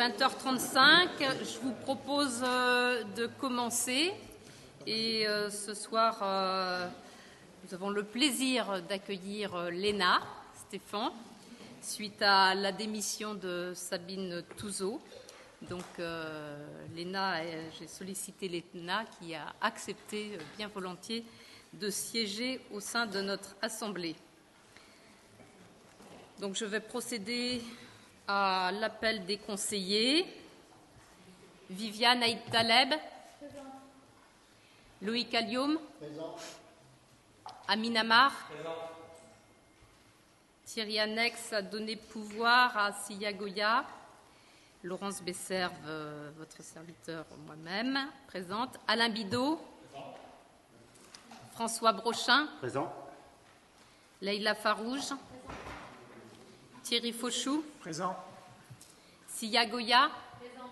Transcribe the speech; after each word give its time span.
20h35. 0.00 1.08
Je 1.42 1.58
vous 1.58 1.72
propose 1.72 2.42
euh, 2.42 3.04
de 3.16 3.26
commencer. 3.26 4.14
Et 4.86 5.28
euh, 5.28 5.50
ce 5.50 5.74
soir, 5.74 6.20
euh, 6.22 6.88
nous 7.62 7.74
avons 7.74 7.90
le 7.90 8.02
plaisir 8.02 8.80
d'accueillir 8.88 9.70
Léna 9.70 10.22
Stéphane 10.54 11.10
suite 11.82 12.22
à 12.22 12.54
la 12.54 12.72
démission 12.72 13.34
de 13.34 13.74
Sabine 13.74 14.42
Touzeau. 14.56 15.02
Donc, 15.68 15.84
Léna, 16.94 17.42
j'ai 17.78 17.86
sollicité 17.86 18.48
Léna 18.48 19.04
qui 19.18 19.34
a 19.34 19.52
accepté 19.60 20.38
bien 20.56 20.68
volontiers 20.68 21.26
de 21.74 21.90
siéger 21.90 22.62
au 22.72 22.80
sein 22.80 23.04
de 23.04 23.20
notre 23.20 23.54
Assemblée. 23.60 24.16
Donc, 26.38 26.56
je 26.56 26.64
vais 26.64 26.80
procéder 26.80 27.60
à 28.32 28.70
l'appel 28.70 29.24
des 29.24 29.38
conseillers. 29.38 30.24
Viviane 31.68 32.22
Aïd 32.22 32.38
Taleb. 32.50 32.94
Loïc 35.02 35.34
Allium. 35.34 35.78
Amin 37.66 37.96
Amar. 37.96 38.32
Thierry 40.64 41.00
Annex 41.00 41.52
a 41.52 41.62
donné 41.62 41.96
pouvoir 41.96 42.76
à 42.76 42.92
Sia 42.92 43.32
Goya. 43.32 43.84
Laurence 44.84 45.20
Besserve, 45.22 45.72
euh, 45.86 46.30
votre 46.38 46.62
serviteur, 46.62 47.26
moi-même, 47.46 47.98
présente. 48.28 48.78
Alain 48.86 49.08
Bidot. 49.10 49.60
François 51.52 51.92
Brochin. 51.92 52.46
Présent. 52.60 52.90
Leïla 54.22 54.54
Farouge. 54.54 55.12
Thierry 56.82 57.12
Fauchou. 57.12 57.64
Présent. 57.80 58.16
Sia 59.28 59.66
Goya. 59.66 60.10
Présent. 60.38 60.70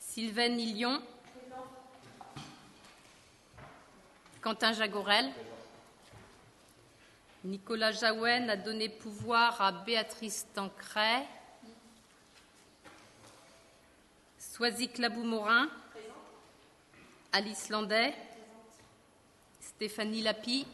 Sylvain 0.00 0.48
Nilion. 0.48 1.00
Présent. 1.00 2.44
Quentin 4.40 4.72
Jagorel. 4.72 5.30
Nicolas 7.44 7.92
Jaouen 7.92 8.48
a 8.48 8.56
donné 8.56 8.88
pouvoir 8.88 9.60
à 9.60 9.70
Béatrice 9.70 10.46
Tancret. 10.54 11.26
Soisic 14.38 14.98
Labou-Morin. 14.98 15.68
Alice 17.32 17.68
Landet. 17.68 18.14
Stéphanie 19.60 20.22
Lapi. 20.22 20.66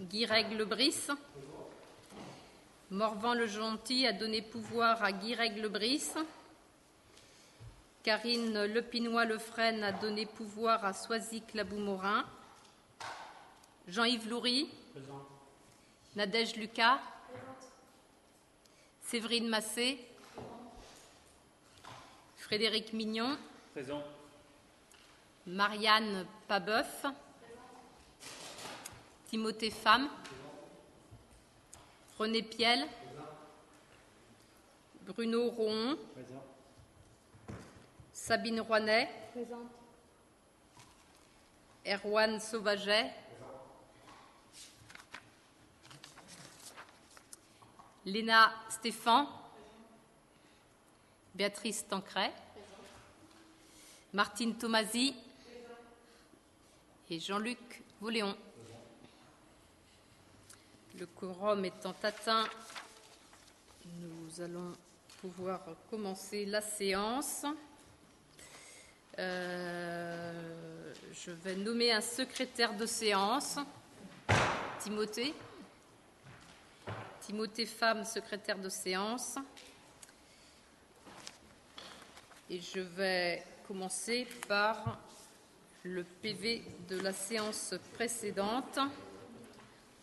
Guy 0.00 0.26
Lebris. 0.26 1.08
Morvan 2.92 3.32
le 3.32 3.46
Gentil 3.46 4.06
a 4.06 4.12
donné 4.12 4.42
pouvoir 4.42 5.02
à 5.02 5.12
Guy 5.12 5.34
Lebris. 5.34 6.10
Karine 8.02 8.66
Lepinois-Lefresne 8.66 9.82
a 9.82 9.92
donné 9.92 10.26
pouvoir 10.26 10.84
à 10.84 10.92
Soisic 10.92 11.54
Labou-Morin. 11.54 12.26
Jean-Yves 13.88 14.28
Loury. 14.28 14.68
Nadège 16.16 16.56
Lucas. 16.56 17.00
Séverine 19.00 19.48
Massé. 19.48 19.98
Frédéric 22.36 22.92
Mignon. 22.92 23.38
Présent. 23.72 24.04
Marianne 25.46 26.26
Pabeuf. 26.46 27.06
Timothée 29.30 29.70
Femme. 29.70 30.10
René 32.18 32.42
Piel. 32.42 32.86
Bruno 35.02 35.48
Rouen. 35.48 35.96
Sabine 38.12 38.60
Rouanet. 38.60 39.08
Erwan 41.84 42.38
Sauvaget. 42.38 43.12
Léna 48.04 48.52
Stéphan. 48.68 49.26
Béatrice 51.34 51.86
Tancret. 51.88 52.32
Martine 54.12 54.56
Tomasi. 54.56 55.14
Et 57.08 57.18
Jean-Luc 57.18 57.82
Voléon. 58.00 58.36
Le 60.98 61.06
quorum 61.06 61.64
étant 61.64 61.94
atteint, 62.02 62.44
nous 63.98 64.40
allons 64.42 64.76
pouvoir 65.22 65.60
commencer 65.88 66.44
la 66.44 66.60
séance. 66.60 67.46
Euh, 69.18 70.92
je 71.14 71.30
vais 71.30 71.56
nommer 71.56 71.92
un 71.92 72.02
secrétaire 72.02 72.76
de 72.76 72.84
séance, 72.84 73.58
Timothée. 74.80 75.34
Timothée 77.22 77.66
Femme, 77.66 78.04
secrétaire 78.04 78.58
de 78.58 78.68
séance. 78.68 79.36
Et 82.50 82.60
je 82.60 82.80
vais 82.80 83.42
commencer 83.66 84.26
par 84.46 84.98
le 85.84 86.04
PV 86.04 86.62
de 86.86 87.00
la 87.00 87.14
séance 87.14 87.74
précédente 87.94 88.78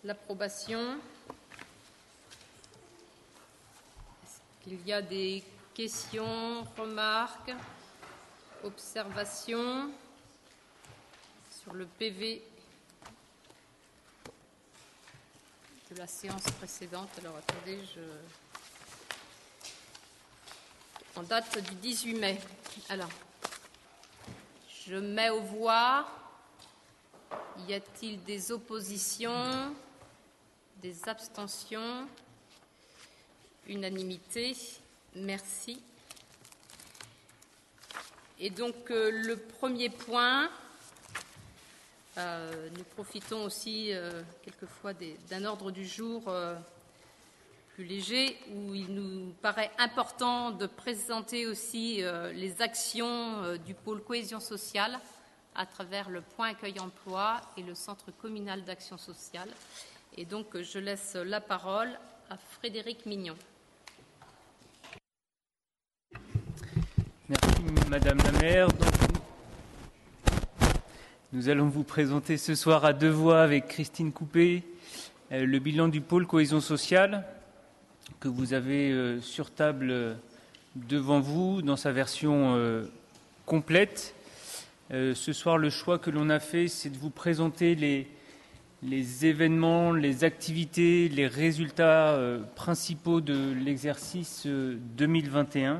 l'approbation. 0.04 1.00
Est-ce 4.24 4.40
qu'il 4.64 4.88
y 4.88 4.94
a 4.94 5.02
des 5.02 5.44
questions, 5.74 6.64
remarques, 6.78 7.52
observations 8.64 9.92
sur 11.62 11.74
le 11.74 11.86
PV 11.86 12.42
de 15.92 15.98
la 15.98 16.08
séance 16.08 16.44
précédente? 16.58 17.10
Alors 17.20 17.36
attendez, 17.38 17.80
je. 17.96 18.02
En 21.16 21.24
date 21.24 21.58
du 21.70 21.76
18 21.76 22.14
mai. 22.14 22.40
Alors, 22.88 23.10
je 24.86 24.96
mets 24.96 25.30
au 25.30 25.42
voix. 25.42 26.08
Y 27.68 27.74
a-t-il 27.74 28.24
des 28.24 28.52
oppositions? 28.54 29.76
Des 30.82 31.08
abstentions, 31.10 32.08
unanimité. 33.68 34.56
Merci. 35.16 35.82
Et 38.40 38.50
donc 38.50 38.90
euh, 38.90 39.12
le 39.12 39.36
premier 39.36 39.90
point, 39.90 40.50
euh, 42.18 42.70
nous 42.78 42.84
profitons 42.96 43.44
aussi 43.44 43.92
euh, 43.92 44.22
quelquefois 44.44 44.94
d'un 45.30 45.46
ordre 45.46 45.72
du 45.72 45.86
jour 45.86 46.32
plus 47.74 47.84
léger 47.84 48.38
où 48.54 48.74
il 48.74 48.94
nous 48.94 49.34
paraît 49.42 49.72
important 49.78 50.52
de 50.52 50.68
présenter 50.68 51.48
aussi 51.48 52.02
les 52.34 52.62
actions 52.62 53.56
du 53.66 53.74
pôle 53.74 54.04
cohésion 54.04 54.42
sociale 54.42 55.00
à 55.56 55.66
travers 55.66 56.10
le 56.10 56.20
point 56.20 56.50
accueil 56.50 56.78
emploi 56.80 57.40
et 57.56 57.64
le 57.64 57.76
centre 57.76 58.12
communal 58.12 58.66
d'action 58.66 58.98
sociale. 58.98 59.50
Et 60.22 60.26
donc, 60.26 60.48
je 60.62 60.80
laisse 60.80 61.16
la 61.16 61.40
parole 61.40 61.88
à 62.30 62.36
Frédéric 62.36 63.06
Mignon. 63.06 63.38
Merci, 67.30 67.62
Madame 67.90 68.18
la 68.18 68.32
maire. 68.34 68.68
nous 71.32 71.48
allons 71.48 71.70
vous 71.70 71.86
présenter 71.86 72.36
ce 72.36 72.54
soir 72.54 72.84
à 72.84 72.92
deux 72.92 73.10
voix 73.10 73.42
avec 73.42 73.70
Christine 73.70 74.12
Coupé 74.12 74.64
euh, 75.32 75.46
le 75.46 75.60
bilan 75.60 75.88
du 75.88 76.02
pôle 76.02 76.28
cohésion 76.28 76.60
sociale 76.60 77.26
que 78.20 78.28
vous 78.28 78.52
avez 78.52 78.92
euh, 78.92 79.22
sur 79.22 79.50
table 79.52 79.90
euh, 79.90 80.16
devant 80.76 81.22
vous 81.22 81.62
dans 81.62 81.78
sa 81.78 81.94
version 81.94 82.60
complète. 83.46 84.14
Ce 84.92 85.32
soir, 85.32 85.58
le 85.58 85.70
choix 85.70 85.98
que 85.98 86.10
l'on 86.10 86.30
a 86.30 86.42
fait, 86.42 86.68
c'est 86.68 86.90
de 86.90 86.98
vous 86.98 87.10
présenter 87.10 87.74
les, 87.76 88.08
les 88.82 89.26
événements, 89.26 89.92
les 89.92 90.24
activités, 90.24 91.10
les 91.10 91.28
résultats 91.28 92.14
euh, 92.14 92.40
principaux 92.56 93.20
de 93.22 93.54
l'exercice 93.54 94.48
2021, 94.48 95.74
euh, 95.74 95.80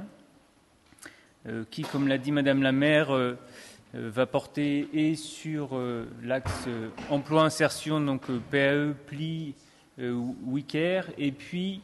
euh, 1.48 1.64
qui, 1.72 1.84
comme 1.84 2.08
l'a 2.08 2.18
dit 2.18 2.32
Madame 2.32 2.62
la 2.62 2.72
maire, 2.72 3.18
va 3.94 4.28
porter 4.28 4.88
et 4.94 5.16
sur 5.16 5.82
l'axe 6.24 6.68
emploi-insertion, 7.10 8.00
donc 8.00 8.28
PAE, 8.52 8.94
PLI, 9.08 9.56
WICARE, 9.98 11.06
et 11.18 11.32
puis 11.32 11.82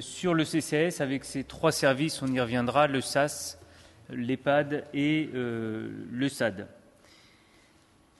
sur 0.00 0.32
le 0.32 0.44
CCS 0.46 1.02
avec 1.02 1.26
ses 1.26 1.44
trois 1.44 1.72
services, 1.72 2.22
on 2.22 2.28
y 2.28 2.40
reviendra, 2.40 2.86
le 2.86 3.02
SAS, 3.02 3.58
l'EHPAD 4.08 4.84
et 4.94 5.28
le 5.34 6.28
SAD. 6.30 6.68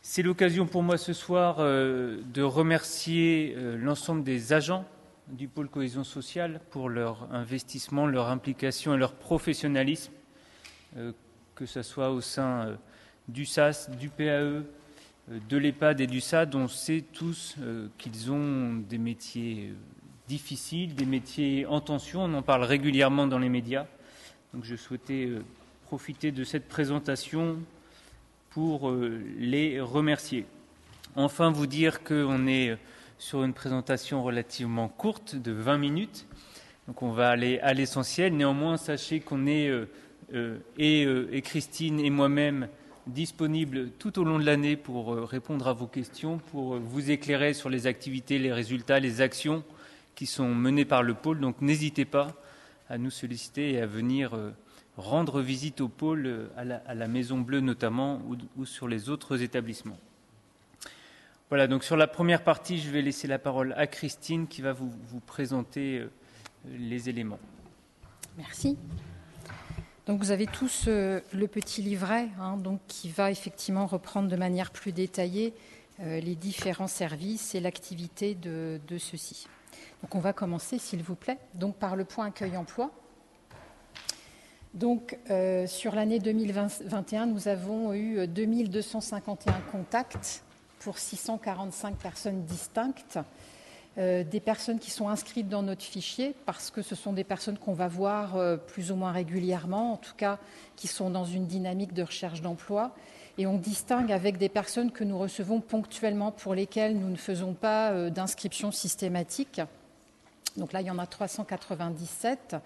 C'est 0.08 0.22
l'occasion 0.22 0.66
pour 0.66 0.84
moi 0.84 0.98
ce 0.98 1.12
soir 1.12 1.56
euh, 1.58 2.20
de 2.32 2.40
remercier 2.40 3.54
euh, 3.56 3.76
l'ensemble 3.76 4.22
des 4.22 4.52
agents 4.52 4.84
du 5.26 5.48
pôle 5.48 5.68
cohésion 5.68 6.04
sociale 6.04 6.60
pour 6.70 6.88
leur 6.88 7.28
investissement, 7.34 8.06
leur 8.06 8.28
implication 8.28 8.94
et 8.94 8.98
leur 8.98 9.14
professionnalisme, 9.14 10.12
euh, 10.96 11.10
que 11.56 11.66
ce 11.66 11.82
soit 11.82 12.12
au 12.12 12.20
sein 12.20 12.78
du 13.26 13.44
SAS, 13.44 13.90
du 13.90 14.08
PAE, 14.08 14.62
de 15.28 15.56
l'EHPAD 15.56 16.00
et 16.00 16.06
du 16.06 16.20
SAD. 16.20 16.54
On 16.54 16.68
sait 16.68 17.02
tous 17.12 17.56
qu'ils 17.98 18.30
ont 18.30 18.74
des 18.74 18.98
métiers 18.98 19.74
difficiles, 20.28 20.94
des 20.94 21.04
métiers 21.04 21.66
en 21.66 21.80
tension. 21.80 22.22
On 22.22 22.34
en 22.34 22.42
parle 22.42 22.62
régulièrement 22.62 23.26
dans 23.26 23.40
les 23.40 23.48
médias. 23.48 23.86
Donc 24.54 24.62
je 24.62 24.76
souhaitais 24.76 25.30
profiter 25.82 26.30
de 26.30 26.44
cette 26.44 26.68
présentation 26.68 27.58
pour 28.56 28.90
les 29.36 29.82
remercier. 29.82 30.46
Enfin, 31.14 31.50
vous 31.50 31.66
dire 31.66 32.02
qu'on 32.02 32.46
est 32.46 32.78
sur 33.18 33.44
une 33.44 33.52
présentation 33.52 34.24
relativement 34.24 34.88
courte 34.88 35.36
de 35.36 35.52
20 35.52 35.76
minutes. 35.76 36.26
Donc 36.86 37.02
on 37.02 37.10
va 37.10 37.28
aller 37.28 37.58
à 37.58 37.74
l'essentiel. 37.74 38.34
Néanmoins, 38.34 38.78
sachez 38.78 39.20
qu'on 39.20 39.46
est, 39.46 39.68
euh, 39.68 39.90
euh, 40.32 40.56
euh, 40.80 41.28
et, 41.32 41.42
Christine 41.42 42.00
et 42.00 42.08
moi-même, 42.08 42.68
disponibles 43.06 43.90
tout 43.98 44.18
au 44.18 44.24
long 44.24 44.38
de 44.38 44.46
l'année 44.46 44.76
pour 44.76 45.14
répondre 45.28 45.68
à 45.68 45.74
vos 45.74 45.86
questions, 45.86 46.38
pour 46.50 46.76
vous 46.76 47.10
éclairer 47.10 47.52
sur 47.52 47.68
les 47.68 47.86
activités, 47.86 48.38
les 48.38 48.54
résultats, 48.54 49.00
les 49.00 49.20
actions 49.20 49.64
qui 50.14 50.24
sont 50.24 50.54
menées 50.54 50.86
par 50.86 51.02
le 51.02 51.12
pôle. 51.12 51.40
Donc 51.40 51.60
n'hésitez 51.60 52.06
pas 52.06 52.34
à 52.88 52.96
nous 52.96 53.10
solliciter 53.10 53.72
et 53.72 53.82
à 53.82 53.86
venir 53.86 54.34
rendre 54.96 55.40
visite 55.40 55.80
au 55.80 55.88
pôle, 55.88 56.50
à 56.56 56.94
la, 56.94 57.08
Maison 57.08 57.38
Bleue 57.38 57.60
notamment, 57.60 58.20
ou 58.56 58.64
sur 58.64 58.88
les 58.88 59.10
autres 59.10 59.42
établissements. 59.42 59.98
Voilà, 61.48 61.68
donc 61.68 61.84
sur 61.84 61.96
la 61.96 62.08
première 62.08 62.42
partie, 62.42 62.80
je 62.80 62.90
vais 62.90 63.02
laisser 63.02 63.28
la 63.28 63.38
parole 63.38 63.72
à 63.76 63.86
Christine 63.86 64.48
qui 64.48 64.62
va 64.62 64.72
vous, 64.72 64.90
présenter 65.26 65.98
euh, 65.98 66.10
les 66.76 67.08
éléments. 67.08 67.38
Merci. 68.36 68.76
Donc 70.06 70.18
vous 70.18 70.32
avez 70.32 70.48
tous 70.48 70.86
euh, 70.88 71.20
le 71.32 71.46
petit 71.46 71.82
livret 71.82 72.28
hein, 72.40 72.56
donc, 72.56 72.80
qui 72.88 73.10
va 73.10 73.30
effectivement 73.30 73.86
reprendre 73.86 74.28
de 74.28 74.34
manière 74.34 74.72
plus 74.72 74.90
détaillée 74.90 75.54
euh, 76.00 76.18
les 76.18 76.34
différents 76.34 76.88
services 76.88 77.54
et 77.54 77.60
l'activité 77.60 78.34
de, 78.34 78.80
ceux-ci. 78.98 79.46
Donc 80.02 80.16
on 80.16 80.20
va 80.20 80.32
commencer, 80.32 80.78
s'il 80.78 81.04
vous 81.04 81.14
plaît, 81.14 81.38
donc 81.54 81.76
par 81.76 81.94
le 81.94 82.04
point 82.04 82.26
accueil-emploi. 82.26 82.90
Donc 84.74 85.16
sur 85.66 85.94
l'année 85.94 86.18
2021, 86.18 87.26
nous 87.26 87.48
avons 87.48 87.94
eu 87.94 88.26
2251 88.26 89.52
contacts 89.72 90.42
pour 90.80 90.98
645 90.98 91.96
personnes 91.96 92.44
distinctes, 92.44 93.18
euh, 93.98 94.24
des 94.24 94.40
personnes 94.40 94.78
qui 94.78 94.90
sont 94.90 95.08
inscrites 95.08 95.48
dans 95.48 95.62
notre 95.62 95.82
fichier 95.82 96.34
parce 96.44 96.70
que 96.70 96.82
ce 96.82 96.94
sont 96.94 97.12
des 97.12 97.24
personnes 97.24 97.56
qu'on 97.56 97.72
va 97.72 97.88
voir 97.88 98.36
euh, 98.36 98.58
plus 98.58 98.92
ou 98.92 98.94
moins 98.94 99.10
régulièrement, 99.10 99.94
en 99.94 99.96
tout 99.96 100.14
cas 100.16 100.38
qui 100.76 100.86
sont 100.86 101.08
dans 101.08 101.24
une 101.24 101.46
dynamique 101.46 101.94
de 101.94 102.02
recherche 102.02 102.42
d'emploi. 102.42 102.94
Et 103.38 103.46
on 103.46 103.56
distingue 103.56 104.12
avec 104.12 104.38
des 104.38 104.48
personnes 104.48 104.92
que 104.92 105.02
nous 105.02 105.18
recevons 105.18 105.60
ponctuellement 105.60 106.30
pour 106.30 106.54
lesquelles 106.54 106.96
nous 106.98 107.08
ne 107.08 107.16
faisons 107.16 107.54
pas 107.54 107.90
euh, 107.90 108.10
d'inscription 108.10 108.70
systématique. 108.70 109.62
Donc 110.56 110.72
là, 110.72 110.82
il 110.82 110.86
y 110.86 110.90
en 110.90 110.98
a 110.98 111.06
397. 111.06 112.56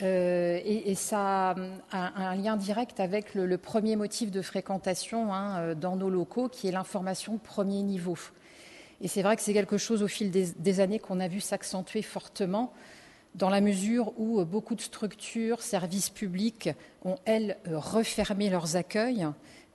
Euh, 0.00 0.58
et, 0.64 0.94
ça 0.94 1.54
a 1.90 2.22
un, 2.22 2.34
lien 2.34 2.56
direct 2.56 2.98
avec 2.98 3.34
le, 3.34 3.58
premier 3.58 3.96
motif 3.96 4.30
de 4.30 4.40
fréquentation 4.40 5.34
hein, 5.34 5.58
euh, 5.58 5.74
dans 5.74 5.96
nos 5.96 6.08
locaux, 6.08 6.48
qui 6.48 6.68
est 6.68 6.72
l'information 6.72 7.38
premier 7.38 7.82
niveau. 7.82 8.16
Et 9.00 9.08
c'est 9.08 9.22
vrai 9.22 9.36
que 9.36 9.42
c'est 9.42 9.52
quelque 9.52 9.78
chose 9.78 10.02
au 10.02 10.08
fil 10.08 10.30
des, 10.30 10.80
années 10.80 10.98
qu'on 10.98 11.20
a 11.20 11.28
vu 11.28 11.40
s'accentuer 11.40 12.02
fortement, 12.02 12.72
dans 13.34 13.50
la 13.50 13.60
mesure 13.60 14.12
où 14.18 14.40
euh, 14.40 14.44
beaucoup 14.44 14.74
de 14.74 14.80
structures, 14.80 15.62
services 15.62 16.10
publics 16.10 16.70
ont, 17.04 17.16
elles, 17.24 17.58
refermé 17.66 18.48
leurs 18.48 18.76
accueils, 18.76 19.26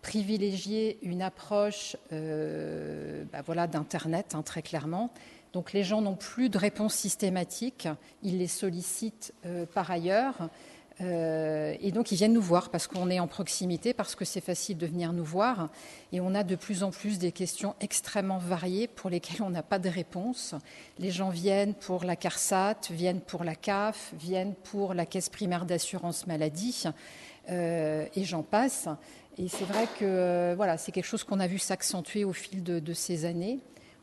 privilégié 0.02 1.00
une 1.02 1.22
approche 1.22 1.98
bah 2.12 3.42
voilà, 3.46 3.68
d'Internet, 3.68 4.36
hein, 4.36 4.42
très 4.42 4.62
clairement, 4.62 5.12
donc 5.54 5.74
les 5.74 5.84
gens 5.84 6.02
n'ont 6.02 6.16
plus 6.16 6.50
de 6.50 6.58
réponse 6.58 6.94
systématique, 6.94 7.88
ils 8.24 8.38
les 8.38 8.48
sollicitent 8.48 9.34
euh, 9.46 9.66
par 9.66 9.90
ailleurs. 9.90 10.50
Euh, 11.00 11.76
et 11.80 11.92
donc 11.92 12.12
ils 12.12 12.16
viennent 12.16 12.34
nous 12.34 12.42
voir 12.42 12.70
parce 12.70 12.88
qu'on 12.88 13.10
est 13.10 13.20
en 13.20 13.28
proximité, 13.28 13.94
parce 13.94 14.16
que 14.16 14.26
c'est 14.26 14.42
facile 14.42 14.78
de 14.78 14.88
venir 14.88 15.14
nous 15.14 15.24
voir. 15.24 15.70
Et 16.12 16.20
on 16.22 16.34
a 16.34 16.44
de 16.44 16.56
plus 16.56 16.84
en 16.84 16.92
plus 16.92 17.20
des 17.20 17.32
questions 17.32 17.76
extrêmement 17.82 18.40
variées 18.40 18.88
pour 18.88 19.10
lesquelles 19.10 19.44
on 19.44 19.50
n'a 19.50 19.64
pas 19.64 19.80
de 19.80 19.90
réponse. 19.90 20.56
Les 20.98 21.12
gens 21.12 21.30
viennent 21.30 21.76
pour 21.76 22.04
la 22.04 22.16
CARSAT, 22.16 22.90
viennent 22.90 23.22
pour 23.22 23.44
la 23.44 23.56
CAF, 23.56 24.14
viennent 24.20 24.56
pour 24.56 24.94
la 24.94 25.06
caisse 25.06 25.30
primaire 25.30 25.66
d'assurance 25.66 26.26
maladie, 26.26 26.84
euh, 27.50 28.06
et 28.16 28.24
j'en 28.24 28.44
passe. 28.44 28.88
Et 29.38 29.50
c'est 29.50 29.66
vrai 29.66 29.88
que 30.00 30.56
voilà, 30.56 30.78
c'est 30.78 30.92
quelque 30.92 31.06
chose 31.06 31.24
qu'on 31.24 31.40
a 31.40 31.46
vu 31.46 31.60
s'accentuer 31.60 32.24
au 32.24 32.34
fil 32.34 32.64
de 32.64 32.94
ces 32.94 33.26
années. 33.26 33.60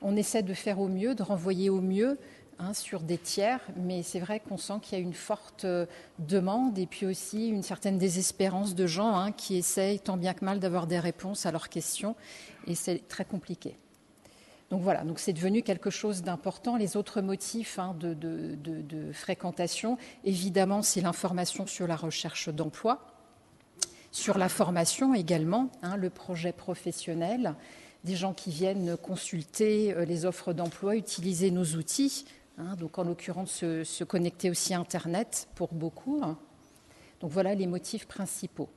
On 0.07 0.17
essaie 0.17 0.43
de 0.43 0.53
faire 0.53 0.81
au 0.81 0.89
mieux, 0.89 1.15
de 1.15 1.23
renvoyer 1.23 1.71
au 1.71 1.81
mieux 1.81 2.19
hein, 2.59 2.75
sur 2.75 3.01
des 3.01 3.17
tiers, 3.17 3.61
mais 3.75 4.03
c'est 4.03 4.21
vrai 4.21 4.39
qu'on 4.39 4.59
sent 4.59 4.75
qu'il 4.83 4.99
y 4.99 5.01
a 5.01 5.03
une 5.03 5.15
forte 5.15 5.65
euh, 5.65 5.87
demande 6.19 6.79
et 6.79 6.87
puis 6.87 7.07
aussi 7.07 7.49
une 7.49 7.63
certaine 7.63 7.97
désespérance 7.97 8.75
de 8.75 8.87
gens 8.87 9.17
hein, 9.17 9.33
qui 9.33 9.57
essayent 9.57 9.99
tant 9.99 10.19
bien 10.19 10.35
que 10.35 10.45
mal 10.45 10.61
d'avoir 10.61 10.87
des 10.87 10.99
réponses 10.99 11.47
à 11.47 11.53
leurs 11.53 11.71
questions 11.71 12.17
et 12.67 12.75
c'est 12.75 13.09
très 13.09 13.25
compliqué. 13.25 13.79
Donc 14.71 14.83
voilà, 14.83 15.05
donc 15.05 15.21
c'est 15.21 15.33
devenu 15.33 15.63
quelque 15.63 15.89
chose 15.89 16.23
d'important. 16.23 16.77
Les 16.77 16.99
autres 16.99 17.23
motifs 17.23 17.79
hein, 17.79 17.97
de, 17.99 18.13
de, 18.13 19.13
fréquentation, 19.13 19.97
évidemment, 20.25 20.83
c'est 20.83 21.01
l'information 21.01 21.67
sur 21.67 21.87
la 21.87 21.97
recherche 21.97 22.49
d'emploi, 22.49 23.07
sur 24.11 24.37
la 24.37 24.49
formation 24.49 25.15
également, 25.15 25.71
le 25.97 26.11
projet 26.11 26.53
professionnel, 26.53 27.55
des 28.05 28.17
gens 28.17 28.35
qui 28.35 28.51
viennent 28.51 28.97
consulter 28.97 29.95
euh, 29.95 30.05
les 30.05 30.27
offres 30.27 30.53
d'emploi, 30.53 30.97
utiliser 30.97 31.51
nos 31.51 31.65
outils, 31.65 32.27
hein, 32.59 32.77
donc 32.79 32.99
en 32.99 33.05
l'occurrence 33.05 33.51
se, 33.51 34.05
connecter 34.05 34.51
aussi 34.51 34.75
à 34.75 34.79
Internet 34.79 35.49
pour 35.55 35.73
beaucoup. 35.73 36.21
Hein. 36.23 36.39
Donc 37.21 37.31
voilà 37.31 37.55
les 37.55 37.67
motifs 37.67 38.07
principaux. 38.07 38.69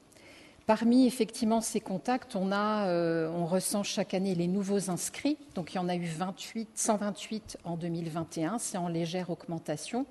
Parmi 0.65 1.07
effectivement 1.07 1.61
ces 1.61 1.79
contacts, 1.79 2.35
on, 2.35 2.51
a, 2.51 2.87
euh, 2.87 3.29
on 3.29 3.45
ressent 3.45 3.83
chaque 3.83 4.13
année 4.13 4.35
les 4.35 4.47
nouveaux 4.47 4.89
inscrits. 4.89 5.37
Donc 5.55 5.73
il 5.73 5.77
y 5.77 5.79
en 5.79 5.87
a 5.87 5.95
eu 5.95 6.05
28, 6.05 6.69
128 6.73 7.57
en 7.63 7.77
2021, 7.77 8.57
c'est 8.59 8.77
en 8.77 8.87
légère 8.87 9.29
augmentation. 9.29 10.05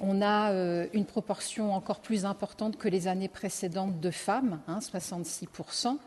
On 0.00 0.22
a 0.22 0.52
euh, 0.52 0.86
une 0.92 1.06
proportion 1.06 1.74
encore 1.74 2.00
plus 2.00 2.24
importante 2.24 2.76
que 2.76 2.88
les 2.88 3.08
années 3.08 3.28
précédentes 3.28 3.98
de 3.98 4.10
femmes, 4.10 4.60
66%. 4.68 5.98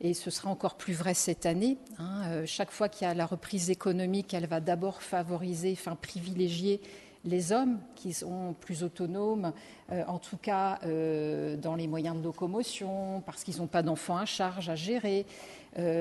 Et 0.00 0.12
ce 0.12 0.30
sera 0.30 0.50
encore 0.50 0.76
plus 0.76 0.92
vrai 0.92 1.14
cette 1.14 1.46
année. 1.46 1.78
Hein. 1.98 2.22
Euh, 2.26 2.42
chaque 2.46 2.70
fois 2.70 2.88
qu'il 2.88 3.06
y 3.06 3.10
a 3.10 3.14
la 3.14 3.26
reprise 3.26 3.70
économique, 3.70 4.34
elle 4.34 4.46
va 4.46 4.60
d'abord 4.60 5.02
favoriser, 5.02 5.72
enfin 5.72 5.96
privilégier 5.96 6.80
les 7.24 7.50
hommes 7.50 7.80
qui 7.96 8.12
sont 8.12 8.54
plus 8.60 8.84
autonomes, 8.84 9.52
euh, 9.90 10.04
en 10.06 10.18
tout 10.18 10.36
cas 10.36 10.78
euh, 10.84 11.56
dans 11.56 11.74
les 11.74 11.88
moyens 11.88 12.16
de 12.16 12.22
locomotion, 12.22 13.20
parce 13.24 13.42
qu'ils 13.42 13.56
n'ont 13.56 13.66
pas 13.66 13.82
d'enfants 13.82 14.18
à 14.18 14.26
charge 14.26 14.68
à 14.68 14.76
gérer, 14.76 15.26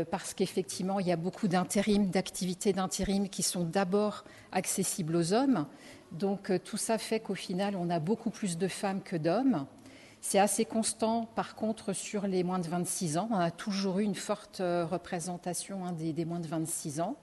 parce 0.09 0.33
qu'effectivement 0.33 1.01
il 1.01 1.07
y 1.07 1.11
a 1.11 1.17
beaucoup 1.17 1.49
d'intérim, 1.49 2.09
d'activités 2.09 2.71
d'intérim 2.71 3.27
qui 3.27 3.43
sont 3.43 3.65
d'abord 3.65 4.23
accessibles 4.53 5.17
aux 5.17 5.33
hommes. 5.33 5.65
Donc 6.13 6.49
tout 6.63 6.77
ça 6.77 6.97
fait 6.97 7.19
qu'au 7.19 7.35
final 7.35 7.75
on 7.75 7.89
a 7.89 7.99
beaucoup 7.99 8.29
plus 8.29 8.57
de 8.57 8.69
femmes 8.69 9.01
que 9.01 9.17
d'hommes. 9.17 9.65
C'est 10.21 10.39
assez 10.39 10.65
constant, 10.65 11.27
par 11.35 11.55
contre, 11.55 11.93
sur 11.93 12.27
les 12.27 12.43
moins 12.43 12.59
de 12.59 12.67
26 12.67 13.17
ans. 13.17 13.29
On 13.31 13.35
a 13.35 13.51
toujours 13.51 13.99
eu 13.99 14.03
une 14.03 14.15
forte 14.15 14.59
euh, 14.59 14.85
représentation 14.85 15.85
hein, 15.85 15.91
des, 15.91 16.25
moins 16.25 16.39
de 16.39 16.47
26 16.47 16.99
ans. 16.99 17.15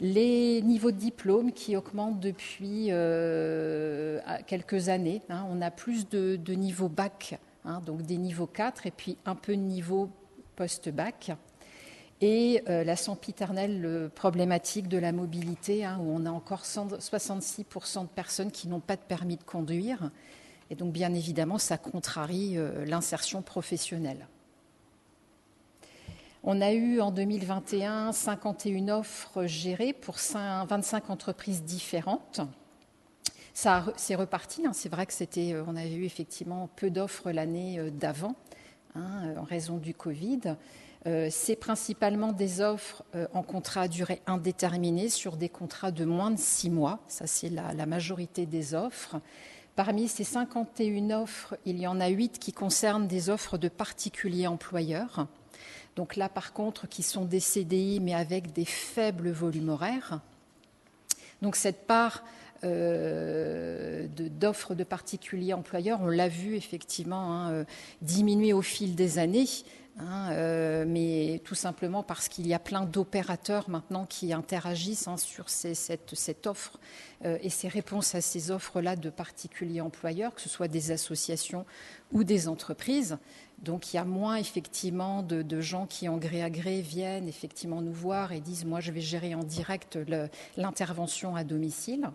Les 0.00 0.62
niveaux 0.62 0.90
de 0.90 0.96
diplôme 0.96 1.52
qui 1.52 1.76
augmentent 1.76 2.20
depuis 2.20 2.86
euh, 2.90 4.20
quelques 4.46 4.88
années. 4.88 5.22
Hein. 5.28 5.44
on 5.50 5.60
a 5.60 5.70
plus 5.70 6.08
de, 6.08 6.38
niveaux 6.54 6.88
bac, 6.88 7.38
hein, 7.64 7.82
donc 7.84 8.02
des 8.02 8.16
niveaux 8.16 8.46
4, 8.46 8.86
et 8.86 8.90
puis 8.90 9.18
un 9.26 9.34
peu 9.34 9.54
de 9.54 9.60
niveau 9.60 10.08
post-bac. 10.56 11.32
Et 12.20 12.62
euh, 12.68 12.84
la 12.84 12.96
sempiternelle 12.96 14.10
problématique 14.14 14.88
de 14.88 14.98
la 14.98 15.12
mobilité, 15.12 15.86
où 16.00 16.12
on 16.14 16.26
a 16.26 16.30
encore 16.30 16.62
66% 16.62 18.02
de 18.02 18.06
personnes 18.06 18.50
qui 18.50 18.66
n'ont 18.66 18.80
pas 18.80 18.96
de 18.96 19.02
permis 19.02 19.36
de 19.36 19.44
conduire 19.44 20.10
et 20.70 20.74
donc, 20.74 20.92
bien 20.92 21.14
évidemment, 21.14 21.58
ça 21.58 21.78
contrarie 21.78 22.58
euh, 22.58 22.84
l'insertion 22.84 23.42
professionnelle. 23.42 24.26
On 26.44 26.60
a 26.60 26.72
eu 26.72 27.00
en 27.00 27.10
2021 27.10 28.12
51 28.12 28.88
offres 28.88 29.46
gérées 29.46 29.92
pour 29.92 30.16
25 30.16 31.10
entreprises 31.10 31.62
différentes. 31.64 32.40
Ça 33.54 33.86
s'est 33.96 34.14
reparti. 34.14 34.66
Hein. 34.66 34.72
C'est 34.72 34.88
vrai 34.88 35.06
que 35.06 35.12
c'était, 35.12 35.52
euh, 35.52 35.64
on 35.66 35.74
avait 35.74 35.94
eu 35.94 36.04
effectivement 36.04 36.68
peu 36.76 36.90
d'offres 36.90 37.30
l'année 37.30 37.78
euh, 37.78 37.90
d'avant, 37.90 38.36
hein, 38.94 39.34
en 39.38 39.44
raison 39.44 39.78
du 39.78 39.94
Covid. 39.94 40.56
c'est 41.30 41.56
principalement 41.56 42.32
des 42.32 42.60
offres 42.60 43.02
en 43.32 43.42
contrat 43.42 43.82
à 43.82 43.88
durée 43.88 44.20
indéterminée 44.26 45.08
sur 45.08 45.38
des 45.38 45.48
contrats 45.48 45.90
de 45.90 46.04
moins 46.04 46.30
de 46.30 46.38
six 46.38 46.68
mois. 46.68 46.98
Ça, 47.08 47.26
c'est 47.26 47.48
la, 47.48 47.72
la, 47.72 47.86
majorité 47.86 48.44
des 48.44 48.74
offres. 48.74 49.18
Parmi 49.78 50.08
ces 50.08 50.24
51 50.24 51.12
offres, 51.12 51.56
il 51.64 51.78
y 51.78 51.86
en 51.86 52.00
a 52.00 52.08
8 52.08 52.40
qui 52.40 52.52
concernent 52.52 53.06
des 53.06 53.30
offres 53.30 53.58
de 53.58 53.68
particuliers 53.68 54.48
employeurs. 54.48 55.28
Donc 55.94 56.16
là, 56.16 56.28
par 56.28 56.52
contre, 56.52 56.88
qui 56.88 57.04
sont 57.04 57.24
des 57.24 57.38
CDI, 57.38 58.00
mais 58.00 58.12
avec 58.12 58.52
des 58.52 58.64
faibles 58.64 59.30
volumes 59.30 59.68
horaires. 59.68 60.20
Donc 61.42 61.54
cette 61.54 61.86
part 61.86 62.24
euh, 62.64 64.08
d'offres 64.10 64.74
de, 64.74 64.82
particuliers 64.82 65.52
employeurs, 65.52 66.00
on 66.02 66.08
l'a 66.08 66.26
vu 66.26 66.56
effectivement 66.56 67.32
hein, 67.32 67.52
euh, 67.52 67.64
diminuer 68.02 68.52
au 68.52 68.62
fil 68.62 68.96
des 68.96 69.20
années. 69.20 69.46
Hein, 70.00 70.30
euh, 70.30 70.84
mais 70.86 71.40
tout 71.44 71.56
simplement 71.56 72.04
parce 72.04 72.28
qu'il 72.28 72.46
y 72.46 72.54
a 72.54 72.60
plein 72.60 72.84
d'opérateurs 72.84 73.68
maintenant 73.68 74.06
qui 74.06 74.32
interagissent 74.32 75.08
hein, 75.08 75.16
sur 75.16 75.48
cette, 75.48 76.46
offre 76.46 76.78
euh, 77.24 77.36
et 77.42 77.50
ces 77.50 77.66
réponses 77.66 78.14
à 78.14 78.20
ces 78.20 78.52
offres-là 78.52 78.94
de 78.94 79.10
particuliers 79.10 79.80
employeurs, 79.80 80.34
que 80.36 80.40
ce 80.40 80.48
soit 80.48 80.68
des 80.68 80.92
associations 80.92 81.66
ou 82.12 82.22
des 82.22 82.46
entreprises. 82.46 83.18
Donc 83.58 83.92
il 83.92 83.96
y 83.96 83.98
a 83.98 84.04
moins 84.04 84.36
effectivement 84.36 85.24
de, 85.24 85.42
de 85.42 85.60
gens 85.60 85.86
qui 85.86 86.08
en 86.08 86.16
gré 86.16 86.44
à 86.44 86.50
gré 86.50 86.80
viennent 86.80 87.26
effectivement 87.26 87.82
nous 87.82 87.92
voir 87.92 88.30
et 88.30 88.40
disent 88.40 88.64
moi 88.64 88.78
je 88.78 88.92
vais 88.92 89.00
gérer 89.00 89.34
en 89.34 89.42
direct 89.42 89.98
l'intervention 90.56 91.34
à 91.34 91.42
domicile. 91.42 92.08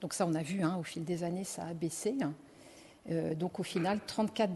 Donc 0.00 0.12
ça 0.12 0.26
on 0.26 0.34
a 0.34 0.42
vu 0.42 0.62
hein, 0.62 0.76
au 0.80 0.82
fil 0.82 1.04
des 1.04 1.22
années 1.22 1.44
ça 1.44 1.66
a 1.66 1.74
baissé. 1.74 2.16
Euh, 3.10 3.34
donc 3.34 3.58
au 3.60 3.62
final, 3.62 4.00
34 4.06 4.52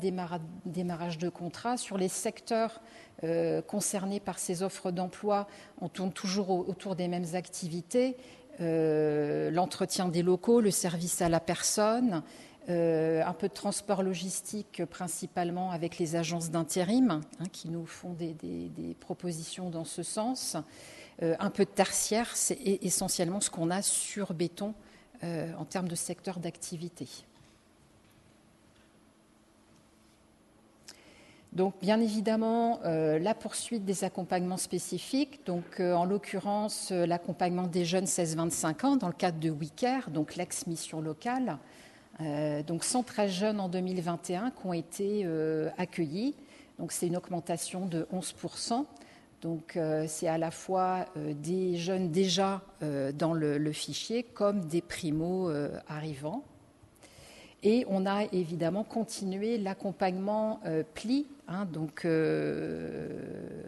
démarrages 0.67 1.19
de 1.19 1.29
contrats. 1.29 1.77
Sur 1.77 1.99
les 1.99 2.09
secteurs 2.09 2.81
euh, 3.25 3.63
concernés 3.63 4.21
par 4.21 4.39
ces 4.39 4.63
offres 4.63 4.91
d'emploi, 4.91 5.47
on 5.81 5.89
tourne 5.89 6.13
toujours 6.13 6.51
autour 6.51 6.97
des 6.97 7.09
mêmes 7.09 7.35
activités. 7.35 8.17
Euh, 8.61 9.51
l'entretien 9.51 10.09
des 10.09 10.23
locaux, 10.23 10.61
le 10.61 10.71
service 10.71 11.23
à 11.23 11.29
la 11.29 11.41
personne, 11.41 12.23
un 12.69 13.33
peu 13.33 13.49
de 13.49 13.53
transport 13.53 14.05
logistique 14.05 14.85
principalement 14.85 15.73
avec 15.73 15.99
les 15.99 16.15
agences 16.15 16.49
d'intérim 16.53 17.21
hein, 17.41 17.45
qui 17.51 17.69
nous 17.69 17.87
font 17.87 18.13
des, 18.13 18.35
des, 18.35 18.95
propositions 19.01 19.69
dans 19.69 19.85
ce 19.85 20.05
sens. 20.05 20.57
un 21.21 21.51
peu 21.51 21.65
de 21.65 21.71
tertiaire, 21.71 22.37
c'est 22.37 22.57
essentiellement 22.81 23.41
ce 23.41 23.51
qu'on 23.51 23.69
a 23.69 23.83
sur 23.83 24.33
béton 24.33 24.75
en 25.25 25.65
termes 25.65 25.89
de 25.89 25.97
secteur 25.97 26.39
d'activité. 26.39 27.09
Donc, 31.53 31.75
bien 31.83 32.01
évidemment, 32.01 32.81
euh, 32.87 33.19
la 33.19 33.35
poursuite 33.35 33.85
des 33.85 34.05
accompagnements 34.05 34.57
spécifiques. 34.57 35.45
Donc, 35.45 35.81
euh, 35.81 35.93
en 35.93 36.07
l'occurrence, 36.07 36.89
euh, 36.93 37.05
l'accompagnement 37.05 37.67
des 37.67 37.85
jeunes 37.85 38.07
16-25 38.07 38.87
ans 38.87 38.97
dans 38.97 39.09
le 39.09 39.13
cadre 39.13 39.39
de 39.39 39.51
WICARE, 39.51 40.11
donc 40.11 40.37
l'ex-mission 40.37 41.01
locale. 41.01 41.59
donc, 42.67 42.85
113 42.85 43.31
jeunes 43.31 43.61
en 43.61 43.69
2021 43.69 44.51
qui 44.51 44.67
ont 44.67 44.73
été 44.73 45.27
accueillis. 45.77 46.35
Donc, 46.79 46.93
c'est 46.93 47.09
une 47.09 47.17
augmentation 47.17 47.87
de 47.87 48.07
11 48.13 48.35
donc 49.41 49.77
c'est 50.07 50.29
à 50.29 50.39
la 50.39 50.53
fois 50.53 51.07
des 51.17 51.77
jeunes 51.77 52.13
déjà 52.13 52.63
dans 52.81 53.33
le, 53.33 53.73
fichier 53.73 54.23
comme 54.23 54.67
des 54.67 54.83
primo-arrivants. 54.83 56.45
Et 57.65 57.85
on 57.89 58.07
a 58.07 58.25
évidemment 58.33 58.83
continué 58.83 59.57
l'accompagnement 59.57 60.59
euh, 60.67 60.83
PLI, 60.95 61.27
hein, 61.47 61.65
donc 61.65 62.05
euh, 62.05 63.09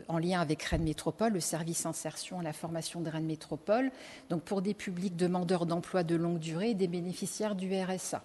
en 0.09 0.19
lien 0.19 0.41
avec 0.41 0.65
Rennes 0.65 0.83
Métropole, 0.83 1.35
le 1.35 1.41
service 1.41 1.87
insertion 1.87 2.41
et 2.41 2.45
la 2.45 2.53
formation 2.53 3.01
de 3.01 3.09
Rennes 3.09 3.27
Métropole, 3.27 3.93
donc 4.31 4.43
pour 4.43 4.63
des 4.63 4.75
publics 4.75 5.15
demandeurs 5.15 5.65
d'emploi 5.65 6.03
de 6.03 6.17
longue 6.17 6.41
durée 6.41 6.71
et 6.71 6.75
des 6.75 6.89
bénéficiaires 6.89 7.55
du 7.55 7.73
RSA. 7.73 8.23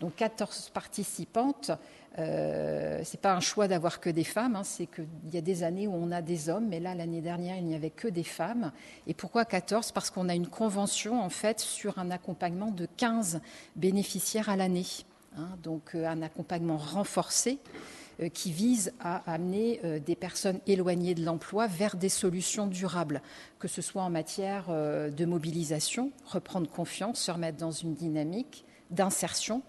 Donc 0.00 0.16
14 0.16 0.70
participantes. 0.72 1.70
Euh, 2.18 3.00
c'est 3.02 3.20
pas 3.20 3.34
un 3.34 3.40
choix 3.40 3.66
d'avoir 3.66 3.98
que 3.98 4.08
des 4.08 4.22
femmes, 4.22 4.54
hein, 4.54 4.62
c'est 4.62 4.86
qu'il 4.86 5.06
y 5.32 5.36
a 5.36 5.40
des 5.40 5.64
années 5.64 5.88
où 5.88 5.94
on 5.94 6.12
a 6.12 6.22
des 6.22 6.48
hommes, 6.48 6.68
mais 6.68 6.78
là 6.78 6.94
l'année 6.94 7.20
dernière 7.20 7.56
il 7.56 7.64
n'y 7.64 7.74
avait 7.74 7.90
que 7.90 8.06
des 8.06 8.22
femmes. 8.22 8.70
Et 9.08 9.14
pourquoi 9.14 9.44
14 9.44 9.90
Parce 9.90 10.10
qu'on 10.10 10.28
a 10.28 10.34
une 10.34 10.46
convention 10.46 11.20
en 11.20 11.28
fait 11.28 11.58
sur 11.58 11.98
un 11.98 12.12
accompagnement 12.12 12.70
de 12.70 12.86
15 12.96 13.40
bénéficiaires 13.74 14.48
à 14.48 14.54
l'année, 14.54 14.86
hein, 15.36 15.48
donc 15.64 15.96
euh, 15.96 16.06
un 16.06 16.22
accompagnement 16.22 16.76
renforcé 16.76 17.58
euh, 18.20 18.28
qui 18.28 18.52
vise 18.52 18.92
à 19.00 19.28
amener 19.32 19.80
euh, 19.84 19.98
des 19.98 20.14
personnes 20.14 20.60
éloignées 20.68 21.16
de 21.16 21.24
l'emploi 21.24 21.66
vers 21.66 21.96
des 21.96 22.08
solutions 22.08 22.68
durables, 22.68 23.22
que 23.58 23.66
ce 23.66 23.82
soit 23.82 24.02
en 24.02 24.10
matière 24.10 24.66
de 24.68 25.24
mobilisation, 25.24 26.12
reprendre 26.26 26.70
confiance, 26.70 27.18
se 27.18 27.32
remettre 27.32 27.58
dans 27.58 27.72
une 27.72 27.94
dynamique 27.94 28.64
d'insertion 28.90 29.62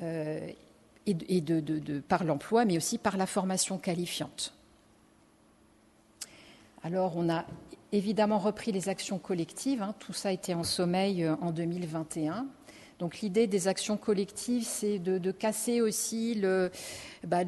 et, 0.00 1.40
de, 1.40 2.00
par 2.00 2.24
l'emploi, 2.24 2.64
mais 2.64 2.76
aussi 2.76 2.98
par 2.98 3.16
la 3.16 3.26
formation 3.26 3.78
qualifiante. 3.78 4.54
Alors, 6.82 7.16
on 7.16 7.28
a 7.28 7.44
évidemment 7.92 8.38
repris 8.38 8.72
les 8.72 8.88
actions 8.88 9.18
collectives. 9.18 9.82
Hein. 9.82 9.94
tout 9.98 10.12
ça 10.12 10.32
été 10.32 10.54
en 10.54 10.64
sommeil 10.64 11.24
euh, 11.24 11.34
en 11.40 11.50
2021. 11.50 12.46
Donc 12.98 13.20
l'idée 13.20 13.46
des 13.46 13.68
actions 13.68 13.98
collectives, 13.98 14.64
c'est 14.64 14.98
de, 14.98 15.30
casser 15.30 15.82
aussi 15.82 16.40
bah, 17.24 17.42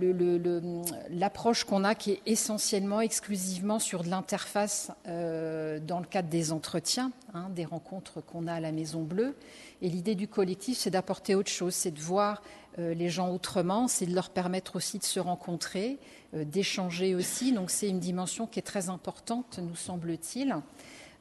l'approche 1.11 1.65
qu'on 1.65 1.85
a 1.85 1.95
qui 1.95 2.13
est 2.13 2.23
essentiellement, 2.27 3.01
exclusivement 3.01 3.79
sur 3.79 4.05
de 4.05 4.11
l'interface 4.11 4.91
euh, 5.07 5.79
dans 5.81 6.01
le 6.01 6.07
cadre 6.07 6.29
des 6.29 6.53
entretiens, 6.53 7.13
hein, 7.33 7.49
des 7.55 7.65
rencontres 7.65 8.21
qu'on 8.21 8.47
a 8.47 8.55
à 8.55 8.61
la 8.61 8.73
Maison 8.73 9.03
Bleue. 9.03 9.35
Et 9.81 9.89
l'idée 9.89 10.15
du 10.15 10.29
collectif, 10.29 10.77
c'est 10.77 10.91
d'apporter 10.91 11.35
autre 11.35 11.51
chose, 11.51 11.75
c'est 11.75 11.93
de 11.93 12.01
voir 12.01 12.43
euh, 12.79 12.93
les 12.93 13.09
gens 13.09 13.33
autrement, 13.33 13.89
c'est 13.89 14.07
de 14.07 14.15
leur 14.15 14.29
permettre 14.29 14.77
aussi 14.77 14.99
de 14.99 15.05
se 15.05 15.19
rencontrer, 15.19 15.99
euh, 16.35 16.45
d'échanger 16.45 17.15
aussi. 17.15 17.53
Donc 17.53 17.71
c'est 17.71 17.89
une 17.89 18.01
dimension 18.01 18.47
qui 18.47 18.59
est 18.59 18.63
très 18.63 18.91
importante, 18.91 19.61
nous 19.63 19.77
semble-t-il. 19.77 20.57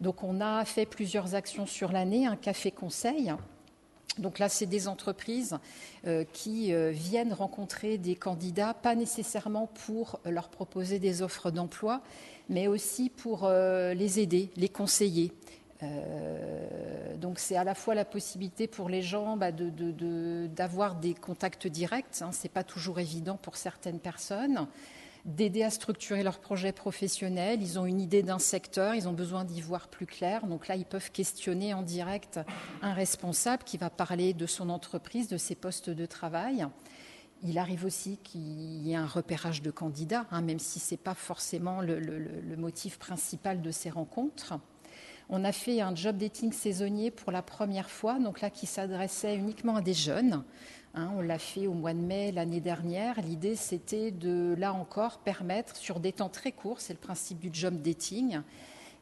Donc 0.02 0.24
on 0.24 0.42
a 0.42 0.66
fait 0.66 0.86
plusieurs 0.86 1.34
actions 1.34 1.66
sur 1.66 1.94
l'année, 1.94 2.28
un 2.28 2.36
café 2.36 2.72
conseil. 2.72 3.34
Donc 4.20 4.40
là, 4.40 4.50
c'est 4.50 4.66
des 4.66 4.88
entreprises 4.88 5.58
euh, 6.06 6.24
qui 6.34 6.74
viennent 6.92 7.34
rencontrer 7.34 7.98
des 7.98 8.16
candidats, 8.16 8.74
pas 8.74 8.96
nécessairement 8.96 9.68
pour 9.86 10.20
leur 10.26 10.50
proposer 10.50 11.00
des 11.00 11.22
offres 11.22 11.52
d'emploi, 11.52 12.02
mais 12.50 12.68
aussi 12.68 13.10
pour 13.10 13.50
les 13.50 14.20
aider, 14.20 14.50
les 14.56 14.70
conseiller, 14.70 15.34
euh, 15.84 17.16
donc 17.18 17.38
c'est 17.38 17.56
à 17.56 17.64
la 17.64 17.76
fois 17.76 17.94
la 17.94 18.06
possibilité 18.06 18.68
pour 18.68 18.90
les 18.90 19.02
gens 19.02 19.38
bah, 19.38 19.52
d'avoir 19.52 20.96
de, 20.96 21.02
des 21.02 21.14
contacts 21.14 21.68
directs, 21.68 22.22
hein, 22.22 22.32
ce 22.32 22.44
n'est 22.44 22.50
pas 22.50 22.64
toujours 22.64 23.00
évident 23.00 23.38
pour 23.38 23.58
certaines 23.58 24.00
personnes, 24.00 24.68
d'aider 25.28 25.64
à 25.64 25.70
structurer 25.70 26.24
leur 26.24 26.40
projet 26.40 26.72
professionnel, 26.72 27.62
ils 27.62 27.78
ont 27.78 27.86
une 27.86 28.00
idée 28.00 28.24
d'un 28.24 28.40
secteur, 28.40 28.96
ils 28.96 29.08
ont 29.08 29.14
besoin 29.14 29.44
d'y 29.44 29.62
voir 29.62 29.90
plus 29.90 30.06
clair, 30.06 30.48
donc 30.48 30.68
là 30.68 30.76
ils 30.76 30.86
peuvent 30.86 31.12
questionner 31.12 31.74
en 31.74 31.82
direct 31.82 32.40
un 32.82 32.94
responsable 32.94 33.64
qui 33.64 33.78
va 33.78 33.90
parler 33.90 34.34
de 34.34 34.46
son 34.46 34.70
entreprise, 34.70 35.28
de 35.28 35.38
ses 35.38 35.56
postes 35.56 35.90
de 35.90 36.06
travail. 36.06 36.66
Il 37.44 37.60
arrive 37.60 37.86
aussi 37.86 38.18
qu'il 38.24 38.88
y 38.88 38.94
ait 38.94 38.96
un 38.96 39.06
repérage 39.06 39.62
de 39.62 39.70
candidats, 39.70 40.26
hein, 40.32 40.42
même 40.42 40.60
si 40.60 40.80
ce 40.80 40.94
n'est 40.94 40.98
pas 40.98 41.14
forcément 41.14 41.82
le, 41.82 42.00
le 42.00 42.56
motif 42.56 42.98
principal 42.98 43.62
de 43.62 43.70
ces 43.70 43.90
rencontres. 43.90 44.54
On 45.30 45.44
a 45.44 45.52
fait 45.52 45.82
un 45.82 45.94
job 45.94 46.18
dating 46.18 46.54
saisonnier 46.54 47.12
pour 47.12 47.34
la 47.34 47.42
première 47.42 47.90
fois, 47.90 48.18
donc 48.18 48.40
là 48.40 48.50
qui 48.50 48.66
s'adressait 48.66 49.36
uniquement 49.36 49.76
à 49.76 49.82
des 49.82 49.94
jeunes. 49.94 50.44
Hein, 50.98 51.12
on 51.16 51.22
l'a 51.22 51.38
fait 51.38 51.68
au 51.68 51.74
mois 51.74 51.94
de 51.94 52.00
mai 52.00 52.32
l'année 52.32 52.60
dernière. 52.60 53.22
L'idée, 53.22 53.56
c'était 53.56 54.10
de, 54.10 54.56
là 54.58 54.74
encore, 54.74 55.20
permettre 55.20 55.76
sur 55.76 56.00
des 56.00 56.12
temps 56.12 56.28
très 56.28 56.52
courts, 56.52 56.82
c'est 56.82 56.94
le 56.94 57.00
principe 57.00 57.40
du 57.40 57.52
job 57.54 57.84
dating, 57.84 58.40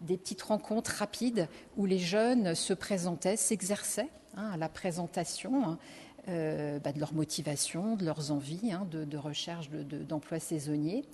des 0.01 0.17
petites 0.17 0.41
rencontres 0.41 0.91
rapides 0.91 1.47
où 1.77 1.85
les 1.85 1.99
jeunes 1.99 2.53
se 2.53 2.73
présentaient, 2.73 3.37
s'exerçaient 3.37 4.09
hein, 4.35 4.51
à 4.51 4.57
la 4.57 4.67
présentation 4.67 5.69
hein, 5.69 5.77
euh, 6.27 6.79
bah, 6.79 6.91
de 6.91 6.99
leur 6.99 7.13
motivation, 7.13 7.95
de 7.95 8.03
leurs 8.03 8.29
envies 8.29 8.73
de, 8.91 9.17
recherche 9.17 9.69
d'emploi 9.69 10.39
saisonnier. 10.39 11.05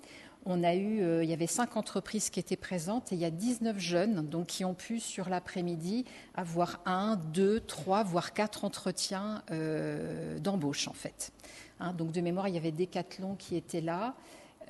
On 0.45 0.63
a 0.63 0.73
eu, 0.73 1.01
euh, 1.01 1.23
il 1.23 1.29
y 1.29 1.33
avait 1.33 1.45
cinq 1.45 1.77
entreprises 1.77 2.31
qui 2.31 2.39
étaient 2.39 2.55
présentes 2.55 3.11
et 3.11 3.15
il 3.15 3.21
y 3.21 3.25
a 3.25 3.29
19 3.29 3.77
jeunes 3.77 4.27
donc, 4.27 4.47
qui 4.47 4.65
ont 4.65 4.73
pu, 4.73 4.99
sur 4.99 5.29
l'après-midi, 5.29 6.03
avoir 6.33 6.79
un, 6.85 7.15
deux, 7.15 7.59
trois, 7.59 8.03
voire 8.03 8.33
quatre 8.33 8.65
entretiens 8.65 9.43
euh, 9.51 10.39
d'embauche, 10.39 10.87
en 10.87 10.93
fait. 10.93 11.31
Hein, 11.79 11.93
donc, 11.93 12.11
de 12.11 12.21
mémoire, 12.21 12.47
il 12.47 12.55
y 12.55 12.57
avait 12.57 12.71
Decathlon 12.71 13.35
qui 13.35 13.55
était 13.55 13.81
là. 13.81 14.15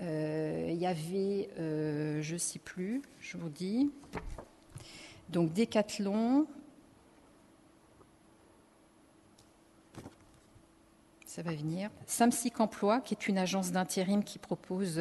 Euh, 0.01 0.67
il 0.69 0.77
y 0.77 0.87
avait, 0.87 1.49
je 1.57 2.33
ne 2.33 2.37
sais 2.37 2.59
plus, 2.59 3.01
je 3.21 3.37
vous 3.37 3.49
dis. 3.49 3.91
Donc, 5.29 5.53
Decathlon. 5.53 6.47
ça 11.25 11.43
va 11.43 11.53
venir. 11.53 11.89
Samsic 12.07 12.59
Emploi, 12.59 12.99
qui 12.99 13.13
est 13.13 13.29
une 13.29 13.37
agence 13.37 13.71
d'intérim 13.71 14.21
qui 14.21 14.37
propose 14.37 14.99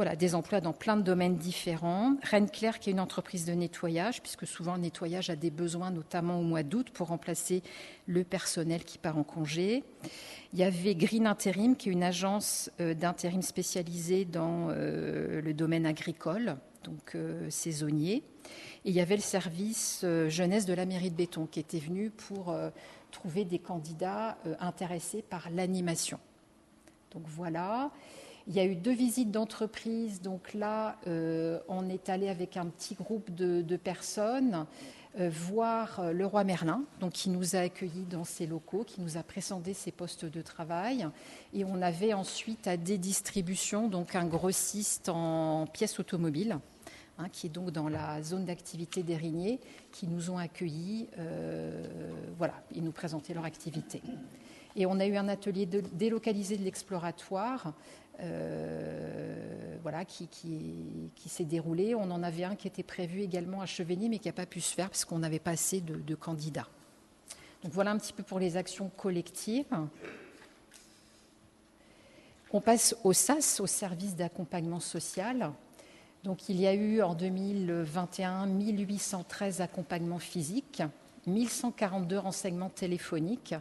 voilà, 0.00 0.16
des 0.16 0.34
emplois 0.34 0.60
dans 0.60 0.72
plein 0.72 0.96
de 0.96 1.02
domaines 1.02 1.36
différents. 1.36 2.16
Rennes 2.22 2.50
Claire, 2.50 2.78
qui 2.78 2.90
est 2.90 2.92
une 2.92 3.00
entreprise 3.00 3.44
de 3.44 3.52
nettoyage, 3.52 4.22
puisque 4.22 4.46
souvent 4.46 4.74
le 4.74 4.80
nettoyage 4.80 5.30
a 5.30 5.36
des 5.36 5.50
besoins, 5.50 5.90
notamment 5.90 6.40
au 6.40 6.42
mois 6.42 6.62
d'août, 6.62 6.88
pour 6.90 7.08
remplacer 7.08 7.62
le 8.06 8.24
personnel 8.24 8.84
qui 8.84 8.98
part 8.98 9.18
en 9.18 9.24
congé. 9.24 9.84
Il 10.52 10.58
y 10.58 10.62
avait 10.62 10.94
Green 10.94 11.26
Interim, 11.26 11.76
qui 11.76 11.90
est 11.90 11.92
une 11.92 12.02
agence 12.02 12.70
euh, 12.80 12.94
d'intérim 12.94 13.42
spécialisée 13.42 14.24
dans 14.24 14.68
euh, 14.70 15.40
le 15.42 15.54
domaine 15.54 15.84
agricole, 15.86 16.56
donc 16.82 17.16
saisonnier. 17.50 18.22
Et 18.84 18.88
il 18.88 18.94
y 18.94 19.00
avait 19.00 19.16
le 19.16 19.22
service 19.22 20.06
jeunesse 20.28 20.64
de 20.64 20.72
la 20.72 20.86
mairie 20.86 21.10
de 21.10 21.16
Béton, 21.16 21.46
qui 21.46 21.60
était 21.60 21.78
venu 21.78 22.08
pour 22.08 22.54
trouver 23.10 23.44
des 23.44 23.58
candidats 23.58 24.38
euh, 24.46 24.54
intéressés 24.60 25.22
par 25.22 25.50
l'animation. 25.50 26.18
Donc 27.12 27.24
voilà. 27.26 27.90
Il 28.50 28.56
y 28.56 28.60
a 28.60 28.64
eu 28.64 28.74
deux 28.74 28.92
visites 28.92 29.30
d'entreprise. 29.30 30.20
Donc 30.20 30.54
là, 30.54 30.96
euh, 31.06 31.60
on 31.68 31.88
est 31.88 32.08
allé 32.08 32.28
avec 32.28 32.56
un 32.56 32.66
petit 32.66 32.96
groupe 32.96 33.32
de, 33.32 33.76
personnes 33.76 34.66
euh, 35.18 35.30
voir 35.32 36.12
le 36.12 36.26
roi 36.26 36.42
Merlin, 36.42 36.82
donc 36.98 37.12
qui 37.12 37.30
nous 37.30 37.54
a 37.54 37.60
accueillis 37.60 38.06
dans 38.10 38.24
ses 38.24 38.48
locaux, 38.48 38.82
qui 38.84 39.00
nous 39.00 39.16
a 39.16 39.22
présenté 39.22 39.72
ses 39.72 39.92
postes 39.92 40.24
de 40.24 40.42
travail. 40.42 41.06
Et 41.54 41.64
on 41.64 41.80
avait 41.80 42.12
ensuite 42.12 42.66
à 42.66 42.76
des 42.76 42.98
distributions, 42.98 43.86
donc 43.86 44.16
un 44.16 44.26
grossiste 44.26 45.08
en 45.08 45.66
pièces 45.66 46.00
automobiles 46.00 46.58
Hein, 47.20 47.28
qui 47.30 47.48
est 47.48 47.50
donc 47.50 47.70
dans 47.70 47.90
la 47.90 48.22
zone 48.22 48.46
d'activité 48.46 49.02
d'Érigné, 49.02 49.60
qui 49.92 50.06
nous 50.06 50.30
ont 50.30 50.38
accueillis, 50.38 51.06
euh, 51.18 51.86
voilà, 52.38 52.54
ils 52.74 52.82
nous 52.82 52.92
présentaient 52.92 53.34
leur 53.34 53.44
activité. 53.44 54.00
Et 54.76 54.86
on 54.86 55.00
a 55.00 55.06
eu 55.06 55.16
un 55.16 55.28
atelier 55.28 55.66
délocalisé 55.66 56.56
de 56.56 56.62
l'exploratoire, 56.62 57.72
euh, 58.22 59.76
voilà, 59.82 60.04
qui, 60.04 60.28
s'est 61.26 61.44
déroulé. 61.44 61.94
On 61.94 62.10
en 62.10 62.22
avait 62.22 62.44
un 62.44 62.54
qui 62.54 62.68
était 62.68 62.82
prévu 62.82 63.22
également 63.22 63.62
à 63.62 63.66
Chevigny, 63.66 64.08
mais 64.08 64.18
qui 64.18 64.28
n'a 64.28 64.32
pas 64.32 64.46
pu 64.46 64.60
se 64.60 64.74
faire 64.74 64.88
parce 64.88 65.04
qu'on 65.04 65.18
n'avait 65.18 65.38
pas 65.38 65.52
assez 65.52 65.80
de, 65.80 66.14
candidats. 66.14 66.68
Donc 67.62 67.72
voilà 67.72 67.90
un 67.90 67.98
petit 67.98 68.12
peu 68.12 68.22
pour 68.22 68.38
les 68.38 68.56
actions 68.56 68.90
collectives. 68.96 69.66
On 72.52 72.60
passe 72.60 72.96
au 73.04 73.12
SAS, 73.12 73.60
au 73.60 73.66
service 73.66 74.16
d'accompagnement 74.16 74.80
social. 74.80 75.52
Donc 76.24 76.48
il 76.48 76.60
y 76.60 76.66
a 76.66 76.74
eu 76.74 77.00
en 77.00 77.14
2021 77.14 78.46
1813 78.46 79.60
accompagnements 79.60 80.18
physiques, 80.18 80.82
1142 81.26 82.18
renseignements 82.18 82.68
téléphoniques. 82.68 83.54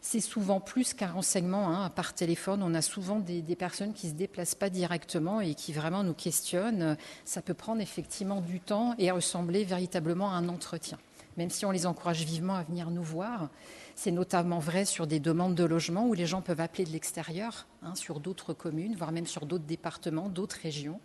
C'est 0.00 0.20
souvent 0.20 0.60
plus 0.60 0.94
qu'un 0.94 1.10
renseignement 1.10 1.70
hein, 1.70 1.90
par 1.90 2.14
téléphone. 2.14 2.62
On 2.62 2.74
a 2.74 2.82
souvent 2.82 3.18
des, 3.18 3.42
personnes 3.56 3.92
qui 3.92 4.06
ne 4.06 4.12
se 4.12 4.16
déplacent 4.16 4.54
pas 4.54 4.70
directement 4.70 5.40
et 5.40 5.54
qui 5.54 5.72
vraiment 5.72 6.04
nous 6.04 6.14
questionnent. 6.14 6.96
Ça 7.24 7.42
peut 7.42 7.54
prendre 7.54 7.80
effectivement 7.80 8.40
du 8.40 8.60
temps 8.60 8.94
et 8.98 9.10
ressembler 9.10 9.64
véritablement 9.64 10.30
à 10.30 10.34
un 10.34 10.48
entretien, 10.48 10.98
même 11.36 11.50
si 11.50 11.66
on 11.66 11.70
les 11.70 11.86
encourage 11.86 12.24
vivement 12.24 12.54
à 12.54 12.62
venir 12.62 12.90
nous 12.90 13.02
voir. 13.02 13.48
C'est 13.96 14.12
notamment 14.12 14.60
vrai 14.60 14.84
sur 14.84 15.08
des 15.08 15.18
demandes 15.18 15.56
de 15.56 15.64
logement 15.64 16.06
où 16.06 16.14
les 16.14 16.26
gens 16.26 16.42
peuvent 16.42 16.60
appeler 16.60 16.84
de 16.84 16.90
l'extérieur, 16.90 17.66
hein, 17.82 17.96
sur 17.96 18.20
d'autres 18.20 18.54
communes, 18.54 18.94
voire 18.94 19.10
même 19.10 19.26
sur 19.26 19.46
d'autres 19.46 19.64
départements, 19.64 20.28
d'autres 20.28 20.58
régions. 20.62 21.00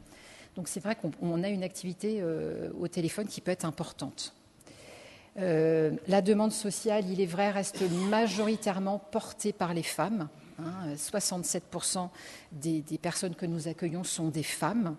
Donc 0.55 0.67
c'est 0.67 0.79
vrai 0.79 0.95
qu'on 0.95 1.43
a 1.43 1.49
une 1.49 1.63
activité 1.63 2.19
euh, 2.21 2.69
au 2.79 2.87
téléphone 2.87 3.27
qui 3.27 3.41
peut 3.41 3.49
être 3.51 3.65
importante. 3.65 4.35
Euh, 5.39 5.91
la 6.07 6.21
demande 6.21 6.51
sociale, 6.51 7.09
il 7.09 7.19
est 7.19 7.25
vrai, 7.25 7.49
reste 7.51 7.81
majoritairement 8.09 8.99
portée 8.99 9.53
par 9.53 9.73
les 9.73 9.83
femmes. 9.83 10.27
67% 10.95 11.97
hein. 11.97 12.09
des, 12.51 12.83
personnes 13.01 13.33
que 13.33 13.45
nous 13.45 13.67
accueillons 13.67 14.03
sont 14.03 14.27
des 14.27 14.43
femmes. 14.43 14.95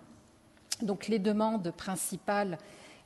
Donc 0.81 1.07
les 1.07 1.19
demandes 1.19 1.71
principales, 1.71 2.57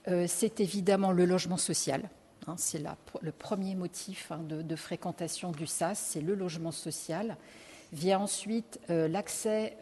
euh, 0.08 0.26
c'est 0.28 0.60
évidemment 0.60 1.12
le 1.12 1.26
logement 1.26 1.58
social. 1.58 2.10
Hein. 2.48 2.56
c'est 2.58 2.82
le 3.22 3.32
premier 3.32 3.76
motif 3.76 4.32
hein, 4.32 4.40
de, 4.44 4.76
fréquentation 4.76 5.52
du 5.52 5.68
SAS, 5.68 6.00
c'est 6.00 6.22
le 6.22 6.34
logement 6.34 6.72
social. 6.72 7.38
Vient 7.94 8.20
ensuite 8.20 8.80
euh, 8.90 9.08
l'accès 9.08 9.78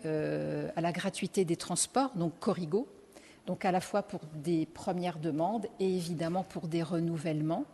à 0.76 0.82
la 0.82 0.92
gratuité 0.92 1.46
des 1.46 1.56
transports, 1.56 2.12
donc 2.16 2.34
Corrigo, 2.40 2.90
donc 3.48 3.66
à 3.66 3.72
la 3.72 3.82
fois 3.82 4.04
pour 4.04 4.20
des 4.36 4.68
premières 4.68 5.18
demandes 5.18 5.66
et 5.80 5.96
évidemment 5.96 6.44
pour 6.44 6.68
des 6.68 6.84
renouvellements. 6.84 7.66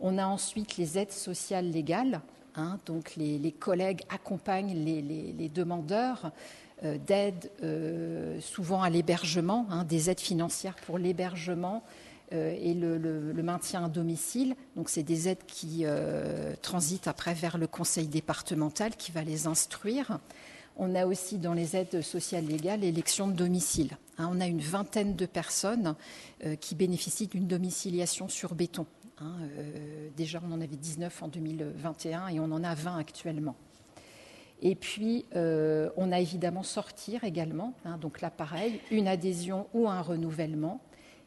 On 0.00 0.16
a 0.16 0.26
ensuite 0.26 0.78
les 0.78 0.96
aides 0.96 1.12
sociales 1.12 1.70
légales, 1.70 2.22
hein, 2.54 2.78
donc 2.86 3.14
les, 3.16 3.52
collègues 3.52 4.02
accompagnent 4.08 4.74
les, 4.74 5.50
demandeurs 5.52 6.30
euh, 6.84 6.96
d'aide 6.98 7.50
souvent 8.40 8.80
à 8.82 8.88
l'hébergement, 8.88 9.66
hein, 9.70 9.84
des 9.84 10.08
aides 10.08 10.20
financières 10.20 10.76
pour 10.86 10.96
l'hébergement, 10.96 11.82
euh, 12.34 12.54
et 12.60 12.74
le, 12.74 13.42
maintien 13.42 13.86
à 13.86 13.88
domicile. 13.88 14.54
Donc, 14.76 14.90
c'est 14.90 15.02
des 15.02 15.28
aides 15.28 15.46
qui 15.46 15.84
euh, 15.84 16.52
transitent 16.60 17.08
après 17.08 17.32
vers 17.32 17.56
le 17.56 17.66
conseil 17.66 18.06
départemental 18.06 18.96
qui 18.96 19.12
va 19.12 19.22
les 19.22 19.46
instruire. 19.46 20.18
On 20.78 20.94
a 20.94 21.06
aussi 21.06 21.38
dans 21.38 21.54
les 21.54 21.76
aides 21.76 22.00
sociales 22.02 22.46
légales 22.46 22.80
l'élection 22.80 23.28
de 23.28 23.32
domicile. 23.32 23.96
Hein, 24.16 24.30
on 24.32 24.40
a 24.40 24.46
une 24.46 24.60
vingtaine 24.60 25.16
de 25.16 25.26
personnes 25.26 25.94
euh, 26.44 26.56
qui 26.56 26.74
bénéficient 26.74 27.26
d'une 27.26 27.46
domiciliation 27.46 28.28
sur 28.28 28.54
béton. 28.54 28.86
Hein, 29.20 29.34
déjà, 30.16 30.40
on 30.48 30.52
en 30.52 30.60
avait 30.60 30.76
19 30.76 31.22
en 31.24 31.28
2021 31.28 32.28
et 32.28 32.38
on 32.38 32.44
en 32.44 32.62
a 32.62 32.74
20 32.76 32.98
actuellement. 32.98 33.56
Et 34.62 34.76
puis, 34.76 35.24
on 35.34 36.12
a 36.12 36.20
évidemment 36.20 36.62
sortir 36.62 37.24
également. 37.24 37.74
Hein, 37.84 37.98
donc 37.98 38.20
là, 38.20 38.30
pareil, 38.30 38.80
une 38.92 39.08
adhésion 39.08 39.66
ou 39.74 39.88
un 39.88 40.02
renouvellement 40.02 40.80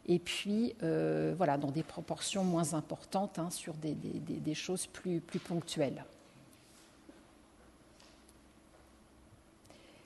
et 0.07 0.19
puis 0.19 0.75
euh, 0.83 1.33
voilà, 1.37 1.57
dans 1.57 1.71
des 1.71 1.83
proportions 1.83 2.43
moins 2.43 2.73
importantes 2.73 3.39
sur 3.51 3.73
des, 3.75 4.53
choses 4.53 4.87
plus, 4.87 5.21
ponctuelles. 5.21 6.03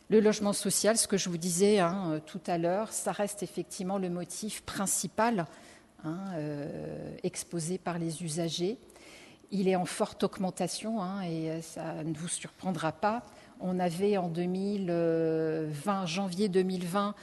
Le 0.10 0.20
logement 0.20 0.54
social, 0.54 0.98
ce 0.98 1.08
que 1.08 1.18
je 1.18 1.30
vous 1.30 1.38
disais 1.38 1.80
hein, 1.80 2.12
euh, 2.12 2.20
tout 2.24 2.41
à 2.48 2.58
l'heure, 2.58 2.91
ça 2.91 3.12
reste 3.12 3.44
effectivement 3.44 3.98
le 3.98 4.10
motif 4.10 4.62
principal 4.62 5.48
hein, 6.04 6.20
euh, 6.36 7.15
exposé 7.24 7.78
par 7.78 7.98
les 7.98 8.24
usagers. 8.24 8.78
Il 9.52 9.68
est 9.68 9.76
en 9.76 9.86
forte 9.86 10.24
augmentation 10.24 11.00
et 11.22 11.62
ça 11.62 12.04
ne 12.04 12.13
vous 12.13 12.28
surprendra 12.28 12.91
pas. 12.91 13.24
On 13.60 13.80
avait 13.80 14.18
en 14.18 14.28
2020, 14.28 16.06
janvier 16.06 16.50
2020, 16.50 17.15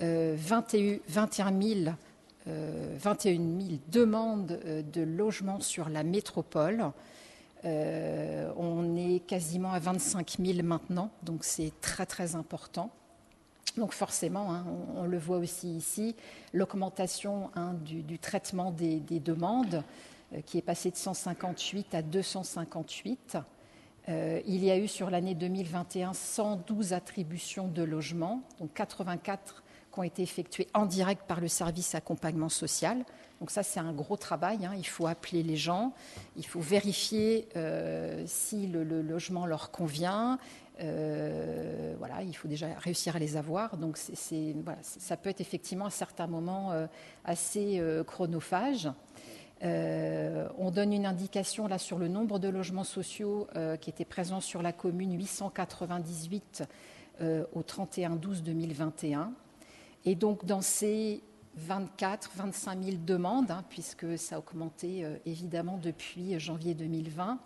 21 0.00 1.62
000 1.62 1.94
21 2.48 3.32
euh, 3.32 3.60
000 3.60 3.78
demandes 3.88 4.60
euh, 4.64 4.82
de 4.82 5.02
logement 5.02 5.60
sur 5.60 5.88
la 5.88 6.02
métropole. 6.02 6.90
Euh, 7.64 8.50
on 8.56 8.96
est 8.96 9.20
quasiment 9.20 9.72
à 9.72 9.78
25 9.78 10.36
000 10.38 10.62
maintenant, 10.62 11.10
donc 11.22 11.44
c'est 11.44 11.72
très 11.80 12.06
très 12.06 12.36
important. 12.36 12.90
Donc 13.76 13.92
forcément, 13.92 14.52
hein, 14.54 14.64
on, 14.96 15.04
le 15.04 15.18
voit 15.18 15.38
aussi 15.38 15.68
ici, 15.76 16.16
l'augmentation 16.52 17.50
hein, 17.54 17.74
du, 17.84 18.18
traitement 18.18 18.70
des, 18.70 19.00
demandes 19.20 19.82
qui 20.46 20.58
est 20.58 20.62
passé 20.62 20.90
de 20.90 20.96
158 20.96 21.94
à 21.94 22.02
258. 22.02 23.38
il 24.08 24.64
y 24.64 24.70
a 24.70 24.78
eu 24.78 24.88
sur 24.88 25.10
l'année 25.10 25.34
2021 25.34 26.12
112 26.12 26.92
attributions 26.92 27.68
de 27.68 27.82
logements, 27.82 28.42
donc 28.58 28.72
84 28.74 29.62
ont 29.98 30.02
été 30.02 30.22
effectués 30.22 30.68
en 30.74 30.86
direct 30.86 31.22
par 31.26 31.40
le 31.40 31.48
service 31.48 31.94
accompagnement 31.94 32.48
social. 32.48 33.04
Donc 33.40 33.50
ça, 33.50 33.62
c'est 33.62 33.80
un 33.80 33.92
gros 33.92 34.16
travail. 34.16 34.64
Hein. 34.66 34.72
Il 34.76 34.86
faut 34.86 35.06
appeler 35.06 35.42
les 35.42 35.56
gens, 35.56 35.92
il 36.36 36.46
faut 36.46 36.60
vérifier 36.60 37.48
euh, 37.56 38.22
si 38.26 38.66
le, 38.66 38.82
logement 38.82 39.46
leur 39.46 39.70
convient. 39.70 40.38
Euh, 40.80 41.94
voilà, 41.98 42.22
il 42.22 42.34
faut 42.34 42.48
déjà 42.48 42.68
réussir 42.78 43.16
à 43.16 43.18
les 43.18 43.36
avoir. 43.36 43.76
Donc 43.76 43.96
ça 43.96 45.16
peut 45.16 45.30
être 45.30 45.40
effectivement 45.40 45.86
à 45.86 45.90
certains 45.90 46.26
moments 46.26 46.72
euh, 46.72 46.86
assez 47.24 47.82
chronophage. 48.06 48.88
on 49.62 50.70
donne 50.70 50.92
une 50.92 51.06
indication 51.06 51.66
là 51.66 51.78
sur 51.78 51.98
le 51.98 52.08
nombre 52.08 52.38
de 52.38 52.48
logements 52.48 52.84
sociaux 52.84 53.48
qui 53.80 53.90
étaient 53.90 54.04
présents 54.04 54.40
sur 54.40 54.62
la 54.62 54.72
commune 54.72 55.16
898 55.16 56.64
au 57.20 57.62
31 57.62 58.16
12 58.16 58.42
2021. 58.44 59.32
Et 60.08 60.14
donc, 60.14 60.46
dans 60.46 60.62
ces 60.62 61.20
24, 61.56 62.30
25 62.34 62.82
000 62.82 62.96
demandes, 63.04 63.50
hein, 63.50 63.62
puisque 63.68 64.16
ça 64.16 64.36
a 64.36 64.38
augmenté 64.38 65.04
euh, 65.04 65.18
évidemment 65.26 65.76
depuis 65.76 66.40
janvier 66.40 66.72
2020, 66.72 67.38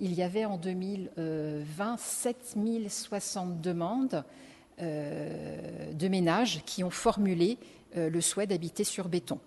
il 0.00 0.14
y 0.14 0.24
avait 0.24 0.44
en 0.44 0.56
2020 0.56 1.96
7 1.96 2.56
060 2.88 3.60
demandes 3.60 4.24
euh, 4.80 5.92
de 5.92 6.08
ménages 6.08 6.64
qui 6.66 6.82
ont 6.82 6.90
formulé 6.90 7.56
euh, 7.96 8.10
le 8.10 8.20
souhait 8.20 8.48
d'habiter 8.48 8.82
sur 8.82 9.08
béton. 9.08 9.38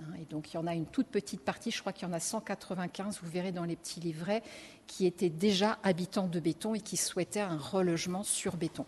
Hein, 0.00 0.14
et 0.18 0.24
donc 0.24 0.54
il 0.54 0.56
y 0.56 0.58
en 0.58 0.66
a 0.66 0.74
une 0.74 0.86
toute 0.86 1.08
petite 1.08 1.42
partie, 1.42 1.70
je 1.70 1.80
crois 1.82 1.92
qu'il 1.92 2.08
y 2.08 2.10
en 2.10 2.14
a 2.14 2.20
195, 2.20 3.20
vous 3.22 3.30
verrez 3.30 3.52
dans 3.52 3.64
les 3.64 3.76
petits 3.76 4.00
livrets, 4.00 4.42
qui 4.86 5.04
étaient 5.04 5.28
déjà 5.28 5.78
habitants 5.82 6.28
de 6.28 6.40
béton 6.40 6.74
et 6.74 6.80
qui 6.80 6.96
souhaitaient 6.96 7.40
un 7.40 7.58
relogement 7.58 8.22
sur 8.22 8.56
béton. 8.56 8.86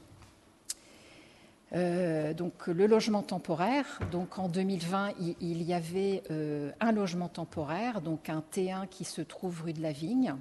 Euh, 1.72 2.34
donc 2.34 2.66
le 2.66 2.86
logement 2.86 3.22
temporaire, 3.22 4.00
donc 4.10 4.40
en 4.40 4.48
2020 4.48 5.12
il, 5.40 5.62
y 5.62 5.72
avait 5.72 6.22
euh, 6.30 6.72
un 6.80 6.90
logement 6.90 7.28
temporaire, 7.28 8.00
donc 8.00 8.28
un 8.28 8.42
T1 8.52 8.88
qui 8.88 9.04
se 9.04 9.20
trouve 9.20 9.62
rue 9.62 9.72
de 9.72 9.80
la 9.80 9.92
Vigne. 9.92 10.34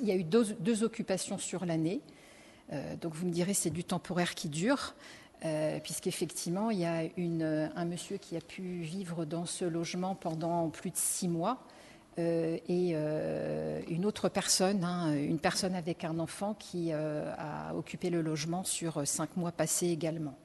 Il 0.00 0.08
y 0.08 0.12
a 0.12 0.16
eu 0.16 0.24
deux, 0.24 0.84
occupations 0.84 1.36
sur 1.36 1.66
l'année, 1.66 2.00
euh, 2.72 2.96
donc 2.96 3.14
vous 3.14 3.26
me 3.26 3.32
direz 3.32 3.52
c'est 3.52 3.70
du 3.70 3.84
temporaire 3.84 4.34
qui 4.34 4.48
dure. 4.48 4.94
Puisqu'effectivement, 5.84 6.72
il 6.72 6.80
y 6.80 6.84
a 6.84 7.04
un 7.76 7.84
monsieur 7.84 8.16
qui 8.16 8.36
a 8.36 8.40
pu 8.40 8.80
vivre 8.80 9.24
dans 9.24 9.46
ce 9.46 9.64
logement 9.64 10.16
pendant 10.16 10.68
plus 10.68 10.90
de 10.90 10.96
six 10.96 11.28
mois. 11.28 11.62
Euh, 12.18 12.58
et 12.68 12.92
euh, 12.94 13.80
une 13.88 14.04
autre 14.04 14.28
personne, 14.28 14.82
hein, 14.84 15.14
une 15.14 15.38
personne 15.38 15.74
avec 15.74 16.04
un 16.04 16.18
enfant 16.18 16.54
qui 16.54 16.92
a 16.92 17.74
occupé 17.74 18.10
le 18.10 18.22
logement 18.22 18.64
sur 18.64 19.06
cinq 19.06 19.36
mois 19.36 19.52
passés 19.52 19.88
également. 19.88 20.36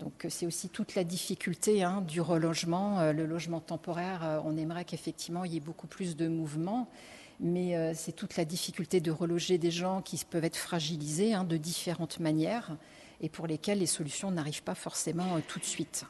Donc 0.00 0.26
c'est 0.28 0.46
aussi 0.46 0.68
toute 0.68 0.96
la 0.96 1.04
difficulté 1.04 1.84
hein, 1.84 2.00
du 2.00 2.20
relogement. 2.20 3.12
le 3.12 3.24
logement 3.24 3.60
temporaire, 3.60 4.42
on 4.44 4.56
aimerait 4.56 4.84
qu'effectivement 4.84 5.44
il 5.44 5.54
y 5.54 5.56
ait 5.56 5.60
beaucoup 5.60 5.86
plus 5.86 6.16
de 6.16 6.26
mouvement, 6.26 6.88
mais 7.38 7.94
c'est 7.94 8.10
toute 8.10 8.36
la 8.36 8.44
difficulté 8.44 9.00
de 9.00 9.12
reloger 9.12 9.58
des 9.58 9.70
gens 9.70 10.02
qui 10.02 10.20
peuvent 10.28 10.44
être 10.44 10.56
fragilisés 10.56 11.34
hein, 11.34 11.44
de 11.44 11.56
différentes 11.56 12.18
manières 12.18 12.76
et 13.22 13.28
pour 13.28 13.46
lesquels 13.46 13.78
les 13.78 13.86
solutions 13.86 14.30
n'arrivent 14.30 14.64
pas 14.64 14.74
forcément 14.74 15.36
euh, 15.36 15.40
tout 15.46 15.58
de 15.58 15.64
suite. 15.64 16.04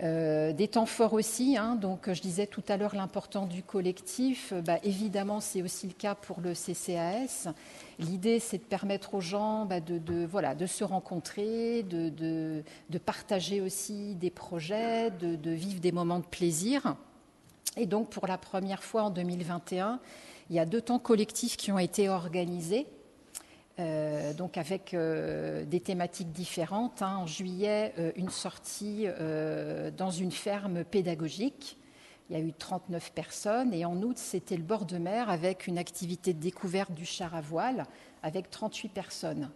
Euh, 0.00 0.54
des 0.54 0.68
temps 0.68 0.86
forts 0.86 1.12
aussi, 1.12 1.58
hein. 1.58 1.76
donc 1.76 2.10
je 2.10 2.22
disais 2.22 2.46
tout 2.46 2.62
à 2.68 2.78
l'heure 2.78 2.94
l'important 2.94 3.44
du 3.44 3.62
collectif, 3.62 4.54
bah, 4.64 4.78
évidemment 4.82 5.38
c'est 5.38 5.60
aussi 5.60 5.86
le 5.86 5.92
cas 5.92 6.14
pour 6.14 6.40
le 6.40 6.54
CCAS. 6.54 7.52
L'idée 7.98 8.40
c'est 8.40 8.56
de 8.56 8.62
permettre 8.62 9.12
aux 9.14 9.20
gens 9.20 9.66
bah, 9.66 9.80
de, 9.80 10.24
voilà, 10.24 10.54
de 10.54 10.64
se 10.64 10.82
rencontrer, 10.82 11.82
de, 11.82 12.08
de, 12.08 12.98
partager 12.98 13.60
aussi 13.60 14.14
des 14.14 14.30
projets, 14.30 15.10
de, 15.10 15.50
vivre 15.50 15.80
des 15.80 15.92
moments 15.92 16.20
de 16.20 16.24
plaisir. 16.24 16.96
Et 17.76 17.84
donc 17.84 18.08
pour 18.08 18.26
la 18.26 18.38
première 18.38 18.82
fois 18.82 19.04
en 19.04 19.10
2021, 19.10 20.00
il 20.48 20.56
y 20.56 20.58
a 20.58 20.64
deux 20.64 20.80
temps 20.80 20.98
collectifs 20.98 21.58
qui 21.58 21.70
ont 21.70 21.78
été 21.78 22.08
organisés. 22.08 22.86
Euh, 23.78 24.34
donc 24.34 24.58
avec 24.58 24.92
euh, 24.92 25.64
des 25.64 25.80
thématiques 25.80 26.32
différentes. 26.32 27.02
Hein. 27.02 27.16
En 27.16 27.26
juillet, 27.26 27.94
euh, 27.98 28.12
une 28.16 28.30
sortie 28.30 29.06
dans 29.96 30.10
une 30.10 30.32
ferme 30.32 30.84
pédagogique. 30.84 31.78
Il 32.30 32.38
y 32.38 32.40
a 32.40 32.44
eu 32.44 32.52
39 32.52 33.12
personnes. 33.12 33.72
Et 33.72 33.84
en 33.84 34.00
août, 34.02 34.18
c'était 34.18 34.56
le 34.56 34.62
bord 34.62 34.84
de 34.84 34.98
mer 34.98 35.30
avec 35.30 35.66
une 35.66 35.78
activité 35.78 36.32
de 36.32 36.40
découverte 36.40 36.92
du 36.92 37.04
char 37.04 37.34
à 37.34 37.40
voile 37.40 37.86
avec 38.22 38.50
38 38.50 38.88
personnes. 38.88 39.50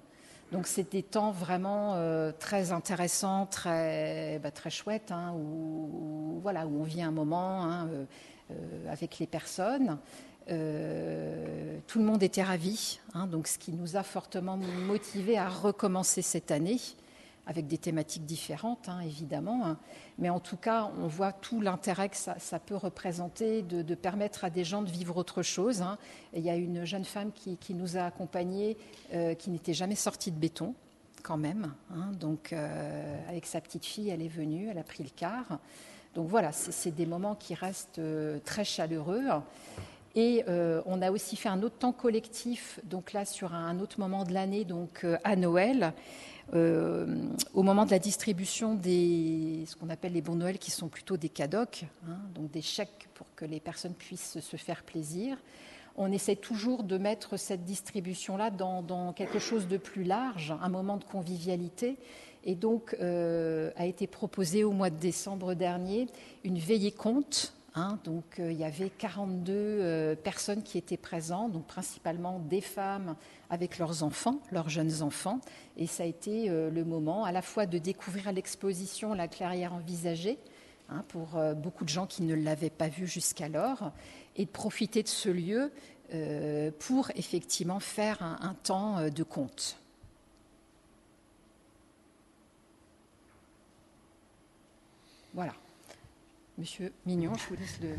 Donc 0.52 0.66
c'est 0.66 0.92
des 0.92 1.02
temps 1.02 1.32
vraiment 1.32 1.96
très 2.38 2.70
intéressants, 2.72 3.46
très, 3.46 4.38
bah, 4.40 4.50
très 4.50 4.70
chouettes, 4.70 5.10
hein, 5.10 5.34
où, 5.36 6.38
voilà, 6.40 6.66
où 6.66 6.80
on 6.80 6.84
vit 6.84 7.02
un 7.02 7.10
moment 7.10 7.64
hein, 7.64 7.88
avec 8.88 9.18
les 9.18 9.26
personnes. 9.26 9.98
Euh, 10.48 11.78
tout 11.86 11.98
le 11.98 12.04
monde 12.04 12.22
était 12.22 12.42
ravi, 12.42 13.00
hein, 13.14 13.26
donc 13.26 13.48
ce 13.48 13.58
qui 13.58 13.72
nous 13.72 13.96
a 13.96 14.02
fortement 14.02 14.56
motivés 14.56 15.38
à 15.38 15.48
recommencer 15.48 16.22
cette 16.22 16.50
année 16.50 16.78
avec 17.48 17.68
des 17.68 17.78
thématiques 17.78 18.26
différentes, 18.26 18.88
hein, 18.88 19.00
évidemment. 19.00 19.66
Hein. 19.66 19.78
Mais 20.18 20.30
en 20.30 20.40
tout 20.40 20.56
cas, 20.56 20.90
on 20.98 21.06
voit 21.06 21.32
tout 21.32 21.60
l'intérêt 21.60 22.08
que 22.08 22.16
ça, 22.16 22.58
peut 22.58 22.74
représenter 22.74 23.62
de, 23.62 23.94
permettre 23.94 24.44
à 24.44 24.50
des 24.50 24.64
gens 24.64 24.82
de 24.82 24.90
vivre 24.90 25.16
autre 25.16 25.42
chose. 25.42 25.84
il 26.34 26.42
y 26.42 26.50
a 26.50 26.56
une 26.56 26.84
jeune 26.84 27.04
femme 27.04 27.30
qui, 27.32 27.74
nous 27.74 27.96
a 27.96 28.02
accompagnés, 28.02 28.76
euh, 29.14 29.34
qui 29.34 29.50
n'était 29.50 29.74
jamais 29.74 29.94
sortie 29.94 30.32
de 30.32 30.38
béton, 30.38 30.74
quand 31.22 31.36
même. 31.36 31.72
donc, 32.18 32.52
euh, 32.52 33.28
avec 33.28 33.46
sa 33.46 33.60
petite 33.60 33.84
fille, 33.84 34.10
elle 34.10 34.22
est 34.22 34.28
venue, 34.28 34.68
elle 34.68 34.78
a 34.78 34.84
pris 34.84 35.04
le 35.04 35.10
car. 35.14 35.44
Donc 36.16 36.28
voilà, 36.28 36.50
c'est 36.50 36.92
des 36.92 37.06
moments 37.06 37.36
qui 37.36 37.54
restent 37.54 38.00
très 38.44 38.64
chaleureux. 38.64 39.28
Et 40.16 40.44
euh, 40.48 40.80
on 40.86 41.02
a 41.02 41.10
aussi 41.10 41.36
fait 41.36 41.50
un 41.50 41.62
autre 41.62 41.76
temps 41.76 41.92
collectif, 41.92 42.80
donc 42.84 43.12
là 43.12 43.26
sur 43.26 43.52
un 43.52 43.78
autre 43.80 44.00
moment 44.00 44.24
de 44.24 44.32
l'année, 44.32 44.64
donc 44.64 45.04
euh, 45.04 45.18
à 45.24 45.36
Noël, 45.36 45.92
euh, 46.54 47.28
au 47.52 47.62
moment 47.62 47.84
de 47.84 47.90
la 47.90 47.98
distribution 47.98 48.74
des 48.74 49.64
ce 49.66 49.76
qu'on 49.76 49.90
appelle 49.90 50.14
les 50.14 50.22
bons 50.22 50.36
Noël, 50.36 50.58
qui 50.58 50.70
sont 50.70 50.88
plutôt 50.88 51.18
des 51.18 51.28
cadocs, 51.28 51.84
hein, 52.08 52.16
donc 52.34 52.50
des 52.50 52.62
chèques 52.62 53.08
pour 53.12 53.26
que 53.36 53.44
les 53.44 53.60
personnes 53.60 53.92
puissent 53.92 54.40
se 54.40 54.56
faire 54.56 54.84
plaisir. 54.84 55.36
On 55.96 56.10
essaie 56.10 56.36
toujours 56.36 56.82
de 56.82 56.96
mettre 56.96 57.36
cette 57.36 57.64
distribution-là 57.64 58.50
dans, 58.50 59.12
quelque 59.12 59.38
chose 59.38 59.68
de 59.68 59.76
plus 59.76 60.04
large, 60.04 60.54
un 60.62 60.68
moment 60.68 60.96
de 60.96 61.04
convivialité. 61.04 61.96
Et 62.44 62.54
donc 62.54 62.94
a 63.00 63.86
été 63.86 64.06
proposé 64.06 64.62
au 64.62 64.72
mois 64.72 64.90
de 64.90 64.98
décembre 64.98 65.54
dernier 65.54 66.06
une 66.44 66.58
veillée 66.58 66.92
compte 66.92 67.55
Hein, 67.78 67.98
donc 68.04 68.40
euh, 68.40 68.50
il 68.50 68.58
y 68.58 68.64
avait 68.64 68.88
42 68.88 69.52
euh, 69.52 70.16
personnes 70.16 70.62
qui 70.62 70.78
étaient 70.78 70.96
présentes, 70.96 71.52
donc 71.52 71.66
principalement 71.66 72.38
des 72.38 72.62
femmes 72.62 73.16
avec 73.50 73.76
leurs 73.76 74.02
enfants, 74.02 74.40
leurs 74.50 74.70
jeunes 74.70 75.02
enfants. 75.02 75.42
Et 75.76 75.86
ça 75.86 76.04
a 76.04 76.06
été 76.06 76.48
euh, 76.48 76.70
le 76.70 76.84
moment 76.86 77.24
à 77.24 77.32
la 77.32 77.42
fois 77.42 77.66
de 77.66 77.76
découvrir 77.76 78.32
l'exposition 78.32 79.12
la 79.12 79.28
clairière 79.28 79.74
envisagée, 79.74 80.38
hein, 80.88 81.04
pour 81.08 81.38
beaucoup 81.54 81.84
de 81.84 81.90
gens 81.90 82.06
qui 82.06 82.22
ne 82.22 82.34
l'avaient 82.34 82.70
pas 82.70 82.88
vue 82.88 83.06
jusqu'alors, 83.06 83.92
et 84.36 84.46
de 84.46 84.50
profiter 84.50 85.02
de 85.02 85.08
ce 85.08 85.28
lieu 85.28 85.70
pour 86.78 87.10
effectivement 87.16 87.80
faire 87.80 88.22
un 88.22 88.54
temps 88.62 89.10
de 89.10 89.22
compte. 89.22 89.76
Voilà. 95.34 95.52
Monsieur 96.58 96.90
Mignon, 97.04 97.32
je 97.34 97.48
vous 97.50 97.60
laisse 97.60 97.78
le. 97.82 97.90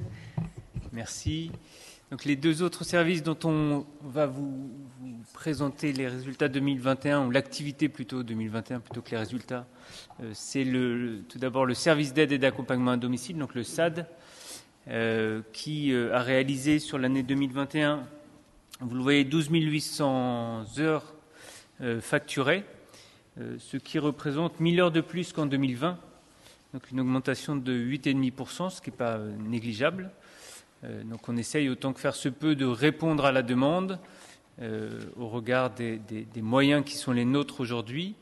Merci. 0.91 1.51
Donc 2.09 2.25
les 2.25 2.35
deux 2.35 2.63
autres 2.63 2.83
services 2.83 3.21
dont 3.21 3.37
on 3.43 3.85
va 4.01 4.25
vous, 4.25 4.71
présenter 5.33 5.93
les 5.93 6.07
résultats 6.07 6.47
2021 6.47 7.27
ou 7.27 7.29
l'activité 7.29 7.87
plutôt 7.87 8.23
2021 8.23 8.79
plutôt 8.79 9.03
que 9.03 9.11
les 9.11 9.17
résultats, 9.17 9.67
euh, 10.23 10.31
c'est 10.33 10.65
tout 11.29 11.37
d'abord 11.37 11.67
le 11.67 11.75
service 11.75 12.15
d'aide 12.15 12.31
et 12.31 12.39
d'accompagnement 12.39 12.91
à 12.91 12.97
domicile, 12.97 13.37
donc 13.37 13.53
le 13.53 13.61
SAD, 13.61 14.07
euh, 14.87 15.43
qui 15.53 15.93
euh, 15.93 16.15
a 16.15 16.23
réalisé 16.23 16.79
sur 16.79 16.97
l'année 16.97 17.21
2021, 17.21 18.07
vous 18.79 18.95
le 18.95 19.03
voyez, 19.03 19.23
12 19.23 19.49
800 19.51 20.79
heures 20.79 21.13
facturées, 22.01 22.63
ce 23.37 23.77
qui 23.77 23.99
représente 23.99 24.59
1000 24.59 24.79
heures 24.79 24.91
de 24.91 25.01
plus 25.01 25.31
qu'en 25.31 25.45
2020 25.45 25.99
donc 26.77 26.91
une 26.91 26.99
augmentation 26.99 27.55
de 27.55 27.73
8,5%, 27.73 28.69
ce 28.69 28.81
qui 28.83 28.91
n'est 28.91 28.95
pas 28.95 29.15
euh, 29.15 29.35
négligeable. 29.35 30.11
Euh, 30.83 31.01
donc 31.05 31.27
on 31.27 31.35
essaye 31.35 31.69
autant 31.69 31.91
que 31.91 31.99
faire 31.99 32.13
se 32.13 32.29
peut 32.29 32.55
de 32.55 32.67
répondre 32.67 33.25
à 33.25 33.31
la 33.31 33.41
demande 33.41 33.97
euh, 34.61 35.01
au 35.17 35.27
regard 35.27 35.71
des, 35.71 35.99
moyens 36.35 36.85
qui 36.85 36.95
sont 36.95 37.13
les 37.13 37.25
nôtres 37.25 37.61
aujourd'hui. 37.61 38.13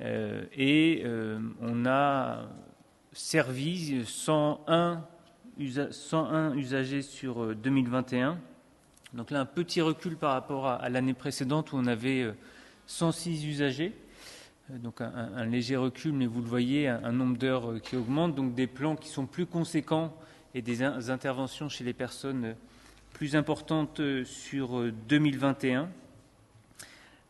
et 0.00 1.04
on 1.60 1.84
a 1.84 2.48
servi 3.12 4.02
101, 4.06 5.04
101 5.90 6.56
usagers 6.56 7.02
sur 7.02 7.54
2021. 7.54 8.38
Donc 9.12 9.30
là, 9.30 9.40
un 9.40 9.44
petit 9.44 9.82
recul 9.82 10.16
par 10.16 10.32
rapport 10.32 10.66
à 10.66 10.88
l'année 10.88 11.12
précédente 11.12 11.72
où 11.72 11.76
on 11.76 11.86
avait 11.86 12.32
106 12.86 13.44
usagers. 13.44 13.92
Euh, 14.70 14.78
donc 14.78 15.00
un, 15.00 15.44
léger 15.44 15.76
recul, 15.76 16.12
mais 16.12 16.26
vous 16.26 16.40
le 16.40 16.48
voyez, 16.48 16.88
un, 16.88 17.12
nombre 17.12 17.36
d'heures 17.36 17.70
euh, 17.70 17.78
qui 17.78 17.96
augmente, 17.96 18.34
donc 18.34 18.54
des 18.54 18.66
plans 18.66 18.96
qui 18.96 19.08
sont 19.08 19.26
plus 19.26 19.46
conséquents 19.46 20.14
et 20.54 20.62
des 20.62 20.82
interventions 20.82 21.68
chez 21.68 21.84
les 21.84 21.92
personnes 21.92 22.44
euh, 22.44 22.54
plus 23.12 23.36
importantes 23.36 24.00
sur 24.24 24.90
2021. 25.08 25.88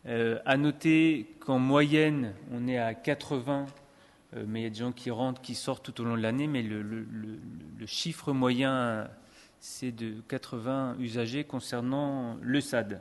à 0.06 0.56
noter 0.56 1.34
qu'en 1.40 1.58
moyenne, 1.58 2.34
on 2.52 2.68
est 2.68 2.78
à 2.78 2.94
80, 2.94 3.66
mais 4.46 4.60
il 4.60 4.62
y 4.62 4.66
a 4.66 4.70
des 4.70 4.76
gens 4.76 4.92
qui 4.92 5.10
rentrent, 5.10 5.42
qui 5.42 5.56
sortent 5.56 5.84
tout 5.84 6.00
au 6.00 6.04
long 6.04 6.16
de 6.16 6.22
l'année, 6.22 6.46
mais 6.46 6.62
le, 6.62 6.82
le 6.82 7.86
chiffre 7.86 8.32
moyen, 8.32 9.08
c'est 9.58 9.90
de 9.90 10.20
80 10.28 10.96
usagers 11.00 11.42
concernant 11.42 12.36
le 12.40 12.60
SAD 12.60 13.00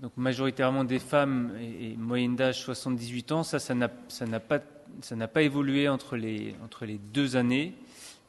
donc 0.00 0.12
majoritairement 0.16 0.84
des 0.84 0.98
femmes 0.98 1.52
et, 1.60 1.96
moyenne 1.96 2.36
d'âge 2.36 2.62
78 2.62 3.32
ans, 3.32 3.42
ça, 3.42 3.58
ça 3.58 3.74
n'a 3.74 3.88
pas, 4.38 5.42
évolué 5.42 5.88
entre 5.88 6.16
les, 6.16 6.54
deux 7.12 7.36
années. 7.36 7.74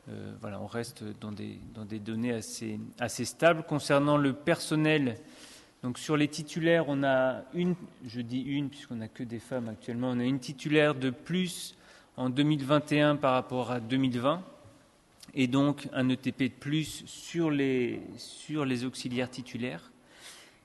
Euh, 0.09 0.31
voilà, 0.39 0.61
on 0.61 0.67
reste 0.67 1.03
dans 1.19 1.31
des, 1.31 1.99
données 1.99 2.33
assez, 2.33 3.25
stables. 3.25 3.63
Concernant 3.63 4.17
le 4.17 4.31
personnel, 4.31 5.17
Donc 5.83 5.97
sur 5.97 6.15
les 6.15 6.29
titulaires, 6.29 6.85
on 6.87 7.03
a 7.03 7.43
une, 7.53 7.75
je 8.05 8.21
dis 8.21 8.41
une 8.41 8.69
puisqu'on 8.69 8.95
n'a 8.95 9.09
que 9.09 9.23
des 9.23 9.39
femmes 9.39 9.67
actuellement, 9.67 10.11
on 10.11 10.19
a 10.19 10.23
une 10.23 10.39
titulaire 10.39 10.95
de 10.95 11.09
plus 11.09 11.75
en 12.15 12.29
2021 12.29 13.17
par 13.17 13.33
rapport 13.33 13.71
à 13.71 13.81
2020 13.81 14.41
et 15.33 15.47
donc 15.47 15.89
un 15.91 16.07
ETP 16.07 16.43
de 16.43 16.59
plus 16.59 17.03
sur 17.05 17.51
les 17.51 18.01
auxiliaires 18.85 19.29
titulaires. 19.29 19.91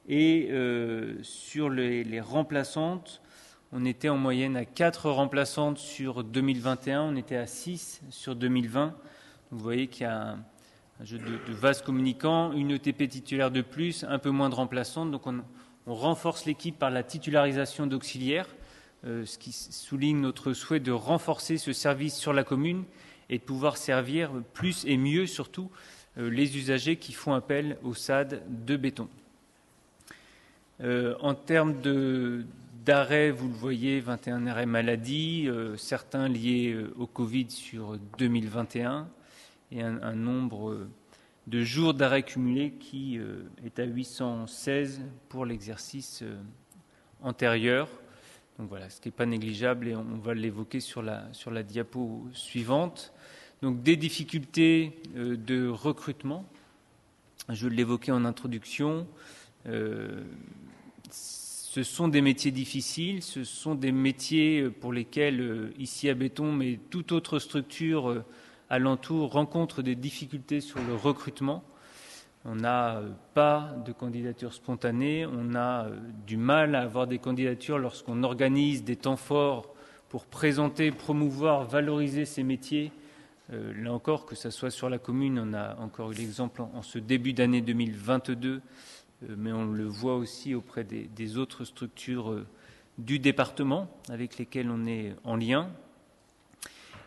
Et 0.08 0.48
euh, 0.50 1.14
sur 1.22 1.70
les, 1.70 2.20
remplaçantes, 2.20 3.22
on 3.72 3.84
était 3.84 4.08
en 4.08 4.18
moyenne 4.18 4.56
à 4.56 4.64
4 4.64 5.10
remplaçantes 5.10 5.78
sur 5.78 6.24
2021, 6.24 7.02
on 7.02 7.16
était 7.16 7.36
à 7.36 7.46
6 7.46 8.02
sur 8.10 8.34
2020. 8.34 8.94
Vous 9.50 9.58
voyez 9.58 9.86
qu'il 9.86 10.02
y 10.02 10.06
a 10.06 10.36
un, 11.00 11.04
jeu 11.04 11.18
de, 11.18 11.52
vases 11.52 11.82
communicants, 11.82 12.52
une 12.52 12.72
ETP 12.72 13.08
titulaire 13.08 13.50
de 13.50 13.62
plus, 13.62 14.04
un 14.04 14.18
peu 14.18 14.30
moins 14.30 14.50
de 14.50 14.54
remplaçantes. 14.54 15.10
Donc 15.10 15.26
on, 15.26 15.42
on 15.86 15.94
renforce 15.94 16.46
l'équipe 16.46 16.78
par 16.78 16.90
la 16.90 17.02
titularisation 17.02 17.86
d'auxiliaires, 17.86 18.48
euh, 19.04 19.26
ce 19.26 19.38
qui 19.38 19.52
souligne 19.52 20.20
notre 20.20 20.52
souhait 20.52 20.80
de 20.80 20.92
renforcer 20.92 21.58
ce 21.58 21.72
service 21.72 22.16
sur 22.16 22.32
la 22.32 22.44
commune 22.44 22.84
et 23.30 23.38
de 23.38 23.42
pouvoir 23.42 23.76
servir 23.76 24.30
plus 24.52 24.84
et 24.84 24.96
mieux 24.96 25.26
surtout 25.26 25.70
euh, 26.18 26.28
les 26.28 26.56
usagers 26.56 26.96
qui 26.96 27.12
font 27.12 27.32
appel 27.32 27.78
au 27.82 27.94
SAD 27.94 28.42
de 28.48 28.76
béton. 28.76 29.08
Euh, 30.83 31.14
en 31.21 31.35
termes 31.35 31.81
d'arrêt, 32.85 33.31
vous 33.31 33.47
le 33.47 33.55
voyez, 33.55 34.01
21 34.01 34.47
arrêts 34.49 34.66
maladie, 34.66 35.45
euh, 35.47 35.77
certains 35.77 36.29
liés 36.29 36.73
euh, 36.73 36.92
au 36.97 37.07
Covid 37.07 37.51
sur 37.51 37.99
2021 38.18 39.09
et 39.71 39.81
un, 39.81 40.14
nombre 40.14 40.88
de 41.47 41.62
jours 41.62 41.95
d'arrêt 41.95 42.25
cumulés 42.25 42.73
qui 42.73 43.18
est 43.64 43.79
à 43.79 43.85
816 43.85 45.01
pour 45.31 45.47
l'exercice 45.47 46.23
antérieur. 47.23 47.88
Donc 48.59 48.68
voilà, 48.68 48.90
ce 48.90 49.01
qui 49.01 49.09
n'est 49.09 49.12
pas 49.12 49.25
négligeable 49.25 49.88
et 49.88 49.97
on 49.97 50.18
va 50.23 50.35
l'évoquer 50.35 50.81
sur 50.81 51.01
la, 51.01 51.25
sur 51.33 51.51
la 51.51 51.62
diapo 51.62 52.29
suivante. 52.35 53.14
Donc 53.62 53.83
des 53.83 53.97
difficultés 53.97 55.01
de 55.14 55.68
recrutement, 55.68 56.45
je 57.49 57.66
l'évoquais 57.66 58.12
en 58.12 58.27
introduction. 58.27 59.07
Ce 61.72 61.82
sont 61.85 62.08
des 62.08 62.20
métiers 62.20 62.50
difficiles, 62.50 63.22
ce 63.22 63.44
sont 63.44 63.74
des 63.74 63.92
métiers 63.92 64.68
pour 64.68 64.92
lesquels, 64.92 65.40
euh, 65.40 65.72
ici 65.78 66.11
à 66.11 66.14
Béton, 66.14 66.52
mais 66.52 66.78
toute 66.90 67.12
autre 67.12 67.38
structure 67.38 68.11
euh, 68.11 68.24
alentour, 68.68 69.32
rencontre 69.32 69.80
des 69.80 69.94
difficultés 69.94 70.61
sur 70.61 70.80
le 70.82 70.94
recrutement. 70.94 71.64
On 72.44 72.56
n'a 72.56 72.98
euh, 72.98 73.08
pas 73.32 73.74
de 73.87 73.92
candidature 73.92 74.52
spontanée, 74.52 75.24
on 75.24 75.54
a 75.54 75.87
euh, 75.87 75.96
du 76.26 76.37
mal 76.37 76.74
à 76.74 76.82
avoir 76.82 77.06
des 77.06 77.18
candidatures 77.18 77.78
lorsqu'on 77.78 78.22
organise 78.22 78.85
des 78.85 78.96
temps 78.96 79.16
forts 79.16 79.72
pour 80.11 80.26
présenter, 80.26 80.90
promouvoir, 80.90 81.64
valoriser 81.64 82.26
ces 82.26 82.42
métiers. 82.42 82.92
Euh, 83.50 83.72
là 83.82 83.94
encore, 83.94 84.26
que 84.26 84.35
ce 84.35 84.50
soit 84.50 84.70
sur 84.70 84.90
la 84.90 84.98
commune, 84.98 85.38
on 85.38 85.54
a 85.54 85.74
encore 85.76 86.12
eu 86.12 86.16
l'exemple 86.16 86.61
en, 86.61 86.70
en 86.74 86.82
ce 86.82 86.98
début 86.98 87.32
d'année 87.32 87.62
2022 87.62 88.61
mais 89.37 89.52
on 89.52 89.64
le 89.64 89.85
voit 89.85 90.16
aussi 90.16 90.54
auprès 90.54 90.85
des, 90.85 91.37
autres 91.37 91.64
structures 91.64 92.30
euh, 92.30 92.46
du 92.98 93.18
département 93.18 93.88
avec 94.08 94.38
lesquelles 94.38 94.70
on 94.70 94.87
est 94.87 95.14
en 95.24 95.37
lien. 95.37 95.70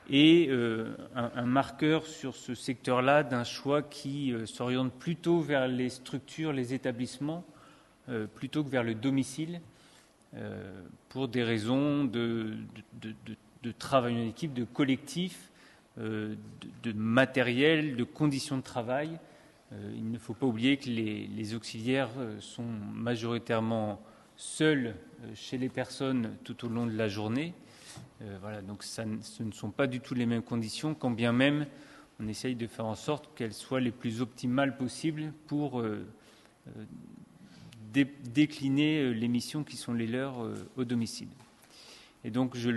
Et 0.10 0.48
euh, 0.50 0.96
un, 1.16 1.46
marqueur 1.46 2.06
sur 2.06 2.36
ce 2.36 2.54
secteur-là 2.54 3.24
d'un 3.24 3.44
choix 3.44 3.82
qui 3.82 4.32
euh, 4.34 4.46
s'oriente 4.46 4.94
plutôt 4.94 5.40
vers 5.40 5.68
les 5.68 5.90
structures, 5.90 6.54
les 6.54 6.76
établissements, 6.76 7.44
euh, 8.08 8.28
plutôt 8.28 8.64
que 8.64 8.70
vers 8.70 8.84
le 8.84 8.94
domicile, 8.94 9.62
euh, 10.36 10.84
pour 11.10 11.28
des 11.28 11.44
raisons 11.44 12.04
de, 12.04 12.54
travail 13.80 14.16
en 14.16 14.28
équipe, 14.28 14.54
de 14.54 14.64
collectif, 14.64 15.50
euh, 15.98 16.36
de, 16.84 16.92
matériel, 16.92 17.96
de 17.96 18.04
conditions 18.04 18.58
de 18.58 18.62
travail. 18.62 19.18
Euh, 19.74 19.92
il 19.96 20.12
ne 20.12 20.18
faut 20.18 20.34
pas 20.34 20.46
oublier 20.46 20.78
que 20.78 20.90
les, 20.90 21.56
auxiliaires 21.56 22.10
euh, 22.18 22.40
sont 22.40 22.66
majoritairement 22.94 24.00
seuls 24.38 24.88
euh, 25.24 25.32
chez 25.34 25.58
les 25.58 25.70
personnes 25.70 26.36
tout 26.44 26.66
au 26.66 26.70
long 26.70 26.86
de 26.86 26.96
la 26.96 27.08
journée. 27.08 27.54
voilà, 28.42 28.62
donc 28.62 28.84
ce 28.84 29.02
ne 29.44 29.52
sont 29.52 29.72
pas 29.72 29.88
du 29.88 30.00
tout 30.00 30.14
les 30.14 30.26
mêmes 30.26 30.44
conditions, 30.44 30.94
quand 30.94 31.12
bien 31.12 31.32
même 31.32 31.66
on 32.20 32.28
essaye 32.28 32.56
de 32.56 32.68
faire 32.68 32.86
en 32.86 32.96
sorte 32.96 33.30
qu'elles 33.36 33.54
soient 33.54 33.82
les 33.82 33.92
plus 33.92 34.22
optimales 34.22 34.78
possibles 34.78 35.34
pour 35.48 35.84
dé 37.94 38.06
décliner 38.34 39.14
les 39.14 39.28
missions 39.28 39.64
qui 39.64 39.76
sont 39.76 39.94
les 39.94 40.08
leurs 40.08 40.38
au 40.78 40.86
domicile. 40.86 41.28
Et 42.24 42.32
donc 42.32 42.56
je 42.56 42.70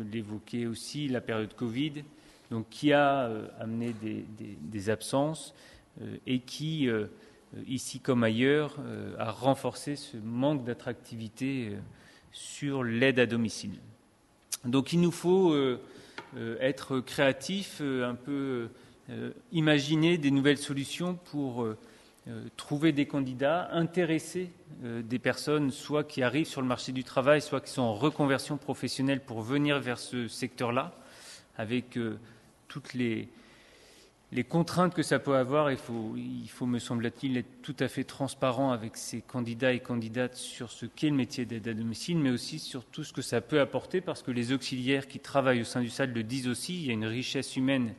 l'évoquais 0.00 0.66
aussi, 0.66 1.08
la 1.08 1.20
période 1.20 1.54
Covid, 1.54 2.04
donc, 2.50 2.68
qui 2.68 2.92
a 2.92 3.30
amené 3.58 3.94
des 4.60 4.90
absences. 4.90 5.54
Euh, 6.02 6.16
et 6.26 6.40
qui, 6.40 6.88
euh, 6.88 7.06
ici 7.66 8.00
comme 8.00 8.22
ailleurs, 8.22 8.76
euh, 8.80 9.14
a 9.18 9.30
renforcé 9.30 9.96
ce 9.96 10.16
manque 10.16 10.64
d'attractivité 10.64 11.72
sur 12.32 12.84
l'aide 12.84 13.18
à 13.18 13.26
domicile. 13.26 13.78
Donc 14.64 14.92
il 14.92 15.00
nous 15.00 15.12
faut 15.12 15.56
être 16.60 17.00
créatifs, 17.00 17.80
un 17.80 18.14
peu 18.14 18.68
imaginer 19.52 20.18
des 20.18 20.30
nouvelles 20.30 20.58
solutions 20.58 21.14
pour 21.14 21.66
trouver 22.56 22.92
des 22.92 23.06
candidats, 23.06 23.70
intéresser 23.72 24.50
des 24.82 25.18
personnes, 25.18 25.70
soit 25.70 26.04
qui 26.04 26.22
arrivent 26.22 26.48
sur 26.48 26.60
le 26.62 26.66
marché 26.66 26.92
du 26.92 27.04
travail, 27.04 27.40
soit 27.40 27.60
qui 27.60 27.70
sont 27.70 27.82
en 27.82 27.94
reconversion 27.94 28.58
professionnelle 28.58 29.20
pour 29.20 29.40
venir 29.40 29.78
vers 29.78 29.98
ce 29.98 30.26
secteur-là, 30.26 30.98
avec 31.56 31.98
toutes 32.66 32.92
les, 32.92 33.28
les 34.32 34.44
contraintes 34.44 34.94
que 34.94 35.02
ça 35.02 35.18
peut 35.18 35.36
avoir, 35.36 35.70
il 35.70 35.76
faut, 35.76 36.14
il 36.16 36.48
faut 36.48 36.66
me 36.66 36.78
semble-t-il, 36.78 37.36
être 37.36 37.62
tout 37.62 37.76
à 37.78 37.88
fait 37.88 38.04
transparent 38.04 38.72
avec 38.72 38.96
ces 38.96 39.20
candidats 39.20 39.72
et 39.72 39.80
candidates 39.80 40.34
sur 40.34 40.72
ce 40.72 40.84
qu'est 40.86 41.10
le 41.10 41.16
métier 41.16 41.44
d'aide 41.44 41.68
à 41.68 41.74
domicile, 41.74 42.18
mais 42.18 42.30
aussi 42.30 42.58
sur 42.58 42.84
tout 42.84 43.04
ce 43.04 43.12
que 43.12 43.22
ça 43.22 43.40
peut 43.40 43.60
apporter, 43.60 44.00
parce 44.00 44.22
que 44.22 44.32
les 44.32 44.52
auxiliaires 44.52 45.06
qui 45.06 45.20
travaillent 45.20 45.60
au 45.60 45.64
sein 45.64 45.80
du 45.80 45.88
SAD 45.88 46.14
le 46.14 46.24
disent 46.24 46.48
aussi, 46.48 46.74
il 46.74 46.86
y 46.86 46.90
a 46.90 46.92
une 46.92 47.06
richesse 47.06 47.56
humaine 47.56 47.94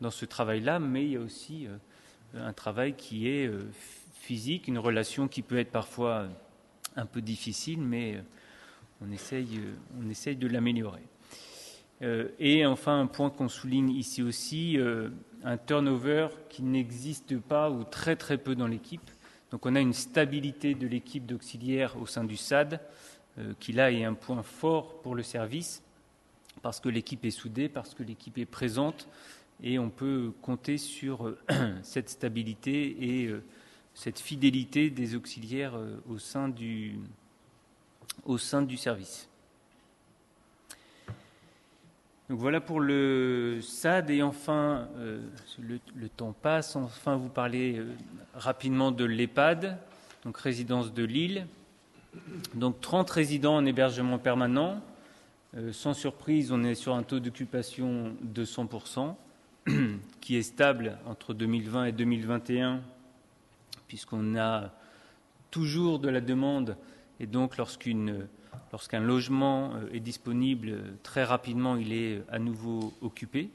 dans 0.00 0.10
ce 0.10 0.24
travail-là, 0.24 0.80
mais 0.80 1.04
il 1.04 1.12
y 1.12 1.16
a 1.16 1.20
aussi 1.20 1.66
euh, 1.66 1.76
un 2.46 2.52
travail 2.52 2.94
qui 2.94 3.28
est 3.28 3.46
euh, 3.46 3.70
physique, 4.14 4.66
une 4.66 4.78
relation 4.78 5.28
qui 5.28 5.42
peut 5.42 5.58
être 5.58 5.70
parfois 5.70 6.26
un 6.96 7.06
peu 7.06 7.20
difficile, 7.20 7.80
mais 7.80 8.16
euh, 8.16 8.20
on 9.02 9.12
essaye, 9.12 9.60
on 10.00 10.10
essaye 10.10 10.36
de 10.36 10.48
l'améliorer. 10.48 11.02
Euh, 12.02 12.28
et 12.38 12.64
enfin, 12.64 13.00
un 13.00 13.06
point 13.06 13.30
qu'on 13.30 13.48
souligne 13.48 13.90
ici 13.90 14.22
aussi, 14.22 14.78
euh, 14.78 15.10
un 15.44 15.56
turnover 15.56 16.28
qui 16.48 16.62
n'existe 16.62 17.38
pas 17.38 17.70
ou 17.70 17.84
très 17.84 18.16
très 18.16 18.38
peu 18.38 18.54
dans 18.54 18.66
l'équipe. 18.66 19.10
Donc 19.50 19.66
on 19.66 19.74
a 19.74 19.80
une 19.80 19.94
stabilité 19.94 20.74
de 20.74 20.86
l'équipe 20.86 21.26
d'auxiliaires 21.26 21.96
au 22.00 22.06
sein 22.06 22.24
du 22.24 22.36
SAD, 22.36 22.80
euh, 23.38 23.52
qui 23.58 23.72
là 23.72 23.90
est 23.90 24.04
un 24.04 24.14
point 24.14 24.42
fort 24.42 25.00
pour 25.02 25.14
le 25.14 25.22
service, 25.22 25.82
parce 26.62 26.80
que 26.80 26.88
l'équipe 26.88 27.24
est 27.24 27.30
soudée, 27.30 27.68
parce 27.68 27.94
que 27.94 28.02
l'équipe 28.02 28.36
est 28.38 28.46
présente, 28.46 29.08
et 29.62 29.78
on 29.78 29.90
peut 29.90 30.32
compter 30.42 30.78
sur 30.78 31.34
cette 31.82 32.10
stabilité 32.10 33.24
et 33.24 33.34
cette 33.94 34.18
fidélité 34.18 34.90
des 34.90 35.14
auxiliaires 35.14 35.74
au 36.08 36.18
sein 36.18 36.48
du 36.48 36.98
service. 38.76 39.29
Voilà 42.32 42.60
pour 42.60 42.78
le 42.78 43.58
SAD 43.60 44.10
et 44.10 44.22
enfin, 44.22 44.86
euh, 44.98 45.20
le, 45.60 45.80
le, 45.96 46.08
temps 46.08 46.32
passe, 46.32 46.76
enfin 46.76 47.16
vous 47.16 47.28
parlez 47.28 47.78
euh, 47.78 47.88
rapidement 48.34 48.92
de 48.92 49.04
l'EHPAD, 49.04 49.76
donc 50.24 50.38
résidence 50.38 50.94
de 50.94 51.02
Lille. 51.02 51.48
Donc 52.54 52.80
30 52.80 53.10
résidents 53.10 53.56
en 53.56 53.66
hébergement 53.66 54.18
permanent. 54.18 54.80
Euh, 55.56 55.72
sans 55.72 55.92
surprise, 55.92 56.52
on 56.52 56.62
est 56.62 56.76
sur 56.76 56.94
un 56.94 57.02
taux 57.02 57.18
d'occupation 57.18 58.14
de 58.22 58.44
100%, 58.44 59.16
qui 60.20 60.36
est 60.36 60.42
stable 60.42 60.98
entre 61.06 61.34
2020 61.34 61.86
et 61.86 61.92
2021, 61.92 62.80
puisqu'on 63.88 64.36
a 64.36 64.70
toujours 65.50 65.98
de 65.98 66.08
la 66.08 66.20
demande 66.20 66.76
et 67.18 67.26
donc 67.26 67.56
lorsqu'une 67.56 68.28
Lorsqu'un 68.72 69.00
logement 69.00 69.74
euh, 69.74 69.92
est 69.92 70.00
disponible, 70.00 70.78
très 71.02 71.24
rapidement, 71.24 71.76
il 71.76 71.92
est 71.92 72.22
à 72.30 72.38
nouveau 72.38 72.92
occupé. 73.02 73.50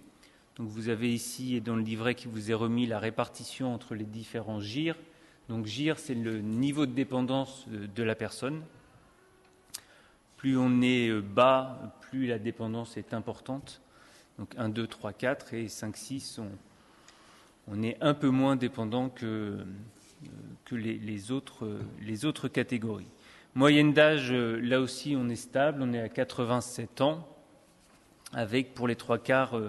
Donc 0.58 0.68
vous 0.68 0.90
avez 0.90 1.14
ici, 1.14 1.56
et 1.56 1.62
dans 1.62 1.76
le 1.76 1.82
livret 1.82 2.16
qui 2.16 2.28
vous 2.28 2.52
est 2.52 2.54
remis, 2.56 2.86
la 2.86 3.00
répartition 3.00 3.74
entre 3.74 3.96
les 3.96 4.06
différents 4.06 4.60
GIR. 4.60 4.96
Donc 5.50 5.66
GIR, 5.66 6.00
c'est 6.00 6.16
le 6.16 6.40
niveau 6.40 6.86
de 6.86 6.92
dépendance 6.92 7.66
euh, 7.72 7.88
de 7.94 8.04
la 8.04 8.16
personne. 8.16 8.62
Plus 10.38 10.58
on 10.58 10.82
est 10.82 11.10
euh, 11.10 11.22
bas, 11.22 11.98
plus 12.02 12.28
la 12.28 12.40
dépendance 12.40 12.98
est 12.98 13.14
importante. 13.14 13.82
Donc 14.38 14.54
1, 14.58 14.70
2, 14.70 14.88
3, 14.88 15.14
4 15.14 15.54
et 15.54 15.68
5, 15.70 15.96
6, 15.96 16.42
on, 17.68 17.82
est 17.84 17.98
un 18.02 18.14
peu 18.14 18.30
moins 18.30 18.58
dépendant 18.58 19.08
que, 19.08 19.58
les 20.72 21.32
autres 21.32 22.48
catégories. 22.50 23.08
Moyenne 23.56 23.94
d'âge, 23.94 24.32
là 24.32 24.82
aussi, 24.82 25.16
on 25.18 25.30
est 25.30 25.36
stable, 25.36 25.82
on 25.82 25.94
est 25.94 26.02
à 26.02 26.10
87 26.10 27.02
ans, 27.02 27.28
avec 28.34 28.74
pour 28.74 28.88
les 28.88 28.96
trois 28.96 29.18
quarts 29.18 29.60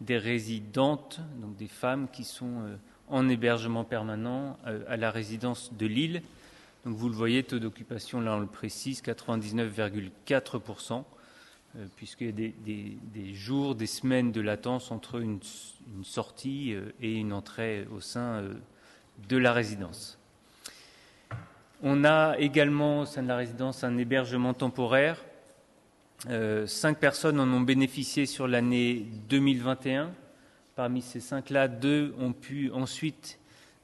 des 0.00 0.16
résidentes, 0.16 1.20
donc 1.40 1.56
des 1.56 1.68
femmes 1.68 2.08
qui 2.10 2.24
sont 2.24 2.62
en 3.08 3.28
hébergement 3.28 3.84
permanent 3.84 4.58
à 4.64 4.96
la 4.96 5.10
résidence 5.10 5.72
de 5.74 5.86
Lille. 5.86 6.22
Donc 6.86 6.96
vous 6.96 7.08
le 7.08 7.14
voyez, 7.14 7.42
taux 7.42 7.58
d'occupation, 7.58 8.20
là 8.20 8.36
on 8.36 8.40
le 8.40 8.46
précise, 8.46 9.02
99,4%, 9.02 11.02
euh, 11.74 11.86
puisqu'il 11.96 12.26
y 12.26 12.30
a 12.30 12.50
des, 13.12 13.34
jours, 13.34 13.74
des 13.74 13.88
semaines 13.88 14.30
de 14.30 14.40
latence 14.40 14.92
entre 14.92 15.20
une, 15.20 15.40
sortie 16.04 16.74
euh, 16.74 16.92
et 17.00 17.14
une 17.14 17.32
entrée 17.32 17.88
au 17.90 18.00
sein 18.00 18.20
euh, 18.20 18.54
de 19.28 19.36
la 19.36 19.52
résidence. 19.52 20.15
On 21.82 22.04
a 22.04 22.36
également 22.38 23.00
au 23.00 23.04
sein 23.06 23.22
de 23.22 23.28
la 23.28 23.36
résidence 23.36 23.84
un 23.84 23.96
hébergement 23.98 24.54
temporaire. 24.54 25.22
cinq 26.66 26.98
personnes 26.98 27.38
en 27.38 27.48
ont 27.48 27.60
bénéficié 27.60 28.26
sur 28.26 28.48
l'année 28.48 29.06
2021. 29.28 30.10
Parmi 30.74 31.02
ces 31.02 31.20
cinq-là, 31.20 31.68
deux 31.68 32.14
ont 32.18 32.32
pu 32.32 32.70
ensuite 32.72 33.38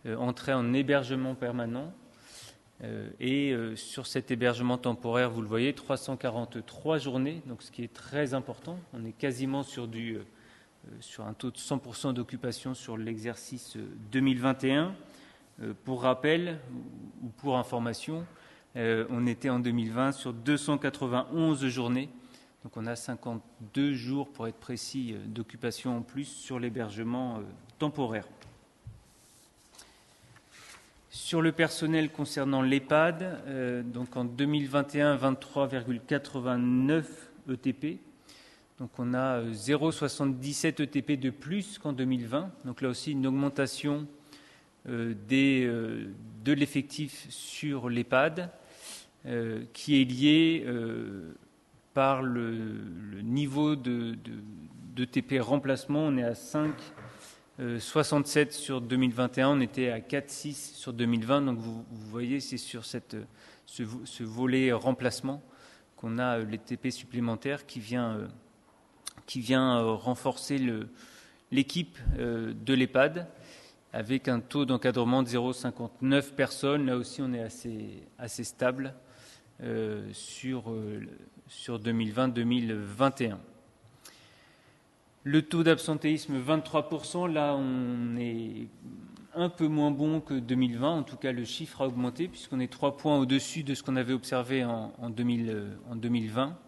entrer 0.07 0.53
en 0.53 0.73
hébergement 0.73 1.35
permanent. 1.35 1.93
Euh, 2.85 3.09
et 3.21 3.53
euh, 3.53 3.77
sur 3.77 4.07
cet 4.07 4.31
hébergement 4.31 4.77
temporaire, 4.77 5.31
vous 5.31 5.41
le 5.41 5.47
voyez, 5.47 5.73
343 5.73 6.99
journées, 6.99 7.41
donc 7.47 7.63
ce 7.63 7.71
qui 7.71 7.85
est 7.85 7.93
très 7.93 8.35
important. 8.35 8.79
On 8.93 9.05
est 9.05 9.13
quasiment 9.13 9.63
sur, 9.63 9.85
euh, 9.85 10.25
sur 11.01 11.25
un 11.25 11.33
taux 11.33 11.53
de 11.53 11.59
100% 11.59 12.13
d'occupation 12.13 12.75
sur 12.75 12.97
l'exercice 12.97 13.77
2021. 14.11 14.95
Pour 15.85 16.03
rappel 16.03 16.59
ou 17.23 17.29
pour 17.29 17.59
information, 17.59 18.27
on 18.75 19.27
était 19.27 19.51
en 19.51 19.59
2020 19.59 20.13
sur 20.13 20.33
291 20.33 21.67
journées, 21.67 22.09
donc 22.65 22.77
on 22.77 22.87
a 22.87 22.97
52 22.97 23.93
jours 23.93 24.29
pour 24.33 24.49
être 24.49 24.59
précis 24.59 25.15
d'occupation 25.27 25.99
en 25.99 26.03
plus 26.03 26.25
sur 26.25 26.59
l'hébergement 26.59 27.41
temporaire. 27.79 28.27
Sur 31.15 31.43
le 31.43 31.53
personnel 31.53 32.11
concernant 32.11 32.63
l'EHPAD, 32.63 33.43
euh, 33.47 33.83
donc 33.83 34.17
en 34.17 34.25
2021, 34.25 35.17
23,89 35.17 37.05
ETP. 37.53 38.01
Donc 38.79 38.91
on 38.97 39.13
a 39.13 39.43
0,77 39.43 40.81
euh, 40.81 40.85
ETP 40.85 41.21
de 41.21 41.29
plus 41.29 41.77
qu'en 41.77 41.93
2020. 41.93 42.51
Donc 42.65 42.81
là 42.81 42.89
aussi 42.89 43.13
une 43.13 43.27
augmentation 43.27 44.07
euh, 44.89 45.15
de 46.45 46.53
l'effectif 46.53 47.27
sur 47.29 47.89
l'EHPAD 47.89 48.51
qui 49.73 50.03
est 50.03 50.05
lié 50.05 50.67
par 51.95 52.23
le, 52.23 53.23
niveau 53.23 53.77
de, 53.77 54.17
de, 54.97 55.41
remplacement. 55.41 56.07
On 56.07 56.17
est 56.17 56.25
à 56.25 56.35
5 56.35 56.75
67 57.79 58.49
euh, 58.49 58.53
sur 58.53 58.81
2021, 58.81 59.51
on 59.51 59.61
était 59.61 59.91
à 59.91 60.01
4,6 60.01 60.75
sur 60.75 60.93
2020. 60.93 61.43
Donc 61.43 61.59
vous, 61.59 61.85
voyez, 61.91 62.41
c'est 62.41 62.57
sur 62.57 62.85
ce, 62.85 64.23
volet 64.23 64.73
remplacement 64.73 65.43
qu'on 65.97 66.19
a 66.19 66.39
euh, 66.39 66.45
les 66.45 66.59
TP 66.59 66.91
supplémentaires 66.91 67.67
qui 67.67 67.81
vient, 67.81 68.17
euh, 68.17 68.27
qui 69.27 69.41
vient 69.41 69.81
renforcer 69.83 70.59
l'équipe 71.51 71.99
de 72.19 72.75
l'EHPAD 72.75 73.29
avec 73.93 74.29
un 74.29 74.41
taux 74.41 74.65
d'encadrement 74.65 75.23
de 75.23 75.29
0,59 75.29 76.33
personnes. 76.33 76.87
Là 76.87 76.97
aussi, 76.97 77.21
on 77.23 77.33
est 77.33 77.43
assez, 77.43 78.45
stable 78.45 78.95
sur, 80.13 80.75
sur 81.47 81.79
2020-2021. 81.79 83.37
Le 85.25 85.43
taux 85.43 85.63
d'absentéisme, 85.63 86.35
23%. 86.41 87.33
Là, 87.33 87.55
on 87.55 88.17
est 88.17 88.67
un 89.35 89.49
peu 89.49 89.69
moins 89.69 89.91
bon 89.91 90.21
que 90.21 90.35
2020. 90.35 90.91
En 90.91 91.03
tout 91.03 91.17
cas, 91.17 91.33
le 91.33 91.45
chiffre 91.45 91.83
a 91.83 91.87
augmenté 91.87 92.29
puisqu'on 92.29 92.61
est 92.61 92.71
trois 92.71 92.97
points 92.97 93.19
au-dessus 93.19 93.63
de 93.63 93.75
ce 93.75 93.83
qu'on 93.83 93.97
avait 93.97 94.13
observé 94.13 94.65
en, 94.65 95.11
2020. 95.11 96.59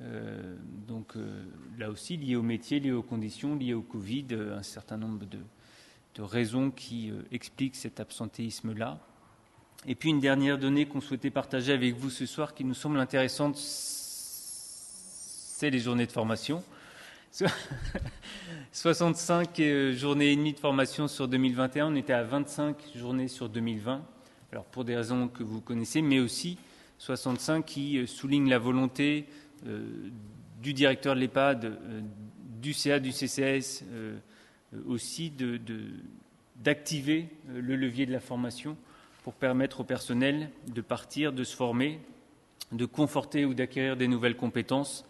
Euh, 0.00 0.56
donc 0.86 1.16
euh, 1.16 1.44
là 1.76 1.90
aussi, 1.90 2.16
lié 2.16 2.36
au 2.36 2.42
métier, 2.42 2.78
lié 2.78 2.92
aux 2.92 3.02
conditions, 3.02 3.56
lié 3.56 3.74
au 3.74 3.82
Covid, 3.82 4.26
euh, 4.30 4.56
un 4.56 4.62
certain 4.62 4.96
nombre 4.96 5.26
de, 5.26 5.38
raisons 6.18 6.70
qui 6.70 7.12
expliquent 7.30 7.76
cet 7.76 8.00
absentéisme-là. 8.00 8.98
Et 9.86 9.94
puis 9.94 10.10
une 10.10 10.20
dernière 10.20 10.58
donnée 10.58 10.86
qu'on 10.86 11.00
souhaitait 11.00 11.30
partager 11.30 11.72
avec 11.72 11.94
vous 11.94 12.10
ce 12.10 12.26
soir 12.26 12.54
qui 12.54 12.64
nous 12.64 12.74
semble 12.74 12.98
intéressante, 12.98 13.56
c'est 15.58 15.70
les 15.70 15.78
journées 15.78 16.06
de 16.06 16.12
formation. 16.12 16.62
65 18.72 19.60
euh, 19.60 19.92
journées 19.92 20.32
et 20.32 20.36
demie 20.36 20.52
de 20.52 20.58
formation 20.58 21.08
sur 21.08 21.28
2021, 21.28 21.92
on 21.92 21.94
était 21.94 22.12
à 22.12 22.22
25 22.22 22.76
journées 22.96 23.28
sur 23.28 23.48
2020. 23.48 24.02
Alors 24.52 24.64
pour 24.64 24.84
des 24.84 24.96
raisons 24.96 25.28
que 25.28 25.42
vous 25.42 25.60
connaissez, 25.60 26.02
mais 26.02 26.20
aussi 26.20 26.58
65 26.98 27.64
qui 27.64 27.98
euh, 27.98 28.06
soulignent 28.06 28.48
la 28.48 28.58
volonté 28.58 29.26
euh, 29.66 30.10
du 30.60 30.74
directeur 30.74 31.14
de 31.14 31.20
l'EHPAD, 31.20 31.78
du 32.60 32.72
CA, 32.72 32.98
du 32.98 33.12
CCS, 33.12 33.84
aussi 34.86 35.32
d'activer 36.56 37.28
le 37.48 37.76
levier 37.76 38.06
de 38.06 38.12
la 38.12 38.20
formation 38.20 38.76
pour 39.22 39.34
permettre 39.34 39.80
au 39.80 39.84
personnel 39.84 40.50
de 40.66 40.80
partir, 40.80 41.32
de 41.32 41.44
se 41.44 41.54
former, 41.54 42.00
de 42.72 42.84
conforter 42.84 43.44
ou 43.44 43.54
d'acquérir 43.54 43.96
des 43.96 44.08
nouvelles 44.08 44.36
compétences 44.36 45.04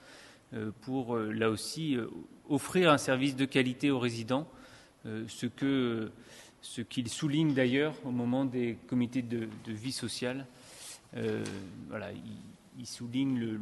euh, 0.55 0.71
pour, 0.83 1.15
euh, 1.15 1.31
là 1.33 1.51
aussi, 1.51 1.97
euh, 1.97 2.09
offrir 2.49 2.91
un 2.91 2.99
service 2.99 3.37
de 3.37 3.45
qualité 3.45 3.91
aux 3.91 3.99
résidents, 3.99 4.49
ce 5.23 5.47
qu'il 6.83 7.09
souligne 7.09 7.55
d'ailleurs 7.55 7.95
au 8.05 8.11
moment 8.11 8.45
des 8.45 8.77
comités 8.89 9.23
de, 9.23 9.49
vie 9.67 9.93
sociale. 9.93 10.47
voilà, 11.89 12.09
il, 12.79 12.87
souligne 12.87 13.39
le, 13.39 13.61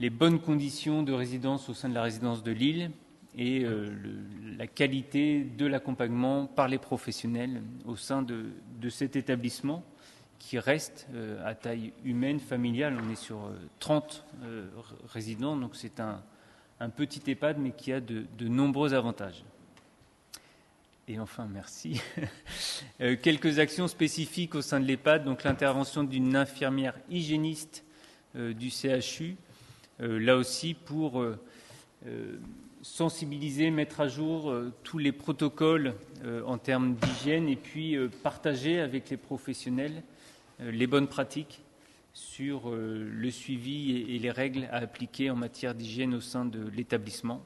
les 0.00 0.10
bonnes 0.10 0.40
conditions 0.40 1.02
de 1.02 1.12
résidence 1.12 1.68
au 1.68 1.74
sein 1.74 1.88
de 1.88 1.94
la 1.94 2.02
résidence 2.02 2.42
de 2.42 2.50
Lille 2.50 2.90
et 3.36 3.64
la 4.58 4.66
qualité 4.66 5.42
de 5.42 5.64
l'accompagnement 5.64 6.46
par 6.46 6.68
les 6.68 6.78
professionnels 6.78 7.62
au 7.86 7.96
sein 7.96 8.20
de, 8.20 8.46
de 8.80 8.88
cet 8.90 9.16
établissement 9.16 9.82
qui 10.42 10.58
reste 10.58 11.06
euh, 11.14 11.48
à 11.48 11.54
taille 11.54 11.92
humaine, 12.04 12.40
familiale. 12.40 12.98
On 13.00 13.12
est 13.12 13.16
sur 13.16 13.48
30 13.78 14.24
euh, 14.42 14.66
euh, 14.66 14.80
résidents, 15.08 15.56
donc 15.56 15.76
c'est 15.76 16.00
un, 16.00 16.20
petit 16.96 17.22
EHPAD, 17.30 17.58
mais 17.58 17.70
qui 17.70 17.92
a 17.92 18.00
de, 18.00 18.26
nombreux 18.40 18.92
avantages. 18.92 19.44
Et 21.06 21.20
enfin, 21.20 21.46
merci. 21.52 22.02
quelques 23.22 23.60
actions 23.60 23.86
spécifiques 23.86 24.56
au 24.56 24.62
sein 24.62 24.80
de 24.80 24.86
l'EHPAD, 24.86 25.24
donc 25.24 25.44
l'intervention 25.44 26.02
d'une 26.02 26.34
infirmière 26.34 26.98
hygiéniste 27.08 27.84
du 28.34 28.70
CHU, 28.70 29.36
là 30.00 30.36
aussi 30.36 30.74
pour 30.74 31.24
sensibiliser, 32.82 33.70
mettre 33.70 34.00
à 34.00 34.08
jour 34.08 34.52
tous 34.82 34.98
les 34.98 35.12
protocoles 35.12 35.94
en 36.46 36.58
termes 36.58 36.96
d'hygiène 36.96 37.48
et 37.48 37.56
puis 37.56 37.96
partager 38.22 38.80
avec 38.80 39.08
les 39.08 39.16
professionnels 39.16 40.02
euh, 40.62 40.70
les 40.70 40.86
bonnes 40.86 41.08
pratiques 41.08 41.60
sur 42.12 42.68
euh, 42.68 43.08
le 43.10 43.30
suivi 43.30 44.14
et 44.14 44.18
les 44.18 44.30
règles 44.30 44.68
à 44.70 44.76
appliquer 44.76 45.30
en 45.30 45.36
matière 45.36 45.74
d'hygiène 45.74 46.14
au 46.14 46.20
sein 46.20 46.44
de 46.44 46.68
l'établissement. 46.68 47.42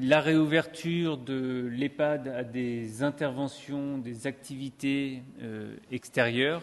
La 0.00 0.20
réouverture 0.20 1.18
de 1.18 1.68
l'EHPAD 1.70 2.28
à 2.28 2.42
des 2.42 3.02
interventions, 3.02 3.98
des 3.98 4.26
activités 4.26 5.22
euh, 5.42 5.76
extérieures, 5.90 6.62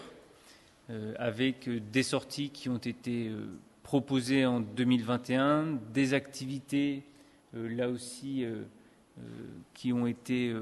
avec 1.19 1.69
des 1.69 2.03
sorties 2.03 2.49
qui 2.49 2.67
ont 2.67 2.75
été 2.75 3.31
proposées 3.91 4.45
en 4.45 4.61
2021, 4.61 5.79
des 5.93 6.13
activités 6.13 7.03
là 7.53 7.89
aussi 7.89 8.45
qui 9.73 9.91
ont, 9.91 10.07
été, 10.07 10.55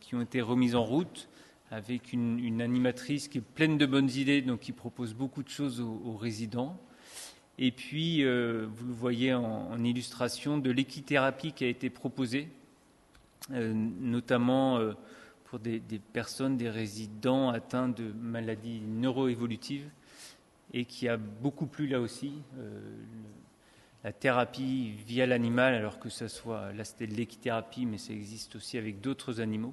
qui 0.00 0.14
ont 0.14 0.20
été 0.20 0.42
remises 0.42 0.74
en 0.74 0.84
route 0.84 1.30
avec 1.70 2.12
une, 2.12 2.60
animatrice 2.60 3.28
qui 3.28 3.38
est 3.38 3.40
pleine 3.40 3.78
de 3.78 3.86
bonnes 3.86 4.10
idées, 4.10 4.42
donc 4.42 4.60
qui 4.60 4.72
propose 4.72 5.14
beaucoup 5.14 5.42
de 5.42 5.48
choses 5.48 5.80
aux, 5.80 6.16
résidents. 6.16 6.78
Et 7.58 7.72
puis, 7.72 8.22
euh, 8.22 8.66
vous 8.68 8.86
le 8.86 8.92
voyez 8.92 9.32
en, 9.32 9.82
illustration, 9.82 10.58
de 10.58 10.70
l'équithérapie 10.70 11.52
qui 11.52 11.64
a 11.64 11.68
été 11.68 11.90
proposée, 11.90 12.48
euh, 13.52 13.72
notamment 13.72 14.76
euh, 14.76 14.92
pour 15.44 15.58
des, 15.58 15.80
personnes, 16.12 16.56
des 16.56 16.70
résidents 16.70 17.48
atteints 17.48 17.88
de 17.88 18.12
maladies 18.20 18.82
neuroévolutives, 18.86 19.88
et 20.74 20.84
qui 20.84 21.08
a 21.08 21.16
beaucoup 21.16 21.66
plu 21.66 21.86
là 21.86 22.00
aussi. 22.00 22.42
la 24.02 24.12
thérapie 24.12 24.92
via 25.06 25.24
l'animal, 25.24 25.74
alors 25.74 25.98
que 25.98 26.10
ça 26.10 26.28
soit, 26.28 26.72
là 26.72 26.84
c'était 26.84 27.06
l'équithérapie, 27.06 27.86
mais 27.86 27.96
ça 27.96 28.12
existe 28.12 28.56
aussi 28.56 28.76
avec 28.76 29.00
d'autres 29.00 29.40
animaux. 29.40 29.72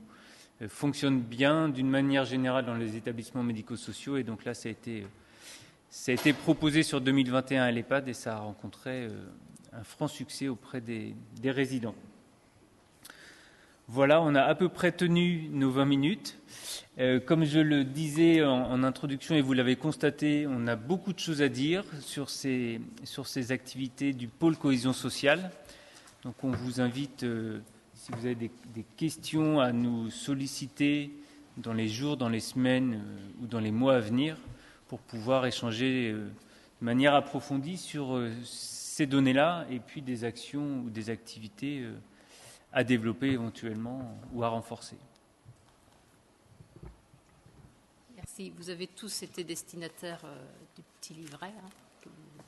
fonctionne 0.67 1.19
bien 1.19 1.67
d'une 1.67 1.89
manière 1.89 2.23
générale 2.23 2.65
dans 2.65 2.75
les 2.75 2.95
établissements 2.95 3.43
médico-sociaux. 3.43 4.17
Et 4.17 4.23
donc 4.23 4.45
là, 4.45 4.53
ça 4.53 4.69
a 4.69 4.71
été, 4.71 5.05
ça 5.89 6.11
a 6.11 6.15
été 6.15 6.33
proposé 6.33 6.83
sur 6.83 7.01
2021 7.01 7.63
à 7.63 7.71
l'EHPAD 7.71 8.07
et 8.07 8.13
ça 8.13 8.37
a 8.37 8.39
rencontré 8.39 9.07
un 9.73 9.83
franc 9.83 10.07
succès 10.07 10.47
auprès 10.47 10.81
des 10.81 11.15
résidents. 11.51 11.95
Voilà, 13.93 14.21
on 14.21 14.35
a 14.35 14.43
à 14.43 14.55
peu 14.55 14.69
près 14.69 14.93
tenu 14.93 15.49
nos 15.51 15.69
20 15.69 15.83
minutes. 15.83 16.39
Euh, 16.97 17.19
comme 17.19 17.43
je 17.43 17.59
le 17.59 17.83
disais 17.83 18.41
en, 18.41 18.83
introduction 18.83 19.35
et 19.35 19.41
vous 19.41 19.51
l'avez 19.51 19.75
constaté, 19.75 20.47
on 20.47 20.65
a 20.67 20.77
beaucoup 20.77 21.11
de 21.11 21.19
choses 21.19 21.41
à 21.41 21.49
dire 21.49 21.83
sur 21.99 22.29
ces, 22.29 22.79
activités 23.49 24.13
du 24.13 24.29
pôle 24.29 24.55
cohésion 24.55 24.93
sociale. 24.93 25.51
Donc 26.23 26.41
on 26.41 26.51
vous 26.51 26.79
invite, 26.79 27.23
euh, 27.23 27.59
si 27.93 28.13
vous 28.13 28.25
avez 28.25 28.35
des, 28.35 28.85
questions, 28.95 29.59
à 29.59 29.73
nous 29.73 30.09
solliciter 30.09 31.11
dans 31.57 31.73
les 31.73 31.89
jours, 31.89 32.15
dans 32.15 32.29
les 32.29 32.39
semaines 32.39 32.93
euh, 32.93 33.43
ou 33.43 33.47
dans 33.47 33.59
les 33.59 33.71
mois 33.71 33.95
à 33.95 33.99
venir 33.99 34.37
pour 34.87 34.99
pouvoir 34.99 35.45
échanger 35.45 36.13
de 36.13 36.29
manière 36.79 37.13
approfondie 37.13 37.75
sur 37.75 38.25
ces 38.45 39.05
données-là 39.05 39.65
et 39.69 39.79
puis 39.79 40.01
des 40.01 40.23
actions 40.23 40.83
ou 40.85 40.89
des 40.89 41.09
activités 41.09 41.83
à 42.73 42.83
développer 42.83 43.31
éventuellement 43.31 44.17
ou 44.33 44.43
à 44.43 44.49
renforcer. 44.49 44.97
Merci. 48.15 48.51
Vous 48.57 48.69
avez 48.69 48.87
tous 48.87 49.23
été 49.23 49.43
destinataires 49.43 50.21
euh, 50.23 50.45
du 50.75 50.83
petit 50.99 51.13
livret 51.13 51.53
hein, 51.57 51.69
que 52.01 52.09
vous 52.09 52.43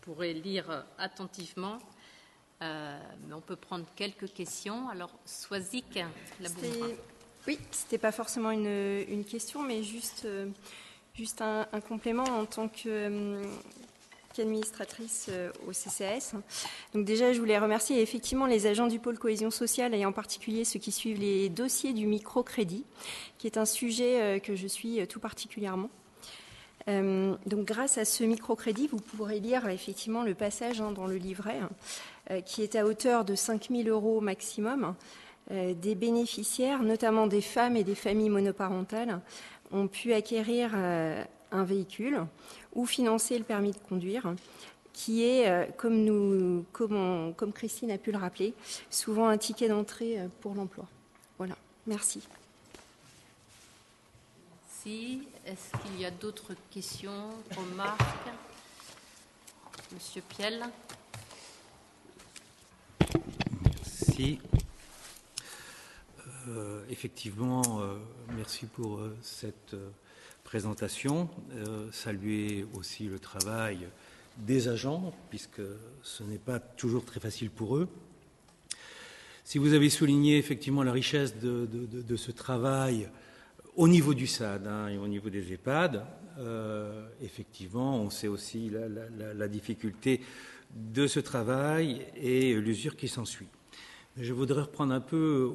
pourrez 0.00 0.32
lire 0.32 0.70
euh, 0.70 0.82
attentivement. 0.98 1.78
Euh, 2.62 2.98
mais 3.26 3.34
on 3.34 3.40
peut 3.40 3.56
prendre 3.56 3.86
quelques 3.96 4.32
questions. 4.32 4.88
Alors, 4.88 5.10
Soisic, 5.24 5.98
la 6.40 6.48
Oui, 7.46 7.58
ce 7.70 7.84
n'était 7.84 7.98
pas 7.98 8.12
forcément 8.12 8.50
une, 8.50 9.24
question, 9.24 9.62
mais 9.62 9.82
juste, 9.82 10.28
juste 11.14 11.40
un, 11.40 11.66
un, 11.72 11.80
complément 11.80 12.24
en 12.24 12.44
tant 12.44 12.68
que 12.68 13.42
administratrice 14.38 15.26
euh, 15.30 15.50
au 15.66 15.72
CCAS. 15.72 16.34
Donc 16.94 17.04
déjà, 17.04 17.32
je 17.32 17.40
voulais 17.40 17.58
remercier 17.58 18.00
effectivement 18.00 18.46
les 18.46 18.66
agents 18.66 18.86
du 18.86 18.98
pôle 18.98 19.18
cohésion 19.18 19.50
sociale 19.50 19.94
et 19.94 20.04
en 20.04 20.12
particulier 20.12 20.64
ceux 20.64 20.78
qui 20.78 20.92
suivent 20.92 21.18
les 21.18 21.48
dossiers 21.48 21.92
du 21.92 22.06
microcrédit, 22.06 22.84
qui 23.38 23.46
est 23.46 23.56
un 23.56 23.64
sujet 23.64 24.20
euh, 24.20 24.38
que 24.38 24.54
je 24.54 24.66
suis 24.66 25.00
euh, 25.00 25.06
tout 25.06 25.20
particulièrement. 25.20 25.90
donc, 26.86 27.66
grâce 27.66 27.98
à 27.98 28.04
ce 28.04 28.24
microcrédit, 28.24 28.88
vous 28.88 29.00
pourrez 29.00 29.38
lire 29.38 29.68
effectivement 29.68 30.24
le 30.24 30.34
passage 30.34 30.80
hein, 30.80 30.90
dans 30.90 31.06
le 31.06 31.16
livret, 31.16 31.60
qui 32.46 32.62
est 32.62 32.74
à 32.74 32.84
hauteur 32.84 33.24
de 33.24 33.36
5 33.36 33.68
000 33.70 33.88
euros 33.88 34.20
maximum. 34.20 34.96
des 35.50 35.94
bénéficiaires, 35.94 36.82
notamment 36.82 37.28
des 37.28 37.42
femmes 37.42 37.76
et 37.76 37.84
des 37.84 37.94
familles 37.94 38.30
monoparentales, 38.30 39.20
ont 39.70 39.86
pu 39.86 40.14
acquérir 40.14 40.74
un 41.52 41.64
véhicule 41.64 42.26
ou 42.74 42.86
financer 42.86 43.38
le 43.38 43.44
permis 43.44 43.72
de 43.72 43.78
conduire, 43.78 44.34
qui 44.92 45.24
est, 45.24 45.48
euh, 45.48 45.66
comme, 45.76 46.04
nous, 46.04 46.64
comme, 46.72 47.32
comme 47.36 47.52
Christine 47.52 47.90
a 47.90 47.98
pu 47.98 48.12
le 48.12 48.18
rappeler, 48.18 48.54
souvent 48.90 49.28
un 49.28 49.38
ticket 49.38 49.68
d'entrée 49.68 50.20
euh, 50.20 50.28
pour 50.40 50.54
l'emploi. 50.54 50.86
Voilà, 51.38 51.56
merci. 51.86 52.20
Merci. 54.84 55.28
Est-ce 55.46 55.82
qu'il 55.82 56.00
y 56.00 56.04
a 56.04 56.10
d'autres 56.10 56.54
questions, 56.70 57.30
remarques? 57.56 58.00
Monsieur 59.92 60.22
Piel. 60.28 60.64
Merci. 63.74 64.40
Euh, 66.48 66.84
effectivement, 66.88 67.62
merci 68.34 68.66
pour 68.66 69.00
cette 69.22 69.74
présentation, 70.50 71.28
euh, 71.54 71.86
saluer 71.92 72.66
aussi 72.74 73.04
le 73.04 73.20
travail 73.20 73.86
des 74.36 74.66
agents, 74.66 75.14
puisque 75.28 75.62
ce 76.02 76.24
n'est 76.24 76.38
pas 76.38 76.58
toujours 76.58 77.04
très 77.04 77.20
facile 77.20 77.50
pour 77.50 77.76
eux. 77.76 77.88
Si 79.44 79.58
vous 79.58 79.74
avez 79.74 79.88
souligné 79.90 80.38
effectivement 80.38 80.82
la 80.82 80.90
richesse 80.90 81.36
de, 81.36 82.16
ce 82.16 82.32
travail 82.32 83.08
au 83.76 83.86
niveau 83.86 84.12
du 84.12 84.26
SAD 84.26 84.66
hein, 84.66 84.88
et 84.88 84.98
au 84.98 85.06
niveau 85.06 85.30
des 85.30 85.52
EHPAD, 85.52 86.04
euh, 86.40 87.06
effectivement, 87.22 88.00
on 88.02 88.10
sait 88.10 88.26
aussi 88.26 88.72
la, 88.72 89.46
difficulté 89.46 90.20
de 90.74 91.06
ce 91.06 91.20
travail 91.20 92.06
et 92.16 92.54
l'usure 92.54 92.96
qui 92.96 93.06
s'ensuit. 93.06 93.48
Je 94.16 94.32
voudrais 94.32 94.62
reprendre 94.62 94.92
un 94.92 95.00
peu 95.00 95.48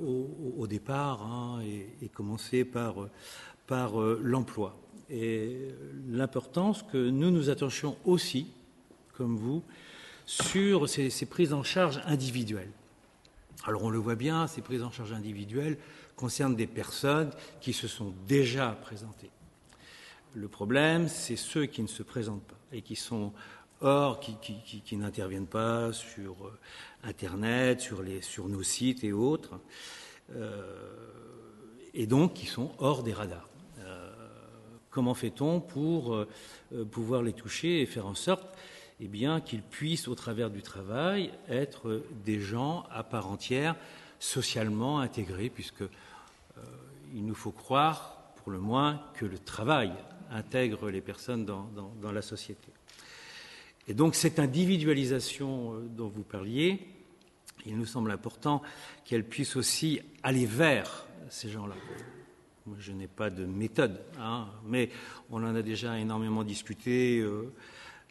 au, 0.57 0.67
départ 0.67 1.21
hein, 1.21 1.59
et, 2.01 2.07
commencer 2.07 2.63
par, 2.63 3.09
euh, 3.71 4.21
l'emploi 4.23 4.79
et 5.09 5.69
l'importance 6.09 6.83
que 6.83 7.09
nous 7.09 7.31
nous 7.31 7.49
attentions 7.49 7.97
aussi, 8.05 8.47
comme 9.13 9.37
vous, 9.37 9.63
sur 10.25 10.89
ces, 10.89 11.25
prises 11.25 11.53
en 11.53 11.63
charge 11.63 12.01
individuelles. 12.05 12.71
Alors 13.65 13.83
on 13.83 13.89
le 13.89 13.99
voit 13.99 14.15
bien, 14.15 14.47
ces 14.47 14.61
prises 14.61 14.83
en 14.83 14.91
charge 14.91 15.13
individuelles 15.13 15.77
concernent 16.15 16.55
des 16.55 16.67
personnes 16.67 17.31
qui 17.61 17.73
se 17.73 17.87
sont 17.87 18.13
déjà 18.27 18.71
présentées. 18.81 19.29
Le 20.33 20.47
problème, 20.47 21.07
c'est 21.07 21.35
ceux 21.35 21.65
qui 21.65 21.81
ne 21.81 21.87
se 21.87 22.03
présentent 22.03 22.43
pas 22.43 22.55
et 22.73 22.81
qui 22.81 22.95
sont 22.95 23.31
hors, 23.81 24.19
qui, 24.19 24.97
n'interviennent 24.97 25.47
pas 25.47 25.93
sur 25.93 26.35
euh, 26.45 26.59
Internet, 27.03 27.81
sur, 27.81 28.47
nos 28.47 28.63
sites 28.63 29.03
et 29.03 29.13
autres, 29.13 29.59
euh, 30.35 30.63
et 31.93 32.07
donc 32.07 32.33
qui 32.33 32.47
sont 32.47 32.71
hors 32.79 33.03
des 33.03 33.13
radars. 33.13 33.47
Comment 34.95 35.13
fait-on 35.13 35.59
pour 35.59 36.15
euh, 36.15 36.25
pouvoir 36.89 37.21
les 37.21 37.33
toucher 37.33 37.81
et 37.81 37.85
faire 37.85 38.07
en 38.07 38.15
sorte 38.15 38.47
eh 39.01 39.09
qu'ils 39.43 39.61
puissent, 39.61 40.07
au 40.07 40.15
travers 40.15 40.49
du 40.49 40.61
travail, 40.61 41.31
être 41.49 42.01
des 42.23 42.39
gens 42.39 42.85
à 42.89 43.03
part 43.03 43.27
entière, 43.27 43.75
socialement 44.19 45.01
intégrés, 45.01 45.49
puisque 45.49 45.81
euh, 45.81 45.87
nous 47.13 47.35
faut 47.35 47.51
croire, 47.51 48.31
pour 48.37 48.53
le 48.53 48.59
moins, 48.59 49.01
que 49.15 49.25
le 49.25 49.37
travail 49.37 49.91
intègre 50.31 50.89
les 50.89 51.01
personnes 51.01 51.43
dans, 51.45 52.11
la 52.13 52.21
société. 52.21 52.69
Et 53.89 53.93
donc 53.93 54.15
cette 54.15 54.39
individualisation 54.39 55.73
euh, 55.73 55.81
dont 55.89 56.07
vous 56.07 56.23
parliez, 56.23 56.79
il 57.65 57.77
nous 57.77 57.85
semble 57.85 58.11
important 58.11 58.61
qu'elle 59.03 59.25
puisse 59.25 59.57
aussi 59.57 59.99
aller 60.23 60.45
vers 60.45 61.05
ces 61.27 61.49
gens-là 61.49 61.75
je 62.80 62.91
n'ai 62.91 63.07
pas 63.07 63.30
de 63.30 63.45
méthode, 63.45 64.01
hein, 64.20 64.47
mais 64.66 64.89
on 65.30 65.43
en 65.43 65.55
a 65.55 65.61
déjà 65.61 65.99
énormément 65.99 66.43
discuté, 66.43 67.20
euh, 67.20 67.53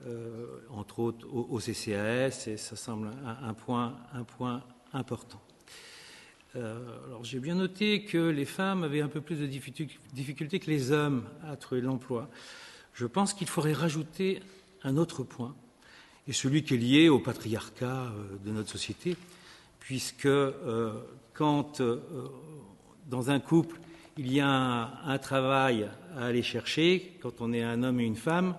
euh, 0.07 0.61
entre 0.71 1.01
autres 1.01 1.27
au, 1.33 1.59
CCAS, 1.59 2.47
et 2.47 2.57
ça 2.57 2.77
semble 2.77 3.11
un, 3.43 3.55
point, 3.55 3.95
important. 4.93 5.41
Euh, 6.57 7.07
alors 7.07 7.25
j'ai 7.25 7.41
bien 7.41 7.57
noté 7.57 8.05
que 8.05 8.29
les 8.29 8.45
femmes 8.45 8.85
avaient 8.85 9.01
un 9.01 9.09
peu 9.09 9.21
plus 9.21 9.37
de 9.37 9.47
difficultés 9.47 10.61
que 10.61 10.71
les 10.71 10.93
hommes 10.93 11.25
à 11.43 11.57
trouver 11.57 11.81
l'emploi. 11.81 12.29
Je 12.93 13.07
pense 13.07 13.35
qu'il 13.35 13.49
faudrait 13.49 13.73
rajouter 13.73 14.41
un 14.85 14.97
autre 14.97 15.25
point, 15.25 15.55
et 16.29 16.33
celui 16.33 16.63
qui 16.63 16.75
est 16.75 16.79
lié 16.79 17.09
au 17.09 17.19
patriarcat 17.19 18.13
de 18.45 18.51
notre 18.53 18.71
société, 18.71 19.17
puisque 19.81 20.29
quand 21.35 21.83
dans 23.07 23.31
un 23.31 23.41
couple, 23.41 23.79
il 24.17 24.33
y 24.33 24.41
a 24.41 24.49
un, 24.49 25.19
travail 25.19 25.89
à 26.17 26.27
aller 26.27 26.43
chercher 26.43 27.17
quand 27.21 27.41
on 27.41 27.53
est 27.53 27.63
un 27.63 27.83
homme 27.83 28.01
et 28.01 28.05
une 28.05 28.17
femme 28.17 28.55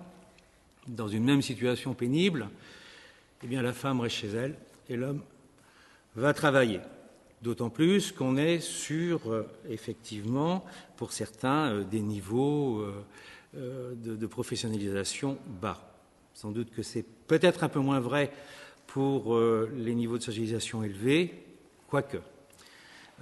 dans 0.88 1.08
une 1.08 1.24
même 1.24 1.42
situation 1.42 1.94
pénible. 1.94 2.50
Eh 3.44 3.48
bien, 3.48 3.62
la 3.62 3.74
femme 3.74 4.02
reste 4.02 4.18
chez 4.18 4.28
elle 4.28 4.56
et 4.90 4.96
l'homme 4.96 5.22
va 6.16 6.34
travailler. 6.34 6.82
D'autant 7.42 7.70
plus 7.70 8.12
qu'on 8.12 8.38
est 8.38 8.60
sur, 8.60 9.32
euh, 9.32 9.48
effectivement, 9.70 10.66
pour 10.98 11.12
certains, 11.12 11.72
euh, 11.72 11.84
des 11.84 12.02
niveaux 12.02 12.82
euh, 13.56 13.94
de, 13.96 14.28
professionnalisation 14.28 15.38
bas. 15.62 15.96
Sans 16.34 16.52
doute 16.52 16.72
que 16.72 16.84
c'est 16.84 17.06
peut-être 17.28 17.64
un 17.64 17.70
peu 17.70 17.80
moins 17.80 18.00
vrai 18.00 18.32
pour 18.88 19.38
les 19.38 19.96
niveaux 19.96 20.18
de 20.18 20.24
socialisation 20.24 20.84
élevés, 20.84 21.34
quoique. 21.88 22.18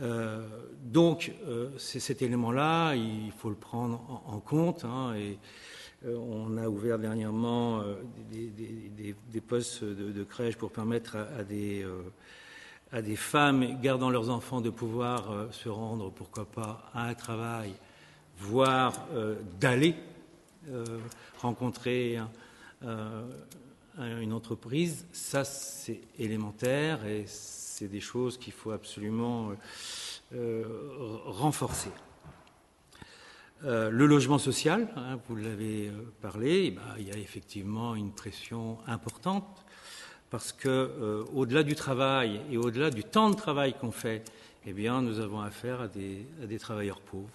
Euh, 0.01 0.41
donc, 0.81 1.33
euh, 1.47 1.69
c'est 1.77 1.99
cet 1.99 2.21
élément-là, 2.21 2.95
il 2.95 3.31
faut 3.37 3.49
le 3.49 3.55
prendre 3.55 4.23
en, 4.25 4.39
compte. 4.39 4.85
Hein, 4.85 5.13
et 5.15 5.37
euh, 6.05 6.17
on 6.17 6.57
a 6.57 6.67
ouvert 6.67 6.97
dernièrement 6.97 7.83
des, 8.31 9.41
postes 9.41 9.83
de, 9.83 10.23
crèche 10.23 10.55
pour 10.55 10.71
permettre 10.71 11.17
à, 11.17 11.43
des, 11.43 11.85
à, 12.91 13.01
des, 13.01 13.15
femmes 13.15 13.79
gardant 13.81 14.09
leurs 14.09 14.29
enfants 14.29 14.61
de 14.61 14.69
pouvoir 14.69 15.47
se 15.51 15.69
rendre, 15.69 16.11
pourquoi 16.11 16.45
pas, 16.45 16.89
à 16.93 17.07
un 17.07 17.13
travail, 17.13 17.73
voire 18.37 19.07
d'aller 19.59 19.95
rencontrer 21.39 22.17
une 23.97 24.33
entreprise. 24.33 25.05
Ça, 25.11 25.43
c'est 25.43 26.01
élémentaire 26.17 27.05
et 27.05 27.25
c'est 27.83 27.89
des 27.89 27.99
choses 27.99 28.37
qu'il 28.37 28.53
faut 28.53 28.71
absolument 28.71 29.51
renforcer. 31.25 31.89
le 33.61 34.05
logement 34.05 34.37
social, 34.37 34.87
hein, 34.95 35.19
vous 35.27 35.35
l'avez 35.35 35.91
parlé, 36.21 36.67
eh 36.67 36.71
ben, 36.71 36.81
il 36.97 37.09
y 37.09 37.11
a 37.11 37.17
effectivement 37.17 37.93
une 37.95 38.13
pression 38.13 38.77
importante 38.87 39.65
parce 40.29 40.53
que 40.53 41.25
au-delà 41.33 41.63
du 41.63 41.75
travail 41.75 42.39
et 42.49 42.57
au-delà 42.57 42.89
du 42.89 43.03
temps 43.03 43.29
de 43.29 43.35
travail 43.35 43.73
qu'on 43.73 43.91
fait, 43.91 44.23
eh 44.65 44.71
nous 44.73 45.19
avons 45.19 45.41
affaire 45.41 45.81
à 45.81 45.87
des 45.89 46.59
travailleurs 46.59 47.01
pauvres 47.01 47.27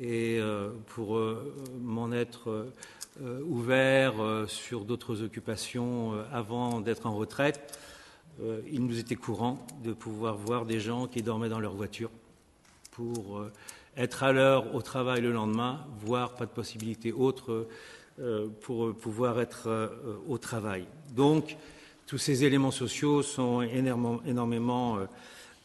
et 0.00 0.38
euh, 0.40 0.70
pour 0.86 1.16
euh, 1.16 1.54
m'en 1.80 2.12
être 2.12 2.70
euh, 3.20 3.40
ouvert 3.42 4.14
sur 4.46 4.84
d'autres 4.84 5.22
occupations 5.22 6.12
avant 6.32 6.80
d'être 6.80 7.06
en 7.06 7.16
retraite, 7.16 7.78
il 8.70 8.84
nous 8.84 8.98
était 8.98 9.16
courant 9.16 9.66
de 9.82 9.92
pouvoir 9.92 10.36
voir 10.36 10.64
des 10.64 10.80
gens 10.80 11.06
qui 11.06 11.22
dormaient 11.22 11.48
dans 11.48 11.60
leur 11.60 11.74
voiture 11.74 12.10
pour 12.92 13.44
être 13.96 14.22
à 14.22 14.32
l'heure 14.32 14.74
au 14.74 14.82
travail 14.82 15.20
le 15.20 15.32
lendemain, 15.32 15.84
voire 16.00 16.34
pas 16.34 16.46
de 16.46 16.50
possibilité 16.50 17.12
autre 17.12 17.66
pour 18.60 18.94
pouvoir 18.94 19.40
être 19.40 19.90
au 20.28 20.38
travail. 20.38 20.84
Donc, 21.14 21.56
tous 22.06 22.18
ces 22.18 22.44
éléments 22.44 22.70
sociaux 22.70 23.22
sont 23.22 23.62
énormément 23.62 24.98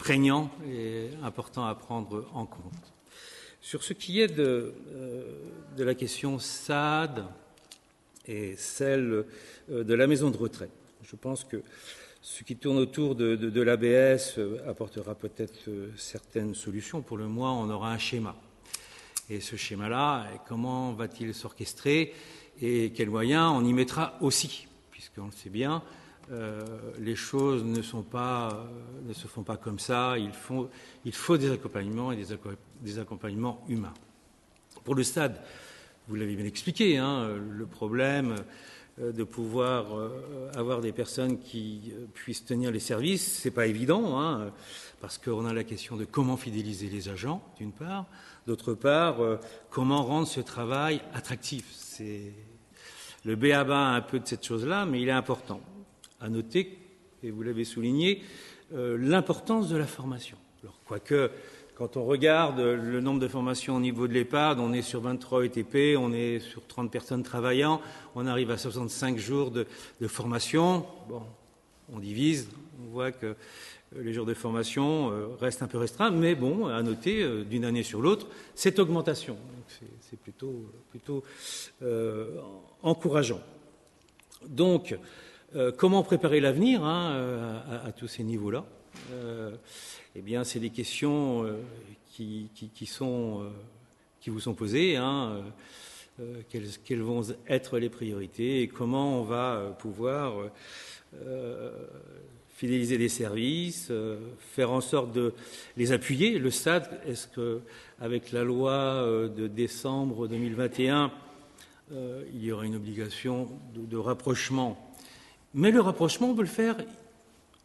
prégnants 0.04 0.52
et 0.68 1.10
importants 1.24 1.66
à 1.66 1.76
prendre 1.76 2.26
en 2.34 2.46
compte. 2.46 2.94
Sur 3.62 3.82
ce 3.82 3.94
qui 3.94 4.20
est 4.20 4.28
de, 4.28 4.74
euh, 4.94 5.24
la 5.78 5.96
question 5.96 6.38
SAD 6.38 7.24
et 8.28 8.58
celle 8.58 9.26
euh, 9.72 9.84
de 9.86 9.94
la 9.94 10.06
maison 10.06 10.30
de 10.30 10.36
retraite, 10.36 10.74
je 11.04 11.16
pense 11.16 11.46
que 11.46 11.64
ce 12.24 12.46
qui 12.46 12.56
tourne 12.56 12.78
autour 12.78 13.16
de, 13.16 13.62
l'ABS 13.62 14.36
euh, 14.38 14.58
apportera 14.66 15.14
peut-être 15.14 15.70
certaines 15.98 16.56
solutions. 16.56 17.02
Pour 17.02 17.18
le 17.18 17.28
moins, 17.28 17.52
on 17.52 17.70
aura 17.70 17.92
un 17.92 17.98
schéma. 17.98 18.34
Et 19.30 19.42
ce 19.42 19.58
schéma-là, 19.58 20.28
comment 20.48 20.94
va-t-il 20.94 21.34
s'orchestrer 21.34 22.14
et 22.62 22.92
quels 22.92 23.10
moyens 23.10 23.52
on 23.54 23.66
y 23.66 23.74
mettra 23.74 24.18
aussi 24.22 24.68
Puisqu'on 24.90 25.26
le 25.26 25.32
sait 25.32 25.50
bien, 25.50 25.84
euh, 26.32 26.62
les 26.98 27.16
choses 27.16 27.66
ne, 27.66 27.80
euh, 27.80 29.14
se 29.14 29.28
font 29.28 29.44
pas 29.44 29.58
comme 29.58 29.80
ça. 29.80 30.16
Il 30.18 30.32
faut, 30.32 30.70
des 31.38 31.52
accompagnements 31.52 32.14
et 32.14 32.24
des, 32.82 33.00
accompagnements 33.00 33.66
humains. 33.68 33.94
Pour 34.86 34.96
le 34.96 35.04
stade, 35.04 35.42
vous 36.08 36.16
l'avez 36.16 36.36
bien 36.36 36.46
expliqué, 36.46 36.98
hein, 36.98 37.36
le 37.38 37.66
problème 37.66 38.32
euh, 38.32 38.42
de 38.98 39.24
pouvoir 39.24 39.86
avoir 40.56 40.82
des 40.82 40.92
personnes 40.92 41.40
qui 41.40 41.94
puissent 42.14 42.46
tenir 42.46 42.72
les 42.72 42.80
services, 42.80 43.40
c'est 43.42 43.52
pas 43.52 43.66
évident, 43.66 44.20
hein, 44.20 44.52
parce 45.02 45.18
qu'on 45.18 45.46
a 45.46 45.54
la 45.54 45.64
question 45.64 45.96
de 45.96 46.06
comment 46.06 46.38
fidéliser 46.38 46.90
les 46.90 47.10
agents, 47.10 47.42
d'une 47.58 47.72
part, 47.72 48.06
d'autre 48.46 48.74
part, 48.74 49.18
comment 49.70 50.04
rendre 50.04 50.28
ce 50.28 50.42
travail 50.42 51.02
attractif. 51.14 51.66
C'est 51.72 52.34
le 53.26 53.36
béaba 53.36 53.90
un 53.90 54.02
peu 54.02 54.20
de 54.20 54.28
cette 54.28 54.46
chose-là, 54.46 54.86
mais 54.86 55.02
il 55.02 55.08
est 55.08 55.12
important 55.12 55.62
à 56.20 56.30
noter, 56.30 56.78
et 57.22 57.32
vous 57.32 57.42
l'avez 57.42 57.66
souligné, 57.66 58.22
euh, 58.74 58.98
l'importance 58.98 59.70
de 59.70 59.78
la 59.78 59.88
formation. 59.88 60.38
Alors, 60.62 60.80
quoique, 60.86 61.32
quand 61.84 61.98
on 61.98 62.06
regarde 62.06 62.62
le 62.62 63.02
nombre 63.02 63.20
de 63.20 63.28
formations 63.28 63.76
au 63.76 63.80
niveau 63.82 64.08
de 64.08 64.14
l'EHPAD, 64.14 64.58
on 64.58 64.72
est 64.72 64.82
sur 64.82 65.02
23 65.02 65.44
ETP, 65.44 65.98
on 66.00 66.14
est 66.14 66.40
sur 66.40 66.66
30 66.66 66.90
personnes 66.90 67.24
travaillant, 67.24 67.82
on 68.16 68.26
arrive 68.26 68.52
à 68.52 68.58
65 68.58 69.18
jours 69.18 69.52
de, 69.52 69.68
formation. 70.08 70.86
Bon, 71.10 71.24
on 71.92 72.00
divise, 72.00 72.48
on 72.82 72.94
voit 72.94 73.12
que 73.12 73.36
les 73.98 74.14
jours 74.14 74.26
de 74.26 74.34
formation 74.34 75.12
euh, 75.12 75.28
restent 75.42 75.62
un 75.62 75.68
peu 75.68 75.78
restreints, 75.78 76.12
mais 76.12 76.36
bon, 76.36 76.68
à 76.68 76.82
noter 76.84 77.22
euh, 77.22 77.44
d'une 77.44 77.66
année 77.66 77.84
sur 77.84 78.00
l'autre 78.00 78.28
cette 78.56 78.80
augmentation. 78.80 79.36
C'est 80.00 80.20
plutôt, 80.20 80.66
plutôt 80.90 81.22
encourageant. 82.82 83.42
Donc, 84.48 84.96
euh, 85.56 85.72
comment 85.72 86.02
préparer 86.02 86.40
l'avenir 86.40 86.84
hein, 86.84 87.12
euh, 87.14 87.88
à, 87.88 87.92
tous 87.92 88.08
ces 88.08 88.24
niveaux-là? 88.24 88.66
Euh, 89.12 89.52
Eh 90.16 90.22
bien, 90.22 90.44
c'est 90.44 90.60
des 90.60 90.70
questions 90.70 91.44
qui, 92.12 92.48
sont, 92.86 93.50
qui, 94.22 94.30
vous 94.30 94.40
sont 94.40 94.54
posées. 94.54 94.96
Hein, 94.96 95.42
quelles, 96.50 97.02
vont 97.02 97.24
être 97.48 97.80
les 97.80 97.90
priorités 97.90 98.62
et 98.62 98.68
comment 98.68 99.20
on 99.20 99.24
va 99.24 99.76
pouvoir 99.80 100.34
fidéliser 102.50 103.00
les 103.00 103.10
services, 103.10 103.92
faire 104.38 104.72
en 104.72 104.82
sorte 104.82 105.12
de 105.14 105.34
les 105.78 105.92
appuyer. 105.92 106.38
Le 106.38 106.52
SAD, 106.52 107.02
est-ce 107.08 107.26
que 107.26 107.62
avec 108.00 108.32
la 108.32 108.44
loi 108.44 109.04
de 109.36 109.48
décembre 109.48 110.28
2021, 110.28 111.12
il 111.92 112.44
y 112.44 112.52
aura 112.52 112.66
une 112.66 112.76
obligation 112.76 113.50
de 113.74 113.98
rapprochement? 113.98 114.78
Mais 115.56 115.72
le 115.72 115.82
rapprochement, 115.82 116.30
on 116.30 116.36
peut 116.36 116.42
le 116.42 116.48
faire 116.48 116.78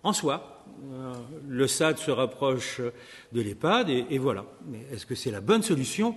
en 0.02 0.14
soi. 0.14 0.57
Euh, 0.92 1.12
le 1.48 1.66
SAD 1.66 1.98
se 1.98 2.10
rapproche 2.10 2.80
de 3.32 3.40
l'EHPAD 3.40 3.90
et, 3.90 4.18
voilà. 4.18 4.44
Mais 4.66 4.86
est-ce 4.92 5.06
que 5.06 5.14
c'est 5.14 5.30
la 5.30 5.40
bonne 5.40 5.62
solution? 5.62 6.16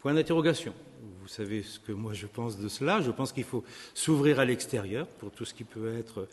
Point 0.00 0.14
d'interrogation. 0.14 0.74
Vous 1.20 1.28
savez 1.28 1.62
ce 1.62 1.78
que 1.78 1.92
moi 1.92 2.12
je 2.12 2.26
pense 2.26 2.58
de 2.58 2.68
cela. 2.68 3.00
Je 3.00 3.10
pense 3.10 3.32
qu'il 3.32 3.44
faut 3.44 3.64
s'ouvrir 3.94 4.40
à 4.40 4.44
l'extérieur 4.44 5.06
pour 5.06 5.30
tout 5.30 5.44
ce 5.44 5.54
qui 5.54 5.64
peut 5.64 5.96
être 5.96 6.28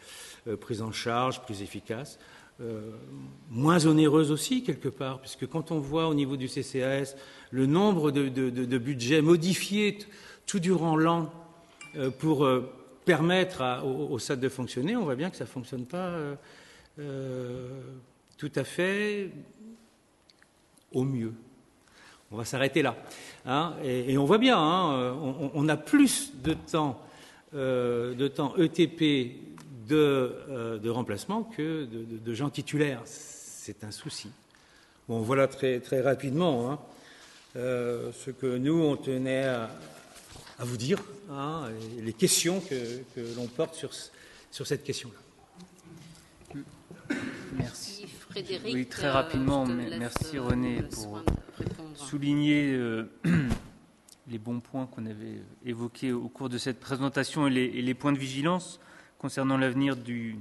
euh, 0.48 0.56
pris 0.56 0.82
en 0.82 0.92
charge, 0.92 1.42
plus 1.42 1.62
efficace. 1.62 2.20
Euh, 2.62 2.92
moins 3.50 3.86
onéreuse 3.86 4.32
aussi, 4.32 4.64
quelque 4.64 4.90
part, 4.90 5.22
puisque 5.22 5.48
quand 5.48 5.72
on 5.72 5.80
voit 5.80 6.08
au 6.08 6.14
niveau 6.14 6.36
du 6.38 6.48
CCAS 6.48 7.16
le 7.52 7.66
nombre 7.66 8.12
de, 8.12 8.78
budgets 8.78 9.22
modifiés 9.22 10.00
tout 10.46 10.60
durant 10.60 10.98
l'an 10.98 11.32
pour 12.20 12.48
permettre 13.06 13.84
au, 13.86 14.20
SAD 14.20 14.42
de 14.42 14.50
fonctionner, 14.50 14.98
on 14.98 15.04
voit 15.04 15.16
bien 15.16 15.30
que 15.30 15.38
ça 15.38 15.46
ne 15.46 15.50
fonctionne 15.50 15.86
pas 15.86 16.12
euh, 17.00 17.02
euh, 17.02 17.70
tout 18.38 18.52
à 18.56 18.64
fait 18.64 19.32
au 20.94 21.04
mieux. 21.04 21.34
On 22.32 22.38
va 22.38 22.46
s'arrêter 22.46 22.82
là. 22.82 22.96
Hein, 23.46 23.76
et, 23.84 24.18
on 24.18 24.26
voit 24.26 24.38
bien, 24.38 24.58
hein, 24.58 25.14
on, 25.54 25.68
a 25.68 25.76
plus 25.76 26.32
de 26.42 26.54
temps, 26.54 27.02
euh, 27.54 28.14
de 28.14 28.28
temps 28.28 28.56
ETP 28.56 29.36
de, 29.88 30.90
remplacement 30.90 31.44
que 31.44 31.86
de, 31.86 32.34
gens 32.34 32.50
titulaires. 32.50 33.02
C'est 33.06 33.84
un 33.84 33.92
souci. 33.92 34.30
Bon, 35.10 35.20
voilà 35.20 35.48
très, 35.48 36.02
rapidement 36.02 36.72
hein, 36.72 36.80
ce 37.56 38.30
que 38.30 38.58
nous, 38.58 38.82
on 38.82 38.96
tenait 38.96 39.46
à, 39.46 39.70
vous 40.60 40.78
dire 40.78 41.04
les 42.02 42.14
questions 42.14 42.62
que, 42.62 43.36
l'on 43.36 43.48
porte 43.48 43.76
sur, 43.76 43.90
sur 44.52 44.68
cette 44.68 44.84
question-là. 44.84 45.29
Merci. 47.58 48.08
Frédéric. 48.30 48.76
Oui, 48.76 48.86
très 48.86 49.10
rapidement, 49.10 49.66
merci 49.66 50.38
René 50.38 50.84
pour 50.84 51.24
souligner 51.96 52.74
euh, 52.74 53.10
les 54.28 54.38
bons 54.38 54.60
points 54.60 54.86
qu'on 54.86 55.06
avait 55.08 55.42
évoqués 55.66 56.12
au 56.12 56.30
cours 56.30 56.50
de 56.50 56.58
cette 56.60 56.80
présentation 56.80 57.48
et 57.48 57.82
les, 57.82 57.94
points 57.96 58.12
de 58.12 58.20
vigilance 58.20 58.80
concernant 59.18 59.58
l'avenir 59.58 59.96
du, 59.96 60.38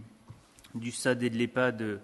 du 0.74 0.92
SAD 0.92 1.22
et 1.22 1.30
de 1.30 1.36
l'EHPAD. 1.38 2.00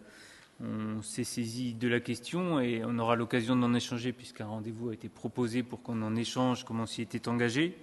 On 0.62 1.02
s'est 1.02 1.24
saisi 1.24 1.74
de 1.74 1.88
la 1.88 2.00
question 2.00 2.60
et 2.60 2.82
on 2.84 2.98
aura 2.98 3.16
l'occasion 3.16 3.54
d'en 3.54 3.74
échanger 3.74 4.12
puisqu'un 4.12 4.46
rendez-vous 4.46 4.90
a 4.90 4.94
été 4.94 5.08
proposé 5.08 5.62
pour 5.62 5.82
qu'on 5.82 6.00
en 6.00 6.16
échange 6.16 6.64
comment 6.64 6.86
s'y 6.86 7.02
était 7.02 7.28
engagé. 7.28 7.76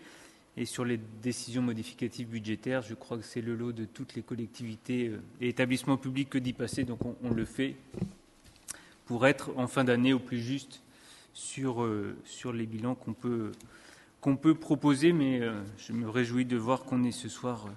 Et 0.58 0.66
sur 0.66 0.84
les 0.84 0.98
décisions 0.98 1.62
modificatives 1.62 2.28
budgétaires, 2.28 2.82
je 2.82 2.94
crois 2.94 3.18
que 3.18 3.24
c'est 3.24 3.42
le 3.42 3.56
lot 3.56 3.72
de 3.72 3.86
toutes 3.86 4.16
les 4.16 4.22
collectivités 4.22 5.08
euh, 5.08 5.22
et 5.40 5.48
établissements 5.48 5.98
publics 5.98 6.30
que 6.30 6.38
d'y 6.38 6.52
passer, 6.52 6.84
donc 6.84 7.00
on, 7.24 7.30
le 7.30 7.46
fait 7.46 7.76
pour 9.06 9.26
être 9.28 9.52
en 9.58 9.68
fin 9.68 9.86
d'année 9.86 10.14
au 10.14 10.20
plus 10.20 10.42
juste 10.42 10.82
sur, 11.34 11.84
euh, 11.84 12.18
sur 12.26 12.52
les 12.52 12.66
bilans 12.66 12.96
qu'on 12.96 13.14
peut, 13.14 13.52
peut 14.42 14.56
proposer. 14.56 15.14
Mais 15.14 15.42
euh, 15.42 15.62
je 15.78 15.94
me 15.94 16.10
réjouis 16.10 16.46
de 16.46 16.58
voir 16.58 16.84
qu'on 16.84 17.04
est 17.06 17.12
ce 17.12 17.30
soir 17.30 17.68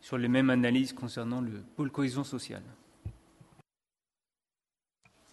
sur 0.00 0.18
les 0.18 0.28
mêmes 0.28 0.50
analyses 0.50 0.92
concernant 0.92 1.40
le 1.40 1.62
pôle 1.76 1.90
cohésion 1.90 2.24
sociale. 2.24 2.62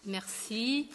Merci. 0.06 0.88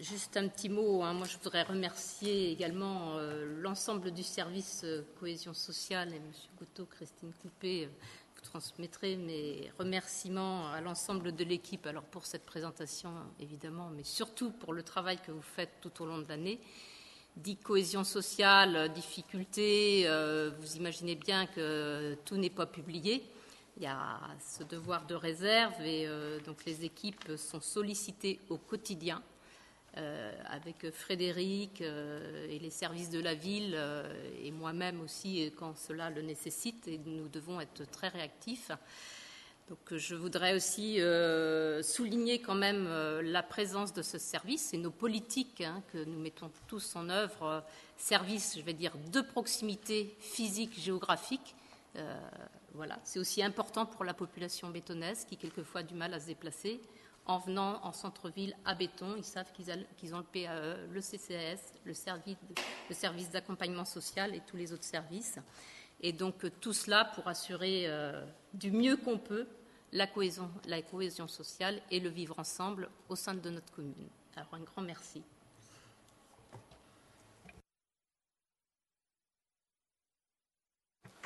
Juste 0.00 0.38
un 0.38 0.48
petit 0.48 0.70
mot. 0.70 1.02
Hein. 1.02 1.12
Moi, 1.12 1.26
je 1.26 1.36
voudrais 1.36 1.62
remercier 1.62 2.50
également 2.50 3.18
euh, 3.18 3.60
l'ensemble 3.60 4.12
du 4.12 4.22
service 4.22 4.80
euh, 4.84 5.02
cohésion 5.20 5.52
sociale 5.52 6.14
et 6.14 6.16
M. 6.16 6.32
Goutot, 6.58 6.86
Christine 6.86 7.34
Coupé. 7.42 7.84
Euh, 7.84 7.88
vous 8.34 8.40
transmettrez 8.40 9.18
mes 9.18 9.70
remerciements 9.78 10.72
à 10.72 10.80
l'ensemble 10.80 11.32
de 11.36 11.44
l'équipe. 11.44 11.86
Alors 11.86 12.04
pour 12.04 12.24
cette 12.24 12.46
présentation, 12.46 13.10
évidemment, 13.40 13.90
mais 13.94 14.02
surtout 14.02 14.52
pour 14.52 14.72
le 14.72 14.82
travail 14.82 15.18
que 15.18 15.32
vous 15.32 15.42
faites 15.42 15.82
tout 15.82 16.02
au 16.02 16.06
long 16.06 16.16
de 16.16 16.28
l'année. 16.28 16.60
Dit 17.36 17.56
cohésion 17.56 18.02
sociale, 18.02 18.90
difficulté, 18.94 20.08
vous 20.58 20.76
imaginez 20.76 21.14
bien 21.14 21.46
que 21.46 22.16
tout 22.24 22.38
n'est 22.38 22.48
pas 22.48 22.66
publié. 22.66 23.22
il 23.76 23.82
y 23.82 23.86
a 23.86 24.18
ce 24.40 24.64
devoir 24.64 25.06
de 25.06 25.14
réserve 25.14 25.80
et 25.82 26.08
donc 26.46 26.64
les 26.64 26.84
équipes 26.84 27.36
sont 27.36 27.60
sollicitées 27.60 28.40
au 28.48 28.56
quotidien 28.56 29.22
avec 29.94 30.90
Frédéric 30.92 31.80
et 31.80 32.58
les 32.58 32.70
services 32.70 33.10
de 33.10 33.20
la 33.20 33.34
ville 33.34 33.76
et 34.42 34.50
moi-même 34.50 35.00
aussi 35.00 35.52
quand 35.58 35.76
cela 35.76 36.10
le 36.10 36.22
nécessite 36.22 36.86
et 36.86 36.98
nous 37.04 37.28
devons 37.28 37.60
être 37.60 37.90
très 37.90 38.08
réactifs. 38.08 38.70
Donc, 39.70 39.96
je 39.96 40.16
voudrais 40.16 40.56
aussi 40.56 41.00
euh, 41.00 41.80
souligner 41.84 42.40
quand 42.40 42.56
même 42.56 42.88
euh, 42.88 43.22
la 43.22 43.44
présence 43.44 43.92
de 43.92 44.02
ce 44.02 44.18
service 44.18 44.74
et 44.74 44.76
nos 44.76 44.90
politiques 44.90 45.60
hein, 45.60 45.80
que 45.92 45.98
nous 45.98 46.18
mettons 46.18 46.50
tous 46.66 46.96
en 46.96 47.08
œuvre. 47.08 47.44
Euh, 47.44 47.60
service, 47.96 48.56
je 48.58 48.62
vais 48.62 48.72
dire, 48.72 48.90
de 49.12 49.20
proximité 49.20 50.16
physique, 50.18 50.76
géographique. 50.76 51.54
voilà, 52.74 52.98
c'est 53.04 53.18
aussi 53.18 53.42
important 53.42 53.84
pour 53.84 54.04
la 54.04 54.14
population 54.14 54.70
bétonnaise 54.70 55.24
qui 55.28 55.36
quelquefois 55.36 55.82
a 55.82 55.84
du 55.84 55.94
mal 55.94 56.14
à 56.14 56.18
se 56.18 56.26
déplacer. 56.26 56.80
En 57.26 57.38
venant 57.38 57.84
en 57.84 57.92
centre-ville 57.92 58.56
à 58.64 58.74
béton, 58.74 59.14
ils 59.16 59.24
savent 59.24 59.52
qu'ils 59.52 60.14
ont 60.14 60.18
le 60.18 60.24
PAE, 60.24 60.86
le 60.90 61.00
CCS, 61.00 61.74
le 61.84 61.94
service, 61.94 63.30
d'accompagnement 63.30 63.84
social 63.84 64.34
et 64.34 64.40
tous 64.40 64.56
les 64.56 64.72
autres 64.72 64.84
services. 64.84 65.38
Et 66.00 66.12
donc 66.12 66.46
tout 66.60 66.72
cela 66.72 67.04
pour 67.04 67.28
assurer 67.28 67.86
du 68.52 68.72
mieux 68.72 68.96
qu'on 68.96 69.18
peut 69.18 69.46
la 69.92 70.06
cohésion, 70.06 70.50
la 70.66 70.82
cohésion 70.82 71.28
sociale 71.28 71.80
et 71.90 72.00
le 72.00 72.08
vivre 72.08 72.38
ensemble 72.38 72.88
au 73.08 73.16
sein 73.16 73.34
de 73.34 73.50
notre 73.50 73.72
commune. 73.72 74.08
Alors 74.34 74.54
un 74.54 74.60
grand 74.60 74.82
merci. 74.82 75.22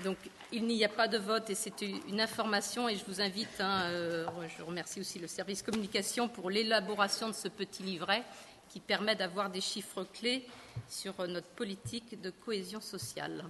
Donc, 0.02 0.16
il 0.50 0.66
n'y 0.66 0.84
a 0.84 0.88
pas 0.88 1.06
de 1.06 1.18
vote 1.18 1.50
et 1.50 1.54
c'est 1.54 1.80
une 1.82 2.20
information 2.20 2.88
et 2.88 2.96
je 2.96 3.04
vous 3.06 3.20
invite, 3.20 3.60
hein, 3.60 3.82
euh, 3.84 4.26
je 4.58 4.62
remercie 4.62 5.00
aussi 5.00 5.18
le 5.18 5.28
service 5.28 5.62
communication 5.62 6.28
pour 6.28 6.50
l'élaboration 6.50 7.28
de 7.28 7.34
ce 7.34 7.48
petit 7.48 7.82
livret 7.84 8.24
qui 8.68 8.80
permet 8.80 9.14
d'avoir 9.14 9.50
des 9.50 9.60
chiffres 9.60 10.04
clés 10.12 10.46
sur 10.88 11.14
notre 11.28 11.46
politique 11.48 12.20
de 12.20 12.30
cohésion 12.30 12.80
sociale. 12.80 13.44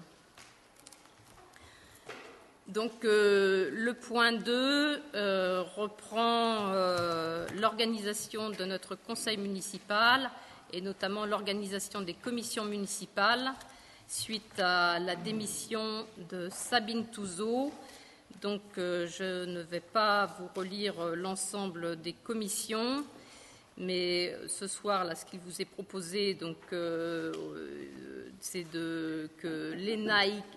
Donc 2.68 3.04
euh, 3.04 3.70
le 3.72 3.92
point 3.92 4.32
2 4.32 5.02
euh, 5.14 5.62
reprend 5.76 6.72
euh, 6.72 7.46
l'organisation 7.60 8.48
de 8.48 8.64
notre 8.64 8.94
conseil 8.94 9.36
municipal 9.36 10.30
et 10.72 10.80
notamment 10.80 11.26
l'organisation 11.26 12.00
des 12.00 12.14
commissions 12.14 12.64
municipales 12.64 13.52
suite 14.08 14.58
à 14.58 14.98
la 14.98 15.16
démission 15.16 16.06
de 16.30 16.48
Sabine 16.50 17.06
Touzeau. 17.06 17.72
Donc 18.40 18.62
je 18.76 19.44
ne 19.44 19.60
vais 19.62 19.80
pas 19.80 20.26
vous 20.38 20.48
relire 20.54 21.14
l'ensemble 21.14 22.00
des 22.00 22.12
commissions, 22.12 23.04
mais 23.78 24.36
ce 24.48 24.66
soir, 24.66 25.04
là, 25.04 25.14
ce 25.14 25.24
qui 25.24 25.38
vous 25.38 25.62
est 25.62 25.64
proposé, 25.64 26.34
donc 26.34 26.56
c'est 28.40 28.66
que 28.72 29.74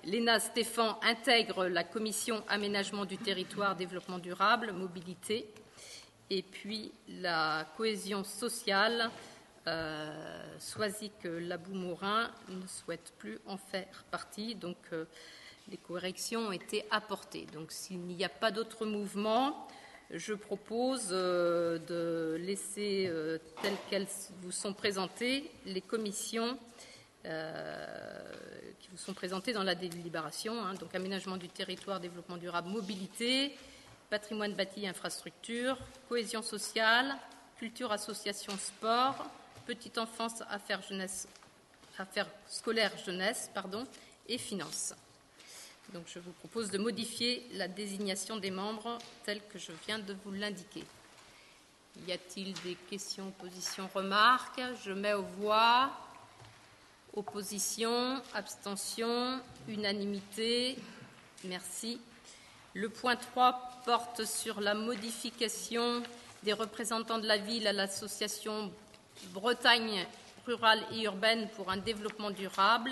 l'ENA 0.04 0.40
Stéphane 0.40 0.96
intègre 1.02 1.68
la 1.68 1.84
commission 1.84 2.44
aménagement 2.50 3.06
du 3.06 3.18
territoire, 3.18 3.76
développement 3.76 4.20
durable, 4.20 4.74
mobilité, 4.74 5.48
et 6.30 6.42
puis 6.42 6.92
la 7.22 7.66
cohésion 7.78 8.24
sociale. 8.24 9.10
Euh, 9.68 10.58
que 11.22 11.28
Labou-Morin 11.28 12.32
ne 12.50 12.66
souhaite 12.68 13.14
plus 13.18 13.40
en 13.46 13.58
faire 13.58 14.06
partie, 14.10 14.56
donc 14.56 14.78
euh, 14.92 15.06
les 15.70 15.78
corrections 15.78 16.48
ont 16.48 16.52
été 16.52 16.86
apportées. 16.92 17.46
Donc 17.54 17.72
s'il 17.72 18.00
n'y 18.00 18.24
a 18.24 18.30
pas 18.30 18.52
d'autres 18.52 18.86
mouvements, 18.86 19.68
je 20.12 20.34
propose 20.34 21.10
euh, 21.12 21.80
de 21.80 22.38
laisser 22.38 23.08
euh, 23.10 23.38
telles 23.62 23.78
qu'elles 23.90 24.08
vous 24.42 24.52
sont 24.52 24.74
présentées 24.74 25.52
les 25.66 25.82
commissions 25.82 26.58
euh, 27.26 28.24
qui 28.80 28.90
vous 28.90 28.98
sont 28.98 29.14
présentés 29.14 29.52
dans 29.52 29.64
la 29.64 29.76
délibération. 29.76 30.54
Hein. 30.64 30.76
donc 30.76 30.96
aménagement 30.96 31.38
du 31.38 31.50
territoire, 31.50 32.00
développement 32.00 32.38
durable, 32.38 32.70
mobilité, 32.70 33.54
patrimoine 34.10 34.54
bâti, 34.54 34.88
infrastructure, 34.88 35.78
cohésion 36.08 36.42
sociale, 36.42 37.18
culture, 37.58 37.92
association, 37.92 38.54
sport, 38.58 39.30
petite 39.68 39.98
enfance, 39.98 40.42
affaires, 40.50 40.82
jeunesse, 40.82 41.28
affaires 41.98 42.30
scolaires, 42.48 42.98
jeunesse, 43.06 43.52
pardon, 43.54 43.86
et 44.30 44.38
finances. 44.38 44.94
Donc 45.94 46.06
je 46.08 46.20
vous 46.20 46.32
propose 46.32 46.72
de 46.72 46.78
modifier 46.78 47.46
la 47.54 47.68
désignation 47.68 48.38
des 48.38 48.50
membres 48.50 48.98
telle 49.26 49.42
que 49.48 49.60
je 49.60 49.74
viens 49.86 50.00
de 50.00 50.16
vous 50.24 50.32
l'indiquer. 50.32 50.86
Y 52.08 52.14
a-t-il 52.14 52.54
des 52.62 52.76
questions, 52.90 53.28
oppositions, 53.28 53.90
remarques? 53.94 54.62
Je 54.86 54.92
mets 54.92 55.14
aux 55.14 55.28
voix. 55.40 55.92
Opposition, 57.14 58.22
abstention, 58.34 59.42
unanimité. 59.68 60.78
Merci. 61.44 62.00
Le 62.74 62.90
point 62.90 63.16
3 63.16 63.82
porte 63.86 64.24
sur 64.24 64.62
la 64.62 64.76
modification 64.76 66.04
des 66.44 66.54
représentants 66.54 67.18
de 67.18 67.28
la 67.28 67.38
ville 67.38 67.66
à 67.68 67.74
l'association 67.74 68.72
Bretagne 69.34 70.06
rurale 70.46 70.84
et 70.94 71.04
urbaine 71.04 71.50
pour 71.56 71.70
un 71.70 71.78
développement 71.78 72.32
durable. 72.32 72.92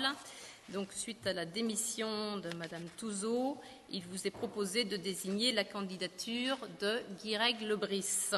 Donc, 0.68 0.92
suite 0.92 1.26
à 1.26 1.32
la 1.32 1.44
démission 1.46 2.38
de 2.38 2.52
Madame 2.56 2.86
Touzeau, 2.96 3.60
il 3.88 4.04
vous 4.06 4.26
est 4.26 4.32
proposé 4.32 4.84
de 4.84 4.96
désigner 4.96 5.52
la 5.52 5.64
candidature 5.64 6.58
de 6.80 7.02
Guireg 7.22 7.60
Lebris. 7.60 8.32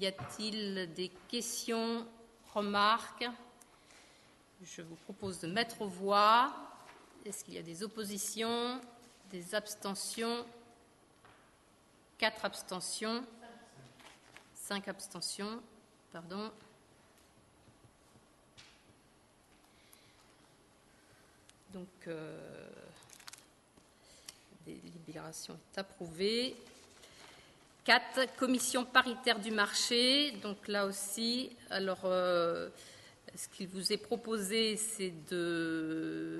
Y 0.00 0.06
a-t-il 0.06 0.92
des 0.94 1.10
questions, 1.28 2.06
remarques? 2.52 3.28
Je 4.64 4.82
vous 4.82 4.96
propose 4.96 5.38
de 5.40 5.46
mettre 5.46 5.82
aux 5.82 5.88
voix. 5.88 6.52
Est-ce 7.24 7.44
qu'il 7.44 7.54
y 7.54 7.58
a 7.58 7.62
des 7.62 7.82
oppositions, 7.82 8.80
des 9.30 9.54
abstentions? 9.54 10.44
Quatre 12.18 12.44
abstentions. 12.44 13.24
Cinq 14.54 14.88
abstentions. 14.88 15.62
Pardon. 16.12 16.50
Donc, 21.72 21.88
euh, 22.06 22.68
délibération 24.66 25.58
est 25.72 25.78
approuvée. 25.78 26.54
Quatre, 27.84 28.36
commission 28.36 28.84
paritaire 28.84 29.40
du 29.40 29.50
marché. 29.50 30.32
Donc 30.42 30.68
là 30.68 30.86
aussi, 30.86 31.56
alors. 31.70 32.00
Euh, 32.04 32.68
ce 33.34 33.48
qu'il 33.48 33.68
vous 33.68 33.92
est 33.92 33.98
proposé, 33.98 34.76
c'est 34.76 35.12
de, 35.30 36.38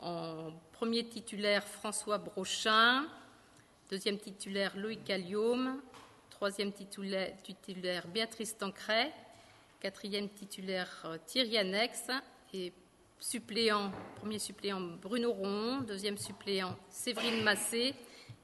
en 0.00 0.52
premier 0.72 1.04
titulaire, 1.04 1.64
François 1.64 2.18
Brochin, 2.18 3.06
deuxième 3.90 4.18
titulaire, 4.18 4.76
Loïc 4.76 5.08
Alliaume, 5.10 5.80
troisième 6.44 6.74
titulaire, 6.74 8.06
Béatrice 8.06 8.58
Tancret, 8.58 9.10
quatrième 9.80 10.28
titulaire, 10.28 11.06
Thierry 11.24 11.56
Annex, 11.56 12.08
et 12.52 12.70
suppléant, 13.18 13.90
premier 14.16 14.38
suppléant, 14.38 14.78
Bruno 14.78 15.32
Ron, 15.32 15.80
deuxième 15.80 16.18
suppléant, 16.18 16.76
Séverine 16.90 17.42
Massé, 17.42 17.94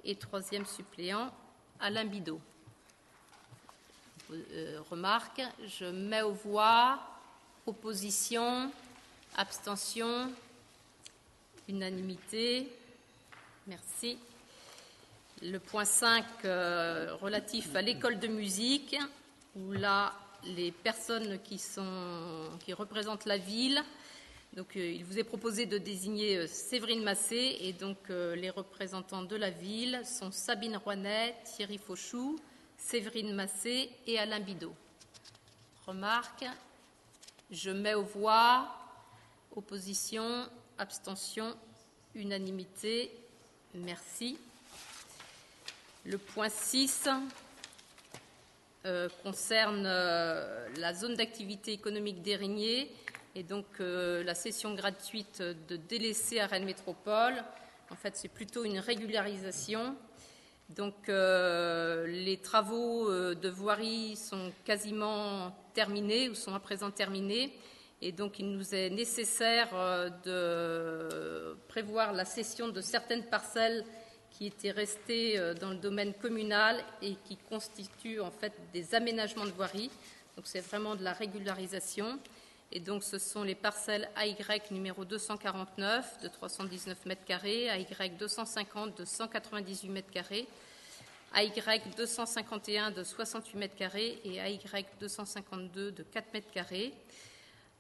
et 0.03 0.15
troisième 0.15 0.65
suppléant, 0.65 1.31
Alain 1.79 2.07
Bidot. 2.07 2.41
Euh, 4.33 4.81
remarque, 4.91 5.43
je 5.67 5.85
mets 5.85 6.23
aux 6.23 6.33
voix 6.33 7.01
Opposition 7.67 8.73
Abstention 9.37 10.33
Unanimité 11.69 12.67
Merci. 13.67 14.17
Le 15.43 15.59
point 15.59 15.85
5 15.85 16.25
euh, 16.45 17.15
relatif 17.21 17.75
à 17.75 17.83
l'école 17.83 18.19
de 18.19 18.29
musique, 18.29 18.97
où 19.57 19.73
là, 19.73 20.13
les 20.45 20.71
personnes 20.71 21.39
qui, 21.43 21.61
représentent 22.73 23.25
la 23.25 23.39
ville, 23.39 23.83
donc 24.55 24.77
euh, 24.77 24.93
il 24.93 25.05
vous 25.05 25.19
est 25.19 25.25
proposé 25.25 25.67
de 25.67 25.79
désigner 25.79 26.37
euh, 26.37 26.47
Séverine 26.47 27.03
Massé, 27.03 27.57
et 27.61 27.73
donc 27.73 27.97
les 28.09 28.51
représentants 28.51 29.23
de 29.23 29.37
la 29.37 29.51
ville 29.51 30.03
sont 30.05 30.31
Sabine 30.31 30.77
Rouanet, 30.77 31.37
Thierry 31.45 31.79
Fauchou, 31.79 32.39
Séverine 32.77 33.35
Massé 33.35 33.91
et 34.07 34.19
Alain 34.19 34.41
Bidot. 34.41 34.75
Remarque 35.87 36.45
je 37.51 37.71
mets 37.71 37.95
aux 37.95 38.05
voix. 38.05 38.69
Opposition, 39.57 40.49
abstention, 40.79 41.57
unanimité. 42.15 43.11
Merci. 43.75 44.39
Le 46.07 46.17
point 46.17 46.49
6 46.49 47.11
euh, 48.87 49.11
concerne 49.23 49.85
euh, 49.85 50.67
la 50.79 50.95
zone 50.95 51.15
d'activité 51.15 51.73
économique 51.73 52.23
d'Érigné 52.23 52.91
et 53.35 53.43
donc 53.43 53.67
euh, 53.81 54.25
la 54.25 54.35
cession 54.35 54.75
gratuite 54.75 55.43
de 55.43 55.77
délaissés 55.77 56.41
à 56.41 56.47
Rennes 56.47 56.65
Métropole. 56.65 57.35
En 57.91 57.97
fait, 57.97 58.17
c'est 58.17 58.29
plutôt 58.29 58.65
une 58.65 58.79
régularisation 58.79 59.95
Donc 60.71 60.95
les 61.09 62.39
travaux 62.43 63.11
de 63.35 63.49
voirie 63.49 64.17
sont 64.17 64.53
quasiment 64.65 65.55
terminés 65.75 66.31
ou 66.31 66.35
sont 66.35 66.55
à 66.55 66.61
présent 66.61 66.91
terminés. 66.91 67.53
Et 68.01 68.13
donc 68.13 68.39
il 68.39 68.51
nous 68.53 68.75
est 68.75 68.89
nécessaire 68.89 69.69
de 70.25 71.57
prévoir 71.69 72.15
la 72.15 72.25
cession 72.25 72.69
de 72.69 72.81
certaines 72.81 73.25
parcelles 73.25 73.85
qui 74.31 74.47
étaient 74.47 74.71
restées 74.71 75.39
dans 75.61 75.71
le 75.71 75.77
domaine 75.77 76.15
communal 76.15 76.83
et 77.03 77.17
qui 77.25 77.37
constituent 77.37 78.21
en 78.21 78.31
fait 78.31 78.53
des 78.73 78.95
aménagements 78.95 79.45
de 79.45 79.51
voirie. 79.51 79.91
Donc 80.37 80.47
c'est 80.47 80.61
vraiment 80.61 80.97
de 80.97 81.05
la 81.05 81.13
régularisation. 81.13 82.19
Et 82.73 82.79
donc, 82.79 83.03
ce 83.03 83.19
sont 83.19 83.43
les 83.43 83.57
parcelles 83.57 84.09
AY 84.17 84.37
numéro 84.71 85.05
249 85.05 86.21
de 86.23 86.29
319 86.29 87.05
mètres 87.05 87.25
carrés, 87.25 87.67
AY 87.67 88.11
250 88.17 88.97
de 88.97 89.05
198 89.05 89.89
mètres 89.89 90.11
carrés, 90.13 90.47
AY 91.35 91.51
251 91.97 92.93
de 92.93 93.03
68 93.03 93.59
mètres 93.59 93.75
carrés 93.75 94.21
et 94.25 94.37
AY 94.37 94.61
252 95.01 95.91
de 95.91 96.03
4 96.05 96.33
mètres 96.33 96.51
carrés, 96.53 96.95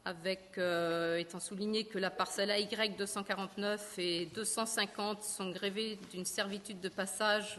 avec, 0.04 0.56
euh, 0.58 1.18
étant 1.18 1.40
souligné 1.40 1.84
que 1.84 1.98
la 1.98 2.10
parcelle 2.10 2.50
AY 2.50 2.66
249 2.96 3.98
et 3.98 4.26
250 4.26 5.22
sont 5.22 5.50
grévées 5.50 5.98
d'une 6.10 6.24
servitude 6.24 6.80
de 6.80 6.88
passage 6.88 7.58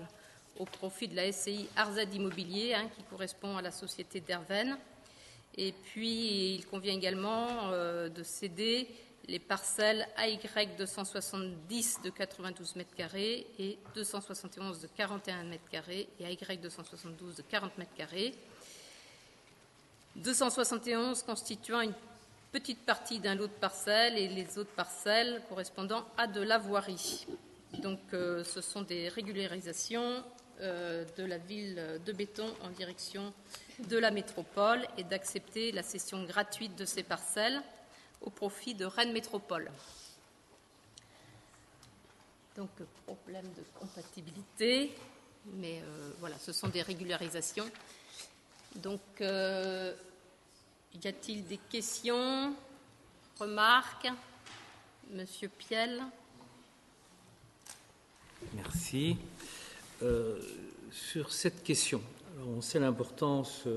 au 0.58 0.66
profit 0.66 1.08
de 1.08 1.16
la 1.16 1.32
SCI 1.32 1.68
Arzad 1.76 2.14
Immobilier, 2.14 2.74
hein, 2.74 2.90
qui 2.96 3.04
correspond 3.04 3.58
à 3.58 3.62
la 3.62 3.72
société 3.72 4.20
d'Herven. 4.20 4.78
Et 5.58 5.72
puis, 5.72 6.56
il 6.56 6.66
convient 6.66 6.96
également 6.96 7.72
euh, 7.72 8.10
de 8.10 8.24
céder 8.24 8.88
les 9.28 9.40
parcelles 9.40 10.08
AY 10.18 10.40
270 10.78 12.02
de 12.04 12.10
92 12.10 12.76
mètres 12.76 12.96
carrés 12.96 13.46
et 13.60 13.78
271 13.94 14.82
de 14.82 14.88
41 14.88 15.44
mètres 15.44 15.70
carrés 15.70 16.10
et 16.20 16.24
AY 16.24 16.58
272 16.58 17.36
de 17.36 17.42
40 17.44 17.78
mètres 17.78 17.94
carrés. 17.96 18.34
271 20.16 21.24
constituant 21.24 21.82
une 21.82 21.94
petite 22.52 22.86
partie 22.86 23.20
d'un 23.20 23.36
lot 23.36 23.48
de 23.48 23.54
parcelles 23.54 24.18
et 24.18 24.28
les 24.28 24.58
autres 24.58 24.74
parcelles 24.74 25.42
correspondant 25.48 26.06
à 26.18 26.28
de 26.28 26.42
la 26.42 26.58
voirie. 26.58 27.26
Donc, 27.80 28.00
euh, 28.14 28.44
ce 28.44 28.60
sont 28.60 28.82
des 28.82 29.08
régularisations 29.08 30.24
euh, 30.60 31.06
de 31.18 31.24
la 31.24 31.38
ville 31.38 32.00
de 32.06 32.12
béton 32.12 32.54
en 32.62 32.70
direction 32.70 33.34
de 33.88 33.98
la 33.98 34.12
métropole 34.12 34.86
et 34.98 35.04
d'accepter 35.04 35.72
la 35.72 35.82
cession 35.82 36.24
gratuite 36.26 36.76
de 36.76 36.86
ces 36.86 37.04
parcelles 37.04 37.62
au 38.22 38.30
profit 38.30 38.76
de 38.76 38.86
Rennes 38.86 39.14
Métropole. 39.14 39.72
Donc, 42.58 42.70
problème 43.06 43.48
de 43.58 43.64
compatibilité, 43.80 44.94
mais 45.54 45.80
euh, 45.80 46.12
voilà, 46.20 46.38
ce 46.38 46.52
sont 46.52 46.68
des 46.68 46.82
régularisations. 46.82 47.70
Donc, 48.76 49.02
y 51.04 51.08
a-t-il 51.08 51.46
des 51.46 51.60
questions, 51.70 52.54
remarques 53.40 54.08
Monsieur 55.12 55.50
Piel? 55.50 56.02
Merci. 58.56 59.18
Euh, 60.04 60.40
sur 60.92 61.32
cette 61.32 61.64
question, 61.64 62.02
on 62.48 62.62
sait 62.62 62.80
l'importance 62.80 63.68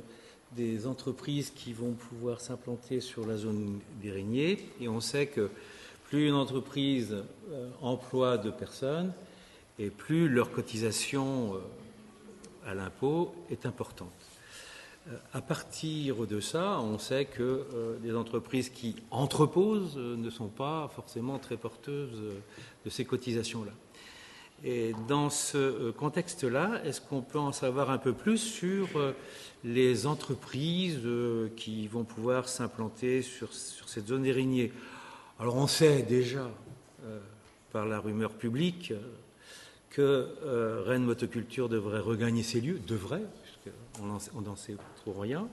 des 0.53 0.87
entreprises 0.87 1.51
qui 1.51 1.73
vont 1.73 1.93
pouvoir 1.93 2.41
s'implanter 2.41 3.01
sur 3.01 3.27
la 3.27 3.37
zone 3.37 3.81
d'Érigné 4.01 4.71
et 4.81 4.89
on 4.89 5.01
sait 5.01 5.27
que 5.27 5.51
plus 6.05 6.29
une 6.29 6.35
entreprise 6.35 7.17
euh, 7.51 7.71
emploie 7.81 8.39
de 8.39 8.51
personnes 8.51 9.13
et 9.79 9.91
plus 9.91 10.29
leur 10.29 10.53
cotisation 10.53 11.55
euh, 11.55 11.59
à 12.71 12.75
l'impôt 12.75 13.35
est 13.51 13.67
importante. 13.67 14.13
À 15.33 15.43
partir 15.43 16.27
de 16.27 16.41
ça, 16.41 16.81
on 16.81 16.99
sait 16.99 17.27
que 17.27 17.67
les 18.03 18.17
entreprises 18.17 18.71
qui 18.71 18.97
entreposent 19.11 19.99
ne 19.99 20.31
sont 20.31 20.49
pas 20.49 20.91
forcément 20.95 21.39
très 21.39 21.59
porteuses 21.59 22.23
de 22.85 22.91
ces 22.91 23.05
cotisations-là. 23.05 23.73
Et 24.63 24.95
dans 25.09 25.29
ce 25.29 25.59
euh, 25.59 25.93
contexte-là, 25.93 26.81
est-ce 26.85 27.03
qu'on 27.03 27.21
peut 27.21 27.39
en 27.39 27.53
savoir 27.53 27.91
un 27.91 27.99
peu 27.99 28.15
plus 28.15 28.39
sur 28.39 28.89
euh, 28.97 29.13
les 29.63 30.07
entreprises 30.07 31.01
euh, 31.05 31.49
qui 31.55 31.87
vont 31.87 32.05
pouvoir 32.05 32.49
s'implanter 32.49 33.21
sur, 33.21 33.53
cette 33.53 34.09
zone 34.09 34.23
d'Érigné 34.23 34.73
Alors 35.39 35.57
on 35.57 35.67
sait 35.67 36.03
déjà, 36.03 36.51
par 37.71 37.85
la 37.87 38.01
rumeur 38.01 38.33
publique, 38.33 38.95
que 39.91 40.27
Rennes 40.85 41.05
Motoculture 41.05 41.69
devrait 41.69 42.01
regagner 42.01 42.43
ses 42.43 42.61
lieux, 42.61 42.81
devrait, 42.87 43.23
puisqu'on 43.95 44.41
n'en 44.41 44.57
sait 44.57 44.77
trop 44.97 45.13
rien. 45.13 45.49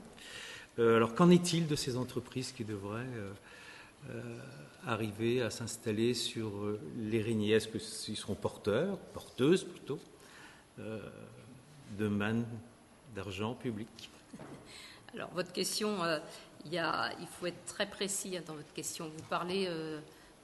alors 0.78 1.14
qu'en 1.14 1.30
est-il 1.30 1.66
de 1.66 1.76
ces 1.76 1.96
entreprises 1.96 2.52
qui 2.52 2.64
devraient 2.64 3.06
arriver 4.86 5.42
à 5.42 5.50
s'installer 5.50 6.14
sur 6.14 6.48
euh, 6.48 6.80
les 6.96 7.20
Est-ce 7.52 7.68
qu'ils 7.68 8.16
seront 8.16 8.34
porteurs, 8.34 8.98
porteuses 8.98 9.64
plutôt, 9.64 9.98
euh, 10.78 10.98
de 11.98 12.08
manne 12.08 12.44
d'argent 13.14 13.54
public? 13.54 14.10
Alors, 15.14 15.30
votre 15.34 15.52
question, 15.52 16.02
euh, 16.02 16.18
il, 16.64 17.26
faut 17.38 17.46
être 17.46 17.64
très 17.66 17.86
précis 17.86 18.36
hein, 18.36 18.42
dans 18.46 18.54
votre 18.54 18.72
question. 18.72 19.10
Vous 19.16 19.24
parlez 19.28 19.68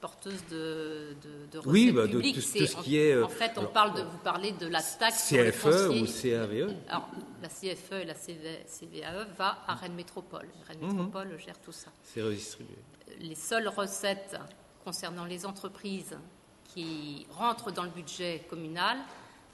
porteuse 0.01 0.43
de, 0.49 1.15
de, 1.21 1.59
de 1.59 1.67
oui, 1.67 1.91
bah, 1.91 2.07
publiques. 2.07 2.35
De 2.35 2.41
tout, 2.41 2.47
ce 2.47 2.75
qui 2.83 2.97
est. 2.97 3.21
En 3.21 3.27
fait, 3.27 3.51
on 3.57 3.65
parle 3.65 3.95
de, 3.95 4.01
vous 4.01 4.17
parlez 4.23 4.51
de 4.53 4.67
la 4.67 4.81
taxe 4.81 5.29
CFE 5.29 5.89
ou 5.89 6.05
CAVE 6.05 6.73
Alors, 6.87 7.09
la 7.41 7.49
CFE 7.49 7.93
et 8.01 8.05
la 8.05 8.13
CVAE 8.13 9.25
va 9.37 9.63
à 9.67 9.75
Rennes 9.75 9.95
Métropole. 9.95 10.47
Rennes 10.67 10.77
mhm. 10.81 10.91
Métropole 10.91 11.39
gère 11.39 11.59
tout 11.59 11.71
ça. 11.71 11.91
C'est 12.03 12.21
redistribué 12.21 12.75
les 13.19 13.35
seules 13.35 13.67
recettes 13.67 14.37
concernant 14.83 15.25
les 15.25 15.45
entreprises 15.45 16.17
qui 16.65 17.25
rentrent 17.31 17.71
dans 17.71 17.83
le 17.83 17.89
budget 17.89 18.45
communal 18.49 18.97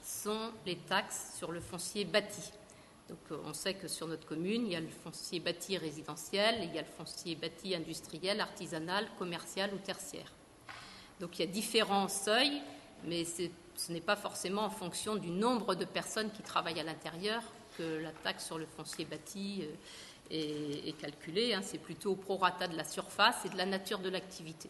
sont 0.03 0.51
les 0.65 0.75
taxes 0.75 1.33
sur 1.37 1.51
le 1.51 1.59
foncier 1.59 2.05
bâti. 2.05 2.51
Donc, 3.10 3.20
euh, 3.32 3.38
on 3.45 3.53
sait 3.53 3.76
que 3.76 3.88
sur 3.88 4.08
notre 4.08 4.26
commune, 4.26 4.66
il 4.66 4.74
y 4.74 4.76
a 4.76 4.80
le 4.80 4.88
foncier 4.88 5.39
bâti 5.39 5.78
résidentiel, 5.78 6.56
il 6.64 6.74
y 6.74 6.80
a 6.80 6.82
le 6.82 6.88
foncier 6.88 7.36
bâti 7.36 7.76
industriel, 7.76 8.41
artisanal, 8.41 9.08
commercial 9.18 9.72
ou 9.74 9.78
tertiaire. 9.78 10.32
Donc, 11.20 11.38
il 11.38 11.45
y 11.45 11.47
a 11.47 11.51
différents 11.51 12.08
seuils, 12.08 12.62
mais 13.03 13.24
ce 13.26 13.91
n'est 13.91 14.01
pas 14.01 14.16
forcément 14.16 14.64
en 14.64 14.70
fonction 14.70 15.16
du 15.16 15.30
nombre 15.30 15.76
de 15.76 15.86
personnes 15.86 16.32
qui 16.32 16.41
travaillent 16.41 16.80
à 16.80 16.84
l'intérieur 16.84 17.43
que 17.78 18.01
la 18.01 18.12
taxe 18.12 18.45
sur 18.45 18.58
le 18.58 18.66
foncier 18.66 19.06
bâti 19.06 19.64
euh, 19.64 20.88
est, 20.88 20.97
calculé. 20.97 21.53
Hein. 21.53 21.62
c'est 21.62 21.78
plutôt 21.78 22.12
au 22.12 22.16
prorata 22.16 22.68
de 22.68 22.76
la 22.76 22.84
surface 22.84 23.45
et 23.45 23.49
de 23.49 23.58
la 23.58 23.66
nature 23.66 23.99
de 23.99 24.10
l'activité. 24.10 24.70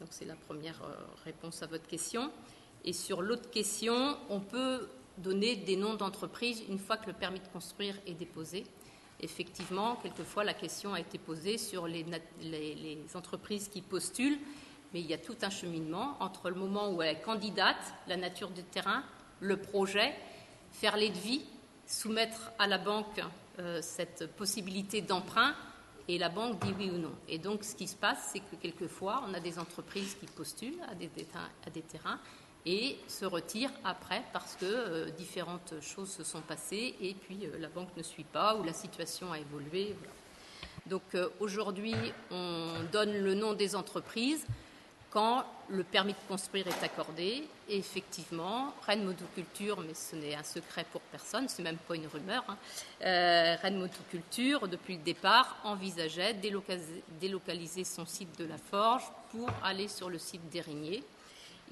Donc 0.00 0.08
c'est 0.10 0.24
la 0.24 0.36
première 0.36 0.82
euh, 0.82 0.94
réponse 1.24 1.62
à 1.62 1.66
votre 1.66 1.86
question. 1.86 2.30
Et 2.84 2.92
sur 2.92 3.22
l'autre 3.22 3.50
question, 3.50 4.18
on 4.28 4.40
peut 4.40 4.88
donner 5.18 5.56
des 5.56 5.76
noms 5.76 5.94
d'entreprises 5.94 6.62
une 6.68 6.78
fois 6.78 6.96
que 6.96 7.06
le 7.06 7.12
permis 7.12 7.40
de 7.40 7.48
construire 7.48 7.94
est 8.06 8.14
déposé. 8.14 8.64
Effectivement, 9.20 9.96
quelquefois 9.96 10.44
la 10.44 10.54
question 10.54 10.92
a 10.92 11.00
été 11.00 11.18
posée 11.18 11.58
sur 11.58 11.86
les, 11.86 12.04
entreprises 13.14 13.68
qui 13.68 13.80
postulent, 13.80 14.38
mais 14.92 15.00
il 15.00 15.06
y 15.06 15.14
a 15.14 15.18
tout 15.18 15.36
un 15.42 15.50
cheminement 15.50 16.16
entre 16.20 16.50
le 16.50 16.56
moment 16.56 16.90
où 16.90 17.00
elle 17.00 17.16
est 17.16 17.20
candidate, 17.20 17.94
la 18.06 18.16
nature 18.16 18.50
du 18.50 18.62
terrain, 18.62 19.02
le 19.40 19.56
projet, 19.56 20.14
faire 20.72 20.96
les 20.96 21.10
devis, 21.10 21.44
soumettre 21.86 22.50
à 22.58 22.66
la 22.66 22.78
banque 22.78 23.20
euh, 23.58 23.80
cette 23.82 24.34
possibilité 24.36 25.00
d'emprunt 25.00 25.54
et 26.08 26.18
la 26.18 26.28
banque 26.28 26.58
dit 26.64 26.74
oui 26.78 26.90
ou 26.90 26.98
non. 26.98 27.12
Et 27.28 27.38
donc, 27.38 27.64
ce 27.64 27.74
qui 27.74 27.86
se 27.86 27.96
passe, 27.96 28.30
c'est 28.32 28.40
que 28.40 28.56
quelquefois, 28.56 29.24
on 29.28 29.34
a 29.34 29.40
des 29.40 29.58
entreprises 29.58 30.16
qui 30.20 30.26
postulent 30.26 30.80
à 30.90 30.94
des 30.94 31.82
terrains 31.82 32.18
et 32.66 32.98
se 33.08 33.24
retirent 33.24 33.72
après 33.84 34.22
parce 34.32 34.56
que 34.56 34.64
euh, 34.64 35.10
différentes 35.10 35.74
choses 35.80 36.10
se 36.10 36.24
sont 36.24 36.40
passées 36.40 36.94
et 37.00 37.14
puis 37.14 37.40
euh, 37.44 37.58
la 37.58 37.68
banque 37.68 37.96
ne 37.96 38.02
suit 38.02 38.24
pas 38.24 38.56
ou 38.56 38.62
la 38.62 38.72
situation 38.72 39.32
a 39.32 39.38
évolué. 39.38 39.94
Donc, 40.86 41.02
aujourd'hui, 41.40 41.94
on 42.30 42.74
donne 42.92 43.16
le 43.16 43.32
nom 43.32 43.54
des 43.54 43.74
entreprises 43.74 44.46
quand 45.14 45.44
le 45.68 45.84
permis 45.84 46.12
de 46.12 46.18
construire 46.28 46.66
est 46.66 46.84
accordé. 46.84 47.44
Et 47.68 47.78
effectivement, 47.78 48.74
Rennes 48.84 49.04
Motoculture, 49.04 49.80
mais 49.80 49.94
ce 49.94 50.16
n'est 50.16 50.34
un 50.34 50.42
secret 50.42 50.84
pour 50.90 51.00
personne, 51.02 51.48
c'est 51.48 51.62
même 51.62 51.78
pas 51.78 51.94
une 51.94 52.08
rumeur, 52.08 52.44
hein, 52.48 52.58
euh, 53.02 53.56
Rennes 53.62 53.78
Motoculture, 53.78 54.66
depuis 54.66 54.96
le 54.96 55.02
départ, 55.02 55.56
envisageait 55.62 56.34
délocaliser, 56.34 57.04
délocaliser 57.20 57.84
son 57.84 58.04
site 58.04 58.36
de 58.38 58.44
la 58.44 58.58
Forge 58.58 59.04
pour 59.30 59.48
aller 59.62 59.86
sur 59.86 60.10
le 60.10 60.18
site 60.18 60.46
d'Érigné. 60.50 61.02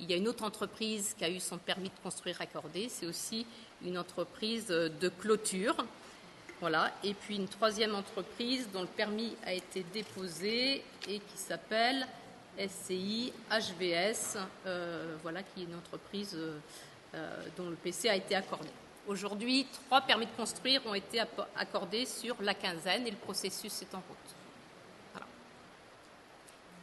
Il 0.03 0.11
y 0.11 0.15
a 0.15 0.17
une 0.17 0.27
autre 0.27 0.43
entreprise 0.43 1.15
qui 1.17 1.25
a 1.25 1.31
eu 1.31 1.39
son 1.39 1.59
permis 1.59 1.89
de 1.89 1.95
construire 2.03 2.41
accordé, 2.41 2.89
c'est 2.89 3.07
aussi 3.07 3.47
une 3.85 3.97
entreprise 3.97 4.67
de 4.67 5.09
clôture. 5.09 5.77
Voilà. 6.59 6.93
Et 7.05 7.15
puis 7.15 7.37
une 7.37 7.47
troisième 7.47 7.95
entreprise 7.95 8.69
dont 8.73 8.83
le 8.83 8.89
permis 8.89 9.37
a 9.47 9.53
été 9.53 9.87
déposé 9.95 10.83
et 11.09 11.21
qui 11.21 11.37
s'appelle 11.37 12.05
SCI, 12.59 13.33
HVS, 13.49 14.39
euh, 14.67 15.17
voilà, 15.23 15.45
qui 15.45 15.63
est 15.63 15.65
une 15.67 15.77
entreprise 15.77 16.37
euh, 16.37 17.45
dont 17.57 17.71
le 17.71 17.77
PC 17.77 18.09
a 18.09 18.17
été 18.17 18.35
accordé. 18.35 18.71
Aujourd'hui, 19.07 19.69
trois 19.87 20.01
permis 20.01 20.27
de 20.27 20.33
construire 20.33 20.85
ont 20.85 20.95
été 20.95 21.23
accordés 21.55 22.07
sur 22.07 22.43
la 22.43 22.55
quinzaine 22.55 23.07
et 23.07 23.11
le 23.13 23.17
processus 23.19 23.83
est 23.83 23.95
en 23.95 23.99
route. 24.09 25.25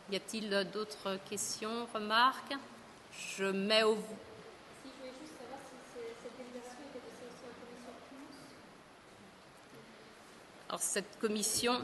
Y 0.10 0.16
a-t-il 0.16 0.68
d'autres 0.72 1.20
questions, 1.30 1.86
remarques? 1.94 2.56
Je 3.38 3.46
mets 3.46 3.84
au. 3.84 3.98
Alors 10.70 10.82
cette 10.82 11.20
commission, 11.20 11.82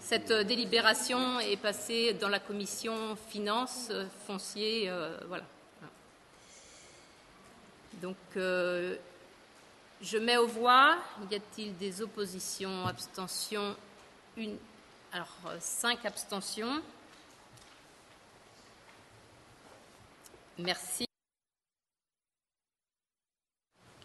cette 0.00 0.32
délibération 0.32 1.38
est 1.38 1.56
passée 1.56 2.14
dans 2.14 2.28
la 2.28 2.40
commission 2.40 3.16
finances, 3.28 3.92
foncier, 4.26 4.90
euh, 4.90 5.16
voilà. 5.28 5.44
Donc 8.02 8.16
euh, 8.36 8.96
je 10.02 10.18
mets 10.18 10.36
aux 10.36 10.46
voix. 10.46 10.98
Y 11.30 11.36
a-t-il 11.36 11.76
des 11.76 12.02
oppositions, 12.02 12.86
abstentions 12.86 13.76
Une. 14.36 14.56
Alors, 15.12 15.28
euh, 15.46 15.56
cinq 15.60 16.04
abstentions. 16.04 16.82
Merci. 20.58 21.06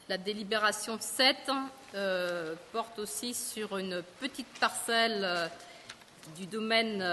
La 0.08 0.18
délibération 0.18 0.98
7 1.00 1.36
euh, 1.94 2.56
porte 2.72 3.00
aussi 3.00 3.34
sur 3.34 3.78
une 3.78 4.02
petite 4.20 4.48
parcelle 4.60 5.24
euh, 5.24 5.48
du 6.36 6.48
domaine 6.48 7.04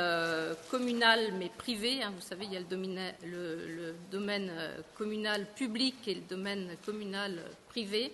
communal 0.71 1.33
mais 1.39 1.49
privé. 1.49 2.03
Hein. 2.03 2.13
vous 2.15 2.23
savez, 2.23 2.47
il 2.47 2.53
y 2.53 2.57
a 2.57 2.61
le 2.61 3.95
domaine 4.11 4.53
communal 4.95 5.47
public 5.55 5.97
et 6.07 6.15
le 6.15 6.23
domaine 6.23 6.77
communal 6.85 7.43
privé. 7.69 8.13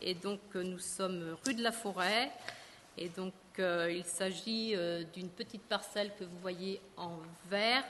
Et 0.00 0.14
donc, 0.14 0.40
euh, 0.54 0.62
nous 0.62 0.78
sommes 0.78 1.36
rue 1.44 1.54
de 1.54 1.62
la 1.62 1.72
Forêt. 1.72 2.30
Et 2.96 3.08
donc, 3.08 3.32
euh, 3.58 3.92
il 3.92 4.04
s'agit 4.04 4.74
euh, 4.74 5.02
d'une 5.12 5.28
petite 5.28 5.62
parcelle 5.62 6.12
que 6.18 6.24
vous 6.24 6.38
voyez 6.40 6.80
en 6.96 7.18
vert 7.50 7.86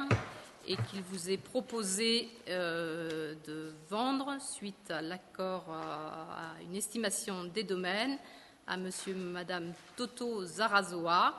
et 0.68 0.76
qu'il 0.76 1.00
vous 1.00 1.30
est 1.30 1.38
proposé 1.38 2.28
de 2.46 3.72
vendre 3.88 4.36
suite 4.38 4.90
à 4.90 5.00
l'accord, 5.00 5.64
à, 5.70 6.52
une 6.62 6.76
estimation 6.76 7.44
des 7.44 7.64
domaines 7.64 8.18
à 8.66 8.76
monsieur 8.76 9.14
madame 9.14 9.72
Toto 9.96 10.44
Zarazoa. 10.44 11.34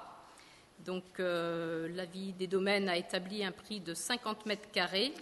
Donc, 0.84 1.04
l'avis 1.20 2.34
des 2.34 2.48
domaines 2.48 2.90
a 2.90 2.98
établi 2.98 3.46
un 3.46 3.52
prix 3.52 3.80
de 3.80 3.94
50 3.94 4.48
mètres 4.48 4.72
carrés. 4.72 5.14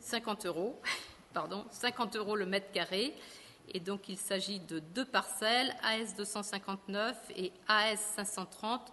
50 0.00 0.46
euros, 0.46 0.80
pardon, 1.32 1.64
50 1.70 2.16
euros 2.16 2.34
le 2.34 2.46
mètre 2.46 2.72
carré. 2.72 3.14
Et 3.72 3.78
donc, 3.78 4.08
il 4.08 4.16
s'agit 4.16 4.58
de 4.58 4.80
deux 4.80 5.04
parcelles, 5.04 5.72
AS 5.84 6.16
259 6.16 7.16
et 7.36 7.52
AS 7.68 8.00
530, 8.16 8.92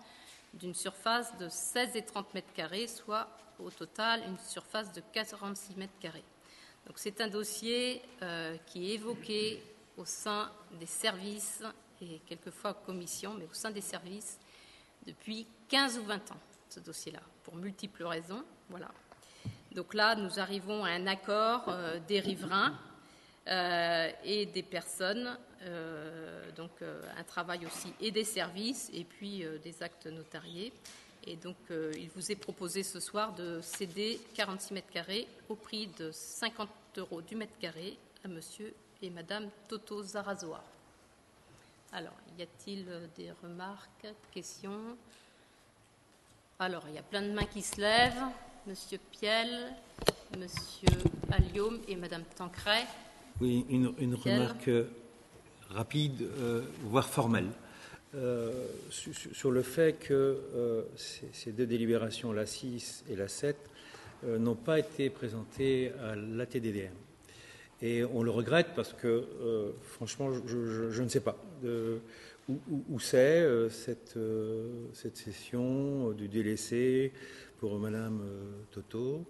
d'une 0.54 0.76
surface 0.76 1.36
de 1.40 1.50
16 1.50 1.96
et 1.96 2.04
30 2.04 2.34
mètres 2.36 2.54
carrés, 2.54 2.86
soit 2.86 3.28
au 3.60 3.70
total 3.70 4.24
une 4.28 4.38
surface 4.38 4.92
de 4.92 5.02
46 5.12 5.76
mètres 5.76 5.98
carrés. 6.00 6.24
Donc, 6.86 6.98
c'est 6.98 7.22
un 7.22 7.28
dossier 7.28 8.02
euh, 8.22 8.58
qui 8.66 8.92
est 8.92 8.96
évoqué 8.96 9.64
au 9.98 10.06
sein 10.06 10.52
des 10.80 10.86
services 10.86 11.64
et 12.02 12.20
quelquefois 12.26 12.72
en 12.72 12.86
commission, 12.86 13.34
mais 13.38 13.46
au 13.46 13.54
sein 13.54 13.72
des 13.72 13.82
services 13.82 14.38
depuis 15.06 15.48
15 15.70 16.00
ou 16.00 16.04
20 16.04 16.32
ans, 16.32 16.40
ce 16.70 16.80
dossier-là, 16.80 17.22
pour 17.44 17.56
multiples 17.56 18.04
raisons. 18.04 18.44
Voilà. 18.70 18.90
Donc 19.72 19.94
là, 19.94 20.16
nous 20.16 20.40
arrivons 20.40 20.84
à 20.84 20.90
un 20.90 21.08
accord 21.08 21.66
euh, 21.68 22.00
des 22.08 22.20
riverains 22.20 22.78
euh, 23.48 24.12
et 24.24 24.46
des 24.46 24.64
personnes, 24.64 25.38
donc 26.58 26.72
un 26.82 27.24
travail 27.24 27.66
aussi 27.66 27.94
et 28.02 28.12
des 28.12 28.26
services 28.26 28.92
et 28.94 29.06
puis 29.06 29.46
des 29.64 29.82
actes 29.82 30.08
notariés. 30.08 30.74
Et 31.26 31.36
donc 31.38 31.56
il 31.70 32.10
vous 32.16 32.32
est 32.32 32.36
proposé 32.36 32.84
ce 32.84 33.00
soir 33.00 33.34
de 33.34 33.60
céder 33.62 34.20
46 34.36 34.74
mètres 34.74 34.92
carrés 34.92 35.28
au 35.50 35.56
prix 35.56 35.88
de 35.98 36.12
50 36.12 36.70
euros 36.98 37.22
du 37.22 37.36
mètre 37.36 37.58
carré 37.60 37.98
à 38.26 38.28
monsieur 38.28 38.74
et 39.02 39.10
madame 39.10 39.50
Toto 39.68 40.02
Zarazoa. 40.02 40.64
Alors, 41.92 42.14
y 42.40 42.42
a-t-il 42.42 42.86
des 43.16 43.30
remarques, 43.44 44.08
questions? 44.32 44.98
Alors, 46.58 46.84
il 46.88 46.96
y 46.96 46.98
a 46.98 47.04
plein 47.04 47.22
de 47.22 47.32
mains 47.32 47.46
qui 47.46 47.62
se 47.62 47.80
lèvent. 47.80 48.24
Monsieur 48.66 48.98
Piel, 49.12 49.74
Monsieur 50.40 50.88
Allium 51.32 51.80
et 51.88 51.96
Madame 51.96 52.24
Tancret. 52.36 52.88
Oui, 53.42 53.66
une, 53.70 54.16
remarque 54.16 54.70
euh, 54.70 54.90
rapide, 55.70 56.22
euh, 56.22 56.64
voire 56.84 57.10
formelle, 57.10 57.52
euh, 58.16 58.52
sur, 58.90 59.52
le 59.52 59.62
fait 59.62 59.94
que 60.00 60.38
ces, 60.96 61.52
deux 61.52 61.66
délibérations, 61.66 62.32
la 62.32 62.46
6 62.46 63.06
et 63.10 63.16
la 63.16 63.28
7, 63.28 63.56
n'ont 64.26 64.56
pas 64.56 64.80
été 64.80 65.10
présentées 65.10 65.92
à 66.02 66.16
la 66.16 66.46
TDDM. 66.46 66.94
Et 67.82 68.06
on 68.06 68.24
le 68.24 68.32
regrette 68.32 68.68
parce 68.76 68.94
que, 68.94 69.26
franchement, 69.82 70.30
je, 70.46 71.02
ne 71.02 71.10
sais 71.10 71.20
pas 71.20 71.38
où, 72.48 73.00
c'est 73.00 73.46
cette, 73.70 74.18
cette, 74.94 75.18
session 75.18 76.12
du 76.12 76.30
délaissé 76.30 77.12
pour 77.60 77.78
Madame 77.80 78.22
Toto. 78.72 79.26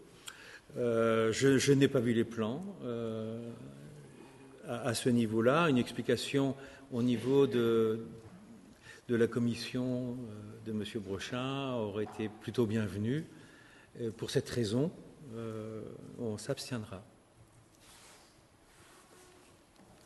je, 0.76 1.74
n'ai 1.74 1.88
pas 1.88 2.00
vu 2.00 2.14
les 2.14 2.26
plans 2.26 2.64
à, 4.68 4.94
ce 4.94 5.10
niveau-là. 5.10 5.70
Une 5.70 5.78
explication 5.78 6.56
au 6.92 7.02
niveau 7.02 7.48
de, 7.48 8.00
de 9.08 9.16
la 9.16 9.28
commission 9.28 10.18
euh, 10.66 10.66
de 10.66 10.72
M. 10.72 10.84
Brochin 11.02 11.74
aurait 11.74 12.06
été 12.06 12.30
plutôt 12.30 12.66
bienvenue. 12.66 13.26
Pour 14.18 14.32
cette 14.32 14.50
raison, 14.50 14.92
euh, 15.36 15.84
on 16.18 16.38
s'abstiendra. 16.38 17.04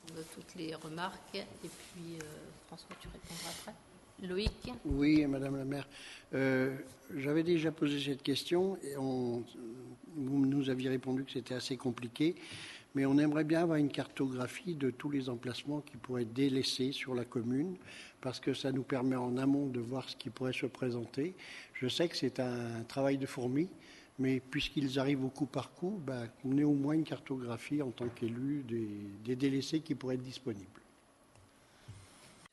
De 0.10 0.24
toutes 0.34 0.56
les 0.56 0.76
remarques, 0.76 1.36
et 1.36 1.46
puis 1.62 2.16
euh, 2.16 2.26
François, 2.68 2.96
tu 3.00 3.08
répondras 3.08 3.50
après. 3.62 3.74
Loïc 4.28 4.74
Oui, 4.84 5.26
Madame 5.28 5.58
la 5.58 5.64
maire. 5.64 5.88
J'avais 7.16 7.44
déjà 7.44 7.72
posé 7.72 8.00
cette 8.00 8.24
question 8.24 8.78
et 8.84 8.98
on, 8.98 9.44
vous 10.16 10.46
nous 10.46 10.70
aviez 10.70 10.90
répondu 10.90 11.24
que 11.24 11.32
c'était 11.32 11.54
assez 11.54 11.78
compliqué 11.78 12.36
mais 12.98 13.06
on 13.06 13.20
aimerait 13.20 13.44
bien 13.44 13.62
avoir 13.62 13.78
une 13.78 13.92
cartographie 13.92 14.74
de 14.74 14.90
tous 14.90 15.12
les 15.12 15.30
emplacements 15.30 15.82
qui 15.82 15.98
pourraient 15.98 16.24
être 16.24 16.34
délaissés 16.34 16.92
sur 16.92 17.14
la 17.14 17.26
commune, 17.26 17.76
parce 18.22 18.40
que 18.40 18.54
ça 18.54 18.72
nous 18.72 18.84
permet 18.84 19.16
en 19.16 19.38
amont 19.38 19.68
de 19.68 19.80
voir 19.80 20.10
ce 20.10 20.16
qui 20.16 20.30
pourrait 20.30 20.54
se 20.54 20.66
présenter. 20.66 21.36
Je 21.74 21.88
sais 21.88 22.08
que 22.08 22.16
c'est 22.16 22.40
un 22.40 22.84
travail 22.88 23.18
de 23.18 23.26
fourmi, 23.26 23.70
mais 24.20 24.40
puisqu'ils 24.40 24.98
arrivent 25.00 25.24
au 25.24 25.30
coup 25.30 25.46
par 25.46 25.72
coup, 25.72 26.02
ben, 26.04 26.28
on 26.44 26.58
ait 26.58 26.64
au 26.64 26.74
moins 26.74 26.94
une 26.94 27.04
cartographie 27.04 27.82
en 27.82 27.92
tant 27.92 28.08
qu'élu 28.10 28.64
des, 28.64 29.36
délaissés 29.36 29.82
qui 29.82 29.94
pourraient 29.94 30.16
être 30.16 30.24
disponibles. 30.24 30.82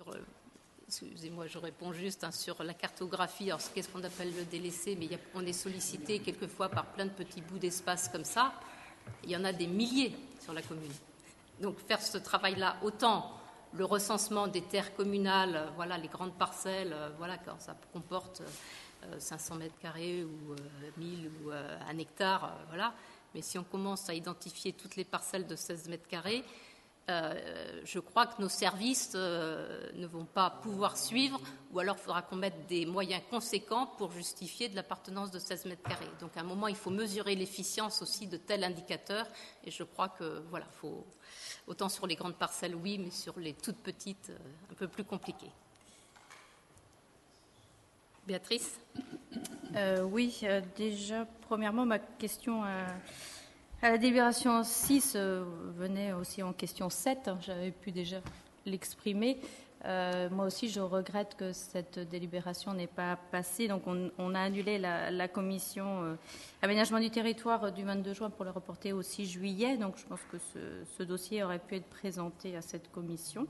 Euh, 0.09 0.19
excusez-moi, 0.87 1.47
je 1.47 1.57
réponds 1.57 1.93
juste 1.95 2.25
hein, 2.25 2.31
sur 2.31 2.63
la 2.63 2.75
cartographie. 2.75 3.51
Alors, 3.51 3.61
qu'est-ce 3.75 3.89
qu'on 3.89 4.05
appelle 4.05 4.35
le 4.37 4.45
délaissé? 4.45 4.97
Mais 5.01 5.09
on 5.35 5.45
est 5.47 5.55
sollicité 5.55 6.19
quelquefois 6.19 6.69
par 6.69 6.87
plein 6.93 7.07
de 7.07 7.11
petits 7.11 7.41
bouts 7.41 7.59
d'espace 7.59 8.09
comme 8.09 8.25
ça. 8.25 8.53
Il 9.25 9.31
y 9.31 9.37
en 9.37 9.45
a 9.45 9.53
des 9.53 9.67
milliers 9.67 10.15
sur 10.41 10.53
la 10.53 10.61
commune. 10.61 10.93
Donc 11.61 11.79
faire 11.79 12.03
ce 12.03 12.19
travail-là, 12.19 12.77
autant 12.83 13.33
le 13.77 13.85
recensement 13.85 14.47
des 14.47 14.63
terres 14.63 14.95
communales, 14.95 15.57
euh, 15.57 15.71
voilà, 15.77 15.99
les 15.99 16.09
grandes 16.09 16.35
parcelles, 16.35 16.93
euh, 16.93 17.11
voilà, 17.19 17.39
quand 17.39 17.61
ça 17.61 17.77
comporte 17.93 18.43
500 19.19 19.55
euh, 19.55 19.59
mètres 19.59 19.79
carrés 19.81 20.25
ou 20.25 20.55
1000 20.99 21.31
ou 21.45 21.51
un 21.51 21.99
hectare, 21.99 22.59
voilà. 22.69 22.95
Mais 23.35 23.43
si 23.43 23.59
on 23.59 23.65
commence 23.65 24.09
à 24.09 24.15
identifier 24.15 24.73
toutes 24.73 24.97
les 24.97 25.05
parcelles 25.05 25.47
de 25.47 25.57
16 25.57 25.89
mètres 25.89 26.07
carrés, 26.07 26.45
euh, 27.11 27.83
je 27.85 27.99
crois 27.99 28.27
que 28.27 28.41
nos 28.41 28.49
services 28.49 29.13
euh, 29.15 29.91
ne 29.95 30.07
vont 30.07 30.25
pas 30.25 30.49
pouvoir 30.49 30.97
suivre, 30.97 31.39
ou 31.71 31.79
alors 31.79 31.97
il 31.99 32.03
faudra 32.03 32.23
qu'on 32.23 32.37
mette 32.37 32.67
des 32.67 32.87
moyens 32.87 33.23
conséquents 33.29 33.87
pour 33.87 34.11
justifier 34.13 34.71
de 34.71 34.77
l'appartenance 34.77 35.31
de 35.31 35.39
16 35.39 35.67
mètres 35.67 35.83
carrés. 35.83 36.09
Donc 36.21 36.35
à 36.39 36.41
un 36.41 36.45
moment, 36.45 36.67
il 36.67 36.77
faut 36.77 36.89
mesurer 36.89 37.35
l'efficience 37.35 38.01
aussi 38.01 38.27
de 38.27 38.39
tels 38.39 38.65
indicateurs, 38.65 39.27
et 39.65 39.71
je 39.71 39.83
crois 39.83 40.09
que 40.09 40.43
voilà, 40.49 40.65
faut 40.81 41.07
autant 41.67 41.91
sur 41.91 42.07
les 42.07 42.15
grandes 42.15 42.37
parcelles, 42.37 42.75
oui, 42.75 42.97
mais 42.97 43.11
sur 43.11 43.39
les 43.39 43.53
toutes 43.53 43.83
petites, 43.83 44.31
euh, 44.31 44.73
un 44.73 44.75
peu 44.75 44.89
plus 44.89 45.05
compliqué. 45.05 45.47
Béatrice? 48.27 48.81
Oui, 50.05 50.41
déjà, 50.77 51.27
premièrement, 51.43 51.85
ma 51.85 51.99
question 51.99 52.63
la 53.91 53.99
délibération 53.99 54.63
6 54.63 55.13
euh, 55.15 55.45
venait 55.77 56.13
aussi 56.15 56.43
en 56.43 56.53
question 56.53 56.89
7, 56.89 57.29
hein, 57.29 57.39
j'avais 57.43 57.71
pu 57.71 57.93
déjà 57.93 58.17
l'exprimer. 58.65 59.39
Euh, 59.85 60.31
moi 60.31 60.47
aussi, 60.47 60.71
je 60.71 60.81
regrette 60.81 61.37
que 61.37 61.53
cette 61.53 61.99
délibération 61.99 62.73
n'ait 62.73 62.87
pas 62.87 63.19
passé. 63.31 63.69
Donc, 63.69 63.83
on, 63.87 64.35
a 64.35 64.41
annulé 64.41 64.79
la, 64.79 65.29
commission 65.29 66.03
euh, 66.03 66.15
aménagement 66.63 66.99
du 66.99 67.11
territoire 67.11 67.71
du 67.71 67.85
22 67.85 68.15
juin 68.15 68.31
pour 68.31 68.47
le 68.47 68.51
reporter 68.51 68.95
au 68.95 69.03
6 69.03 69.27
juillet. 69.27 69.77
Donc, 69.77 69.99
je 69.99 70.07
pense 70.07 70.21
que 70.33 70.39
ce, 70.97 71.03
dossier 71.03 71.45
aurait 71.45 71.59
pu 71.59 71.77
être 71.77 71.91
présenté 71.91 72.57
à 72.57 72.63
cette 72.63 72.91
commission. 72.91 73.47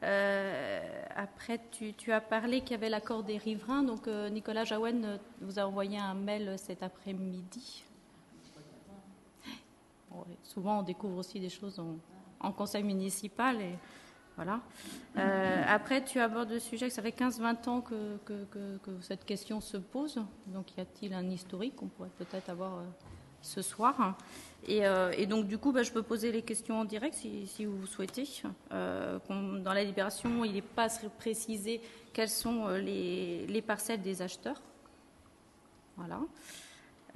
Après, 0.00 1.60
tu, 1.72 2.12
as 2.12 2.20
parlé 2.20 2.60
qu'il 2.60 2.70
y 2.70 2.74
avait 2.74 2.88
l'accord 2.88 3.24
des 3.24 3.38
riverains. 3.38 3.82
Donc, 3.82 4.06
Nicolas 4.06 4.62
Jaouen 4.62 5.18
vous 5.40 5.58
a 5.58 5.64
envoyé 5.66 5.98
un 5.98 6.14
mail 6.14 6.54
cet 6.56 6.84
après-midi. 6.84 7.87
Souvent, 10.42 10.80
on 10.80 10.82
découvre 10.82 11.18
aussi 11.18 11.40
des 11.40 11.48
choses 11.48 11.80
en, 12.40 12.52
conseil 12.52 12.82
municipal. 12.82 13.60
Et, 13.60 13.74
voilà. 14.38 14.60
Euh, 15.16 15.64
après, 15.66 16.04
tu 16.04 16.20
abordes 16.20 16.50
le 16.52 16.60
sujet 16.60 16.90
ça 16.90 17.02
fait 17.02 17.10
15-20 17.10 17.68
ans 17.68 17.80
que, 17.80 18.18
cette 19.00 19.24
question 19.24 19.60
se 19.60 19.76
pose. 19.76 20.22
Donc, 20.46 20.76
y 20.76 20.80
a-t-il 20.80 21.12
un 21.12 21.28
historique 21.28 21.74
qu'on 21.74 21.88
pourrait 21.88 22.12
peut-être 22.16 22.48
avoir 22.48 22.74
euh, 22.74 22.84
ce 23.42 23.62
soir? 23.62 24.16
Euh, 24.68 25.12
et, 25.16 25.26
donc, 25.26 25.48
du 25.48 25.58
coup, 25.58 25.72
bah, 25.72 25.82
je 25.82 25.90
peux 25.90 26.04
poser 26.04 26.30
les 26.30 26.42
questions 26.42 26.78
en 26.78 26.84
direct 26.84 27.14
si, 27.16 27.64
vous 27.64 27.86
souhaitez. 27.86 28.28
dans 28.70 29.72
la 29.74 29.82
libération, 29.82 30.44
il 30.44 30.52
n'est 30.52 30.62
pas 30.62 30.86
précisé 31.18 31.80
quelles 32.12 32.28
sont 32.28 32.68
les, 32.68 33.62
parcelles 33.66 34.02
des 34.02 34.22
acheteurs. 34.22 34.62
Voilà. 35.96 36.20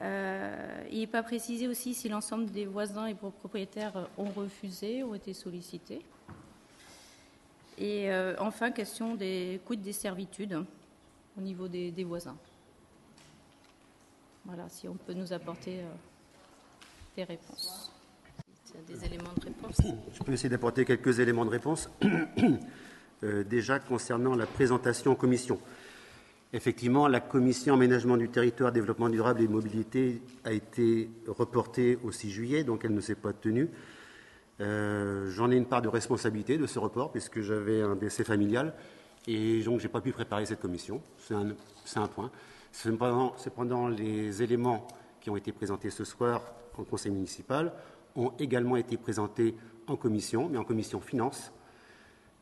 Il 0.00 0.98
n'est 0.98 1.06
pas 1.06 1.22
précisé 1.22 1.68
aussi 1.68 1.94
si 1.94 2.08
l'ensemble 2.08 2.46
des 2.46 2.66
voisins 2.66 3.06
et 3.06 3.14
propriétaires 3.14 4.08
ont 4.18 4.30
refusé, 4.30 5.02
ont 5.02 5.14
été 5.14 5.32
sollicités. 5.32 6.00
Et 7.78 8.10
euh, 8.10 8.34
enfin, 8.38 8.70
question 8.70 9.14
des 9.14 9.60
coûts 9.64 9.76
des 9.76 9.92
servitudes 9.92 10.64
au 11.36 11.40
niveau 11.40 11.68
des, 11.68 12.04
voisins. 12.04 12.36
Voilà, 14.44 14.68
si 14.68 14.88
on 14.88 14.94
peut 14.94 15.14
nous 15.14 15.32
apporter 15.32 15.80
euh, 15.80 15.88
des 17.16 17.24
réponses. 17.24 17.90
Des 18.88 19.04
éléments 19.04 19.32
de 19.36 19.44
réponse 19.44 19.82
Je 20.14 20.22
peux 20.22 20.32
essayer 20.32 20.48
d'apporter 20.48 20.84
quelques 20.84 21.18
éléments 21.18 21.44
de 21.44 21.50
réponse. 21.50 21.90
Euh, 23.24 23.44
déjà, 23.44 23.78
concernant 23.78 24.34
la 24.34 24.46
présentation 24.46 25.12
en 25.12 25.14
commission. 25.14 25.60
Effectivement, 26.54 27.08
la 27.08 27.20
commission 27.20 27.74
aménagement 27.74 28.18
du 28.18 28.28
territoire, 28.28 28.72
développement 28.72 29.08
durable 29.08 29.40
et 29.40 29.48
mobilité 29.48 30.20
a 30.44 30.52
été 30.52 31.08
reportée 31.26 31.98
au 32.04 32.12
6 32.12 32.30
juillet, 32.30 32.62
donc 32.62 32.84
elle 32.84 32.92
ne 32.92 33.00
s'est 33.00 33.14
pas 33.14 33.32
tenue. 33.32 33.70
Euh, 34.60 35.30
j'en 35.30 35.50
ai 35.50 35.56
une 35.56 35.64
part 35.64 35.80
de 35.80 35.88
responsabilité 35.88 36.58
de 36.58 36.66
ce 36.66 36.78
report 36.78 37.10
puisque 37.10 37.40
j'avais 37.40 37.80
un 37.80 37.96
décès 37.96 38.22
familial 38.22 38.74
et 39.26 39.62
donc 39.62 39.80
je 39.80 39.86
n'ai 39.86 39.92
pas 39.92 40.02
pu 40.02 40.12
préparer 40.12 40.44
cette 40.44 40.60
commission. 40.60 41.00
C'est 41.16 41.34
un, 41.34 42.06
point. 42.06 42.30
Cependant, 42.70 43.88
les 43.88 44.42
éléments 44.42 44.86
qui 45.22 45.30
ont 45.30 45.36
été 45.38 45.52
présentés 45.52 45.88
ce 45.88 46.04
soir 46.04 46.42
en 46.76 46.84
conseil 46.84 47.12
municipal 47.12 47.72
ont 48.14 48.32
également 48.38 48.76
été 48.76 48.98
présentés 48.98 49.54
en 49.86 49.96
commission, 49.96 50.50
mais 50.50 50.58
en 50.58 50.64
commission 50.64 51.00
finance. 51.00 51.50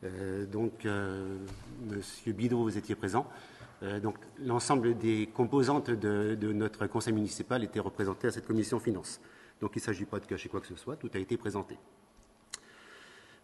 Euh, 0.03 0.45
donc, 0.45 0.85
euh, 0.85 1.37
Monsieur 1.89 2.33
Bidot, 2.33 2.63
vous 2.63 2.77
étiez 2.77 2.95
présent. 2.95 3.25
Donc, 4.01 4.17
l'ensemble 4.39 4.95
des 4.97 5.27
composantes 5.33 5.89
de, 5.89 6.35
de, 6.35 6.53
notre 6.53 6.85
conseil 6.87 7.13
municipal 7.13 7.63
étaient 7.63 7.79
représentées 7.79 8.27
à 8.27 8.31
cette 8.31 8.45
commission 8.45 8.79
finance. 8.79 9.19
Donc, 9.59 9.71
il 9.75 9.79
ne 9.79 9.83
s'agit 9.83 10.05
pas 10.05 10.19
de 10.19 10.25
cacher 10.25 10.49
quoi 10.49 10.61
que 10.61 10.67
ce 10.67 10.75
soit, 10.75 10.95
tout 10.95 11.09
a 11.13 11.17
été 11.17 11.37
présenté. 11.37 11.77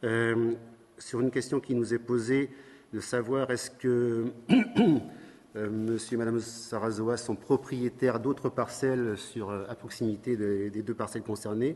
Euh, 0.04 0.54
sur 0.98 1.22
une 1.22 1.32
question 1.32 1.60
qui 1.60 1.76
nous 1.76 1.94
est 1.94 2.00
posée, 2.00 2.50
de 2.94 3.00
savoir 3.00 3.52
est-ce 3.52 3.70
que 3.70 4.32
euh, 5.56 5.70
monsieur 5.70 6.16
et 6.16 6.18
madame 6.18 6.40
Sarazoa 6.40 7.18
sont 7.18 7.36
propriétaires 7.36 8.20
d'autres 8.20 8.50
parcelles 8.50 9.18
sur, 9.18 9.50
euh, 9.50 9.66
à 9.68 9.76
proximité 9.76 10.38
des, 10.38 10.82
deux 10.82 10.94
parcelles 10.94 11.24
concernées? 11.24 11.76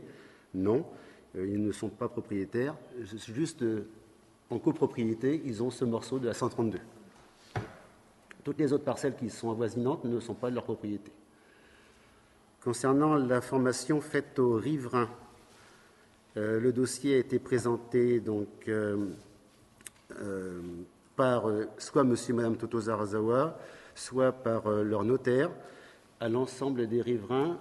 Non, 0.54 0.84
ils 1.34 1.62
ne 1.62 1.72
sont 1.72 1.88
pas 1.88 2.08
propriétaires. 2.08 2.76
Juste 3.00 3.64
en 4.50 4.58
copropriété, 4.58 5.40
ils 5.46 5.62
ont 5.62 5.70
ce 5.70 5.84
morceau 5.84 6.18
de 6.18 6.26
la 6.26 6.34
132. 6.34 6.78
Toutes 8.44 8.58
les 8.58 8.72
autres 8.72 8.84
parcelles 8.84 9.14
qui 9.14 9.30
sont 9.30 9.50
avoisinantes 9.50 10.04
ne 10.04 10.18
sont 10.18 10.34
pas 10.34 10.50
de 10.50 10.54
leur 10.56 10.64
propriété. 10.64 11.12
Concernant 12.62 13.14
l'information 13.16 14.00
faite 14.00 14.38
aux 14.38 14.54
riverains, 14.54 15.10
euh, 16.36 16.60
le 16.60 16.72
dossier 16.72 17.16
a 17.16 17.18
été 17.18 17.38
présenté 17.38 18.20
donc, 18.20 18.48
euh, 18.68 19.08
euh, 20.20 20.60
par 21.16 21.44
soit 21.78 22.02
M. 22.02 22.14
et 22.28 22.32
Mme 22.32 22.56
Toto 22.56 22.80
Zarazawa, 22.80 23.58
soit 23.94 24.32
par 24.32 24.70
leur 24.70 25.04
notaire 25.04 25.50
à 26.20 26.28
l'ensemble 26.28 26.86
des 26.86 27.02
riverains 27.02 27.58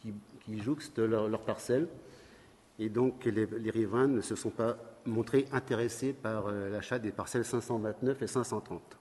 qui, 0.00 0.14
jouxtent 0.60 0.98
leurs 0.98 1.28
leur 1.28 1.42
parcelles. 1.42 1.86
Et 2.78 2.88
donc 2.88 3.26
les, 3.26 3.70
riverains 3.70 4.06
ne 4.06 4.22
se 4.22 4.34
sont 4.34 4.50
pas 4.50 4.78
montrés 5.04 5.44
intéressés 5.52 6.14
par 6.14 6.50
l'achat 6.50 6.98
des 6.98 7.12
parcelles 7.12 7.44
529 7.44 8.22
et 8.22 8.26
530. 8.26 8.98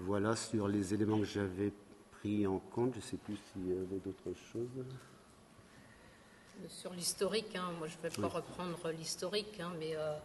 Voilà 0.00 0.36
sur 0.36 0.68
les 0.68 0.94
éléments 0.94 1.18
que 1.18 1.24
j'avais 1.24 1.72
pris 2.12 2.46
en 2.46 2.58
compte. 2.58 2.92
Je 2.92 2.98
ne 2.98 3.02
sais 3.02 3.16
plus 3.16 3.36
s'il 3.52 3.68
y 3.68 3.72
avait 3.72 3.98
d'autres 3.98 4.32
choses. 4.52 4.84
Sur 6.68 6.92
l'historique, 6.94 7.54
hein, 7.54 7.70
moi 7.78 7.86
je 7.86 7.96
ne 7.96 8.02
vais 8.08 8.22
pas 8.22 8.28
reprendre 8.28 8.90
l'historique, 8.90 9.60
hein, 9.60 9.72
mais 9.78 9.94
euh, 9.94 10.16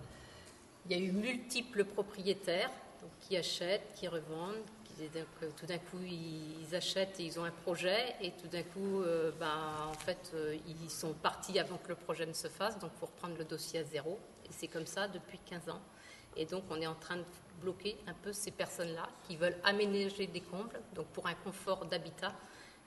il 0.86 0.98
y 0.98 1.00
a 1.00 1.04
eu 1.04 1.12
multiples 1.12 1.84
propriétaires 1.84 2.72
qui 3.20 3.36
achètent, 3.36 3.94
qui 3.96 4.08
revendent, 4.08 4.64
qui, 4.86 5.10
tout 5.58 5.66
d'un 5.66 5.78
coup 5.78 6.00
ils 6.02 6.74
achètent 6.74 7.20
et 7.20 7.26
ils 7.26 7.40
ont 7.40 7.44
un 7.44 7.52
projet, 7.52 8.16
et 8.22 8.32
tout 8.32 8.48
d'un 8.48 8.64
coup, 8.64 9.02
euh, 9.02 9.32
ben, 9.40 9.88
en 9.90 9.94
fait, 9.94 10.32
euh, 10.34 10.58
ils 10.68 10.90
sont 10.90 11.14
partis 11.14 11.60
avant 11.60 11.78
que 11.78 11.90
le 11.90 11.96
projet 11.96 12.26
ne 12.26 12.34
se 12.34 12.48
fasse, 12.48 12.80
donc 12.80 12.92
pour 12.94 13.10
reprendre 13.10 13.38
le 13.38 13.44
dossier 13.44 13.80
à 13.80 13.84
zéro. 13.84 14.18
Et 14.46 14.50
c'est 14.52 14.68
comme 14.68 14.88
ça 14.88 15.08
depuis 15.10 15.40
15 15.46 15.70
ans. 15.70 15.82
Et 16.38 16.46
donc 16.46 16.64
on 16.70 16.80
est 16.80 16.88
en 16.88 16.96
train 16.96 17.18
de 17.18 17.26
bloquer 17.62 17.98
un 18.08 18.14
peu 18.14 18.34
ces 18.34 18.52
personnes-là 18.52 19.08
qui 19.28 19.36
veulent 19.36 19.58
aménager 19.64 20.28
des 20.28 20.42
combles, 20.42 20.80
donc 20.94 21.08
pour 21.08 21.28
un 21.28 21.36
confort 21.36 21.86
d'habitat, 21.86 22.34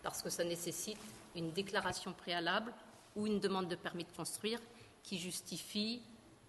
parce 0.02 0.22
que 0.22 0.30
ça 0.30 0.44
nécessite 0.44 0.98
une 1.34 1.52
déclaration 1.52 2.12
préalable 2.12 2.72
ou 3.16 3.26
une 3.26 3.40
demande 3.40 3.68
de 3.68 3.76
permis 3.76 4.04
de 4.04 4.12
construire 4.12 4.60
qui 5.02 5.18
justifie 5.18 6.02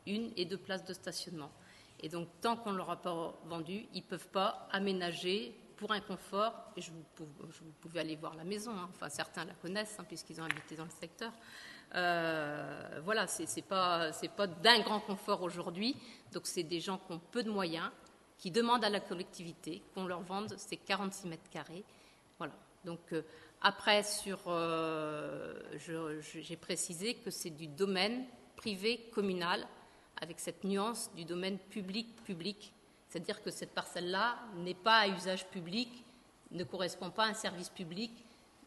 une 0.05 0.32
et 0.36 0.45
deux 0.45 0.57
places 0.57 0.86
de 0.86 0.93
stationnement. 0.93 1.51
Et 1.99 2.09
donc, 2.09 2.28
tant 2.41 2.57
qu'on 2.57 2.71
ne 2.71 2.78
leur 2.78 2.89
a 2.89 3.01
pas 3.01 3.34
vendu, 3.45 3.86
ils 3.93 4.01
ne 4.01 4.07
peuvent 4.07 4.28
pas 4.30 4.67
aménager 4.71 5.55
pour 5.78 5.91
un 5.91 6.01
confort. 6.01 6.53
Je 6.78 6.91
vous, 6.91 7.71
pouvez 7.82 7.99
aller 7.99 8.15
voir 8.15 8.36
la 8.36 8.43
maison, 8.43 8.71
hein. 8.71 8.89
enfin 8.89 9.09
certains 9.09 9.45
la 9.45 9.53
connaissent, 9.53 9.97
hein, 9.99 10.05
puisqu'ils 10.07 10.39
ont 10.41 10.45
habité 10.45 10.76
dans 10.76 10.84
le 10.84 10.89
secteur. 10.89 11.32
Euh, 11.93 12.99
voilà, 13.03 13.28
ce 13.28 13.43
n'est 13.43 13.61
pas, 13.61 14.11
pas 14.36 14.47
d'un 14.47 14.80
grand 14.82 14.99
confort 14.99 15.41
aujourd'hui. 15.43 15.95
Donc, 16.32 16.47
c'est 16.47 16.63
des 16.63 16.80
gens 16.80 16.97
qui 16.97 17.13
ont 17.13 17.21
peu 17.32 17.43
de 17.43 17.49
moyens, 17.49 17.89
qui 18.38 18.51
demandent 18.51 18.83
à 18.83 18.89
la 18.89 18.99
collectivité 18.99 19.81
qu'on 19.93 20.05
leur 20.05 20.21
vende 20.21 20.55
ces 20.57 20.77
46 20.77 21.27
mètres 21.27 21.49
carrés. 21.49 21.83
Voilà. 22.38 22.53
Donc, 22.83 22.99
euh, 23.13 23.23
après, 23.61 24.03
sur, 24.03 24.39
euh, 24.47 25.53
j'ai 26.25 26.57
précisé 26.57 27.15
que 27.15 27.31
c'est 27.31 27.49
du 27.49 27.67
domaine 27.67 28.25
privé 28.55 29.09
communal, 29.13 29.65
avec 30.21 30.39
cette 30.39 30.63
nuance 30.63 31.09
du 31.15 31.25
domaine 31.25 31.57
public-public. 31.57 32.73
C'est-à-dire 33.09 33.41
que 33.41 33.51
cette 33.51 33.73
parcelle-là 33.73 34.38
n'est 34.57 34.73
pas 34.73 34.99
à 34.99 35.07
usage 35.07 35.47
public, 35.47 35.89
ne 36.51 36.63
correspond 36.63 37.09
pas 37.09 37.25
à 37.25 37.29
un 37.29 37.33
service 37.33 37.69
public, 37.69 38.11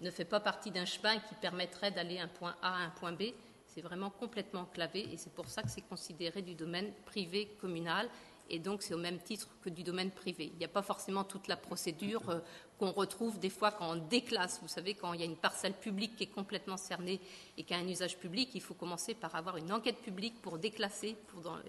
ne 0.01 0.11
fait 0.11 0.25
pas 0.25 0.41
partie 0.41 0.71
d'un 0.71 0.85
chemin 0.85 1.19
qui 1.19 1.35
permettrait 1.35 1.91
d'aller 1.91 2.17
d'un 2.17 2.29
point 2.29 2.55
A 2.63 2.75
à 2.75 2.79
un 2.79 2.91
point 2.91 3.13
B. 3.13 3.25
C'est 3.67 3.81
vraiment 3.81 4.11
complètement 4.11 4.65
clavé 4.67 5.09
et 5.13 5.17
c'est 5.17 5.33
pour 5.33 5.49
ça 5.49 5.63
que 5.63 5.71
c'est 5.71 5.83
considéré 5.83 6.43
du 6.43 6.55
domaine 6.55 6.93
privé 7.05 7.49
communal 7.61 8.09
et 8.51 8.59
donc 8.59 8.83
c'est 8.83 8.95
au 8.95 8.99
même 8.99 9.19
titre 9.19 9.49
que 9.63 9.71
du 9.71 9.83
domaine 9.83 10.11
privé. 10.11 10.51
Il 10.53 10.59
n'y 10.59 10.65
a 10.65 10.69
pas 10.69 10.83
forcément 10.83 11.25
toute 11.25 11.49
la 11.49 11.57
procédure 11.57 12.29
euh, 12.31 12.41
qu'on 12.79 12.93
retrouve 12.93 13.39
des 13.39 13.51
fois 13.51 13.71
quand 13.71 13.91
on 13.91 13.97
déclasse. 13.97 14.61
Vous 14.63 14.69
savez, 14.69 14.95
quand 14.95 15.13
il 15.13 15.21
y 15.21 15.23
a 15.23 15.27
une 15.27 15.37
parcelle 15.37 15.75
publique 15.75 16.17
qui 16.17 16.25
est 16.25 16.29
complètement 16.29 16.77
cernée 16.77 17.21
et 17.57 17.65
qui 17.65 17.75
a 17.75 17.79
un 17.79 17.87
usage 17.87 18.19
public, 18.19 18.51
il 18.55 18.61
faut 18.61 18.75
commencer 18.75 19.15
par 19.15 19.35
avoir 19.35 19.57
une 19.57 19.73
enquête 19.73 19.99
publique 19.99 20.41
pour 20.41 20.59
déclasser, 20.59 21.17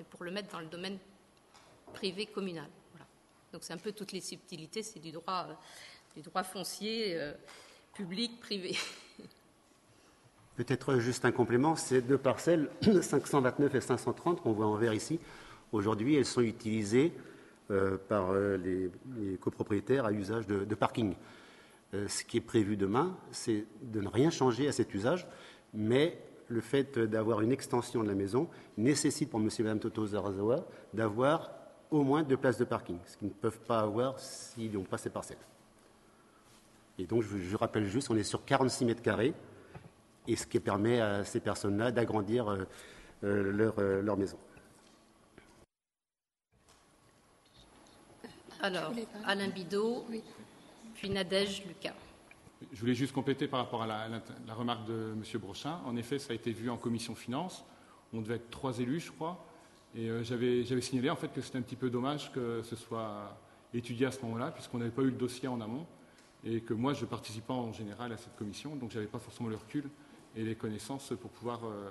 pour, 0.09 0.23
le 0.23 0.31
mettre 0.31 0.51
dans 0.51 0.59
le 0.59 0.67
domaine 0.67 0.97
privé 1.93 2.25
communal. 2.25 2.69
Donc 3.51 3.63
c'est 3.63 3.73
un 3.73 3.77
peu 3.77 3.91
toutes 3.91 4.11
les 4.11 4.21
subtilités, 4.21 4.83
c'est 4.83 4.99
du 4.99 5.11
droit, 5.11 5.47
euh, 5.49 5.53
du 6.15 6.21
droit 6.21 6.43
foncier 6.43 7.17
euh, 7.17 7.33
public, 7.93 8.39
privé. 8.39 8.77
Peut-être 10.55 10.99
juste 10.99 11.25
un 11.25 11.31
complément, 11.31 11.75
ces 11.75 12.01
deux 12.01 12.17
parcelles, 12.17 12.69
529 13.01 13.75
et 13.75 13.81
530 13.81 14.41
qu'on 14.41 14.51
voit 14.51 14.67
en 14.67 14.75
vert 14.75 14.93
ici, 14.93 15.19
Aujourd'hui, 15.71 16.15
elles 16.15 16.25
sont 16.25 16.41
utilisées 16.41 17.13
euh, 17.71 17.97
par 18.07 18.31
euh, 18.31 18.57
les, 18.57 19.37
copropriétaires 19.37 20.05
à 20.05 20.11
usage 20.11 20.47
de, 20.47 20.75
parking. 20.75 21.13
Euh, 21.93 22.07
ce 22.07 22.23
qui 22.23 22.37
est 22.37 22.41
prévu 22.41 22.77
demain, 22.77 23.15
c'est 23.31 23.65
de 23.83 24.01
ne 24.01 24.07
rien 24.07 24.31
changer 24.31 24.67
à 24.67 24.71
cet 24.71 24.91
usage, 24.95 25.27
mais 25.73 26.17
le 26.47 26.61
fait 26.61 26.97
d'avoir 26.97 27.41
une 27.41 27.51
extension 27.51 28.01
de 28.01 28.07
la 28.07 28.15
maison 28.15 28.47
nécessite 28.77 29.29
pour 29.29 29.39
M. 29.39 29.49
et 29.59 29.63
Mme 29.63 29.79
Toto 29.79 30.07
Zarazawa 30.07 30.65
d'avoir 30.95 31.51
au 31.91 32.03
moins 32.03 32.23
deux 32.23 32.37
places 32.37 32.57
de 32.57 32.65
parking, 32.65 32.97
ce 33.05 33.17
qu'ils 33.17 33.27
ne 33.27 33.33
peuvent 33.33 33.59
pas 33.59 33.81
avoir 33.81 34.19
s'ils 34.19 34.73
n'ont 34.73 34.83
pas 34.83 34.97
ces 34.97 35.11
parcelles. 35.11 35.37
Et 36.97 37.05
donc, 37.05 37.21
je, 37.21 37.55
rappelle 37.55 37.85
juste, 37.85 38.09
on 38.09 38.15
est 38.15 38.23
sur 38.23 38.43
46 38.43 38.85
mètres 38.85 39.03
carrés, 39.03 39.35
et 40.27 40.35
ce 40.35 40.47
qui 40.47 40.59
permet 40.59 40.99
à 41.01 41.23
ces 41.23 41.39
personnes-là 41.39 41.91
d'agrandir 41.91 42.57
leur 43.21 44.17
maison. 44.17 44.37
Alors, 48.61 48.91
Alain 49.25 49.49
Bidot, 49.49 50.05
puis 50.95 51.09
Nadège 51.09 51.65
Lucas. 51.65 51.95
Je 52.73 52.79
voulais 52.79 52.93
juste 52.93 53.13
compléter 53.13 53.47
par 53.47 53.59
rapport 53.59 53.81
à 53.81 53.87
la, 53.87 54.53
remarque 54.53 54.85
de 54.85 55.13
M. 55.13 55.23
Brochin. 55.39 55.79
En 55.85 55.95
effet, 55.95 56.19
ça 56.19 56.33
a 56.33 56.35
été 56.35 56.51
vu 56.51 56.69
en 56.69 56.77
commission 56.77 57.15
finance. 57.15 57.63
On 58.13 58.21
devait 58.21 58.35
être 58.35 58.49
trois 58.49 58.79
élus, 58.79 58.99
je 58.99 59.11
crois. 59.11 59.45
Et 59.95 60.09
euh, 60.09 60.23
j'avais 60.23 60.81
signalé 60.81 61.09
en 61.09 61.15
fait 61.15 61.29
que 61.33 61.41
c'était 61.41 61.57
un 61.57 61.61
petit 61.61 61.75
peu 61.75 61.89
dommage 61.89 62.31
que 62.31 62.61
ce 62.63 62.75
soit 62.75 63.37
étudié 63.73 64.05
à 64.07 64.11
ce 64.11 64.21
moment-là, 64.23 64.51
puisqu'on 64.51 64.79
n'avait 64.79 64.91
pas 64.91 65.01
eu 65.01 65.05
le 65.05 65.11
dossier 65.11 65.47
en 65.47 65.61
amont. 65.61 65.85
Et 66.43 66.61
que 66.61 66.73
moi, 66.73 66.93
je 66.93 67.01
ne 67.01 67.05
participe 67.05 67.47
pas 67.47 67.53
en 67.53 67.73
général 67.73 68.11
à 68.13 68.17
cette 68.17 68.35
commission, 68.35 68.75
donc 68.75 68.91
je 68.91 68.95
n'avais 68.95 69.09
pas 69.09 69.19
forcément 69.19 69.49
le 69.49 69.57
recul 69.57 69.89
et 70.35 70.43
les 70.43 70.55
connaissances 70.55 71.13
pour 71.19 71.29
pouvoir 71.31 71.59
euh, 71.65 71.89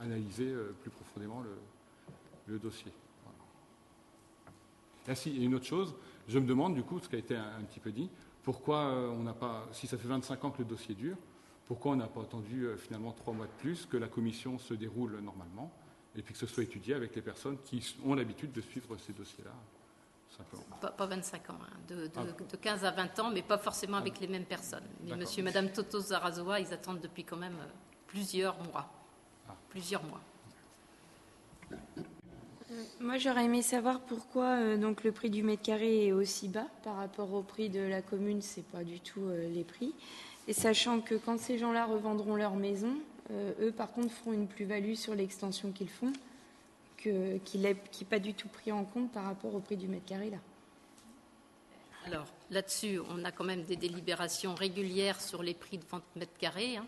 analyser 0.00 0.46
euh, 0.46 0.74
plus 0.80 0.90
profondément 0.90 1.42
le, 2.46 2.58
dossier. 2.58 2.92
Voilà. 5.06 5.20
Et, 5.26 5.30
une 5.44 5.54
autre 5.54 5.66
chose, 5.66 5.94
je 6.28 6.38
me 6.38 6.46
demande 6.46 6.74
du 6.74 6.82
coup, 6.82 6.98
ce 7.00 7.08
qui 7.08 7.16
a 7.16 7.18
été 7.18 7.36
un 7.36 7.62
petit 7.62 7.80
peu 7.80 7.92
dit, 7.92 8.10
pourquoi 8.42 8.86
euh, 8.86 9.10
on 9.10 9.22
n'a 9.22 9.34
pas, 9.34 9.68
si 9.72 9.86
ça 9.86 9.96
fait 9.96 10.08
25 10.08 10.44
ans 10.44 10.50
que 10.50 10.58
le 10.58 10.64
dossier 10.64 10.94
dure, 10.94 11.16
pourquoi 11.66 11.92
on 11.92 11.96
n'a 11.96 12.08
pas 12.08 12.22
attendu 12.22 12.64
euh, 12.64 12.76
finalement 12.76 13.12
trois 13.12 13.32
mois 13.32 13.46
de 13.46 13.52
plus 13.58 13.86
que 13.86 13.96
la 13.96 14.08
commission 14.08 14.58
se 14.58 14.74
déroule 14.74 15.18
normalement 15.20 15.72
et 16.16 16.22
puis 16.22 16.34
que 16.34 16.40
ce 16.40 16.46
soit 16.46 16.64
étudié 16.64 16.94
avec 16.94 17.14
les 17.14 17.22
personnes 17.22 17.56
qui 17.64 17.96
ont 18.04 18.14
l'habitude 18.14 18.52
de 18.52 18.60
suivre 18.60 18.96
ces 18.98 19.12
dossiers-là 19.12 19.52
pas, 20.96 21.06
25 21.06 21.50
ans, 21.50 21.58
hein, 21.62 21.76
de, 21.88 22.10
15 22.56 22.84
à 22.84 22.90
20 22.90 23.18
ans, 23.20 23.30
mais 23.30 23.42
pas 23.42 23.58
forcément 23.58 23.98
avec 23.98 24.20
les 24.20 24.26
mêmes 24.26 24.44
personnes. 24.44 24.86
Mais 25.04 25.16
monsieur 25.16 25.40
et 25.40 25.44
madame 25.44 25.70
Toto 25.70 26.00
Zarazoa, 26.00 26.60
ils 26.60 26.72
attendent 26.72 27.00
depuis 27.00 27.24
quand 27.24 27.36
même 27.36 27.58
euh, 27.60 27.66
plusieurs 28.06 28.58
mois. 28.64 28.90
Ah. 29.48 29.54
Plusieurs 29.68 30.02
mois. 30.04 30.20
Euh, 32.72 32.84
moi, 33.00 33.18
j'aurais 33.18 33.44
aimé 33.44 33.62
savoir 33.62 34.00
pourquoi 34.00 34.56
euh, 34.56 34.76
donc 34.76 35.04
le 35.04 35.12
prix 35.12 35.30
du 35.30 35.42
mètre 35.42 35.62
carré 35.62 36.06
est 36.06 36.12
aussi 36.12 36.48
bas 36.48 36.66
par 36.84 36.96
rapport 36.96 37.32
au 37.32 37.42
prix 37.42 37.68
de 37.68 37.80
la 37.80 38.02
commune. 38.02 38.42
C'est 38.42 38.64
pas 38.66 38.84
du 38.84 39.00
tout 39.00 39.24
euh, 39.24 39.48
les 39.52 39.64
prix. 39.64 39.94
Et 40.48 40.52
sachant 40.52 41.00
que 41.00 41.14
quand 41.14 41.38
ces 41.38 41.58
gens-là 41.58 41.86
revendront 41.86 42.34
leur 42.34 42.56
maison, 42.56 42.94
eux, 43.60 43.70
par 43.70 43.92
contre, 43.92 44.12
feront 44.12 44.32
une 44.32 44.48
plus-value 44.48 44.94
sur 44.94 45.14
l'extension 45.14 45.70
qu'ils 45.70 45.88
font, 45.88 46.12
que, 46.96 47.38
qui 47.38 47.58
n'est 47.58 47.76
pas 48.10 48.18
du 48.18 48.34
tout 48.34 48.48
pris 48.48 48.72
en 48.72 48.84
compte 48.84 49.12
par 49.12 49.24
rapport 49.24 49.54
au 49.54 49.60
prix 49.60 49.76
du 49.76 49.86
mètre 49.86 50.04
carré 50.04 50.30
là. 50.30 50.38
Alors 52.06 52.26
là-dessus, 52.50 52.98
on 53.08 53.24
a 53.24 53.30
quand 53.30 53.44
même 53.44 53.62
des 53.62 53.76
délibérations 53.76 54.56
régulières 54.56 55.20
sur 55.20 55.44
les 55.44 55.54
prix 55.54 55.78
de 55.78 55.84
vente 55.84 56.02
mètre 56.16 56.36
carré. 56.38 56.76
Hein. 56.76 56.86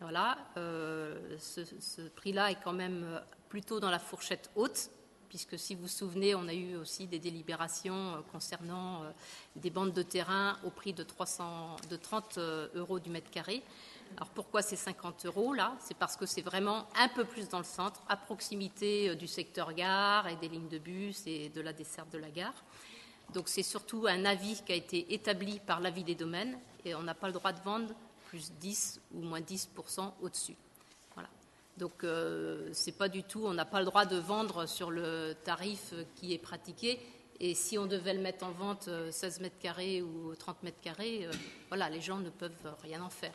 Voilà, 0.00 0.36
ce, 0.56 1.64
ce 1.64 2.02
prix-là 2.02 2.50
est 2.50 2.58
quand 2.62 2.72
même 2.72 3.22
plutôt 3.48 3.78
dans 3.78 3.90
la 3.90 4.00
fourchette 4.00 4.50
haute 4.56 4.90
puisque 5.30 5.56
si 5.56 5.76
vous 5.76 5.82
vous 5.82 5.88
souvenez, 5.88 6.34
on 6.34 6.48
a 6.48 6.52
eu 6.52 6.76
aussi 6.76 7.06
des 7.06 7.20
délibérations 7.20 8.14
euh, 8.14 8.20
concernant 8.32 9.04
euh, 9.04 9.10
des 9.54 9.70
bandes 9.70 9.92
de 9.92 10.02
terrain 10.02 10.58
au 10.64 10.70
prix 10.70 10.92
de, 10.92 11.04
300, 11.04 11.76
de 11.88 11.96
30 11.96 12.38
euh, 12.38 12.68
euros 12.74 12.98
du 12.98 13.10
mètre 13.10 13.30
carré. 13.30 13.62
Alors 14.16 14.28
pourquoi 14.30 14.60
ces 14.60 14.74
50 14.74 15.26
euros 15.26 15.54
là? 15.54 15.76
C'est 15.78 15.96
parce 15.96 16.16
que 16.16 16.26
c'est 16.26 16.42
vraiment 16.42 16.88
un 16.96 17.08
peu 17.08 17.24
plus 17.24 17.48
dans 17.48 17.58
le 17.58 17.64
centre, 17.64 18.02
à 18.08 18.16
proximité 18.16 19.14
du 19.14 19.28
secteur 19.28 19.72
gare 19.72 20.26
et 20.26 20.34
des 20.34 20.48
lignes 20.48 20.68
de 20.68 20.78
bus 20.78 21.22
et 21.26 21.48
de 21.48 21.60
la 21.60 21.72
desserte 21.72 22.12
de 22.12 22.18
la 22.18 22.30
gare. 22.30 22.64
Donc 23.32 23.48
c'est 23.48 23.62
surtout 23.62 24.06
un 24.08 24.24
avis 24.24 24.60
qui 24.66 24.72
a 24.72 24.74
été 24.74 25.14
établi 25.14 25.60
par 25.60 25.78
l'avis 25.78 26.02
des 26.02 26.16
domaines 26.16 26.58
et 26.84 26.96
on 26.96 27.04
n'a 27.04 27.14
pas 27.14 27.28
le 27.28 27.34
droit 27.34 27.52
de 27.52 27.60
vendre 27.60 27.94
plus 28.26 28.50
10 28.60 29.00
ou 29.14 29.22
moins 29.22 29.40
10% 29.40 30.10
au-dessus. 30.22 30.56
Donc, 31.76 32.04
euh, 32.04 32.68
c'est 32.72 32.96
pas 32.96 33.08
du 33.08 33.22
tout, 33.22 33.42
on 33.44 33.54
n'a 33.54 33.64
pas 33.64 33.80
le 33.80 33.86
droit 33.86 34.04
de 34.04 34.16
vendre 34.16 34.66
sur 34.66 34.90
le 34.90 35.34
tarif 35.44 35.94
qui 36.16 36.34
est 36.34 36.38
pratiqué. 36.38 37.00
Et 37.42 37.54
si 37.54 37.78
on 37.78 37.86
devait 37.86 38.12
le 38.12 38.20
mettre 38.20 38.44
en 38.44 38.50
vente 38.50 38.90
16 39.10 39.38
euh, 39.38 39.42
mètres 39.42 39.58
carrés 39.58 40.02
ou 40.02 40.34
30 40.34 40.62
mètres 40.62 40.80
carrés, 40.82 41.24
euh, 41.24 41.32
voilà, 41.68 41.88
les 41.88 42.02
gens 42.02 42.18
ne 42.18 42.28
peuvent 42.28 42.76
rien 42.82 43.02
en 43.02 43.08
faire. 43.08 43.32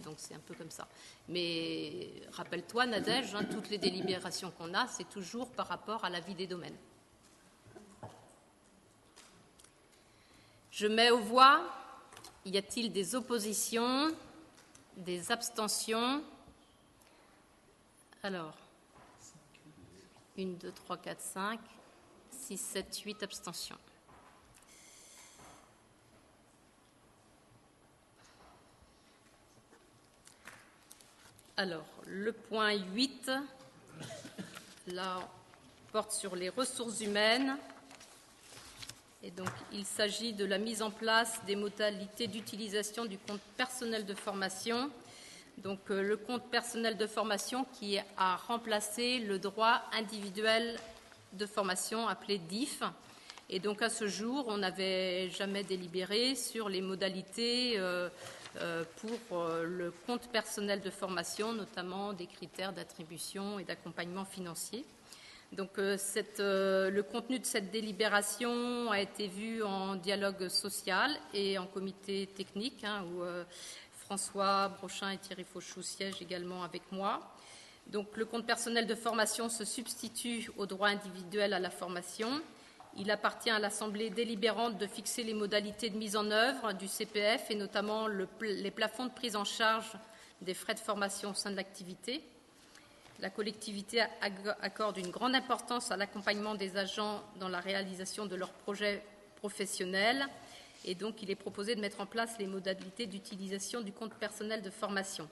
Donc, 0.00 0.14
c'est 0.16 0.34
un 0.34 0.40
peu 0.40 0.54
comme 0.54 0.72
ça. 0.72 0.88
Mais 1.28 2.10
rappelle-toi, 2.32 2.86
Nadège, 2.86 3.32
hein, 3.36 3.44
toutes 3.44 3.70
les 3.70 3.78
délibérations 3.78 4.50
qu'on 4.58 4.74
a, 4.74 4.88
c'est 4.88 5.08
toujours 5.08 5.48
par 5.50 5.68
rapport 5.68 6.04
à 6.04 6.10
la 6.10 6.18
vie 6.18 6.34
des 6.34 6.48
domaines. 6.48 6.76
Je 10.72 10.88
mets 10.88 11.12
aux 11.12 11.20
voix. 11.20 11.62
Y 12.44 12.58
a-t-il 12.58 12.92
des 12.92 13.14
oppositions, 13.14 14.10
des 14.96 15.30
abstentions? 15.30 16.24
Alors, 18.24 18.56
1, 20.38 20.46
2, 20.58 20.72
3, 20.72 20.96
4, 20.96 21.20
5, 21.20 21.60
6, 22.30 22.56
7, 22.56 22.98
8 23.04 23.22
abstentions. 23.22 23.78
Alors, 31.58 31.84
le 32.06 32.32
point 32.32 32.72
8, 32.72 33.30
là, 34.86 35.28
porte 35.92 36.12
sur 36.12 36.34
les 36.34 36.48
ressources 36.48 37.02
humaines. 37.02 37.58
Et 39.22 39.30
donc, 39.30 39.50
il 39.70 39.84
s'agit 39.84 40.32
de 40.32 40.46
la 40.46 40.56
mise 40.56 40.80
en 40.80 40.90
place 40.90 41.44
des 41.44 41.56
modalités 41.56 42.26
d'utilisation 42.26 43.04
du 43.04 43.18
compte 43.18 43.42
personnel 43.58 44.06
de 44.06 44.14
formation 44.14 44.90
donc 45.58 45.90
euh, 45.90 46.02
le 46.02 46.16
compte 46.16 46.50
personnel 46.50 46.96
de 46.96 47.06
formation 47.06 47.64
qui 47.78 47.98
a 48.16 48.36
remplacé 48.36 49.18
le 49.20 49.38
droit 49.38 49.82
individuel 49.92 50.76
de 51.32 51.46
formation 51.46 52.08
appelé 52.08 52.38
DIF. 52.38 52.82
Et 53.50 53.60
donc 53.60 53.82
à 53.82 53.88
ce 53.88 54.08
jour, 54.08 54.46
on 54.48 54.58
n'avait 54.58 55.30
jamais 55.30 55.62
délibéré 55.62 56.34
sur 56.34 56.68
les 56.68 56.80
modalités 56.80 57.74
euh, 57.76 58.08
euh, 58.60 58.84
pour 58.96 59.44
le 59.62 59.92
compte 60.06 60.28
personnel 60.28 60.80
de 60.80 60.90
formation, 60.90 61.52
notamment 61.52 62.12
des 62.12 62.26
critères 62.26 62.72
d'attribution 62.72 63.58
et 63.58 63.64
d'accompagnement 63.64 64.24
financier. 64.24 64.84
Donc 65.52 65.70
le 65.76 67.00
contenu 67.02 67.38
de 67.38 67.44
cette 67.44 67.70
délibération 67.70 68.90
a 68.90 69.00
été 69.00 69.28
vu 69.28 69.62
en 69.62 69.94
dialogue 69.94 70.48
social 70.48 71.12
et 71.32 71.58
en 71.58 71.66
comité 71.66 72.26
technique, 72.26 72.82
hein, 72.82 73.04
où 73.04 73.22
François 74.14 74.68
Brochin 74.68 75.10
et 75.10 75.18
Thierry 75.18 75.42
Fauchou 75.42 75.82
siègent 75.82 76.22
également 76.22 76.62
avec 76.62 76.82
moi. 76.92 77.34
Donc, 77.88 78.16
le 78.16 78.24
compte 78.24 78.46
personnel 78.46 78.86
de 78.86 78.94
formation 78.94 79.48
se 79.48 79.64
substitue 79.64 80.52
au 80.56 80.66
droit 80.66 80.86
individuel 80.86 81.52
à 81.52 81.58
la 81.58 81.68
formation. 81.68 82.28
Il 82.96 83.10
appartient 83.10 83.50
à 83.50 83.58
l'Assemblée 83.58 84.10
délibérante 84.10 84.78
de 84.78 84.86
fixer 84.86 85.24
les 85.24 85.34
modalités 85.34 85.90
de 85.90 85.96
mise 85.96 86.14
en 86.14 86.30
œuvre 86.30 86.74
du 86.74 86.86
CPF 86.86 87.50
et 87.50 87.56
notamment 87.56 88.06
les 88.06 88.70
plafonds 88.70 89.06
de 89.06 89.10
prise 89.10 89.34
en 89.34 89.42
charge 89.42 89.90
des 90.40 90.54
frais 90.54 90.74
de 90.74 90.78
formation 90.78 91.30
au 91.30 91.34
sein 91.34 91.50
de 91.50 91.56
l'activité. 91.56 92.22
La 93.18 93.30
collectivité 93.30 94.00
accorde 94.62 94.96
une 94.98 95.10
grande 95.10 95.34
importance 95.34 95.90
à 95.90 95.96
l'accompagnement 95.96 96.54
des 96.54 96.76
agents 96.76 97.20
dans 97.40 97.48
la 97.48 97.58
réalisation 97.58 98.26
de 98.26 98.36
leurs 98.36 98.52
projets 98.52 99.02
professionnels 99.34 100.24
et 100.84 100.94
donc, 100.94 101.22
il 101.22 101.30
est 101.30 101.36
proposé 101.36 101.74
de 101.74 101.80
mettre 101.80 102.00
en 102.00 102.06
place 102.06 102.36
les 102.38 102.46
modalités 102.46 103.06
d'utilisation 103.06 103.80
du 103.80 103.92
compte 103.92 104.14
personnel 104.14 104.62
de 104.62 104.70
formation. 104.70 105.28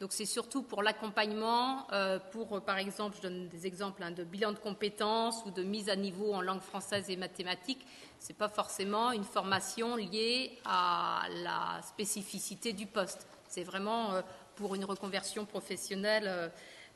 Donc, 0.00 0.12
c'est 0.12 0.26
surtout 0.26 0.62
pour 0.62 0.82
l'accompagnement, 0.82 1.86
euh, 1.92 2.18
pour, 2.32 2.60
par 2.62 2.76
exemple, 2.76 3.16
je 3.16 3.22
donne 3.22 3.48
des 3.48 3.66
exemples 3.66 4.02
hein, 4.02 4.10
de 4.10 4.24
bilan 4.24 4.52
de 4.52 4.58
compétences 4.58 5.42
ou 5.46 5.50
de 5.50 5.62
mise 5.62 5.88
à 5.88 5.96
niveau 5.96 6.34
en 6.34 6.42
langue 6.42 6.60
française 6.60 7.08
et 7.08 7.16
mathématiques. 7.16 7.86
Ce 8.20 8.28
n'est 8.28 8.34
pas 8.34 8.48
forcément 8.48 9.12
une 9.12 9.24
formation 9.24 9.96
liée 9.96 10.58
à 10.64 11.26
la 11.30 11.80
spécificité 11.82 12.72
du 12.72 12.86
poste. 12.86 13.26
C'est 13.48 13.64
vraiment 13.64 14.12
euh, 14.12 14.22
pour 14.56 14.74
une 14.74 14.84
reconversion 14.84 15.46
professionnelle 15.46 16.24
euh, 16.26 16.48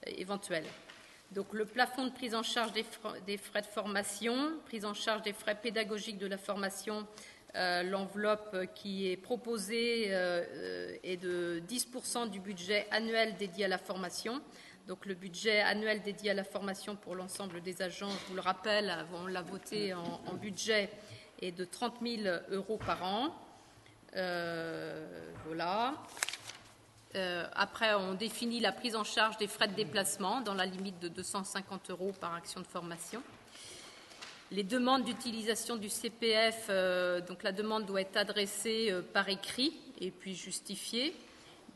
éventuelle. 0.06 0.64
Donc 1.32 1.52
le 1.52 1.64
plafond 1.64 2.06
de 2.06 2.10
prise 2.10 2.34
en 2.34 2.42
charge 2.42 2.72
des 2.72 2.82
frais, 3.38 3.62
de 3.62 3.66
formation, 3.66 4.52
prise 4.66 4.84
en 4.84 4.94
charge 4.94 5.22
des 5.22 5.32
frais 5.32 5.54
pédagogiques 5.54 6.18
de 6.18 6.26
la 6.26 6.38
formation 6.38 7.06
euh, 7.56 7.82
l'enveloppe 7.82 8.56
qui 8.74 9.10
est 9.10 9.16
proposée 9.16 10.06
euh, 10.10 10.96
est 11.02 11.16
de 11.16 11.62
10% 11.68 12.30
du 12.30 12.40
budget 12.40 12.86
annuel 12.90 13.36
dédié 13.36 13.64
à 13.64 13.68
la 13.68 13.78
formation. 13.78 14.40
Donc 14.86 15.06
le 15.06 15.14
budget 15.14 15.60
annuel 15.60 16.02
dédié 16.02 16.30
à 16.30 16.34
la 16.34 16.44
formation 16.44 16.96
pour 16.96 17.14
l'ensemble 17.14 17.60
des 17.60 17.82
agents, 17.82 18.10
je 18.10 18.26
vous 18.28 18.34
le 18.34 18.40
rappelle, 18.40 18.92
on 19.14 19.26
l'a 19.26 19.42
voté 19.42 19.94
en, 19.94 20.34
budget, 20.34 20.90
est 21.40 21.52
de 21.52 21.64
30 21.64 21.94
000 22.02 22.36
euros 22.50 22.78
par 22.78 23.02
an. 23.04 23.34
Euh, 24.16 25.30
voilà. 25.46 25.94
Euh, 27.16 27.46
après, 27.54 27.94
on 27.94 28.14
définit 28.14 28.60
la 28.60 28.72
prise 28.72 28.94
en 28.94 29.04
charge 29.04 29.36
des 29.38 29.48
frais 29.48 29.68
de 29.68 29.74
déplacement 29.74 30.40
dans 30.40 30.54
la 30.54 30.66
limite 30.66 30.98
de 31.00 31.08
250 31.08 31.90
euros 31.90 32.12
par 32.20 32.34
action 32.34 32.60
de 32.60 32.66
formation. 32.66 33.22
Les 34.52 34.64
demandes 34.64 35.04
d'utilisation 35.04 35.76
du 35.76 35.88
CPF, 35.88 36.66
euh, 36.70 37.20
donc 37.20 37.42
la 37.42 37.52
demande 37.52 37.86
doit 37.86 38.00
être 38.00 38.16
adressée 38.16 38.88
euh, 38.90 39.00
par 39.00 39.28
écrit 39.28 39.72
et 40.00 40.10
puis 40.10 40.34
justifiée. 40.34 41.14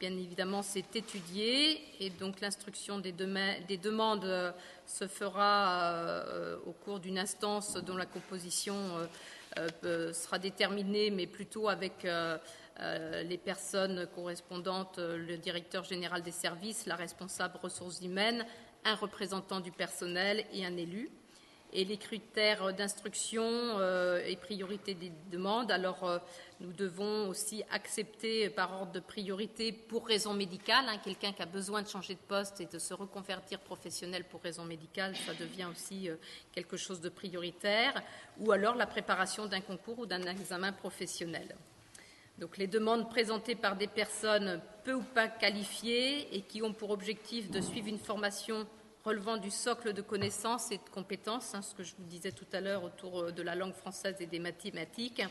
Bien 0.00 0.10
évidemment, 0.10 0.62
c'est 0.62 0.96
étudié 0.96 1.80
et 2.00 2.10
donc 2.10 2.40
l'instruction 2.40 2.98
des, 2.98 3.12
des, 3.12 3.76
demandes 3.76 4.54
se 4.86 5.06
fera 5.06 6.34
au 6.66 6.72
cours 6.72 6.98
d'une 6.98 7.16
instance 7.16 7.74
dont 7.76 7.96
la 7.96 8.04
composition 8.04 8.74
sera 10.12 10.40
déterminée, 10.40 11.10
mais 11.10 11.28
plutôt 11.28 11.68
avec 11.68 12.04
euh, 12.80 13.22
les 13.22 13.38
personnes 13.38 14.08
correspondantes, 14.16 14.98
euh, 14.98 15.16
le 15.16 15.36
directeur 15.38 15.84
général 15.84 16.22
des 16.22 16.32
services, 16.32 16.86
la 16.86 16.96
responsable 16.96 17.56
ressources 17.62 18.00
humaines, 18.00 18.44
un 18.84 18.96
représentant 18.96 19.60
du 19.60 19.70
personnel 19.70 20.44
et 20.52 20.66
un 20.66 20.76
élu. 20.76 21.08
Et 21.76 21.84
les 21.84 21.96
critères 21.96 22.72
d'instruction 22.72 23.42
euh, 23.44 24.22
et 24.24 24.36
priorité 24.36 24.94
des 24.94 25.10
demandes, 25.30 25.72
alors 25.72 26.20
nous 26.60 26.72
devons 26.72 27.28
aussi 27.28 27.64
accepter 27.70 28.48
par 28.48 28.72
ordre 28.72 28.92
de 28.92 29.00
priorité 29.00 29.72
pour 29.72 30.06
raison 30.06 30.34
médicale. 30.34 30.84
Hein, 30.88 30.98
quelqu'un 31.02 31.32
qui 31.32 31.42
a 31.42 31.46
besoin 31.46 31.82
de 31.82 31.88
changer 31.88 32.14
de 32.14 32.20
poste 32.28 32.60
et 32.60 32.66
de 32.66 32.78
se 32.78 32.94
reconvertir 32.94 33.58
professionnel 33.58 34.24
pour 34.24 34.40
raison 34.40 34.64
médicale, 34.64 35.16
ça 35.26 35.34
devient 35.34 35.66
aussi 35.70 36.08
quelque 36.52 36.76
chose 36.76 37.00
de 37.00 37.08
prioritaire. 37.08 38.00
Ou 38.38 38.52
alors 38.52 38.76
la 38.76 38.86
préparation 38.86 39.46
d'un 39.46 39.60
concours 39.60 39.98
ou 39.98 40.06
d'un 40.06 40.22
examen 40.22 40.72
professionnel. 40.72 41.56
Donc 42.38 42.56
les 42.56 42.66
demandes 42.66 43.08
présentées 43.08 43.54
par 43.54 43.76
des 43.76 43.86
personnes 43.86 44.60
peu 44.82 44.94
ou 44.94 45.02
pas 45.02 45.28
qualifiées 45.28 46.34
et 46.34 46.42
qui 46.42 46.62
ont 46.62 46.72
pour 46.72 46.90
objectif 46.90 47.50
de 47.50 47.60
suivre 47.60 47.88
une 47.88 47.98
formation 47.98 48.66
relevant 49.04 49.36
du 49.36 49.50
socle 49.50 49.92
de 49.92 50.02
connaissances 50.02 50.70
et 50.70 50.78
de 50.78 50.88
compétences, 50.90 51.54
hein, 51.54 51.62
ce 51.62 51.74
que 51.74 51.82
je 51.82 51.94
vous 51.98 52.04
disais 52.04 52.32
tout 52.32 52.46
à 52.52 52.60
l'heure 52.60 52.84
autour 52.84 53.20
euh, 53.20 53.32
de 53.32 53.42
la 53.42 53.54
langue 53.54 53.74
française 53.74 54.16
et 54.20 54.26
des 54.26 54.38
mathématiques, 54.38 55.22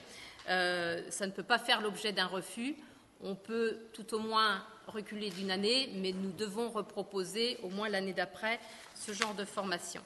euh, 0.50 1.02
ça 1.10 1.26
ne 1.26 1.32
peut 1.32 1.44
pas 1.44 1.58
faire 1.58 1.82
l'objet 1.82 2.12
d'un 2.12 2.28
refus. 2.28 2.76
On 3.22 3.36
peut 3.36 3.78
tout 3.94 4.14
au 4.14 4.20
moins 4.20 4.64
reculer 4.86 5.30
d'une 5.32 5.50
année, 5.50 5.90
mais 5.95 6.12
nous 6.12 6.32
devons 6.32 6.70
reproposer 6.70 7.58
au 7.64 7.70
moins 7.70 7.90
l'année 7.90 8.14
d'après 8.14 8.60
ce 8.95 9.12
genre 9.12 9.34
de 9.34 9.45
formation. 9.45 10.02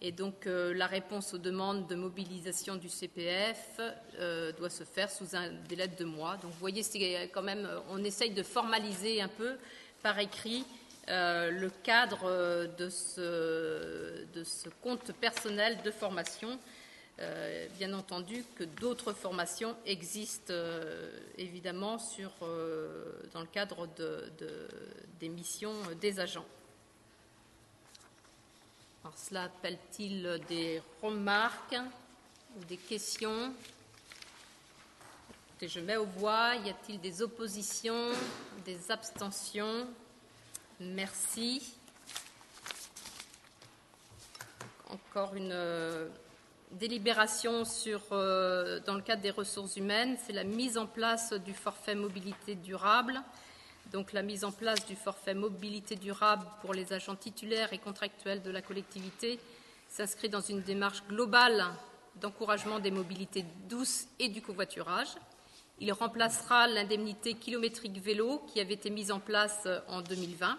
Et 0.00 0.12
donc 0.12 0.46
euh, 0.46 0.72
la 0.72 0.86
réponse 0.86 1.34
aux 1.34 1.38
demandes 1.38 1.86
de 1.86 1.94
mobilisation 1.94 2.76
du 2.76 2.88
CPF 2.88 3.80
doit 4.56 4.70
se 4.70 4.84
faire 4.84 5.10
sous 5.10 5.36
un 5.36 5.50
délai 5.68 5.88
de 5.88 5.96
deux 5.96 6.06
mois. 6.06 6.36
Donc 6.36 6.52
vous 6.52 6.58
voyez, 6.58 6.82
quand 7.34 7.42
même, 7.42 7.68
on 7.90 8.02
essaye 8.04 8.30
de 8.30 8.42
formaliser 8.42 9.20
un 9.20 9.28
peu 9.28 9.56
par 10.02 10.18
écrit 10.18 10.64
euh, 11.10 11.50
le 11.50 11.70
cadre 11.82 12.66
de 12.78 12.88
ce, 12.88 14.24
de 14.32 14.44
ce, 14.44 14.68
compte 14.80 15.12
personnel 15.12 15.82
de 15.82 15.90
formation. 15.90 16.58
bien 17.76 17.92
entendu 17.92 18.44
que 18.56 18.64
d'autres 18.64 19.12
formations 19.12 19.76
existent 19.84 20.54
évidemment 21.36 21.98
dans 23.34 23.40
le 23.40 23.46
cadre 23.52 23.86
de, 23.98 24.32
des 25.18 25.28
missions 25.28 25.74
des 26.00 26.18
agents. 26.18 26.46
Alors, 29.04 29.18
cela 29.18 29.42
appelle-t-il 29.44 30.40
des 30.48 30.80
remarques 31.02 31.76
ou 32.56 32.64
des 32.64 32.78
questions? 32.78 33.52
Je 35.62 35.80
mets 35.80 35.96
aux 35.96 36.06
voix. 36.06 36.54
Y 36.56 36.70
a-t-il 36.70 37.00
des 37.00 37.20
oppositions, 37.20 38.12
des 38.64 38.90
abstentions? 38.90 39.86
Merci. 40.80 41.74
Encore 44.88 45.34
une 45.34 45.52
euh, 45.52 46.08
délibération 46.72 47.62
euh, 48.12 48.80
dans 48.80 48.94
le 48.94 49.02
cadre 49.02 49.22
des 49.22 49.30
ressources 49.30 49.76
humaines, 49.76 50.16
c'est 50.26 50.32
la 50.32 50.44
mise 50.44 50.78
en 50.78 50.86
place 50.86 51.32
du 51.32 51.52
forfait 51.52 51.94
mobilité 51.94 52.54
durable 52.54 53.22
donc 53.92 54.12
la 54.12 54.22
mise 54.22 54.44
en 54.44 54.52
place 54.52 54.86
du 54.86 54.94
forfait 54.94 55.34
mobilité 55.34 55.96
durable 55.96 56.46
pour 56.60 56.74
les 56.74 56.92
agents 56.92 57.16
titulaires 57.16 57.72
et 57.72 57.78
contractuels 57.78 58.42
de 58.42 58.50
la 58.50 58.62
collectivité 58.62 59.40
s'inscrit 59.88 60.28
dans 60.28 60.40
une 60.40 60.62
démarche 60.62 61.02
globale 61.08 61.64
d'encouragement 62.20 62.78
des 62.78 62.92
mobilités 62.92 63.44
douces 63.68 64.06
et 64.20 64.28
du 64.28 64.42
covoiturage. 64.42 65.08
Il 65.80 65.92
remplacera 65.92 66.68
l'indemnité 66.68 67.34
kilométrique 67.34 68.00
vélo 68.00 68.44
qui 68.52 68.60
avait 68.60 68.74
été 68.74 68.90
mise 68.90 69.10
en 69.10 69.18
place 69.18 69.66
en 69.88 70.02
2020. 70.02 70.56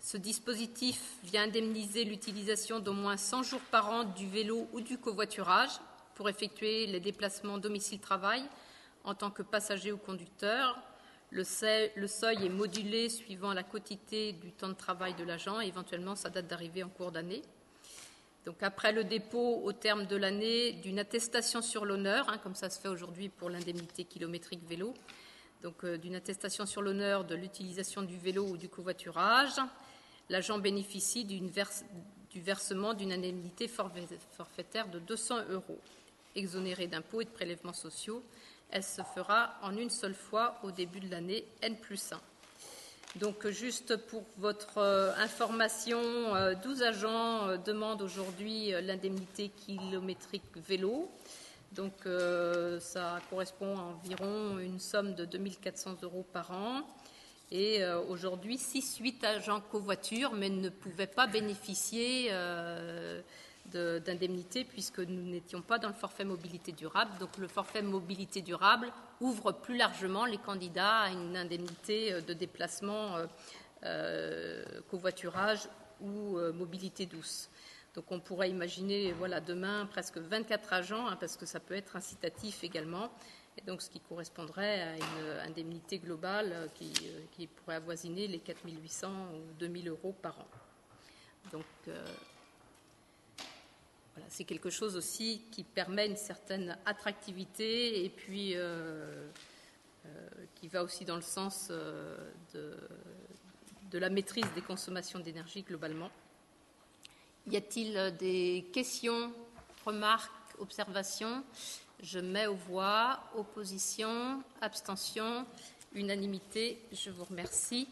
Ce 0.00 0.16
dispositif 0.16 1.00
vient 1.24 1.44
indemniser 1.44 2.04
l'utilisation 2.04 2.78
d'au 2.78 2.92
moins 2.92 3.16
100 3.16 3.42
jours 3.42 3.60
par 3.70 3.90
an 3.90 4.04
du 4.04 4.28
vélo 4.28 4.68
ou 4.72 4.80
du 4.80 4.98
covoiturage 4.98 5.80
pour 6.14 6.28
effectuer 6.28 6.86
les 6.86 7.00
déplacements 7.00 7.58
domicile-travail 7.58 8.42
en 9.04 9.14
tant 9.14 9.30
que 9.30 9.42
passager 9.42 9.92
ou 9.92 9.98
conducteur, 9.98 10.80
le 11.30 11.44
seuil, 11.44 11.90
est 11.96 12.48
modulé 12.48 13.08
suivant 13.08 13.52
la 13.52 13.62
quotité 13.62 14.32
du 14.32 14.52
temps 14.52 14.68
de 14.68 14.74
travail 14.74 15.14
de 15.14 15.24
l'agent 15.24 15.60
et 15.60 15.66
éventuellement 15.66 16.14
sa 16.14 16.30
date 16.30 16.46
d'arrivée 16.46 16.82
en 16.82 16.88
cours 16.88 17.12
d'année. 17.12 17.42
Donc 18.44 18.62
après 18.62 18.92
le 18.92 19.02
dépôt 19.02 19.60
au 19.64 19.72
terme 19.72 20.06
de 20.06 20.16
l'année 20.16 20.72
d'une 20.72 21.00
attestation 21.00 21.62
sur 21.62 21.84
l'honneur, 21.84 22.28
hein, 22.28 22.38
comme 22.38 22.54
ça 22.54 22.70
se 22.70 22.78
fait 22.80 22.88
aujourd'hui 22.88 23.28
pour 23.28 23.50
l'indemnité 23.50 24.04
kilométrique 24.04 24.64
vélo, 24.68 24.94
donc 25.62 25.84
euh, 25.84 25.98
d'une 25.98 26.14
attestation 26.14 26.64
sur 26.64 26.80
l'honneur 26.80 27.24
de 27.24 27.34
l'utilisation 27.34 28.02
du 28.02 28.16
vélo 28.16 28.46
ou 28.46 28.56
du 28.56 28.68
covoiturage, 28.68 29.56
l'agent 30.28 30.58
bénéficie 30.58 31.24
du 31.24 31.40
versement 32.40 32.94
d'une 32.94 33.12
indemnité 33.12 33.68
forfaitaire 33.68 34.88
de 34.88 34.98
200 34.98 35.36
euros, 35.50 35.78
exonérée 36.34 36.86
d'impôts 36.86 37.20
et 37.20 37.24
de 37.24 37.30
prélèvements 37.30 37.72
sociaux 37.72 38.22
elle 38.70 38.82
se 38.82 39.02
fera 39.14 39.54
en 39.62 39.76
une 39.76 39.90
seule 39.90 40.14
fois 40.14 40.58
au 40.62 40.70
début 40.70 41.00
de 41.00 41.10
l'année 41.10 41.44
N 41.62 41.76
plus 41.76 42.12
1. 42.12 42.20
Donc, 43.16 43.46
juste 43.48 43.96
pour 44.08 44.24
votre 44.36 44.78
euh, 44.78 45.12
information, 45.16 46.02
12 46.62 46.82
euh, 46.82 46.86
agents 46.86 47.48
euh, 47.48 47.56
demandent 47.56 48.02
aujourd'hui 48.02 48.72
l'indemnité 48.82 49.48
kilométrique 49.48 50.42
vélo. 50.56 51.10
Donc, 51.72 51.92
ça 52.80 53.18
correspond 53.28 53.76
à 53.76 53.82
environ 53.82 54.58
une 54.58 54.78
somme 54.78 55.14
de 55.14 55.26
2400 55.26 55.96
euros 56.02 56.24
par 56.32 56.50
an. 56.50 56.86
Et 57.52 57.84
aujourd'hui, 58.08 58.56
6-8 58.56 59.24
agents 59.24 59.60
covoiture, 59.60 60.32
mais 60.32 60.48
ne 60.48 60.68
pouvaient 60.68 61.06
pas 61.06 61.26
bénéficier 61.26 62.32
d'indemnité 63.72 64.64
puisque 64.64 65.00
nous 65.00 65.22
n'étions 65.22 65.62
pas 65.62 65.78
dans 65.78 65.88
le 65.88 65.94
forfait 65.94 66.24
mobilité 66.24 66.72
durable. 66.72 67.10
Donc 67.18 67.36
le 67.38 67.48
forfait 67.48 67.82
mobilité 67.82 68.42
durable 68.42 68.92
ouvre 69.20 69.52
plus 69.52 69.76
largement 69.76 70.24
les 70.24 70.38
candidats 70.38 71.00
à 71.00 71.10
une 71.10 71.36
indemnité 71.36 72.12
euh, 72.12 72.20
de 72.20 72.32
déplacement 72.32 73.16
euh, 73.16 73.26
euh, 73.84 74.64
covoiturage 74.90 75.68
ou 76.00 76.38
mobilité 76.52 77.06
douce. 77.06 77.48
Donc 77.94 78.12
on 78.12 78.20
pourrait 78.20 78.50
imaginer 78.50 79.12
voilà, 79.12 79.40
demain 79.40 79.86
presque 79.86 80.18
24 80.18 80.74
agents, 80.74 81.06
hein, 81.06 81.16
parce 81.18 81.38
que 81.38 81.46
ça 81.46 81.58
peut 81.58 81.72
être 81.72 81.96
incitatif 81.96 82.62
également, 82.62 83.10
donc 83.62 83.82
ce 83.82 83.90
qui 83.90 84.00
correspondrait 84.00 84.82
à 84.82 84.96
une 84.96 85.40
indemnité 85.46 85.98
globale 85.98 86.70
qui, 86.74 86.92
qui 87.32 87.46
pourrait 87.46 87.76
avoisiner 87.76 88.28
les 88.28 88.38
4800 88.38 89.08
ou 89.34 89.52
2000 89.58 89.88
euros 89.88 90.14
par 90.20 90.38
an. 90.38 90.46
Donc 91.52 91.64
c'est 94.28 94.44
quelque 94.44 94.70
chose 94.70 94.96
aussi 94.96 95.42
qui 95.50 95.64
permet 95.64 96.06
une 96.06 96.16
certaine 96.16 96.76
attractivité 96.86 98.04
et 98.04 98.08
puis 98.08 98.52
euh, 98.54 99.28
euh, 100.06 100.28
qui 100.54 100.68
va 100.68 100.82
aussi 100.82 101.04
dans 101.04 101.16
le 101.16 101.22
sens 101.22 101.68
euh, 101.70 102.16
de, 102.54 103.98
la 103.98 104.10
maîtrise 104.10 104.44
des 104.54 104.60
consommations 104.60 105.20
d'énergie 105.20 105.62
globalement. 105.62 106.10
Y 107.46 107.56
a-t-il 107.56 108.16
des 108.18 108.66
questions, 108.72 109.32
remarques, 109.86 110.30
observations? 110.58 111.42
Je 112.02 112.18
mets 112.18 112.46
aux 112.46 112.54
voix 112.54 113.20
opposition, 113.34 114.42
abstention, 114.60 115.46
unanimité. 115.94 116.78
Je 116.92 117.10
vous 117.10 117.24
remercie. 117.24 117.88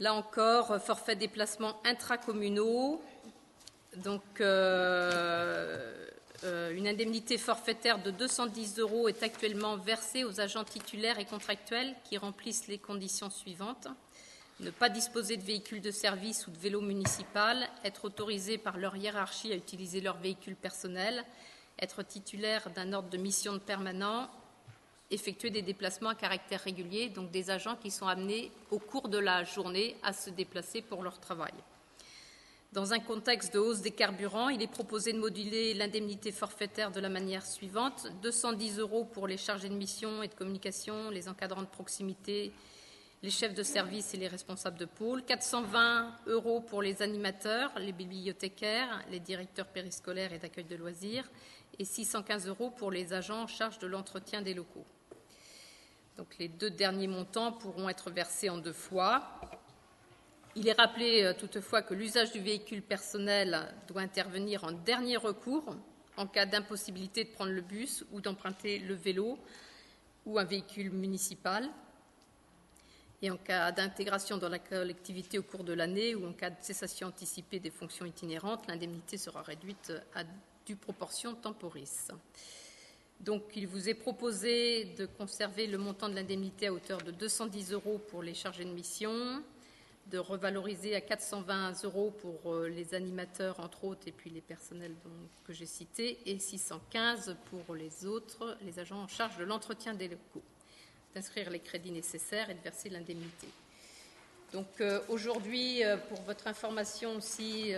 Là 0.00 0.14
encore, 0.14 0.80
forfait 0.82 1.16
déplacement 1.16 1.80
intracommunaux. 1.84 3.00
Donc, 3.96 4.22
euh, 4.40 6.08
euh, 6.44 6.72
une 6.74 6.88
indemnité 6.88 7.38
forfaitaire 7.38 8.02
de 8.02 8.10
210 8.10 8.78
euros 8.78 9.08
est 9.08 9.22
actuellement 9.22 9.76
versée 9.76 10.24
aux 10.24 10.40
agents 10.40 10.64
titulaires 10.64 11.18
et 11.18 11.24
contractuels 11.24 11.94
qui 12.04 12.18
remplissent 12.18 12.66
les 12.66 12.78
conditions 12.78 13.30
suivantes 13.30 13.88
ne 14.62 14.70
pas 14.70 14.88
disposer 14.88 15.36
de 15.36 15.42
véhicule 15.42 15.80
de 15.80 15.90
service 15.90 16.46
ou 16.46 16.50
de 16.50 16.58
vélo 16.58 16.80
municipal, 16.80 17.68
être 17.84 18.04
autorisé 18.04 18.58
par 18.58 18.78
leur 18.78 18.96
hiérarchie 18.96 19.52
à 19.52 19.56
utiliser 19.56 20.00
leur 20.00 20.18
véhicule 20.18 20.56
personnel, 20.56 21.24
être 21.78 22.02
titulaire 22.02 22.70
d'un 22.70 22.92
ordre 22.92 23.10
de 23.10 23.18
mission 23.18 23.54
de 23.54 23.58
permanent 23.58 24.28
effectuer 25.12 25.50
des 25.50 25.62
déplacements 25.62 26.10
à 26.10 26.14
caractère 26.14 26.60
régulier, 26.60 27.10
donc 27.10 27.30
des 27.30 27.50
agents 27.50 27.76
qui 27.76 27.90
sont 27.90 28.06
amenés 28.06 28.50
au 28.70 28.78
cours 28.78 29.08
de 29.08 29.18
la 29.18 29.44
journée 29.44 29.96
à 30.02 30.12
se 30.12 30.30
déplacer 30.30 30.82
pour 30.82 31.02
leur 31.02 31.20
travail. 31.20 31.52
Dans 32.72 32.94
un 32.94 33.00
contexte 33.00 33.52
de 33.52 33.58
hausse 33.58 33.82
des 33.82 33.90
carburants, 33.90 34.48
il 34.48 34.62
est 34.62 34.66
proposé 34.66 35.12
de 35.12 35.18
moduler 35.18 35.74
l'indemnité 35.74 36.32
forfaitaire 36.32 36.90
de 36.90 37.00
la 37.00 37.10
manière 37.10 37.44
suivante. 37.44 38.06
210 38.22 38.78
euros 38.78 39.04
pour 39.04 39.26
les 39.26 39.36
chargés 39.36 39.68
de 39.68 39.74
mission 39.74 40.22
et 40.22 40.28
de 40.28 40.34
communication, 40.34 41.10
les 41.10 41.28
encadrants 41.28 41.60
de 41.60 41.66
proximité, 41.66 42.50
les 43.22 43.30
chefs 43.30 43.52
de 43.52 43.62
service 43.62 44.14
et 44.14 44.16
les 44.16 44.26
responsables 44.26 44.78
de 44.78 44.86
pôle, 44.86 45.22
420 45.22 46.16
euros 46.28 46.60
pour 46.60 46.80
les 46.80 47.02
animateurs, 47.02 47.70
les 47.78 47.92
bibliothécaires, 47.92 49.04
les 49.10 49.20
directeurs 49.20 49.68
périscolaires 49.68 50.32
et 50.32 50.38
d'accueil 50.38 50.64
de 50.64 50.76
loisirs, 50.76 51.30
et 51.78 51.84
615 51.84 52.48
euros 52.48 52.70
pour 52.70 52.90
les 52.90 53.12
agents 53.12 53.42
en 53.42 53.46
charge 53.46 53.78
de 53.78 53.86
l'entretien 53.86 54.42
des 54.42 54.54
locaux. 54.54 54.84
Donc 56.16 56.36
les 56.38 56.48
deux 56.48 56.70
derniers 56.70 57.08
montants 57.08 57.52
pourront 57.52 57.88
être 57.88 58.10
versés 58.10 58.50
en 58.50 58.58
deux 58.58 58.72
fois. 58.72 59.40
Il 60.54 60.68
est 60.68 60.78
rappelé 60.78 61.22
euh, 61.22 61.32
toutefois 61.32 61.82
que 61.82 61.94
l'usage 61.94 62.32
du 62.32 62.40
véhicule 62.40 62.82
personnel 62.82 63.74
doit 63.88 64.02
intervenir 64.02 64.64
en 64.64 64.72
dernier 64.72 65.16
recours 65.16 65.76
en 66.18 66.26
cas 66.26 66.44
d'impossibilité 66.44 67.24
de 67.24 67.30
prendre 67.30 67.52
le 67.52 67.62
bus 67.62 68.04
ou 68.12 68.20
d'emprunter 68.20 68.78
le 68.78 68.94
vélo 68.94 69.38
ou 70.26 70.38
un 70.38 70.44
véhicule 70.44 70.90
municipal 70.90 71.70
et 73.22 73.30
en 73.30 73.36
cas 73.36 73.72
d'intégration 73.72 74.36
dans 74.36 74.48
la 74.48 74.58
collectivité 74.58 75.38
au 75.38 75.42
cours 75.42 75.64
de 75.64 75.72
l'année 75.72 76.14
ou 76.14 76.26
en 76.26 76.32
cas 76.32 76.50
de 76.50 76.56
cessation 76.60 77.06
anticipée 77.06 77.60
des 77.60 77.70
fonctions 77.70 78.04
itinérantes, 78.04 78.66
l'indemnité 78.66 79.16
sera 79.16 79.42
réduite 79.42 79.92
à 80.14 80.24
due 80.66 80.76
proportion 80.76 81.34
temporis. 81.34 82.08
Donc, 83.20 83.42
il 83.54 83.68
vous 83.68 83.88
est 83.88 83.94
proposé 83.94 84.84
de 84.96 85.06
conserver 85.06 85.68
le 85.68 85.78
montant 85.78 86.08
de 86.08 86.14
l'indemnité 86.14 86.66
à 86.66 86.72
hauteur 86.72 86.98
de 86.98 87.12
210 87.12 87.72
euros 87.72 88.00
pour 88.10 88.22
les 88.22 88.34
chargés 88.34 88.64
de 88.64 88.70
mission, 88.70 89.42
de 90.06 90.18
revaloriser 90.18 90.96
à 90.96 91.00
420 91.00 91.84
euros 91.84 92.12
pour 92.20 92.52
euh, 92.52 92.68
les 92.68 92.94
animateurs, 92.94 93.60
entre 93.60 93.84
autres, 93.84 94.08
et 94.08 94.12
puis 94.12 94.28
les 94.30 94.40
personnels 94.40 94.94
que 95.46 95.52
j'ai 95.52 95.66
cités, 95.66 96.18
et 96.26 96.40
615 96.40 97.36
pour 97.48 97.76
les 97.76 98.04
autres, 98.06 98.56
les 98.66 98.80
agents 98.80 99.02
en 99.02 99.08
charge 99.08 99.36
de 99.36 99.44
l'entretien 99.44 99.94
des 99.94 100.08
locaux, 100.08 100.42
d'inscrire 101.14 101.48
les 101.48 101.60
crédits 101.60 101.92
nécessaires 101.92 102.50
et 102.50 102.54
de 102.54 102.60
verser 102.60 102.88
l'indemnité. 102.88 103.46
Donc 104.52 104.80
euh, 104.80 105.00
aujourd'hui, 105.08 105.84
euh, 105.84 105.96
pour 105.96 106.20
votre 106.22 106.48
information 106.48 107.14
aussi, 107.16 107.72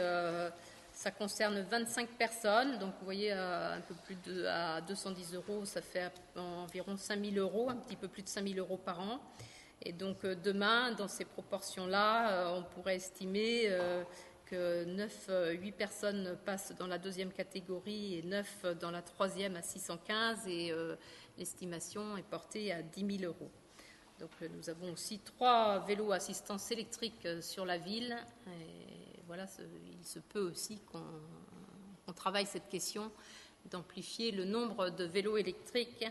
ça 0.95 1.11
concerne 1.11 1.61
25 1.61 2.09
personnes. 2.11 2.79
Donc 2.79 2.95
vous 2.99 3.05
voyez, 3.05 3.33
un 3.33 3.81
peu 3.81 3.95
plus 4.05 4.47
à 4.47 4.81
210 4.81 5.35
euros, 5.35 5.65
ça 5.65 5.83
fait 5.83 6.11
environ 6.37 6.97
5 6.97 7.23
000 7.23 7.37
euros, 7.37 7.69
un 7.69 7.77
petit 7.77 7.97
peu 7.97 8.09
plus 8.09 8.23
de 8.23 8.29
5 8.29 8.47
000 8.47 8.59
euros 8.59 8.79
par 8.79 9.01
an. 9.01 9.21
Et 9.85 9.93
donc 9.93 10.25
euh, 10.25 10.35
demain, 10.35 10.93
dans 10.93 11.09
ces 11.09 11.25
proportions-là, 11.25 12.33
euh, 12.33 12.59
on 12.59 12.63
pourrait 12.63 12.97
estimer 12.97 13.65
euh, 13.67 14.03
que 14.47 14.85
9, 14.85 15.31
8 15.61 15.73
personnes 15.73 16.39
passent 16.45 16.75
dans 16.79 16.87
la 16.87 16.99
deuxième 16.99 17.33
catégorie 17.33 18.19
et 18.19 18.23
9 18.23 18.79
dans 18.81 18.91
la 18.91 19.03
troisième 19.03 19.57
à 19.57 19.63
615 19.63 20.47
et 20.49 20.71
l'estimation 21.39 22.19
est 22.19 22.23
portée 22.23 22.71
à 22.71 22.83
10 22.83 23.19
000 23.21 23.33
euros. 23.33 23.51
Donc 24.21 24.31
nous 24.55 24.69
avons 24.69 24.93
aussi 24.93 25.19
trois 25.19 25.79
vélos 25.87 26.13
assistance 26.13 26.71
électrique 26.71 27.27
sur 27.41 27.65
la 27.65 27.79
ville. 27.79 28.15
Voilà, 29.27 29.47
il 30.01 30.07
se 30.07 30.19
peut 30.19 30.41
aussi 30.41 30.81
qu'on 30.91 32.13
travaille 32.13 32.47
cette 32.47 32.69
question 32.69 33.11
d'amplifier 33.71 34.31
le 34.31 34.45
nombre 34.45 34.91
de 34.91 35.05
vélos 35.05 35.37
électriques 35.37 36.07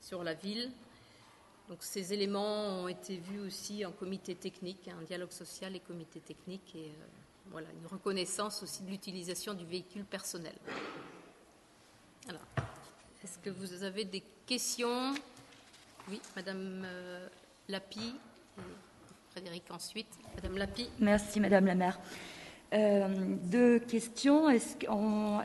sur 0.00 0.24
la 0.24 0.34
ville. 0.34 0.70
Donc 1.68 1.78
ces 1.82 2.12
éléments 2.12 2.82
ont 2.82 2.88
été 2.88 3.16
vus 3.16 3.40
aussi 3.40 3.84
en 3.84 3.92
comité 3.92 4.34
technique, 4.34 4.88
un 4.88 5.02
dialogue 5.02 5.30
social 5.30 5.74
et 5.74 5.80
comité 5.80 6.20
technique, 6.20 6.74
et 6.74 6.88
euh, 6.88 7.06
voilà, 7.46 7.68
une 7.80 7.86
reconnaissance 7.86 8.62
aussi 8.62 8.82
de 8.82 8.90
l'utilisation 8.90 9.54
du 9.54 9.64
véhicule 9.64 10.04
personnel. 10.04 10.54
Est-ce 13.22 13.38
que 13.38 13.50
vous 13.50 13.82
avez 13.82 14.04
des 14.04 14.22
questions? 14.46 15.14
Oui, 16.08 16.20
Madame 16.36 16.82
euh, 16.84 17.26
Lapi, 17.68 18.14
Frédéric 19.30 19.70
ensuite. 19.70 20.18
Madame 20.34 20.58
Lapi. 20.58 20.90
Merci, 20.98 21.40
Madame 21.40 21.66
la 21.66 21.74
maire. 21.74 21.98
Euh, 22.74 23.08
deux 23.44 23.78
questions. 23.78 24.48
Est-ce, 24.50 24.76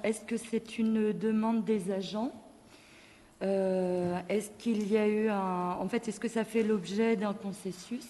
est-ce 0.03 0.21
que 0.21 0.37
c'est 0.37 0.79
une 0.79 1.13
demande 1.13 1.63
des 1.63 1.91
agents? 1.91 2.31
Euh, 3.41 4.19
est-ce 4.27 4.49
qu'il 4.57 4.91
y 4.91 4.97
a 4.97 5.07
eu 5.07 5.29
un. 5.29 5.77
En 5.79 5.87
fait, 5.87 6.07
est-ce 6.07 6.19
que 6.19 6.27
ça 6.27 6.43
fait 6.43 6.63
l'objet 6.63 7.15
d'un 7.15 7.33
consensus, 7.33 8.07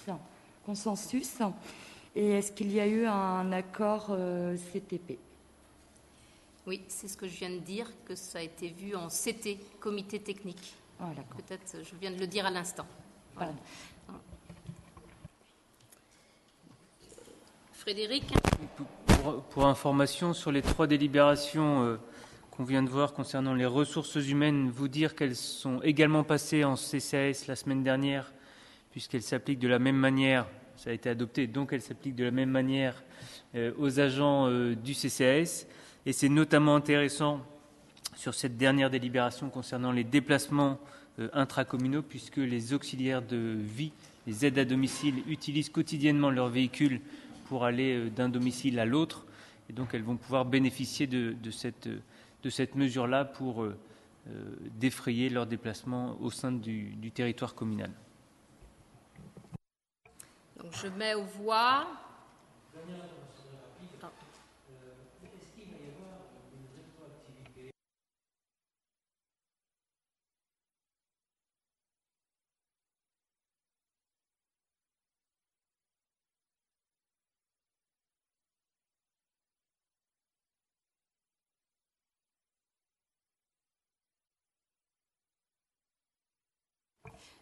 consensus? 0.65 1.37
Et 2.15 2.31
est-ce 2.31 2.51
qu'il 2.51 2.71
y 2.71 2.79
a 2.79 2.87
eu 2.87 3.05
un 3.05 3.51
accord 3.51 4.07
euh, 4.09 4.55
CTP 4.71 5.19
Oui, 6.65 6.81
c'est 6.87 7.07
ce 7.07 7.17
que 7.17 7.27
je 7.27 7.37
viens 7.37 7.51
de 7.51 7.59
dire, 7.59 7.91
que 8.05 8.15
ça 8.15 8.39
a 8.39 8.41
été 8.41 8.69
vu 8.69 8.95
en 8.95 9.07
CT, 9.09 9.59
comité 9.79 10.19
technique. 10.19 10.73
Ah, 10.99 11.09
Peut-être, 11.35 11.77
je 11.83 11.95
viens 11.99 12.11
de 12.11 12.19
le 12.19 12.27
dire 12.27 12.45
à 12.45 12.51
l'instant. 12.51 12.85
Frédéric? 17.73 18.33
Pour, 19.49 19.65
information, 19.65 20.33
sur 20.33 20.51
les 20.51 20.61
trois 20.61 20.87
délibérations. 20.87 21.83
Euh, 21.83 21.97
qu'on 22.51 22.65
vient 22.65 22.83
de 22.83 22.89
voir 22.89 23.13
concernant 23.13 23.53
les 23.53 23.65
ressources 23.65 24.15
humaines, 24.15 24.69
vous 24.69 24.89
dire 24.89 25.15
qu'elles 25.15 25.37
sont 25.37 25.81
également 25.81 26.25
passées 26.25 26.65
en 26.65 26.75
CCAS 26.75 27.45
la 27.47 27.55
semaine 27.55 27.83
dernière, 27.83 28.33
puisqu'elles 28.91 29.21
s'appliquent 29.21 29.59
de 29.59 29.69
la 29.69 29.79
même 29.79 29.95
manière, 29.95 30.45
ça 30.75 30.89
a 30.89 30.93
été 30.93 31.09
adopté, 31.09 31.47
donc 31.47 31.71
elles 31.71 31.81
s'appliquent 31.81 32.17
de 32.17 32.25
la 32.25 32.31
même 32.31 32.49
manière 32.49 33.01
euh, 33.55 33.71
aux 33.77 34.01
agents 34.01 34.47
euh, 34.47 34.75
du 34.75 34.93
CCAS. 34.93 35.67
Et 36.05 36.11
c'est 36.11 36.27
notamment 36.27 36.75
intéressant 36.75 37.39
sur 38.17 38.33
cette 38.33 38.57
dernière 38.57 38.89
délibération 38.89 39.49
concernant 39.49 39.93
les 39.93 40.03
déplacements 40.03 40.79
intracommunaux, 41.33 42.01
puisque 42.01 42.37
les 42.37 42.73
auxiliaires 42.73 43.21
de 43.21 43.55
vie, 43.57 43.91
les 44.27 44.45
aides 44.45 44.59
à 44.59 44.65
domicile, 44.65 45.15
utilisent 45.27 45.69
quotidiennement 45.69 46.29
leur 46.29 46.49
véhicule 46.49 46.99
pour 47.49 47.65
aller 47.65 48.09
d'un 48.11 48.29
domicile 48.29 48.79
à 48.79 48.85
l'autre. 48.85 49.25
Et 49.69 49.73
donc 49.73 49.93
elles 49.93 50.03
vont 50.03 50.17
pouvoir 50.17 50.45
bénéficier 50.45 51.07
de, 51.07 51.35
de 52.43 52.49
cette 52.49 52.75
mesure-là 52.75 53.25
pour 53.25 53.63
euh, 53.63 53.75
euh, 54.27 54.55
défrayer 54.75 55.29
leur 55.29 55.47
déplacement 55.47 56.15
au 56.21 56.29
sein 56.29 56.51
du, 56.51 57.11
territoire 57.11 57.55
communal. 57.55 57.91
Donc 60.57 60.71
je 60.73 60.87
mets 60.87 61.15
aux 61.15 61.23
voix. 61.23 61.87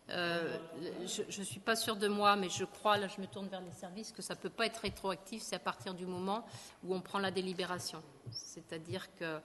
Euh, 0.09 0.57
je 1.05 1.39
ne 1.39 1.45
suis 1.45 1.59
pas 1.59 1.75
sûre 1.75 1.97
de 1.97 2.07
moi, 2.07 2.35
mais 2.35 2.49
je 2.49 2.63
crois, 2.63 2.97
là 2.97 3.07
je 3.07 3.19
me 3.19 3.27
tourne 3.27 3.47
vers 3.47 3.61
les 3.61 3.71
services, 3.71 4.11
que 4.11 4.21
ça 4.21 4.35
ne 4.35 4.39
peut 4.39 4.49
pas 4.49 4.65
être 4.65 4.77
rétroactif, 4.77 5.41
c'est 5.41 5.55
à 5.55 5.59
partir 5.59 5.93
du 5.93 6.05
moment 6.05 6.45
où 6.84 6.95
on 6.95 7.01
prend 7.01 7.19
la 7.19 7.31
délibération. 7.31 8.01
C'est-à-dire 8.31 9.13
que 9.15 9.39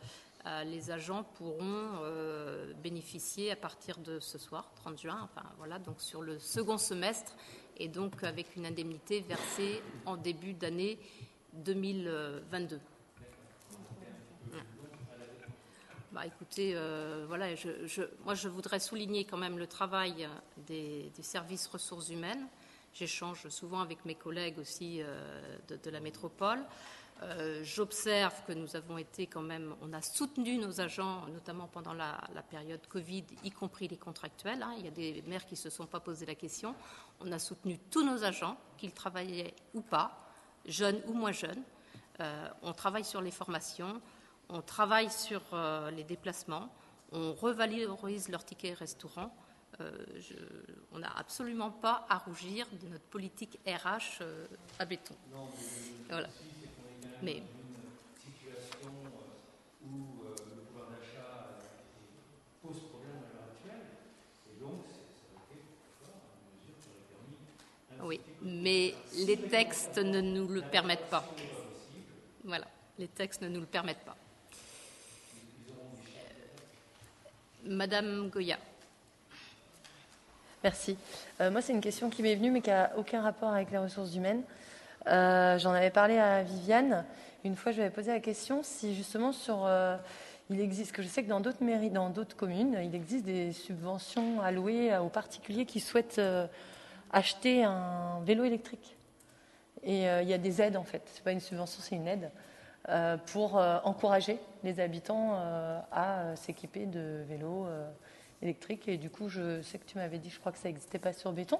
euh, 0.46 0.64
les 0.64 0.90
agents 0.90 1.24
pourront 1.34 2.00
euh, 2.02 2.72
bénéficier 2.74 3.50
à 3.50 3.56
partir 3.56 3.98
de 3.98 4.20
ce 4.20 4.38
soir, 4.38 4.72
30 4.76 5.00
juin, 5.00 5.20
enfin 5.22 5.48
voilà, 5.58 5.78
donc 5.78 6.00
sur 6.00 6.22
le 6.22 6.38
second 6.38 6.78
semestre, 6.78 7.32
et 7.76 7.88
donc 7.88 8.22
avec 8.22 8.54
une 8.56 8.66
indemnité 8.66 9.20
versée 9.20 9.82
en 10.06 10.16
début 10.16 10.54
d'année 10.54 10.98
2022. 11.54 12.80
Bah, 16.12 16.26
écoutez, 16.26 16.72
euh, 16.74 17.24
voilà, 17.26 17.46
moi 18.22 18.34
je 18.34 18.48
voudrais 18.48 18.78
souligner 18.80 19.24
quand 19.24 19.38
même 19.38 19.56
le 19.56 19.66
travail 19.66 20.28
des, 20.66 21.10
services 21.22 21.66
ressources 21.66 22.10
humaines. 22.10 22.48
J'échange 22.92 23.48
souvent 23.48 23.80
avec 23.80 24.04
mes 24.04 24.14
collègues 24.14 24.58
aussi 24.58 25.00
euh, 25.00 25.56
de, 25.68 25.90
la 25.90 26.00
métropole. 26.00 26.62
Euh, 27.22 27.62
j'observe 27.64 28.34
que 28.46 28.52
nous 28.52 28.76
avons 28.76 28.98
été 28.98 29.26
quand 29.26 29.40
même, 29.40 29.74
on 29.80 29.94
a 29.94 30.02
soutenu 30.02 30.58
nos 30.58 30.82
agents, 30.82 31.24
notamment 31.28 31.66
pendant 31.66 31.94
la, 31.94 32.20
période 32.50 32.86
Covid, 32.90 33.24
y 33.42 33.50
compris 33.50 33.88
les 33.88 33.96
contractuels. 33.96 34.62
Hein. 34.62 34.74
Il 34.76 34.84
y 34.84 34.88
a 34.88 34.90
des 34.90 35.22
maires 35.26 35.46
qui 35.46 35.54
ne 35.54 35.60
se 35.60 35.70
sont 35.70 35.86
pas 35.86 36.00
posé 36.00 36.26
la 36.26 36.34
question. 36.34 36.74
On 37.20 37.32
a 37.32 37.38
soutenu 37.38 37.78
tous 37.90 38.04
nos 38.04 38.22
agents, 38.22 38.58
qu'ils 38.76 38.92
travaillaient 38.92 39.54
ou 39.72 39.80
pas, 39.80 40.28
jeunes 40.66 41.00
ou 41.06 41.14
moins 41.14 41.32
jeunes. 41.32 41.62
on 42.60 42.74
travaille 42.74 43.04
sur 43.04 43.22
les 43.22 43.30
formations 43.30 44.02
on 44.52 44.62
travaille 44.62 45.10
sur 45.10 45.42
euh, 45.52 45.90
les 45.90 46.04
déplacements, 46.04 46.68
on 47.10 47.32
revalorise 47.32 48.28
leur 48.28 48.44
ticket 48.44 48.74
restaurant. 48.74 49.34
on 50.92 50.98
n'a 50.98 51.12
absolument 51.16 51.70
pas 51.70 52.06
à 52.08 52.18
rougir 52.18 52.66
de 52.82 52.88
notre 52.88 53.04
politique 53.04 53.58
RH 53.66 54.22
à 54.78 54.84
béton. 54.84 55.16
Voilà. 56.08 56.28
Mais 57.22 57.42
Oui, 68.02 68.20
mais 68.42 68.94
les 69.26 69.36
textes 69.36 69.98
ne 69.98 70.20
nous 70.20 70.48
le 70.48 70.62
permettent 70.62 71.08
pas. 71.08 71.24
Voilà, 72.42 72.66
les 72.98 73.06
textes 73.06 73.40
ne 73.42 73.48
nous 73.48 73.60
le 73.60 73.66
permettent 73.66 74.04
pas. 74.04 74.16
Madame 77.64 78.28
Goya. 78.28 78.58
Merci. 80.64 80.96
Euh, 81.40 81.50
moi, 81.50 81.60
c'est 81.60 81.72
une 81.72 81.80
question 81.80 82.10
qui 82.10 82.22
m'est 82.22 82.34
venue, 82.34 82.50
mais 82.50 82.60
qui 82.60 82.70
n'a 82.70 82.92
aucun 82.96 83.20
rapport 83.22 83.50
avec 83.50 83.70
les 83.70 83.78
ressources 83.78 84.14
humaines. 84.14 84.42
Euh, 85.06 85.58
j'en 85.58 85.72
avais 85.72 85.90
parlé 85.90 86.18
à 86.18 86.42
Viviane. 86.42 87.04
Une 87.44 87.56
fois, 87.56 87.72
je 87.72 87.76
lui 87.76 87.84
avais 87.84 87.94
posé 87.94 88.12
la 88.12 88.20
question 88.20 88.62
si 88.62 88.94
justement 88.94 89.32
sur. 89.32 89.64
Euh, 89.66 89.96
il 90.50 90.60
existe, 90.60 90.92
que 90.92 91.02
je 91.02 91.08
sais 91.08 91.22
que 91.22 91.28
dans 91.28 91.40
d'autres 91.40 91.64
mairies, 91.64 91.90
dans 91.90 92.10
d'autres 92.10 92.36
communes, 92.36 92.76
il 92.82 92.94
existe 92.94 93.24
des 93.24 93.52
subventions 93.52 94.42
allouées 94.42 94.94
aux 94.98 95.08
particuliers 95.08 95.64
qui 95.64 95.80
souhaitent 95.80 96.20
acheter 97.10 97.64
un 97.64 98.20
vélo 98.24 98.44
électrique. 98.44 98.96
Et 99.82 100.02
il 100.02 100.28
y 100.28 100.34
a 100.34 100.38
des 100.38 100.60
aides 100.60 100.76
en 100.76 100.82
fait. 100.82 101.00
C'est 101.14 101.24
pas 101.24 101.32
une 101.32 101.40
subvention, 101.40 101.80
c'est 101.80 101.94
une 101.94 102.06
aide 102.06 102.30
pour 103.32 103.58
euh, 103.58 103.78
encourager 103.84 104.38
les 104.64 104.80
habitants 104.80 105.34
à 105.92 106.36
s'équiper 106.36 106.86
de 106.86 107.24
vélos 107.28 107.66
électriques. 108.42 108.88
Et 108.88 108.96
du 108.96 109.10
coup, 109.10 109.28
je 109.28 109.60
sais 109.62 109.78
que 109.78 109.86
tu 109.86 109.98
m'avais 109.98 110.18
dit, 110.18 110.30
je 110.30 110.38
crois 110.38 110.52
que 110.52 110.58
ça 110.58 110.68
n'existait 110.68 110.98
pas 110.98 111.12
sur 111.12 111.32
béton. 111.32 111.58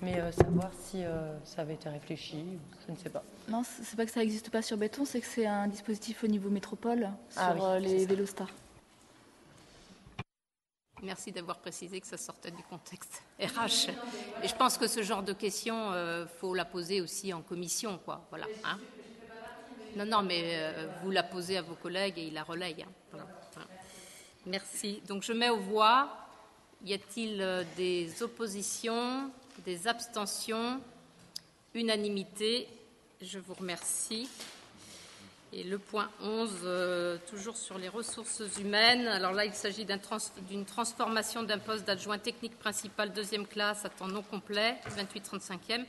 Mais 0.00 0.20
savoir 0.32 0.70
si 0.80 1.04
ça 1.44 1.62
avait 1.62 1.74
été 1.74 1.88
réfléchi, 1.88 2.44
je 2.86 2.92
ne 2.92 2.96
sais 2.96 3.08
pas. 3.08 3.22
Non, 3.48 3.62
c'est 3.64 3.96
pas 3.96 4.04
que 4.04 4.10
ça 4.10 4.20
n'existe 4.20 4.50
pas 4.50 4.62
sur 4.62 4.76
béton, 4.76 5.04
c'est 5.04 5.20
que 5.20 5.26
c'est 5.26 5.46
un 5.46 5.68
dispositif 5.68 6.24
au 6.24 6.26
niveau 6.26 6.50
métropole 6.50 7.08
ah 7.36 7.54
sur 7.54 7.74
les 7.78 8.04
vélos 8.04 8.26
stars. 8.26 8.50
Merci 11.04 11.32
d'avoir 11.32 11.58
précisé 11.58 12.00
que 12.00 12.06
ça 12.06 12.16
sortait 12.16 12.50
du 12.50 12.62
contexte 12.62 13.22
RH. 13.38 13.90
Et 14.42 14.48
je 14.48 14.54
pense 14.54 14.78
que 14.78 14.86
ce 14.86 15.02
genre 15.02 15.22
de 15.22 15.34
questions, 15.34 15.90
il 15.90 15.96
euh, 15.96 16.26
faut 16.26 16.54
la 16.54 16.64
poser 16.64 17.02
aussi 17.02 17.32
en 17.34 17.42
commission, 17.42 18.00
quoi. 18.04 18.24
Voilà. 18.30 18.46
Hein. 18.64 18.78
Non, 19.96 20.04
non, 20.04 20.22
mais 20.22 20.42
euh, 20.44 20.86
vous 21.02 21.10
la 21.10 21.22
posez 21.22 21.56
à 21.56 21.62
vos 21.62 21.74
collègues 21.74 22.18
et 22.18 22.26
ils 22.26 22.34
la 22.34 22.42
relayent. 22.42 22.82
Hein. 22.82 23.18
Merci. 24.46 25.00
Donc 25.08 25.22
je 25.22 25.32
mets 25.32 25.50
aux 25.50 25.60
voix. 25.60 26.10
Y 26.84 26.94
a-t-il 26.94 27.40
euh, 27.40 27.64
des 27.76 28.22
oppositions, 28.22 29.30
des 29.64 29.88
abstentions 29.88 30.80
Unanimité? 31.74 32.68
Je 33.22 33.38
vous 33.38 33.54
remercie. 33.54 34.28
Et 35.52 35.62
le 35.62 35.78
point 35.78 36.10
11, 36.20 36.50
euh, 36.64 37.16
toujours 37.30 37.56
sur 37.56 37.78
les 37.78 37.88
ressources 37.88 38.42
humaines. 38.60 39.06
Alors 39.06 39.32
là, 39.32 39.44
il 39.44 39.54
s'agit 39.54 39.86
d'une 40.48 40.64
transformation 40.64 41.44
d'un 41.44 41.58
poste 41.58 41.86
d'adjoint 41.86 42.18
technique 42.18 42.58
principal 42.58 43.12
deuxième 43.12 43.46
classe 43.46 43.84
à 43.84 43.88
temps 43.88 44.08
non 44.08 44.22
complet, 44.22 44.76
28-35e, 44.96 45.84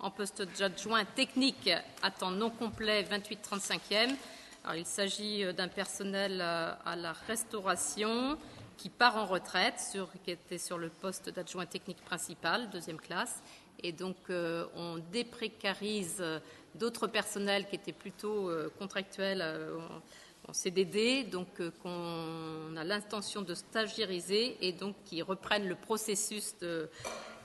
en 0.00 0.10
poste 0.10 0.42
d'adjoint 0.58 1.04
technique 1.04 1.70
à 2.02 2.10
temps 2.10 2.30
non 2.30 2.50
complet, 2.50 3.04
28-35e. 3.04 4.14
Alors, 4.64 4.76
il 4.76 4.86
s'agit 4.86 5.44
euh, 5.44 5.52
d'un 5.52 5.68
personnel 5.68 6.40
euh, 6.40 6.72
à 6.84 6.96
la 6.96 7.12
restauration 7.12 8.36
qui 8.76 8.88
part 8.88 9.16
en 9.16 9.26
retraite, 9.26 9.80
qui 10.24 10.30
était 10.30 10.58
sur 10.58 10.78
le 10.78 10.88
poste 10.88 11.28
d'adjoint 11.28 11.66
technique 11.66 12.02
principal, 12.02 12.70
deuxième 12.70 12.98
classe. 12.98 13.42
Et 13.82 13.92
donc, 13.92 14.16
on 14.28 14.98
déprécarise 15.10 16.22
d'autres 16.74 17.06
personnels 17.06 17.66
qui 17.66 17.76
étaient 17.76 17.92
plutôt 17.92 18.48
euh, 18.48 18.70
contractuels 18.78 19.42
euh, 19.42 19.78
en 20.48 20.52
CDD, 20.52 21.24
donc 21.24 21.48
euh, 21.60 21.70
qu'on 21.82 22.76
a 22.76 22.84
l'intention 22.84 23.42
de 23.42 23.54
stagiariser 23.54 24.56
et 24.66 24.72
donc 24.72 24.96
qui 25.04 25.22
reprennent 25.22 25.68
le 25.68 25.74
processus 25.74 26.56
de 26.60 26.88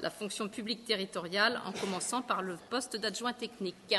la 0.01 0.09
fonction 0.09 0.47
publique 0.47 0.85
territoriale 0.85 1.61
en 1.65 1.71
commençant 1.71 2.21
par 2.21 2.41
le 2.41 2.57
poste 2.69 2.97
d'adjoint 2.97 3.33
technique. 3.33 3.95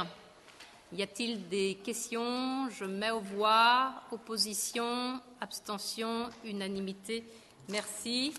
Y 0.93 1.03
a-t-il 1.03 1.49
des 1.49 1.79
questions? 1.83 2.69
Je 2.71 2.85
mets 2.85 3.11
aux 3.11 3.21
voix. 3.21 3.93
Opposition, 4.13 5.21
abstention, 5.41 6.29
unanimité. 6.45 7.25
Merci. 7.69 8.33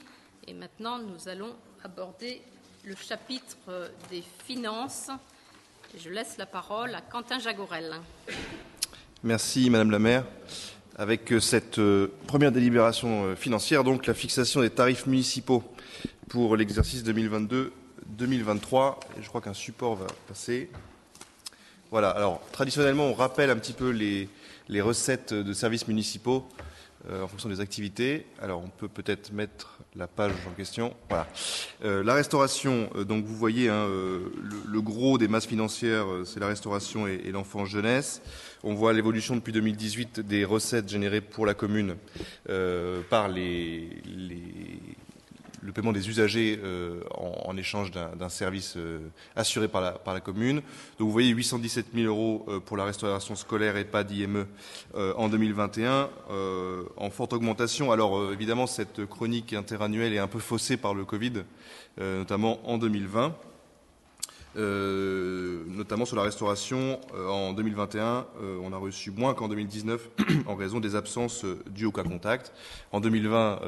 Et 0.47 0.53
maintenant, 0.53 0.97
nous 0.97 1.27
allons 1.27 1.53
aborder 1.83 2.41
le 2.85 2.95
chapitre 2.95 3.57
des 4.09 4.23
finances. 4.45 5.09
Je 5.97 6.09
laisse 6.09 6.37
la 6.37 6.45
parole 6.45 6.95
à 6.95 7.01
Quentin 7.01 7.39
Jagorel. 7.39 7.95
Merci, 9.23 9.69
Madame 9.69 9.91
la 9.91 9.99
maire. 9.99 10.23
Avec 10.97 11.31
euh, 11.31 11.39
cette 11.39 11.79
euh, 11.79 12.11
première 12.27 12.51
délibération 12.51 13.25
euh, 13.25 13.35
financière, 13.35 13.83
donc 13.83 14.07
la 14.07 14.13
fixation 14.13 14.61
des 14.61 14.69
tarifs 14.69 15.05
municipaux 15.05 15.63
pour 16.29 16.57
l'exercice 16.57 17.03
2022-2023, 17.03 18.95
je 19.21 19.27
crois 19.27 19.41
qu'un 19.41 19.53
support 19.53 19.95
va 19.95 20.07
passer. 20.27 20.69
Voilà, 21.89 22.09
alors 22.09 22.41
traditionnellement, 22.51 23.05
on 23.05 23.13
rappelle 23.13 23.49
un 23.49 23.55
petit 23.55 23.73
peu 23.73 23.89
les, 23.89 24.29
recettes 24.81 25.33
de 25.33 25.53
services 25.53 25.87
municipaux 25.87 26.45
euh, 27.09 27.23
en 27.23 27.27
fonction 27.27 27.47
des 27.47 27.61
activités. 27.61 28.25
Alors 28.41 28.61
on 28.61 28.67
peut 28.67 28.89
peut-être 28.89 29.31
mettre 29.31 29.79
la 29.95 30.07
page 30.07 30.33
en 30.49 30.51
question. 30.51 30.93
Voilà. 31.07 31.27
Euh, 31.85 32.03
la 32.03 32.13
restauration, 32.13 32.89
euh, 32.95 33.05
donc 33.05 33.23
vous 33.23 33.35
voyez 33.35 33.69
hein, 33.69 33.87
le, 33.87 34.81
gros 34.81 35.17
des 35.17 35.29
masses 35.29 35.47
financières, 35.47 36.07
c'est 36.25 36.41
la 36.41 36.47
restauration 36.47 37.07
et, 37.07 37.31
l'enfance 37.31 37.69
jeunesse. 37.69 38.21
On 38.63 38.73
voit 38.73 38.91
l'évolution 38.91 39.35
depuis 39.35 39.53
2018 39.53 40.19
des 40.19 40.43
recettes 40.43 40.89
générées 40.89 41.21
pour 41.21 41.45
la 41.45 41.53
commune 41.53 41.95
par 43.09 43.29
les 43.29 43.87
le 45.61 45.71
paiement 45.71 45.91
des 45.91 46.09
usagers 46.09 46.59
euh, 46.63 47.01
en, 47.11 47.55
échange 47.57 47.91
d'un 47.91 48.29
service 48.29 48.75
euh, 48.77 48.99
assuré 49.35 49.67
par 49.67 49.81
la, 49.81 49.91
par 49.91 50.13
la, 50.13 50.19
commune. 50.19 50.57
Donc 50.99 51.07
vous 51.07 51.11
voyez 51.11 51.29
817 51.29 51.87
000 51.93 52.07
euros 52.07 52.45
euh, 52.47 52.59
pour 52.59 52.77
la 52.77 52.85
restauration 52.85 53.35
scolaire 53.35 53.77
et 53.77 53.85
pas 53.85 54.03
d'IME 54.03 54.45
en 54.95 55.29
2021, 55.29 56.09
en 56.97 57.09
forte 57.09 57.33
augmentation. 57.33 57.91
Alors 57.91 58.31
évidemment, 58.31 58.67
cette 58.67 59.05
chronique 59.05 59.53
interannuelle 59.53 60.13
est 60.13 60.19
un 60.19 60.27
peu 60.27 60.39
faussée 60.39 60.77
par 60.77 60.93
le 60.93 61.05
Covid, 61.05 61.43
notamment 61.99 62.59
en 62.67 62.77
2020. 62.77 63.35
Euh, 64.55 65.63
notamment 65.67 66.05
sur 66.05 66.15
la 66.15 66.23
restauration. 66.23 66.99
Euh, 67.15 67.27
en 67.27 67.53
2021, 67.53 68.25
euh, 68.41 68.57
on 68.63 68.73
a 68.73 68.77
reçu 68.77 69.11
moins 69.11 69.33
qu'en 69.33 69.47
2019 69.47 70.09
en 70.47 70.55
raison 70.55 70.79
des 70.79 70.95
absences 70.95 71.45
dues 71.69 71.85
au 71.85 71.91
cas 71.91 72.03
contact. 72.03 72.53
En 72.91 72.99
2020, 72.99 73.59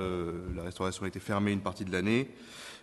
la 0.56 0.64
restauration 0.64 1.06
a 1.06 1.08
été 1.08 1.20
fermée 1.20 1.52
une 1.52 1.62
partie 1.62 1.86
de 1.86 1.92
l'année. 1.92 2.28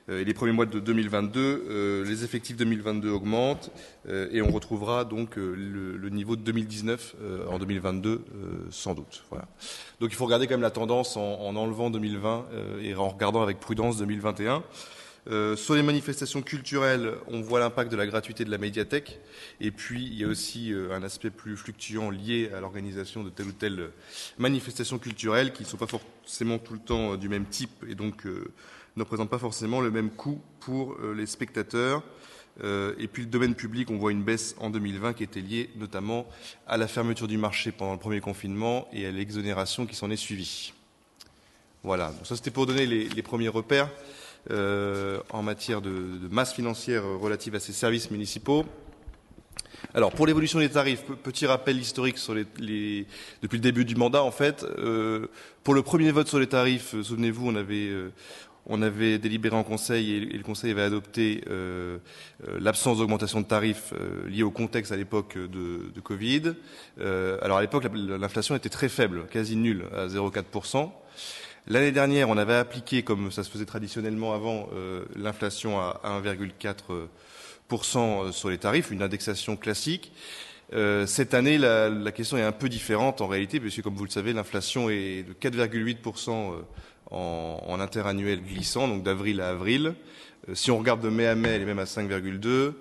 et 0.08 0.24
les 0.24 0.34
premiers 0.34 0.52
mois 0.52 0.66
de 0.66 0.78
2022, 0.78 2.04
les 2.06 2.24
effectifs 2.24 2.56
2022 2.56 3.10
augmentent 3.10 3.70
et 4.08 4.42
on 4.42 4.50
retrouvera 4.50 5.04
donc 5.04 5.36
le, 5.36 6.08
niveau 6.10 6.36
de 6.36 6.42
2019 6.42 7.16
en 7.48 7.58
2022 7.58 8.24
sans 8.70 8.94
doute. 8.94 9.24
Voilà. 9.30 9.46
Donc 10.00 10.10
il 10.12 10.16
faut 10.16 10.26
regarder 10.26 10.46
quand 10.46 10.54
même 10.54 10.62
la 10.62 10.70
tendance 10.70 11.16
en, 11.16 11.40
en 11.40 11.56
enlevant 11.56 11.90
2020 11.90 12.46
et 12.82 12.94
en 12.94 13.08
regardant 13.08 13.42
avec 13.42 13.58
prudence 13.58 13.96
2021. 13.98 14.62
Euh, 15.28 15.56
sur 15.56 15.74
les 15.74 15.82
manifestations 15.82 16.40
culturelles, 16.40 17.14
on 17.26 17.40
voit 17.40 17.58
l'impact 17.58 17.90
de 17.90 17.96
la 17.96 18.06
gratuité 18.06 18.44
de 18.44 18.50
la 18.50 18.58
médiathèque. 18.58 19.18
Et 19.60 19.72
puis, 19.72 20.04
il 20.04 20.14
y 20.14 20.24
a 20.24 20.28
aussi 20.28 20.72
euh, 20.72 20.94
un 20.94 21.02
aspect 21.02 21.30
plus 21.30 21.56
fluctuant 21.56 22.10
lié 22.10 22.50
à 22.54 22.60
l'organisation 22.60 23.24
de 23.24 23.30
telle 23.30 23.46
ou 23.46 23.52
telle 23.52 23.90
manifestation 24.38 24.98
culturelle 24.98 25.52
qui 25.52 25.64
ne 25.64 25.68
sont 25.68 25.76
pas 25.76 25.88
forcément 25.88 26.58
tout 26.58 26.74
le 26.74 26.78
temps 26.78 27.12
euh, 27.12 27.16
du 27.16 27.28
même 27.28 27.46
type 27.46 27.84
et 27.88 27.96
donc 27.96 28.24
ne 28.24 29.02
représentent 29.02 29.30
pas 29.30 29.38
forcément 29.38 29.80
le 29.80 29.90
même 29.90 30.10
coût 30.10 30.40
pour 30.60 30.96
les 31.14 31.26
spectateurs. 31.26 32.02
et 32.62 33.08
puis 33.08 33.22
le 33.22 33.28
domaine 33.28 33.54
public, 33.54 33.90
on 33.90 33.98
voit 33.98 34.10
une 34.10 34.22
baisse 34.22 34.54
en 34.58 34.70
2020 34.70 35.12
qui 35.12 35.22
était 35.22 35.42
liée 35.42 35.70
notamment 35.76 36.26
à 36.66 36.78
la 36.78 36.88
fermeture 36.88 37.28
du 37.28 37.36
marché 37.36 37.72
pendant 37.72 37.92
le 37.92 37.98
premier 37.98 38.20
confinement 38.20 38.88
et 38.92 39.06
à 39.06 39.10
l'exonération 39.10 39.84
qui 39.84 39.94
s'en 39.94 40.10
est 40.10 40.16
suivie. 40.16 40.72
Voilà, 41.82 42.10
donc 42.12 42.26
ça 42.26 42.36
c'était 42.36 42.50
pour 42.50 42.66
donner 42.66 42.86
les 42.86 43.22
premiers 43.22 43.48
repères. 43.48 43.90
Euh, 44.52 45.18
en 45.30 45.42
matière 45.42 45.80
de, 45.80 45.90
masse 46.30 46.54
financière 46.54 47.02
relative 47.04 47.56
à 47.56 47.60
ces 47.60 47.72
services 47.72 48.12
municipaux. 48.12 48.64
Alors, 49.92 50.12
pour 50.12 50.24
l'évolution 50.26 50.60
des 50.60 50.68
tarifs, 50.68 51.02
petit 51.24 51.46
rappel 51.46 51.78
historique 51.78 52.18
sur 52.18 52.32
les, 52.32 53.06
depuis 53.42 53.56
le 53.56 53.62
début 53.62 53.84
du 53.84 53.96
mandat, 53.96 54.22
en 54.22 54.30
fait. 54.30 54.64
Euh, 54.78 55.26
pour 55.64 55.74
le 55.74 55.82
premier 55.82 56.12
vote 56.12 56.28
sur 56.28 56.38
les 56.38 56.46
tarifs, 56.46 56.94
euh, 56.94 57.02
souvenez-vous, 57.02 57.48
on 57.48 57.56
avait, 57.56 57.90
on 58.66 58.82
avait 58.82 59.18
délibéré 59.18 59.56
en 59.56 59.64
Conseil 59.64 60.12
et, 60.12 60.20
le 60.20 60.42
Conseil 60.44 60.70
avait 60.70 60.82
adopté 60.82 61.42
l'absence 62.60 62.98
d'augmentation 62.98 63.40
de 63.40 63.46
tarifs 63.46 63.92
liée 64.28 64.44
au 64.44 64.52
contexte 64.52 64.92
à 64.92 64.96
l'époque 64.96 65.36
de, 65.36 65.90
de, 65.92 66.00
Covid. 66.00 66.54
alors, 67.00 67.58
à 67.58 67.62
l'époque, 67.62 67.86
l'inflation 67.92 68.54
était 68.54 68.68
très 68.68 68.88
faible, 68.88 69.26
quasi 69.28 69.56
nulle, 69.56 69.86
à 69.92 70.06
0,4%. 70.06 70.90
L'année 71.68 71.92
dernière, 71.92 72.28
on 72.28 72.36
avait 72.36 72.54
appliqué, 72.54 73.02
comme 73.02 73.32
ça 73.32 73.42
se 73.42 73.50
faisait 73.50 73.64
traditionnellement 73.64 74.34
avant, 74.34 74.68
l'inflation 75.16 75.80
à 75.80 76.00
1,4% 76.04 78.32
sur 78.32 78.50
les 78.50 78.58
tarifs, 78.58 78.92
une 78.92 79.02
indexation 79.02 79.56
classique. 79.56 80.12
cette 81.06 81.34
année, 81.34 81.58
la, 81.58 82.12
question 82.12 82.36
est 82.36 82.42
un 82.42 82.52
peu 82.52 82.68
différente 82.68 83.20
en 83.20 83.26
réalité, 83.26 83.58
puisque 83.58 83.82
comme 83.82 83.96
vous 83.96 84.04
le 84.04 84.10
savez, 84.10 84.32
l'inflation 84.32 84.90
est 84.90 85.24
de 85.24 85.32
4,8% 85.32 86.54
en, 87.10 87.80
interannuel 87.80 88.42
glissant, 88.42 88.88
donc 88.88 89.02
d'avril 89.02 89.40
à 89.40 89.50
avril. 89.50 89.94
Euh, 90.48 90.54
si 90.54 90.70
on 90.70 90.78
regarde 90.78 91.00
de 91.00 91.08
mai 91.08 91.26
à 91.26 91.34
mai, 91.34 91.50
elle 91.50 91.62
est 91.62 91.66
même 91.66 91.78
à 91.78 91.84
5,2. 91.84 92.72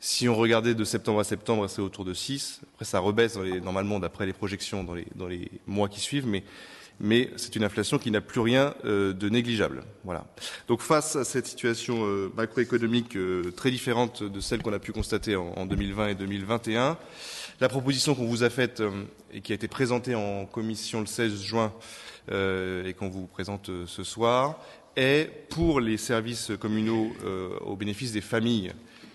Si 0.00 0.28
on 0.28 0.34
regardait 0.34 0.74
de 0.74 0.84
septembre 0.84 1.20
à 1.20 1.24
septembre, 1.24 1.68
c'est 1.68 1.82
autour 1.82 2.04
de 2.04 2.14
6. 2.14 2.60
Après, 2.74 2.84
ça 2.84 3.00
rebaisse 3.00 3.36
normalement 3.36 3.98
d'après 3.98 4.26
les 4.26 4.32
projections 4.32 4.82
dans 4.82 4.94
les, 4.94 5.06
dans 5.14 5.26
les, 5.26 5.50
mois 5.66 5.88
qui 5.88 6.00
suivent, 6.00 6.26
mais, 6.26 6.42
mais 7.00 7.30
c'est 7.36 7.56
une 7.56 7.64
inflation 7.64 7.98
qui 7.98 8.10
n'a 8.10 8.20
plus 8.20 8.40
rien 8.40 8.74
euh, 8.84 9.12
de 9.12 9.28
négligeable. 9.28 9.84
Voilà. 10.04 10.26
Donc 10.68 10.80
face 10.80 11.16
à 11.16 11.24
cette 11.24 11.46
situation 11.46 12.04
euh, 12.04 12.30
macroéconomique 12.36 13.16
très 13.56 13.70
différente 13.70 14.22
de 14.22 14.40
celle 14.40 14.62
qu'on 14.62 14.72
a 14.72 14.78
pu 14.78 14.92
constater 14.92 15.36
en, 15.36 15.52
en, 15.56 15.66
2020 15.66 16.08
et 16.08 16.14
2021, 16.14 16.98
la 17.60 17.68
proposition 17.68 18.14
qu'on 18.14 18.26
vous 18.26 18.42
a 18.42 18.50
faite 18.50 18.82
et 19.32 19.40
qui 19.40 19.52
a 19.52 19.54
été 19.54 19.68
présentée 19.68 20.14
en 20.14 20.46
commission 20.46 21.00
le 21.00 21.06
16 21.06 21.42
juin 21.42 21.72
euh, 22.30 22.86
et 22.86 22.94
qu'on 22.94 23.08
vous 23.08 23.26
présente 23.26 23.70
euh, 23.70 23.86
ce 23.86 24.04
soir 24.04 24.60
est 24.94 25.48
pour 25.48 25.80
les 25.80 25.96
services 25.96 26.52
communaux 26.60 27.12
euh, 27.24 27.58
au 27.60 27.76
bénéfice 27.76 28.12
des 28.12 28.20
familles 28.20 28.72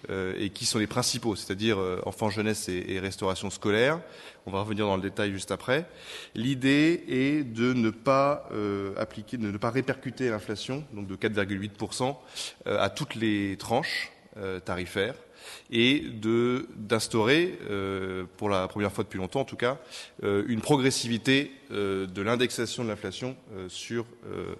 et 0.10 0.49
qui 0.49 0.65
sont 0.65 0.80
les 0.80 0.88
principaux, 0.88 1.36
c'est-à-dire 1.36 1.77
enfants, 2.06 2.30
jeunesse 2.30 2.69
et, 2.69 2.86
et, 2.90 2.99
restauration 2.99 3.49
scolaire. 3.49 3.99
On 4.48 4.52
va 4.52 4.61
revenir 4.61 4.86
dans 4.86 4.95
le 4.95 5.02
détail 5.02 5.32
juste 5.32 5.52
après. 5.52 5.86
L'idée 6.36 7.03
est 7.07 7.44
de 7.44 7.73
ne 7.73 7.90
pas 7.90 8.48
euh, 8.52 8.94
appliquer, 8.98 9.38
de 9.38 9.49
ne 9.49 9.57
pas 9.57 9.72
répercuter 9.72 10.30
l'inflation, 10.30 10.84
donc 10.94 11.07
de 11.07 11.15
4,8%, 11.15 12.15
euh, 12.68 12.80
à 12.80 12.90
toutes 12.90 13.15
les 13.15 13.57
tranches 13.57 14.11
euh, 14.38 14.60
tarifaires 14.60 15.15
et 15.72 16.03
d'instaurer, 16.76 17.57
euh, 17.69 18.26
pour 18.38 18.49
la 18.49 18.68
première 18.68 18.91
fois 18.91 19.03
depuis 19.03 19.18
longtemps 19.18 19.41
en 19.41 19.45
tout 19.45 19.56
cas, 19.56 19.77
euh, 20.23 20.44
une 20.48 20.61
progressivité 20.61 21.52
euh, 21.72 22.06
de 22.07 22.22
l'indexation 22.22 22.84
de 22.84 22.90
l'inflation 22.90 23.36
euh, 23.53 23.69
sur 23.69 24.06
euh, 24.27 24.56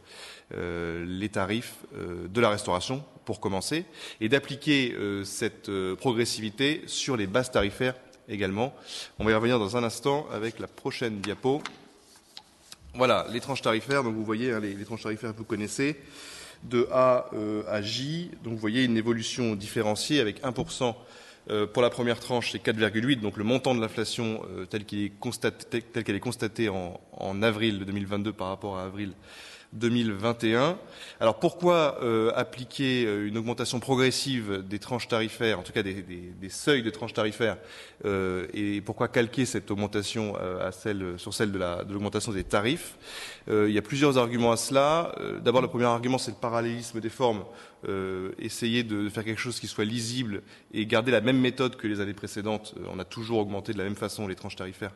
les 0.52 1.30
tarifs 1.30 1.76
de 1.94 2.42
la 2.42 2.50
restauration, 2.50 3.04
pour 3.26 3.40
commencer, 3.40 3.86
et 4.22 4.30
d'appliquer 4.30 4.96
cette 5.24 5.72
progressivité 5.96 6.84
sur 6.86 7.18
les 7.18 7.28
bases 7.28 7.52
tarifaires 7.52 7.96
également. 8.30 8.74
On 9.20 9.26
va 9.26 9.32
y 9.32 9.34
revenir 9.34 9.60
dans 9.60 9.78
un 9.78 9.84
instant 9.84 10.28
avec 10.32 10.60
la 10.60 10.68
prochaine 10.68 11.20
diapo. 11.20 11.62
Voilà, 12.94 13.28
les 13.32 13.42
tranches 13.42 13.62
tarifaires, 13.62 14.04
donc 14.04 14.16
vous 14.16 14.24
voyez 14.24 14.52
hein, 14.52 14.60
les, 14.60 14.74
les 14.74 14.86
tranches 14.86 15.04
tarifaires 15.04 15.34
que 15.34 15.38
vous 15.40 15.44
connaissez 15.44 15.98
de 16.64 16.88
A 16.92 17.30
euh, 17.34 17.64
à 17.68 17.82
J. 17.82 18.32
Donc 18.44 18.54
vous 18.54 18.60
voyez 18.60 18.84
une 18.84 18.98
évolution 18.98 19.56
différenciée 19.56 20.20
avec 20.20 20.42
1% 20.42 20.96
euh, 21.52 21.68
pour 21.68 21.84
la 21.84 21.92
première 21.92 22.20
tranche, 22.20 22.52
c'est 22.52 22.64
4,8, 22.64 23.20
donc 23.20 23.38
le 23.38 23.44
montant 23.44 23.76
de 23.76 23.82
l'inflation 23.82 24.44
euh, 24.50 24.66
tel 24.66 24.84
qu'elle 24.84 26.16
est 26.16 26.20
constatée 26.20 26.70
en, 26.70 27.00
en, 27.12 27.44
avril 27.44 27.86
2022 27.86 28.34
par 28.34 28.48
rapport 28.48 28.78
à 28.80 28.86
avril 28.86 29.14
2021. 29.76 30.78
Alors 31.20 31.40
pourquoi 31.40 32.00
euh, 32.02 32.32
appliquer 32.36 33.06
euh, 33.06 33.28
une 33.28 33.38
augmentation 33.38 33.80
progressive 33.80 34.64
des 34.68 34.80
tranches 34.80 35.08
tarifaires, 35.08 35.60
en 35.60 35.64
tout 35.64 35.72
cas 35.72 35.84
des, 35.84 36.02
des, 36.02 36.34
des 36.40 36.50
seuils 36.50 36.84
de 36.84 36.90
tranches 36.90 37.14
tarifaires, 37.14 37.58
euh, 38.06 38.48
et 38.54 38.82
pourquoi 38.82 39.08
calquer 39.08 39.46
cette 39.46 39.70
augmentation 39.72 40.36
à 40.36 40.72
celle, 40.72 41.16
sur 41.18 41.34
celle 41.34 41.52
de 41.52 41.60
l'augmentation 41.92 42.32
de 42.32 42.38
des 42.38 42.44
tarifs? 42.44 42.98
Il 43.48 43.72
y 43.72 43.78
a 43.78 43.82
plusieurs 43.82 44.18
arguments 44.18 44.52
à 44.52 44.58
cela. 44.58 45.16
D'abord, 45.44 45.62
le 45.62 45.68
premier 45.68 45.86
argument, 45.86 46.18
c'est 46.18 46.32
le 46.32 46.38
parallélisme 46.38 47.00
des 47.00 47.10
formes. 47.10 47.44
Essayer 48.40 48.84
de 48.84 49.10
faire 49.10 49.24
quelque 49.24 49.42
chose 49.42 49.60
qui 49.60 49.68
soit 49.68 49.86
lisible 49.86 50.42
et 50.74 50.86
garder 50.86 51.12
la 51.12 51.22
même 51.22 51.40
méthode 51.40 51.76
que 51.76 51.88
les 51.88 52.00
années 52.00 52.14
précédentes. 52.14 52.76
on 52.92 53.00
a 53.00 53.06
toujours 53.06 53.40
augmenté 53.40 53.74
de 53.74 53.78
la 53.78 53.84
même 53.84 53.96
façon 53.96 54.28
les 54.28 54.36
tranches 54.36 54.56
tarifaires 54.56 54.94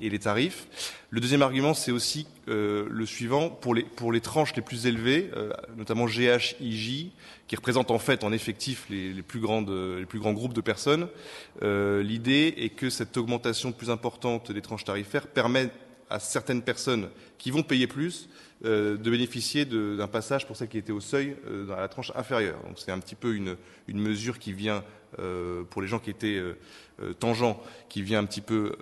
et 0.00 0.08
les 0.08 0.18
tarifs. 0.18 0.68
Le 1.10 1.20
deuxième 1.20 1.42
argument, 1.42 1.74
c'est 1.74 1.90
aussi 1.90 2.26
le 2.46 3.06
suivant 3.06 3.50
pour 3.50 3.74
les, 3.74 3.82
pour 3.82 4.12
les 4.12 4.20
tranches 4.20 4.54
les 4.54 4.62
plus 4.62 4.86
élevées, 4.86 5.30
euh, 5.36 5.50
notamment 5.76 6.06
GH, 6.06 6.56
IJ, 6.60 7.10
qui 7.46 7.56
représentent 7.56 7.90
en 7.90 7.98
fait 7.98 8.24
en 8.24 8.32
effectif 8.32 8.86
les, 8.90 9.12
les, 9.12 9.22
plus, 9.22 9.40
grandes, 9.40 9.70
les 9.70 10.06
plus 10.06 10.18
grands 10.18 10.32
groupes 10.32 10.52
de 10.52 10.60
personnes, 10.60 11.08
euh, 11.62 12.02
l'idée 12.02 12.54
est 12.58 12.70
que 12.70 12.90
cette 12.90 13.16
augmentation 13.16 13.72
plus 13.72 13.90
importante 13.90 14.52
des 14.52 14.62
tranches 14.62 14.84
tarifaires 14.84 15.26
permet 15.26 15.70
à 16.10 16.20
certaines 16.20 16.62
personnes 16.62 17.08
qui 17.36 17.50
vont 17.50 17.62
payer 17.62 17.86
plus 17.86 18.28
euh, 18.28 18.47
de 18.62 19.10
bénéficier 19.10 19.64
d'un 19.64 20.08
passage 20.08 20.46
pour 20.46 20.56
celles 20.56 20.68
qui 20.68 20.78
étaient 20.78 20.92
au 20.92 21.00
seuil 21.00 21.36
euh, 21.46 21.66
dans 21.66 21.76
la 21.76 21.88
tranche 21.88 22.12
inférieure. 22.14 22.60
Donc 22.66 22.78
c'est 22.78 22.90
un 22.90 22.98
petit 22.98 23.14
peu 23.14 23.34
une, 23.34 23.56
une 23.86 24.00
mesure 24.00 24.38
qui 24.38 24.52
vient 24.52 24.82
euh, 25.18 25.62
pour 25.70 25.80
les 25.80 25.88
gens 25.88 25.98
qui 25.98 26.10
étaient 26.10 26.36
euh, 26.36 26.58
euh, 27.02 27.14
tangents, 27.14 27.62
qui 27.88 28.02
vient 28.02 28.18
un 28.18 28.26
petit 28.26 28.42
peu 28.42 28.76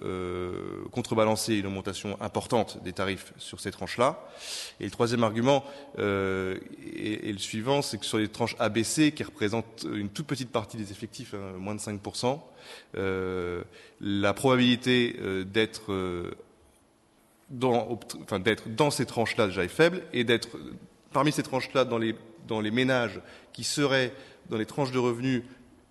contrebalancer 0.90 1.54
une 1.54 1.66
augmentation 1.66 2.20
importante 2.20 2.82
des 2.82 2.92
tarifs 2.92 3.32
sur 3.38 3.60
ces 3.60 3.70
tranches-là. 3.70 4.26
Et 4.80 4.84
le 4.84 4.90
troisième 4.90 5.22
argument 5.22 5.64
est, 5.98 7.32
le 7.32 7.38
suivant, 7.38 7.82
c'est 7.82 7.98
que 7.98 8.06
sur 8.06 8.18
les 8.18 8.28
tranches 8.28 8.56
ABC, 8.58 9.12
qui 9.12 9.22
représentent 9.22 9.86
une 9.92 10.08
toute 10.08 10.26
petite 10.26 10.50
partie 10.50 10.76
des 10.76 10.90
effectifs, 10.90 11.34
hein, 11.34 11.58
moins 11.58 11.74
de 11.74 11.80
5%, 11.80 12.40
la 14.00 14.34
probabilité 14.34 15.16
d'être 15.44 15.92
d'être 17.50 18.74
dans 18.74 18.90
ces 18.90 19.06
tranches-là 19.06 19.46
déjà 19.46 19.64
est 19.64 19.68
faible 19.68 20.02
et 20.12 20.24
d'être 20.24 20.48
parmi 21.12 21.32
ces 21.32 21.42
tranches-là 21.42 21.84
dans 21.84 21.98
les, 21.98 22.14
dans 22.48 22.60
les 22.60 22.70
ménages 22.70 23.20
qui 23.52 23.64
seraient 23.64 24.12
dans 24.50 24.56
les 24.56 24.66
tranches 24.66 24.92
de 24.92 24.98
revenus 24.98 25.42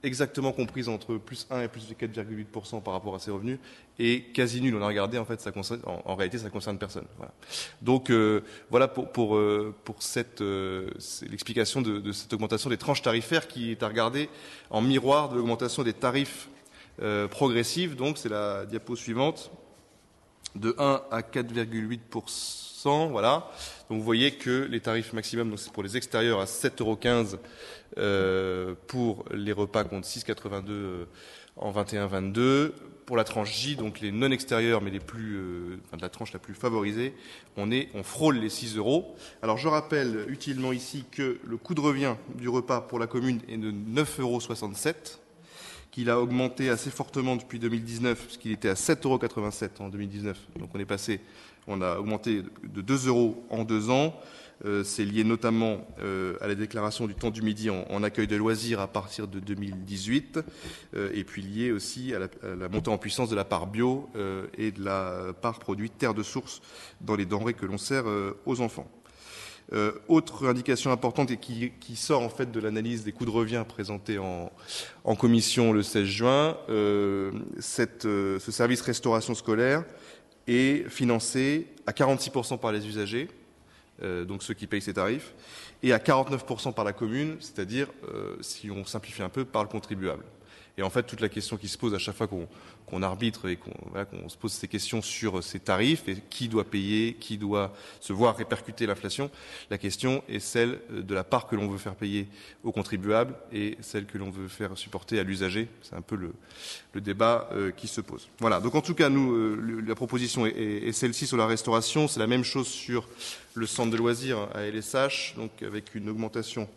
exactement 0.06 0.52
comprises 0.52 0.88
entre 0.88 1.16
plus 1.16 1.48
1 1.50 1.64
et 1.64 1.68
plus 1.68 1.94
4,8% 2.00 2.82
par 2.84 2.94
rapport 2.94 3.16
à 3.16 3.20
ces 3.20 3.32
revenus 3.32 3.58
et 3.98 4.24
quasi 4.34 4.62
nul. 4.62 4.76
On 4.76 4.82
a 4.82 4.88
regardé, 4.88 5.18
en 5.18 5.26
fait, 5.26 5.42
ça 5.42 5.52
concerne, 5.52 5.82
en, 5.86 6.02
en 6.06 6.16
réalité, 6.16 6.38
ça 6.38 6.50
concerne 6.50 6.78
personne. 6.78 7.06
Voilà. 7.18 7.34
Donc, 7.82 8.12
euh, 8.12 8.42
voilà 8.70 8.88
pour, 8.88 9.12
pour, 9.12 9.36
euh, 9.36 9.74
pour 9.84 10.04
cette, 10.04 10.42
euh, 10.42 10.92
l'explication 11.28 11.82
de, 11.82 12.00
de, 12.00 12.12
cette 12.12 12.32
augmentation 12.34 12.70
des 12.70 12.78
tranches 12.78 13.02
tarifaires 13.02 13.48
qui 13.48 13.72
est 13.72 13.82
à 13.82 13.88
regarder 13.88 14.30
en 14.70 14.82
miroir 14.82 15.30
de 15.30 15.38
l'augmentation 15.38 15.84
des 15.84 15.94
tarifs 15.94 16.50
euh, 17.02 17.28
progressifs. 17.28 17.96
Donc, 17.96 18.18
c'est 18.18 18.30
la 18.30 18.66
diapo 18.66 18.96
suivante 18.96 19.52
de 20.56 20.76
1 20.78 21.02
à 21.12 21.22
4,8%. 21.22 23.10
Voilà. 23.10 23.50
Donc 23.90 24.00
vous 24.00 24.04
voyez 24.04 24.32
que 24.32 24.68
les 24.70 24.80
tarifs 24.80 25.14
maximum, 25.14 25.50
donc 25.50 25.60
c'est 25.60 25.72
pour 25.72 25.84
les 25.84 25.98
extérieurs 25.98 26.40
à 26.40 26.46
7,15 26.46 26.82
euros 26.82 27.00
euh, 27.98 28.76
pour 28.88 29.26
les 29.32 29.52
repas 29.52 29.84
contre 29.84 30.08
6,82 30.08 30.64
euh, 30.70 31.06
en 31.56 31.72
21-22. 31.72 32.72
Pour 33.06 33.18
la 33.18 33.24
tranche 33.24 33.54
J, 33.54 33.76
donc 33.76 34.02
les 34.02 34.12
non 34.12 34.32
extérieurs, 34.32 34.82
mais 34.82 34.90
les 34.90 35.00
plus, 35.00 35.36
euh, 35.36 35.78
enfin, 35.86 35.98
la 36.02 36.10
tranche 36.10 36.34
la 36.34 36.40
plus 36.40 36.56
favorisée, 36.56 37.14
on 37.56 37.72
est, 37.72 37.90
on 37.94 38.02
frôle 38.02 38.38
les 38.38 38.50
6 38.50 38.78
euros. 38.78 39.16
Alors 39.44 39.58
je 39.58 39.68
rappelle 39.68 40.26
utilement 40.28 40.72
ici 40.72 41.06
que 41.12 41.40
le 41.44 41.58
coût 41.58 41.76
de 41.76 41.82
revient 41.82 42.16
du 42.34 42.50
repas 42.50 42.82
pour 42.82 42.98
la 42.98 43.06
commune 43.06 43.42
est 43.48 43.58
de 43.58 43.72
9,67 43.72 44.22
euros 44.22 44.40
qu'il 45.96 46.10
a 46.10 46.20
augmenté 46.20 46.70
assez 46.70 46.90
fortement 46.90 47.38
depuis 47.38 47.58
2019, 47.58 48.22
puisqu'il 48.26 48.52
était 48.52 48.68
à 48.68 48.74
7,87 48.74 49.06
euros 49.06 49.20
en 49.80 49.88
2019. 49.88 50.38
Donc 50.60 50.70
on 50.74 50.80
est 50.80 50.84
passé, 50.84 51.22
on 51.68 51.82
a 51.82 52.00
augmenté 52.00 52.44
de 52.66 52.82
2 52.82 53.08
euros 53.08 53.46
en 53.50 53.64
deux 53.64 53.90
ans. 53.90 54.14
Euh, 54.66 54.84
C'est 54.84 55.06
lié 55.06 55.24
notamment 55.24 55.88
euh, 56.02 56.36
à 56.42 56.48
la 56.48 56.56
déclaration 56.56 57.08
du 57.08 57.16
temps 57.16 57.32
du 57.32 57.42
midi 57.42 57.70
en, 57.70 58.04
accueil 58.04 58.28
de 58.28 58.36
loisirs 58.36 58.82
à 58.82 58.88
partir 58.88 59.30
de 59.30 59.40
2018, 59.40 60.40
euh, 60.96 61.12
et 61.14 61.24
puis 61.24 61.42
lié 61.42 61.72
aussi 61.72 62.14
à 62.14 62.20
la, 62.20 62.28
à 62.44 62.56
la, 62.56 62.68
montée 62.68 62.90
en 62.90 62.98
puissance 62.98 63.30
de 63.30 63.36
la 63.36 63.46
part 63.46 63.68
bio 63.68 64.10
et 64.58 64.72
de 64.72 64.84
la 64.84 65.32
part 65.42 65.60
produite 65.60 65.98
terre 65.98 66.14
de 66.14 66.24
source 66.24 66.62
dans 67.00 67.16
les 67.16 67.26
denrées 67.26 67.54
que 67.54 67.66
l'on 67.66 67.78
sert 67.78 68.04
aux 68.46 68.60
enfants. 68.60 68.92
Euh, 69.74 69.94
autre 70.08 70.48
indication 70.48 70.92
importante 70.92 71.32
et 71.32 71.38
qui, 71.38 71.96
sort 71.96 72.22
en 72.22 72.30
fait 72.30 72.52
de 72.52 72.60
l'analyse 72.60 73.04
des 73.04 73.12
coûts 73.12 73.26
de 73.26 73.32
revient 73.32 73.64
présentés 73.68 74.20
en, 74.20 75.16
commission 75.16 75.74
le 75.74 75.82
16 75.82 76.06
juin, 76.06 76.58
euh, 76.70 77.32
euh, 78.06 78.40
ce 78.40 78.52
service 78.52 78.82
restauration 78.82 79.34
scolaire 79.34 79.84
est 80.46 80.88
financé 80.90 81.68
à 81.88 81.94
46% 81.94 82.60
par 82.60 82.72
les 82.72 82.88
usagers, 82.88 83.28
donc 84.28 84.44
ceux 84.44 84.54
qui 84.54 84.68
payent 84.68 84.82
ces 84.82 84.94
tarifs, 84.94 85.34
et 85.82 85.94
à 85.94 85.98
49% 85.98 86.74
par 86.74 86.86
la 86.86 86.94
commune, 86.94 87.38
c'est-à-dire, 87.40 87.88
si 88.42 88.70
on 88.70 88.86
simplifie 88.86 89.24
un 89.24 89.30
peu, 89.30 89.46
par 89.46 89.64
le 89.64 89.70
contribuable. 89.70 90.24
Et 90.78 90.84
en 90.84 90.90
fait, 90.90 91.04
toute 91.04 91.22
la 91.22 91.30
question 91.30 91.56
qui 91.56 91.70
se 91.70 91.78
pose 91.78 91.94
à 91.94 92.00
chaque 92.00 92.16
fois 92.16 92.28
qu'on 92.28 93.02
arbitre 93.02 93.48
et 93.48 93.56
qu'on 93.56 94.28
se 94.28 94.36
pose 94.36 94.52
ces 94.52 94.68
questions 94.68 95.02
sur 95.02 95.42
ces 95.42 95.60
tarifs 95.60 96.08
et 96.10 96.18
qui 96.30 96.50
doit 96.50 96.66
payer, 96.66 97.14
qui 97.14 97.38
doit 97.38 97.74
se 98.02 98.12
voir 98.12 98.36
répercuter 98.36 98.86
l'inflation, 98.86 99.32
la 99.70 99.78
question 99.78 100.22
est 100.28 100.40
celle 100.40 100.82
de 100.90 101.14
la 101.14 101.24
part 101.24 101.48
que 101.48 101.56
l'on 101.56 101.68
veut 101.68 101.78
faire 101.78 101.96
payer 101.96 102.28
aux 102.64 102.74
contribuables 102.74 103.36
et 103.54 103.78
celle 103.80 104.06
que 104.06 104.18
l'on 104.18 104.30
veut 104.30 104.50
faire 104.50 104.78
supporter 104.78 105.18
à 105.18 105.24
l'usager. 105.24 105.70
C'est 105.82 105.96
un 105.96 106.02
peu 106.02 106.16
le, 106.16 106.34
débat 107.00 107.50
euh, 107.52 107.72
qui 107.72 107.88
se 107.88 108.02
pose. 108.02 108.30
Voilà. 108.40 108.60
Donc 108.60 108.76
en 108.76 108.82
tout 108.82 108.96
cas, 108.96 109.10
nous, 109.10 109.34
euh, 109.34 109.84
la 109.86 109.96
proposition 109.96 110.46
est, 110.46 110.52
est 110.52 110.92
celle-ci 110.92 111.28
sur 111.28 111.38
la 111.38 111.46
restauration. 111.46 112.08
C'est 112.08 112.20
la 112.20 112.28
même 112.28 112.44
chose 112.44 112.68
sur 112.68 113.08
le 113.54 113.66
centre 113.66 113.92
de 113.92 113.98
loisirs 113.98 114.50
à 114.54 114.64
LSH, 114.64 115.36
donc 115.36 115.62
avec 115.62 115.96
une 115.96 116.10
augmentation 116.10 116.68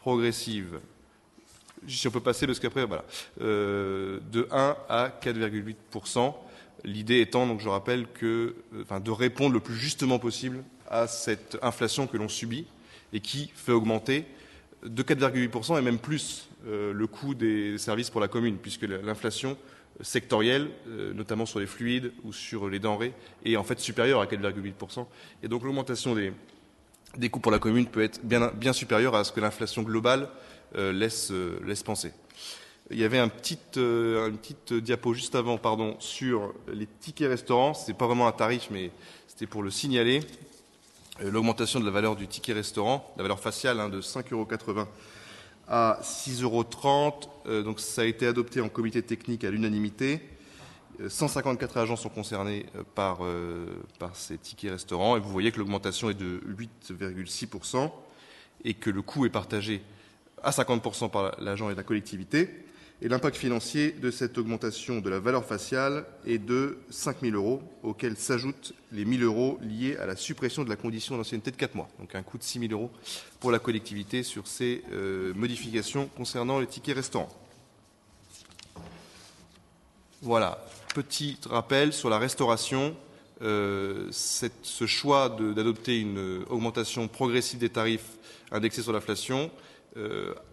progressive 0.00 0.80
si 1.88 2.06
on 2.08 2.10
peut 2.10 2.20
passer, 2.20 2.46
parce 2.46 2.60
qu'après, 2.60 2.84
voilà, 2.86 3.04
euh, 3.40 4.20
de 4.30 4.48
1 4.50 4.76
à 4.88 5.08
4,8%. 5.20 6.34
L'idée 6.84 7.20
étant, 7.20 7.46
donc 7.46 7.60
je 7.60 7.68
rappelle, 7.68 8.06
que, 8.12 8.54
euh, 8.74 9.00
de 9.00 9.10
répondre 9.10 9.54
le 9.54 9.60
plus 9.60 9.76
justement 9.76 10.18
possible 10.18 10.62
à 10.88 11.06
cette 11.06 11.58
inflation 11.62 12.06
que 12.06 12.16
l'on 12.16 12.28
subit 12.28 12.66
et 13.12 13.20
qui 13.20 13.50
fait 13.54 13.72
augmenter 13.72 14.24
de 14.84 15.02
4,8% 15.02 15.78
et 15.78 15.82
même 15.82 15.98
plus 15.98 16.48
euh, 16.66 16.92
le 16.92 17.06
coût 17.06 17.34
des 17.34 17.78
services 17.78 18.10
pour 18.10 18.20
la 18.20 18.28
commune, 18.28 18.56
puisque 18.56 18.82
l'inflation 18.82 19.56
sectorielle, 20.00 20.70
notamment 21.14 21.44
sur 21.44 21.60
les 21.60 21.66
fluides 21.66 22.12
ou 22.24 22.32
sur 22.32 22.68
les 22.68 22.78
denrées, 22.78 23.12
est 23.44 23.56
en 23.56 23.62
fait 23.62 23.78
supérieure 23.78 24.22
à 24.22 24.26
4,8%. 24.26 25.06
Et 25.42 25.48
donc 25.48 25.62
l'augmentation 25.62 26.16
des, 26.16 27.28
coûts 27.28 27.40
pour 27.40 27.52
la 27.52 27.58
commune 27.58 27.86
peut 27.86 28.02
être 28.02 28.20
bien, 28.24 28.72
supérieure 28.72 29.14
à 29.14 29.22
ce 29.22 29.32
que 29.32 29.40
l'inflation 29.40 29.82
globale 29.82 30.28
laisse, 30.74 31.30
euh, 31.30 31.58
laisse 31.66 31.82
penser. 31.82 32.12
Il 32.90 32.98
y 32.98 33.04
avait 33.04 33.18
un 33.18 33.28
petit, 33.28 33.58
euh, 33.76 34.28
une 34.28 34.36
petite 34.36 34.74
diapo 34.74 35.14
juste 35.14 35.34
avant 35.34 35.56
pardon, 35.56 35.96
sur 35.98 36.52
les 36.72 36.86
tickets 36.86 37.28
restaurants. 37.28 37.74
Ce 37.74 37.88
n'est 37.88 37.96
pas 37.96 38.06
vraiment 38.06 38.26
un 38.26 38.32
tarif, 38.32 38.68
mais 38.70 38.90
c'était 39.26 39.46
pour 39.46 39.62
le 39.62 39.70
signaler. 39.70 40.20
L'augmentation 41.20 41.78
de 41.78 41.84
la 41.84 41.90
valeur 41.90 42.16
du 42.16 42.26
ticket 42.26 42.54
restaurant, 42.54 43.12
la 43.16 43.22
valeur 43.22 43.38
faciale 43.38 43.78
hein, 43.80 43.88
de 43.88 44.00
5,80 44.00 44.32
euros 44.32 44.48
à 45.68 46.00
6,30 46.02 46.42
euros. 46.42 46.64
donc 47.62 47.80
ça 47.80 48.02
a 48.02 48.04
été 48.06 48.26
adopté 48.26 48.60
en 48.60 48.68
comité 48.68 49.02
technique 49.02 49.44
à 49.44 49.50
l'unanimité. 49.50 50.20
154 51.06 51.76
agents 51.76 51.96
sont 51.96 52.08
concernés 52.08 52.66
par, 52.94 53.20
par 53.98 54.16
ces 54.16 54.38
tickets 54.38 54.72
restaurants 54.72 55.16
et 55.16 55.20
vous 55.20 55.30
voyez 55.30 55.52
que 55.52 55.58
l'augmentation 55.58 56.10
est 56.10 56.14
de 56.14 56.40
8,6% 56.90 57.90
et 58.64 58.74
que 58.74 58.90
le 58.90 59.02
coût 59.02 59.24
est 59.24 59.30
partagé 59.30 59.82
à 60.42 60.50
50% 60.50 61.10
par 61.10 61.40
l'agent 61.40 61.70
et 61.70 61.74
la 61.74 61.82
collectivité. 61.82 62.50
Et 63.04 63.08
l'impact 63.08 63.36
financier 63.36 63.90
de 63.90 64.12
cette 64.12 64.38
augmentation 64.38 65.00
de 65.00 65.10
la 65.10 65.18
valeur 65.18 65.44
faciale 65.44 66.04
est 66.24 66.38
de 66.38 66.78
5 66.90 67.16
000 67.22 67.34
euros, 67.34 67.60
auxquels 67.82 68.16
s'ajoutent 68.16 68.74
les 68.92 69.04
1 69.04 69.18
000 69.18 69.22
euros 69.24 69.58
liés 69.60 69.96
à 69.96 70.06
la 70.06 70.14
suppression 70.14 70.62
de 70.62 70.68
la 70.68 70.76
condition 70.76 71.16
d'ancienneté 71.16 71.50
de 71.50 71.56
4 71.56 71.74
mois. 71.74 71.88
Donc 71.98 72.14
un 72.14 72.22
coût 72.22 72.38
de 72.38 72.44
6 72.44 72.60
000 72.60 72.72
euros 72.72 72.92
pour 73.40 73.50
la 73.50 73.58
collectivité 73.58 74.22
sur 74.22 74.46
ces 74.46 74.84
euh, 74.92 75.34
modifications 75.34 76.08
concernant 76.16 76.60
les 76.60 76.68
tickets 76.68 76.94
restaurants. 76.94 77.28
Voilà, 80.20 80.64
petit 80.94 81.38
rappel 81.50 81.92
sur 81.92 82.08
la 82.08 82.18
restauration. 82.18 82.94
Euh, 83.40 84.06
ce 84.12 84.86
choix 84.86 85.28
d'adopter 85.28 85.98
une 85.98 86.44
augmentation 86.48 87.08
progressive 87.08 87.58
des 87.58 87.70
tarifs 87.70 88.12
indexés 88.52 88.82
sur 88.82 88.92
l'inflation 88.92 89.50
euh, 89.50 89.71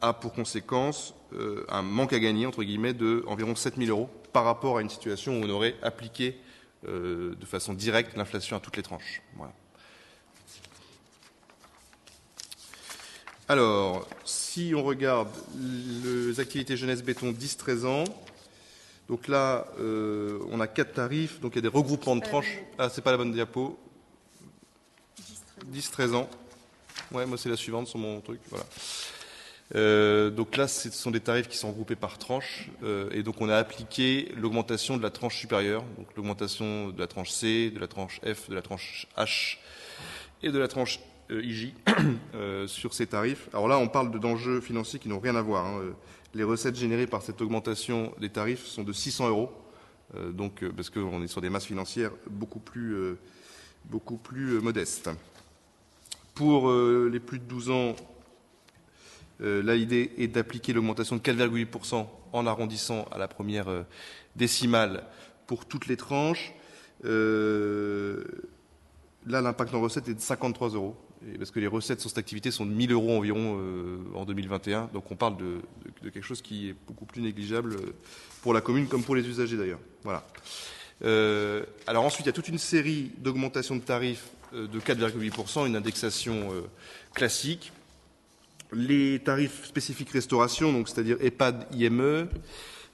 a 0.01 0.13
pour 0.13 0.33
conséquence 0.33 1.13
euh, 1.33 1.65
un 1.69 1.83
manque 1.83 2.13
à 2.13 2.19
gagner, 2.19 2.45
entre 2.45 2.63
guillemets, 2.63 2.93
de 2.93 3.23
environ 3.27 3.55
7 3.55 3.77
000 3.77 3.89
euros 3.89 4.09
par 4.33 4.45
rapport 4.45 4.77
à 4.77 4.81
une 4.81 4.89
situation 4.89 5.39
où 5.39 5.43
on 5.43 5.49
aurait 5.49 5.75
appliqué 5.81 6.37
euh, 6.87 7.35
de 7.35 7.45
façon 7.45 7.73
directe 7.73 8.15
l'inflation 8.17 8.57
à 8.57 8.59
toutes 8.59 8.77
les 8.77 8.83
tranches. 8.83 9.21
Alors, 13.47 14.07
si 14.25 14.73
on 14.75 14.83
regarde 14.83 15.29
les 15.57 16.39
activités 16.39 16.77
jeunesse 16.77 17.03
béton 17.03 17.31
10-13 17.31 17.85
ans, 17.85 18.03
donc 19.07 19.27
là, 19.27 19.65
on 19.79 20.59
a 20.59 20.67
quatre 20.67 20.93
tarifs, 20.93 21.39
donc 21.39 21.53
il 21.53 21.55
y 21.55 21.59
a 21.59 21.61
des 21.63 21.67
regroupements 21.75 22.15
de 22.15 22.21
tranches. 22.21 22.59
Ah, 22.77 22.89
c'est 22.89 23.01
pas 23.01 23.09
la 23.09 23.17
bonne 23.17 23.31
diapo. 23.31 23.79
10-13 25.71 26.13
ans. 26.13 26.29
Ouais, 27.11 27.25
moi 27.25 27.37
c'est 27.37 27.49
la 27.49 27.57
suivante 27.57 27.87
sur 27.87 27.97
mon 27.97 28.21
truc. 28.21 28.39
Voilà. 28.49 28.65
Euh, 29.75 30.31
donc 30.31 30.57
là, 30.57 30.67
ce 30.67 30.89
sont 30.89 31.11
des 31.11 31.19
tarifs 31.19 31.47
qui 31.47 31.57
sont 31.57 31.69
regroupés 31.69 31.95
par 31.95 32.17
tranche, 32.17 32.69
euh, 32.83 33.09
et 33.11 33.21
donc 33.21 33.39
on 33.39 33.49
a 33.49 33.55
appliqué 33.55 34.31
l'augmentation 34.35 34.97
de 34.97 35.03
la 35.03 35.11
tranche 35.11 35.37
supérieure, 35.37 35.83
donc 35.97 36.07
l'augmentation 36.15 36.89
de 36.89 36.99
la 36.99 37.07
tranche 37.07 37.29
C, 37.29 37.69
de 37.69 37.79
la 37.79 37.87
tranche 37.87 38.19
F, 38.21 38.49
de 38.49 38.55
la 38.55 38.61
tranche 38.61 39.07
H 39.15 39.57
et 40.41 40.51
de 40.51 40.57
la 40.57 40.67
tranche 40.67 40.99
euh, 41.29 41.43
IJ 41.43 41.73
sur 42.67 42.93
ces 42.93 43.07
tarifs. 43.07 43.47
Alors 43.53 43.67
là, 43.67 43.77
on 43.77 43.87
parle 43.87 44.17
d'enjeux 44.19 44.59
financiers 44.59 44.99
qui 44.99 45.07
n'ont 45.07 45.19
rien 45.19 45.35
à 45.35 45.41
voir. 45.41 45.65
Hein. 45.65 45.81
Les 46.33 46.43
recettes 46.43 46.75
générées 46.75 47.07
par 47.07 47.21
cette 47.21 47.41
augmentation 47.41 48.13
des 48.19 48.29
tarifs 48.29 48.65
sont 48.65 48.83
de 48.83 48.93
600 48.93 49.29
euros, 49.29 49.51
donc 50.31 50.63
parce 50.75 50.91
qu'on 50.91 51.23
est 51.23 51.27
sur 51.27 51.41
des 51.41 51.49
masses 51.49 51.65
financières 51.65 52.11
beaucoup 52.29 52.59
plus, 52.59 52.95
beaucoup 53.85 54.17
plus 54.17 54.61
modestes. 54.61 55.09
Pour 56.35 56.71
les 56.71 57.19
plus 57.19 57.39
de 57.39 57.45
12 57.45 57.71
ans, 57.71 57.95
là, 59.39 59.75
l'idée 59.75 60.11
est 60.17 60.27
d'appliquer 60.27 60.73
l'augmentation 60.73 61.15
de 61.15 61.21
4,8% 61.21 62.05
en 62.33 62.47
arrondissant 62.47 63.05
à 63.11 63.17
la 63.17 63.27
première 63.27 63.69
euh, 63.69 63.83
décimale 64.35 65.03
pour 65.47 65.65
toutes 65.65 65.87
les 65.87 65.97
tranches. 65.97 66.53
Euh, 67.05 68.23
là, 69.25 69.41
l'impact 69.41 69.73
en 69.73 69.81
recettes 69.81 70.07
est 70.09 70.13
de 70.13 70.19
53 70.19 70.69
euros, 70.69 70.95
parce 71.37 71.51
que 71.51 71.59
les 71.59 71.67
recettes 71.67 72.01
sur 72.01 72.09
cette 72.09 72.19
activité 72.19 72.51
sont 72.51 72.65
de 72.65 72.71
1000 72.71 72.91
euros 72.91 73.17
environ 73.17 73.59
en 74.13 74.25
2021. 74.25 74.89
Donc 74.93 75.11
on 75.11 75.15
parle 75.15 75.37
de, 75.37 75.61
quelque 76.03 76.21
chose 76.21 76.41
qui 76.41 76.69
est 76.69 76.75
beaucoup 76.87 77.05
plus 77.05 77.21
négligeable 77.21 77.77
pour 78.41 78.53
la 78.53 78.61
commune 78.61 78.87
comme 78.87 79.03
pour 79.03 79.15
les 79.15 79.27
usagers 79.27 79.57
d'ailleurs. 79.57 79.79
Ensuite, 81.87 82.25
il 82.25 82.27
y 82.27 82.29
a 82.29 82.33
toute 82.33 82.47
une 82.47 82.57
série 82.57 83.11
d'augmentations 83.17 83.75
de 83.75 83.81
tarifs 83.81 84.29
de 84.53 84.79
4,8%, 84.79 85.67
une 85.67 85.75
indexation 85.75 86.49
classique 87.13 87.73
les 88.71 89.19
tarifs 89.19 89.65
spécifiques 89.65 90.11
restauration, 90.11 90.71
donc 90.71 90.89
c'est-à-dire 90.89 91.17
EHPAD, 91.21 91.67
IME, 91.73 92.27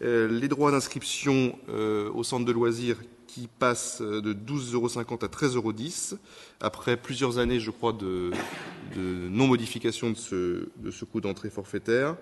euh, 0.02 0.28
les 0.28 0.48
droits 0.48 0.72
d'inscription 0.72 1.58
euh, 1.70 2.10
au 2.14 2.24
centre 2.24 2.46
de 2.46 2.52
loisirs 2.52 2.98
qui 3.28 3.48
passent 3.48 4.02
euh, 4.02 4.22
de 4.22 4.34
12,50 4.34 4.74
euros 4.74 4.88
à 4.88 5.28
13,10 5.28 5.56
euros, 5.56 5.74
après 6.60 6.98
plusieurs 6.98 7.38
années, 7.38 7.60
je 7.60 7.72
crois, 7.72 7.94
de, 7.94 8.32
non-modification 8.98 10.12
de 10.12 10.16
ce, 10.92 11.06
coût 11.06 11.22
d'entrée 11.22 11.50
forfaitaire. 11.50 12.16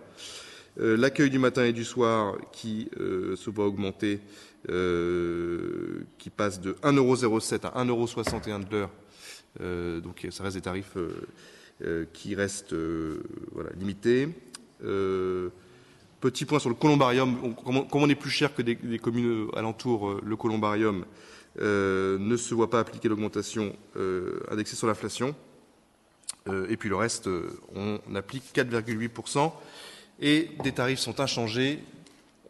L'accueil 0.75 1.29
du 1.29 1.37
matin 1.37 1.65
et 1.65 1.73
du 1.73 1.85
soir 1.85 2.35
qui 2.51 2.89
se 2.97 3.49
voit 3.51 3.67
augmenter, 3.67 4.21
qui 4.65 6.29
passe 6.31 6.59
de 6.59 6.73
1,07€ 6.81 7.67
à 7.67 7.85
1,61€ 7.85 8.67
de 8.67 8.71
l'heure. 8.71 10.01
donc 10.01 10.25
ça 10.31 10.43
reste 10.43 10.55
des 10.55 10.63
tarifs 10.63 10.97
qui 12.13 12.35
reste 12.35 12.73
euh, 12.73 13.23
limité. 13.77 14.29
Euh, 14.83 15.49
petit 16.21 16.45
point 16.45 16.59
sur 16.59 16.69
le 16.69 16.75
columbarium. 16.75 17.53
Comme 17.63 18.03
on 18.03 18.09
est 18.09 18.15
plus 18.15 18.29
cher 18.29 18.55
que 18.55 18.61
des, 18.61 18.99
communes 18.99 19.47
alentours, 19.55 20.21
le 20.23 20.35
columbarium 20.37 21.05
ne 21.59 22.37
se 22.37 22.53
voit 22.53 22.69
pas 22.69 22.79
appliquer 22.79 23.09
l'augmentation 23.09 23.75
indexée 24.49 24.77
sur 24.77 24.87
l'inflation. 24.87 25.35
et 26.69 26.77
puis 26.77 26.87
le 26.87 26.95
reste, 26.95 27.29
on 27.75 27.99
applique 28.15 28.45
4,8%. 28.55 29.51
Et 30.21 30.51
des 30.63 30.71
tarifs 30.71 30.99
sont 30.99 31.19
inchangés. 31.19 31.83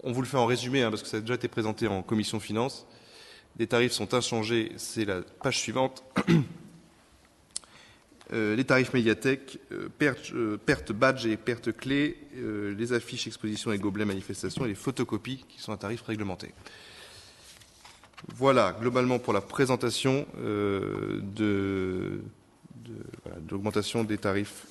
On 0.03 0.11
vous 0.11 0.21
le 0.21 0.27
fait 0.27 0.37
en 0.37 0.45
résumé, 0.45 0.83
hein, 0.83 0.91
parce 0.91 1.01
que 1.01 1.07
ça 1.07 1.17
a 1.17 1.21
déjà 1.21 1.33
été 1.33 1.47
présenté 1.47 1.87
en 1.87 2.03
commission 2.03 2.39
finance. 2.39 2.85
Des 3.55 3.67
tarifs 3.67 3.93
sont 3.93 4.13
inchangés, 4.13 4.71
c'est 4.77 5.05
la 5.05 5.21
page 5.21 5.59
suivante. 5.59 6.03
Euh, 8.33 8.55
les 8.55 8.63
tarifs 8.63 8.93
médiathèques, 8.93 9.59
euh, 9.71 9.89
euh, 10.01 10.57
perte, 10.57 10.91
badge 10.91 11.27
et 11.27 11.37
perte 11.37 11.71
clé, 11.71 12.17
les 12.35 12.93
affiches, 12.93 13.27
expositions 13.27 13.71
et 13.71 13.77
gobelets 13.77 14.05
manifestations 14.05 14.65
et 14.65 14.69
les 14.69 14.75
photocopies 14.75 15.45
qui 15.47 15.61
sont 15.61 15.71
à 15.71 15.77
tarif 15.77 16.01
réglementé. 16.01 16.51
Voilà, 18.35 18.75
globalement 18.79 19.19
pour 19.19 19.33
la 19.33 19.41
présentation 19.41 20.25
de, 20.35 22.21
l'augmentation 23.51 24.03
des 24.03 24.17
tarifs. 24.17 24.65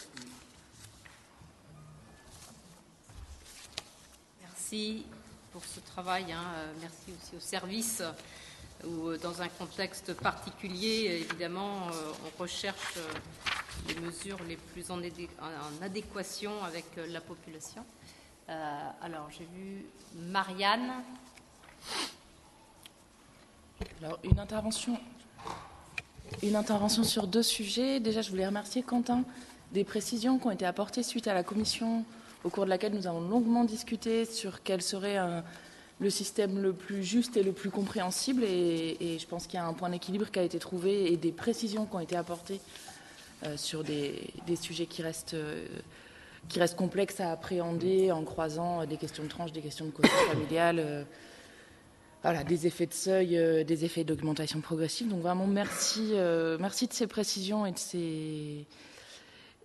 Merci 4.41 5.07
pour 5.53 5.65
ce 5.65 5.79
travail. 5.81 6.33
Hein. 6.33 6.43
Merci 6.81 7.13
aussi 7.17 7.37
au 7.37 7.41
service 7.41 8.03
où, 8.85 9.17
dans 9.19 9.41
un 9.41 9.49
contexte 9.49 10.15
particulier, 10.15 11.27
évidemment, 11.29 11.89
on 12.25 12.43
recherche 12.43 12.99
les 13.89 13.95
mesures 14.01 14.39
les 14.49 14.57
plus 14.57 14.91
en, 14.91 15.01
adéquation 15.83 16.63
avec 16.65 16.85
la 17.09 17.21
population. 17.21 17.85
alors, 18.49 19.29
j'ai 19.31 19.47
vu 19.55 19.85
Marianne. 20.15 20.93
Alors, 24.01 24.19
une 24.25 24.39
intervention, 24.39 24.99
une 26.43 26.57
intervention 26.57 27.05
sur 27.05 27.27
deux 27.27 27.43
sujets. 27.43 28.01
Déjà, 28.01 28.23
je 28.23 28.31
voulais 28.31 28.47
remercier 28.47 28.83
Quentin 28.83 29.25
des 29.73 29.85
précisions 29.85 30.39
qui 30.39 30.47
ont 30.47 30.51
été 30.51 30.67
apportées 30.67 31.03
suite 31.03 31.29
à 31.29 31.35
la 31.35 31.43
commission 31.43 32.05
au 32.45 32.51
cours 32.51 32.65
de 32.65 32.71
laquelle 32.71 32.95
nous 32.95 33.07
avons 33.07 33.21
longuement 33.21 33.65
discuté 33.65 34.25
sur 34.25 34.63
quel 34.63 34.83
serait 34.83 35.19
le 36.01 36.11
système 36.11 36.61
le 36.61 36.73
plus 36.73 37.05
juste 37.05 37.37
et 37.37 37.43
le 37.43 37.53
plus 37.53 37.71
compréhensible. 37.71 38.45
Et, 38.45 39.19
je 39.19 39.27
pense 39.27 39.47
qu'il 39.47 39.59
y 39.59 39.63
a 39.63 39.67
un 39.67 39.73
point 39.73 39.91
d'équilibre 39.91 40.31
qui 40.31 40.39
a 40.39 40.43
été 40.43 40.59
trouvé 40.59 41.13
et 41.13 41.17
des 41.17 41.33
précisions 41.33 41.87
qui 41.87 41.95
ont 41.95 42.01
été 42.01 42.17
apportées 42.17 42.61
euh, 42.61 42.92
sur 43.57 43.85
des, 43.85 44.33
sujets 44.61 44.87
qui 44.87 45.03
restent, 45.03 45.35
euh, 45.35 45.67
qui 46.49 46.61
à 46.61 47.33
appréhender 47.33 48.13
en 48.13 48.25
croisant 48.25 48.85
des 48.87 48.97
questions 48.97 49.25
de 49.25 49.29
tranche, 49.29 49.53
des 49.53 49.61
questions 49.63 49.87
de 49.87 49.91
quotient 49.91 50.11
familial. 50.33 50.79
Euh, 50.79 51.05
voilà, 52.23 52.45
des 52.45 52.69
effets 52.69 52.87
de 52.87 52.95
seuil, 52.95 53.65
des 53.65 53.85
effets 53.85 54.05
d'augmentation 54.05 54.61
progressive. 54.61 55.09
Donc 55.09 55.23
vraiment, 55.23 55.49
merci, 55.49 56.13
merci 56.61 56.87
de 56.87 56.93
ces 56.93 57.09
précisions 57.09 57.67
et 57.67 57.73
de 57.73 57.79
ces, 57.79 58.65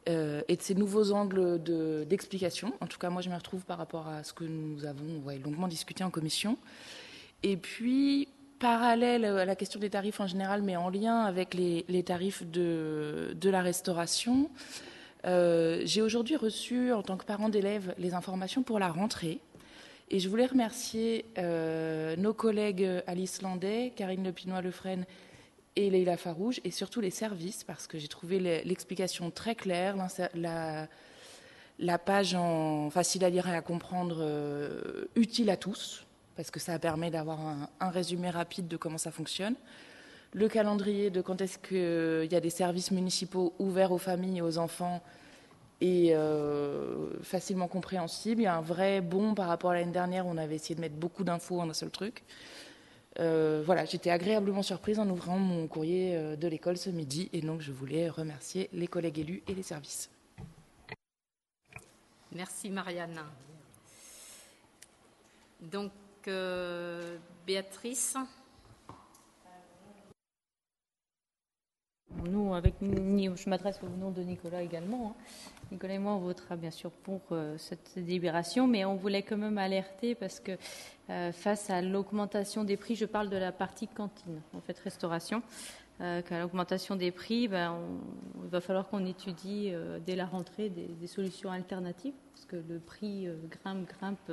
euh, 0.10 0.42
et 0.48 0.56
de 0.56 0.62
ces 0.62 0.74
nouveaux 0.74 1.12
angles 1.12 1.62
d'explication. 2.08 2.74
en 2.80 2.88
tout 2.88 2.98
cas, 2.98 3.10
moi, 3.10 3.22
je 3.22 3.30
me 3.30 3.36
retrouve 3.36 3.66
par 3.66 3.78
rapport 3.78 4.08
à 4.08 4.24
ce 4.24 4.32
que 4.32 4.46
nous 4.46 4.86
avons 4.86 5.22
longuement 5.44 5.68
discuté 5.68 6.04
en 6.04 6.10
commission. 6.10 6.58
Et 7.44 7.58
puis, 7.58 8.30
parallèle 8.60 9.26
à 9.26 9.46
la 9.46 9.56
question 9.56 9.80
des 9.80 9.90
tarifs 9.90 10.20
en 10.20 10.28
général, 10.28 10.62
mais 10.62 10.76
en 10.76 10.90
lien 10.90 11.22
avec 11.22 11.54
les, 11.54 12.04
tarifs 12.04 12.44
de, 12.46 13.36
la 13.44 13.62
restauration, 13.62 14.50
euh, 15.26 15.82
j'ai 15.86 16.02
aujourd'hui 16.02 16.36
reçu, 16.36 16.92
en 16.92 17.02
tant 17.02 17.18
que 17.18 17.26
parent 17.26 17.50
d'élèves, 17.50 17.94
les 17.98 18.14
informations 18.14 18.64
pour 18.64 18.80
la 18.80 18.90
rentrée. 18.90 19.40
Et 20.10 20.20
je 20.20 20.30
voulais 20.30 20.46
remercier 20.46 21.26
euh, 21.38 22.16
nos 22.16 22.34
collègues 22.34 22.88
Alice 23.08 23.42
Landais, 23.42 23.92
Karine 23.96 24.24
Lepinois-Lefresne 24.24 25.06
et 25.76 25.90
Leila 25.90 26.18
Farouge, 26.18 26.62
et 26.64 26.72
surtout 26.72 27.02
les 27.02 27.10
services, 27.10 27.64
parce 27.64 27.88
que 27.88 28.00
j'ai 28.00 28.08
trouvé 28.08 28.40
l'explication 28.64 29.30
très 29.32 29.54
claire, 29.54 29.96
la, 30.34 31.98
page 32.00 32.38
facile 32.90 33.26
à 33.26 33.30
lire 33.30 33.48
et 33.48 33.56
à 33.56 33.62
comprendre, 33.62 34.18
euh, 34.22 35.06
utile 35.16 35.50
à 35.50 35.58
tous, 35.58 36.07
parce 36.38 36.52
que 36.52 36.60
ça 36.60 36.78
permet 36.78 37.10
d'avoir 37.10 37.40
un, 37.42 37.90
résumé 37.90 38.30
rapide 38.30 38.68
de 38.68 38.78
comment 38.78 39.00
ça 39.00 39.12
fonctionne. 39.12 39.56
Le 40.34 40.48
calendrier 40.48 41.10
de 41.10 41.22
quand 41.22 41.42
est-ce 41.42 41.58
qu'il 41.58 42.32
y 42.32 42.36
a 42.36 42.40
des 42.40 42.52
services 42.52 42.92
municipaux 42.92 43.54
ouverts 43.58 43.92
aux 43.92 43.98
familles 43.98 44.38
et 44.38 44.42
aux 44.42 44.60
enfants 44.60 45.02
est 45.82 46.14
euh, 46.14 47.10
facilement 47.24 47.68
compréhensible. 47.68 48.42
Il 48.42 48.44
y 48.44 48.48
a 48.48 48.56
un 48.56 48.62
vrai 48.62 49.02
bon 49.02 49.34
par 49.34 49.48
rapport 49.48 49.72
à 49.72 49.74
l'année 49.74 49.92
dernière, 49.92 50.28
où 50.28 50.30
on 50.30 50.38
avait 50.38 50.56
essayé 50.56 50.76
de 50.76 50.82
mettre 50.82 50.96
beaucoup 50.96 51.24
d'infos 51.24 51.60
en 51.60 51.70
un 51.70 51.74
seul 51.74 51.90
truc. 51.90 52.24
Euh, 53.20 53.64
voilà, 53.66 53.86
j'étais 53.86 54.12
agréablement 54.12 54.62
surprise 54.62 55.00
en 55.00 55.10
ouvrant 55.10 55.40
mon 55.40 55.66
courrier 55.68 56.16
euh, 56.16 56.36
de 56.36 56.48
l'école 56.48 56.78
ce 56.78 56.92
midi 56.92 57.30
et 57.34 57.42
donc 57.42 57.62
je 57.62 57.72
voulais 57.72 58.10
remercier 58.10 58.70
les 58.74 58.88
collègues 58.88 59.18
élus 59.18 59.44
et 59.48 59.56
les 59.56 59.64
services. 59.64 60.12
Merci 62.32 62.70
Marianne. 62.70 63.20
Donc, 65.60 65.92
Béatrice. 67.46 68.18
Nous, 72.26 72.54
avec, 72.54 72.76
je 72.82 73.50
m'adresse 73.50 73.80
au 73.84 73.90
nom 73.90 74.12
de 74.12 74.22
Nicolas 74.22 74.62
également. 74.62 75.10
Hein. 75.12 75.22
Nicolas 75.72 75.94
et 75.94 76.00
moi, 76.00 76.14
on 76.14 76.20
votera 76.20 76.56
bien 76.56 76.72
sûr 76.72 76.92
pour 76.92 77.22
euh, 77.32 77.58
cette 77.58 77.94
délibération, 77.96 78.68
mais 78.68 78.86
on 78.86 78.96
voulait 78.96 79.22
quand 79.22 79.38
même 79.38 79.58
alerter 79.58 80.16
parce 80.16 80.40
que 80.40 80.54
euh, 81.10 81.32
face 81.32 81.70
à 81.70 81.82
l'augmentation 81.82 82.64
des 82.64 82.76
prix, 82.76 82.96
je 82.96 83.06
parle 83.06 83.30
de 83.30 83.38
la 83.38 83.52
partie 83.52 83.88
cantine, 83.88 84.42
en 84.54 84.62
fait 84.62 84.78
restauration, 84.80 85.42
euh, 86.02 86.22
qu'à 86.22 86.40
l'augmentation 86.40 86.96
des 86.96 87.12
prix, 87.12 87.48
ben, 87.48 87.78
il 88.44 88.50
va 88.50 88.62
falloir 88.62 88.88
qu'on 88.90 89.06
étudie 89.06 89.72
dès 90.06 90.16
la 90.16 90.26
rentrée 90.26 90.70
des, 90.70 90.88
des, 90.88 91.08
solutions 91.08 91.52
alternatives, 91.52 92.14
parce 92.34 92.46
que 92.46 92.56
le 92.56 92.80
prix 92.80 93.28
grimpe, 93.50 93.88
grimpe 93.88 94.32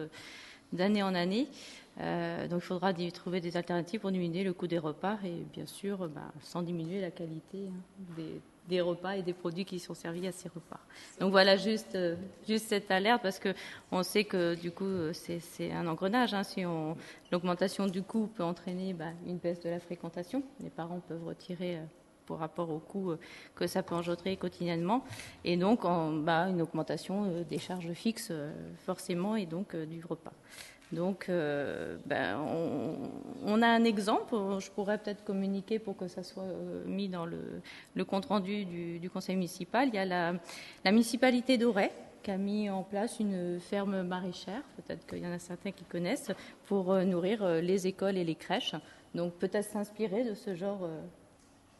d'année 0.72 1.02
en 1.02 1.14
année. 1.14 1.48
Donc 1.96 2.58
il 2.58 2.66
faudra 2.66 2.92
trouver 2.92 3.40
des 3.40 3.56
alternatives 3.56 4.00
pour 4.00 4.10
diminuer 4.10 4.44
le 4.44 4.52
coût 4.52 4.66
des 4.66 4.78
repas 4.78 5.18
et 5.24 5.44
bien 5.52 5.66
sûr 5.66 6.08
ben, 6.08 6.32
sans 6.40 6.62
diminuer 6.62 7.00
la 7.00 7.10
qualité 7.10 7.68
hein, 7.68 8.22
des 8.68 8.80
repas 8.80 9.16
et 9.16 9.22
des 9.22 9.32
produits 9.32 9.64
qui 9.64 9.78
sont 9.78 9.94
servis 9.94 10.26
à 10.26 10.32
ces 10.32 10.48
repas. 10.48 10.80
Donc 11.20 11.30
voilà 11.32 11.56
juste, 11.56 11.94
euh, 11.94 12.16
cette 12.58 12.90
alerte 12.90 13.22
parce 13.22 13.38
que 13.38 13.54
on 13.92 14.02
sait 14.02 14.24
que 14.24 14.54
du 14.54 14.70
coup 14.70 15.12
c'est 15.12 15.72
un 15.72 15.86
engrenage. 15.86 16.34
Hein. 16.34 16.44
si 16.44 16.62
l'augmentation 17.30 17.86
du 17.86 18.02
coût 18.02 18.28
peut 18.34 18.44
entraîner 18.44 18.92
bah, 18.92 19.12
une 19.26 19.38
baisse 19.38 19.60
de 19.60 19.68
la 19.68 19.80
fréquentation, 19.80 20.42
les 20.60 20.70
parents 20.70 21.00
peuvent 21.00 21.24
retirer 21.24 21.76
euh, 21.76 21.84
par 22.26 22.38
rapport 22.38 22.70
au 22.70 22.78
coût 22.78 23.10
euh, 23.10 23.18
que 23.54 23.66
ça 23.66 23.82
peut 23.82 23.94
engendrer 23.94 24.36
quotidiennement, 24.36 25.04
et 25.44 25.58
donc 25.58 25.84
en, 25.84 26.12
bah, 26.12 26.48
une 26.48 26.62
augmentation 26.62 27.42
des 27.42 27.58
charges 27.58 27.92
fixes 27.92 28.32
forcément 28.86 29.36
et 29.36 29.44
donc 29.44 29.76
du 29.76 30.02
repas. 30.08 30.32
Donc, 30.92 31.26
euh, 31.28 31.96
ben, 32.06 32.38
on, 33.44 33.62
a 33.62 33.66
un 33.66 33.84
exemple, 33.84 34.36
je 34.58 34.70
pourrais 34.70 34.98
peut-être 34.98 35.24
communiquer 35.24 35.78
pour 35.78 35.96
que 35.96 36.08
ça 36.08 36.22
soit 36.22 36.44
euh, 36.44 36.84
mis 36.86 37.08
dans 37.08 37.26
le, 37.26 38.04
compte-rendu 38.04 38.64
du, 38.64 39.10
conseil 39.10 39.36
municipal. 39.36 39.88
Il 39.88 39.94
y 39.94 39.98
a 39.98 40.04
la, 40.04 40.92
municipalité 40.92 41.58
d'Auray 41.58 41.90
qui 42.22 42.30
a 42.30 42.38
mis 42.38 42.70
en 42.70 42.82
place 42.82 43.20
une 43.20 43.60
ferme 43.60 44.02
maraîchère, 44.02 44.62
peut-être 44.76 45.06
qu'il 45.06 45.18
y 45.18 45.26
en 45.26 45.32
a 45.32 45.38
certains 45.38 45.72
qui 45.72 45.84
connaissent, 45.84 46.30
pour 46.66 46.92
euh, 46.92 47.04
nourrir 47.04 47.46
les 47.60 47.86
écoles 47.86 48.16
et 48.16 48.24
les 48.24 48.34
crèches. 48.34 48.74
Donc, 49.14 49.34
peut-être 49.34 49.68
s'inspirer 49.68 50.24
de 50.24 50.34
ce 50.34 50.54
genre 50.54 50.88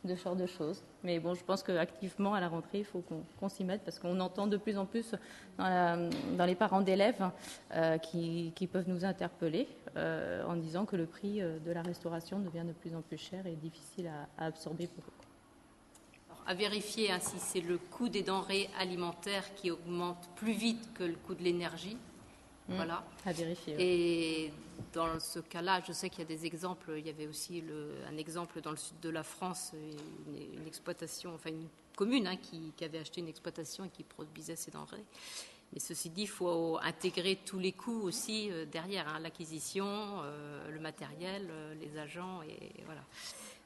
de 0.04 0.14
genre 0.14 0.36
de 0.36 0.46
choses. 0.46 0.82
Mais 1.02 1.18
bon, 1.18 1.34
je 1.34 1.44
pense 1.44 1.62
qu'activement, 1.62 2.34
à 2.34 2.40
la 2.40 2.48
rentrée, 2.48 2.78
il 2.78 2.84
faut 2.84 3.02
qu'on 3.38 3.48
s'y 3.48 3.64
mette 3.64 3.82
parce 3.82 3.98
qu'on 3.98 4.20
entend 4.20 4.46
de 4.46 4.56
plus 4.56 4.78
en 4.78 4.86
plus 4.86 5.14
dans, 5.58 6.46
les 6.46 6.54
parents 6.54 6.80
d'élèves 6.80 7.30
euh, 7.72 7.98
qui, 7.98 8.68
peuvent 8.72 8.88
nous 8.88 9.04
interpeller 9.04 9.68
euh, 9.96 10.44
en 10.44 10.56
disant 10.56 10.84
que 10.84 10.96
le 10.96 11.06
prix 11.06 11.40
euh, 11.40 11.58
de 11.58 11.70
la 11.70 11.82
restauration 11.82 12.38
devient 12.38 12.64
de 12.66 12.72
plus 12.72 12.94
en 12.94 13.02
plus 13.02 13.18
cher 13.18 13.46
et 13.46 13.54
difficile 13.54 14.10
à, 14.38 14.46
absorber 14.46 14.86
pour 14.86 15.04
eux. 15.04 16.36
À 16.46 16.54
vérifier 16.54 17.10
hein, 17.10 17.18
si 17.20 17.38
c'est 17.38 17.60
le 17.60 17.78
coût 17.78 18.08
des 18.08 18.22
denrées 18.22 18.68
alimentaires 18.78 19.54
qui 19.54 19.70
augmente 19.70 20.28
plus 20.36 20.52
vite 20.52 20.92
que 20.94 21.04
le 21.04 21.14
coût 21.14 21.34
de 21.34 21.42
l'énergie. 21.42 21.96
Mmh. 22.68 22.76
voilà. 22.76 23.04
À 23.26 23.32
vérifier. 23.32 23.76
Et 23.78 24.52
dans 24.92 25.20
ce 25.20 25.40
cas-là, 25.40 25.82
je 25.86 25.92
sais 25.92 26.08
qu'il 26.08 26.20
y 26.20 26.22
a 26.22 26.28
des 26.28 26.46
exemples. 26.46 26.94
Il 26.96 27.06
y 27.06 27.10
avait 27.10 27.26
aussi 27.26 27.62
un 28.10 28.16
exemple 28.16 28.60
dans 28.60 28.70
le 28.70 28.76
sud 28.76 28.98
de 29.00 29.10
la 29.10 29.22
France, 29.22 29.72
une, 29.74 30.66
exploitation, 30.66 31.34
enfin 31.34 31.50
une 31.50 31.68
commune 31.94 32.26
hein, 32.26 32.36
qui, 32.36 32.72
avait 32.84 32.98
acheté 32.98 33.20
une 33.20 33.28
exploitation 33.28 33.84
et 33.84 33.88
qui 33.88 34.02
produisait 34.02 34.56
ses 34.56 34.70
denrées. 34.70 35.04
Mais 35.72 35.80
ceci 35.80 36.10
dit, 36.10 36.22
il 36.22 36.28
faut 36.28 36.78
intégrer 36.82 37.40
tous 37.44 37.58
les 37.58 37.72
coûts 37.72 38.02
aussi 38.02 38.48
euh, 38.50 38.64
derrière, 38.64 39.08
hein, 39.08 39.18
l'acquisition, 39.18 39.86
euh, 39.88 40.70
le 40.70 40.78
matériel, 40.78 41.48
euh, 41.50 41.74
les 41.74 41.98
agents, 41.98 42.42
et 42.42 42.82
voilà. 42.86 43.02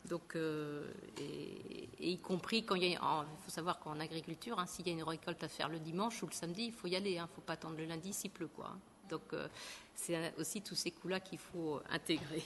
Donc, 0.07 0.37
et, 0.37 1.89
y 2.01 2.19
compris 2.19 2.65
quand 2.65 2.77
il 2.77 2.85
y 2.85 2.97
a, 2.97 3.27
il 3.31 3.45
faut 3.45 3.51
savoir 3.51 3.79
qu'en 3.79 4.01
agriculture, 4.01 4.59
hein, 4.59 4.65
s'il 4.67 4.87
y 4.87 4.91
a 4.91 4.93
une 4.93 5.03
récolte 5.03 5.43
à 5.43 5.49
faire 5.49 5.69
le 5.69 5.79
dimanche 5.79 6.23
ou 6.23 6.27
le 6.27 6.33
samedi, 6.33 6.67
il 6.67 6.73
faut 6.73 6.87
y 6.87 6.97
aller. 6.97 7.11
Il 7.11 7.21
ne 7.21 7.27
faut 7.27 7.43
pas 7.43 7.55
attendre 7.55 7.77
le 7.77 7.85
lundi 7.85 8.15
s'il 8.15 8.31
pleut, 8.31 8.49
quoi. 8.49 8.75
Donc 9.11 9.33
euh, 9.33 9.49
c'est 9.95 10.33
aussi 10.39 10.63
tous 10.63 10.77
ces 10.77 10.93
coûts-là 10.93 11.21
qu'il 11.21 11.39
faut 11.39 11.81
intégrer. 11.91 12.43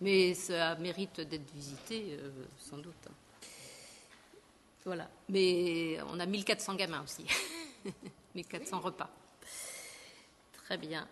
Mais 0.00 0.34
ça 0.34 0.74
mérite 0.74 1.20
d'être 1.22 1.50
visité, 1.54 2.18
sans 2.58 2.76
doute. 2.76 3.08
Voilà. 4.84 5.08
Mais 5.30 5.98
on 6.12 6.20
a 6.20 6.26
1400 6.26 6.74
gamins 6.74 7.02
aussi. 7.02 7.24
1400 8.34 8.80
repas. 8.80 9.10
Très 10.52 10.76
bien. 10.76 11.06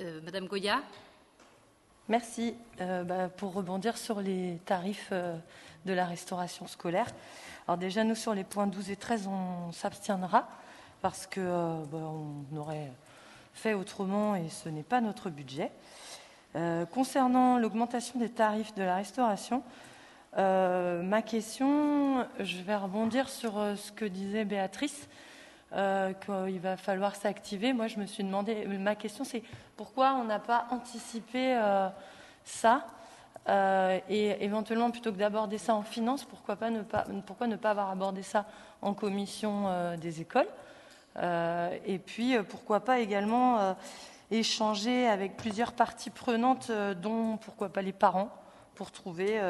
Euh, 0.00 0.20
Madame 0.22 0.46
Goya 0.46 0.82
Merci. 2.08 2.54
Bah, 2.78 3.28
pour 3.28 3.52
rebondir 3.52 3.96
sur 3.96 4.20
les 4.20 4.58
tarifs 4.64 5.12
de 5.12 5.92
la 5.92 6.06
restauration 6.06 6.66
scolaire. 6.66 7.06
Alors 7.68 7.78
déjà, 7.78 8.02
nous, 8.02 8.16
sur 8.16 8.34
les 8.34 8.42
points 8.42 8.66
12 8.66 8.90
et 8.90 8.96
13, 8.96 9.28
on 9.28 9.70
s'abstiendra 9.70 10.48
parce 11.02 11.28
qu'on 11.28 11.84
bah, 11.84 11.98
on 11.98 12.56
aurait 12.56 12.90
fait 13.54 13.74
autrement 13.74 14.34
et 14.34 14.48
ce 14.48 14.68
n'est 14.68 14.82
pas 14.82 15.00
notre 15.00 15.30
budget. 15.30 15.70
Euh, 16.56 16.84
concernant 16.84 17.58
l'augmentation 17.58 18.18
des 18.18 18.28
tarifs 18.28 18.74
de 18.74 18.82
la 18.82 18.96
restauration, 18.96 19.62
euh, 20.38 21.02
ma 21.02 21.22
question, 21.22 22.24
je 22.38 22.58
vais 22.62 22.76
rebondir 22.76 23.28
sur 23.28 23.58
euh, 23.58 23.74
ce 23.74 23.90
que 23.90 24.04
disait 24.04 24.44
Béatrice, 24.44 25.08
qu'il 25.72 26.58
va 26.60 26.76
falloir 26.76 27.14
s'activer. 27.14 27.72
Moi, 27.72 27.86
je 27.86 27.98
me 27.98 28.06
suis 28.06 28.24
demandé, 28.24 28.66
ma 28.66 28.96
question 28.96 29.22
c'est 29.22 29.44
pourquoi 29.76 30.14
on 30.14 30.24
n'a 30.24 30.40
pas 30.40 30.66
anticipé 30.70 31.56
ça? 32.42 32.86
Et 34.08 34.44
éventuellement, 34.44 34.90
plutôt 34.90 35.12
que 35.12 35.18
d'aborder 35.18 35.58
ça 35.58 35.76
en 35.76 35.82
finance, 35.82 36.24
pourquoi, 36.24 36.56
pas 36.56 36.70
ne 36.70 36.82
pas, 36.82 37.04
pourquoi 37.24 37.46
ne 37.46 37.54
pas 37.54 37.70
avoir 37.70 37.88
abordé 37.88 38.24
ça 38.24 38.46
en 38.82 38.94
commission 38.94 39.96
des 39.96 40.20
écoles? 40.20 40.48
Et 41.22 42.00
puis, 42.04 42.36
pourquoi 42.48 42.80
pas 42.80 42.98
également 42.98 43.76
échanger 44.32 45.06
avec 45.06 45.36
plusieurs 45.36 45.72
parties 45.72 46.10
prenantes, 46.10 46.72
dont 47.00 47.36
pourquoi 47.36 47.68
pas 47.68 47.82
les 47.82 47.92
parents, 47.92 48.30
pour 48.74 48.90
trouver 48.90 49.40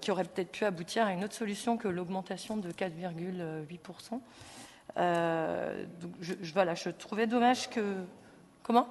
qui 0.00 0.10
aurait 0.10 0.24
peut-être 0.24 0.52
pu 0.52 0.64
aboutir 0.64 1.06
à 1.06 1.12
une 1.12 1.24
autre 1.24 1.34
solution 1.34 1.76
que 1.76 1.88
l'augmentation 1.88 2.56
de 2.56 2.70
4,8%. 2.70 4.20
donc 6.00 6.12
je, 6.20 6.34
voilà, 6.52 6.74
je 6.74 6.90
trouvais 6.90 7.26
dommage 7.26 7.70
que. 7.70 8.04
Comment? 8.62 8.86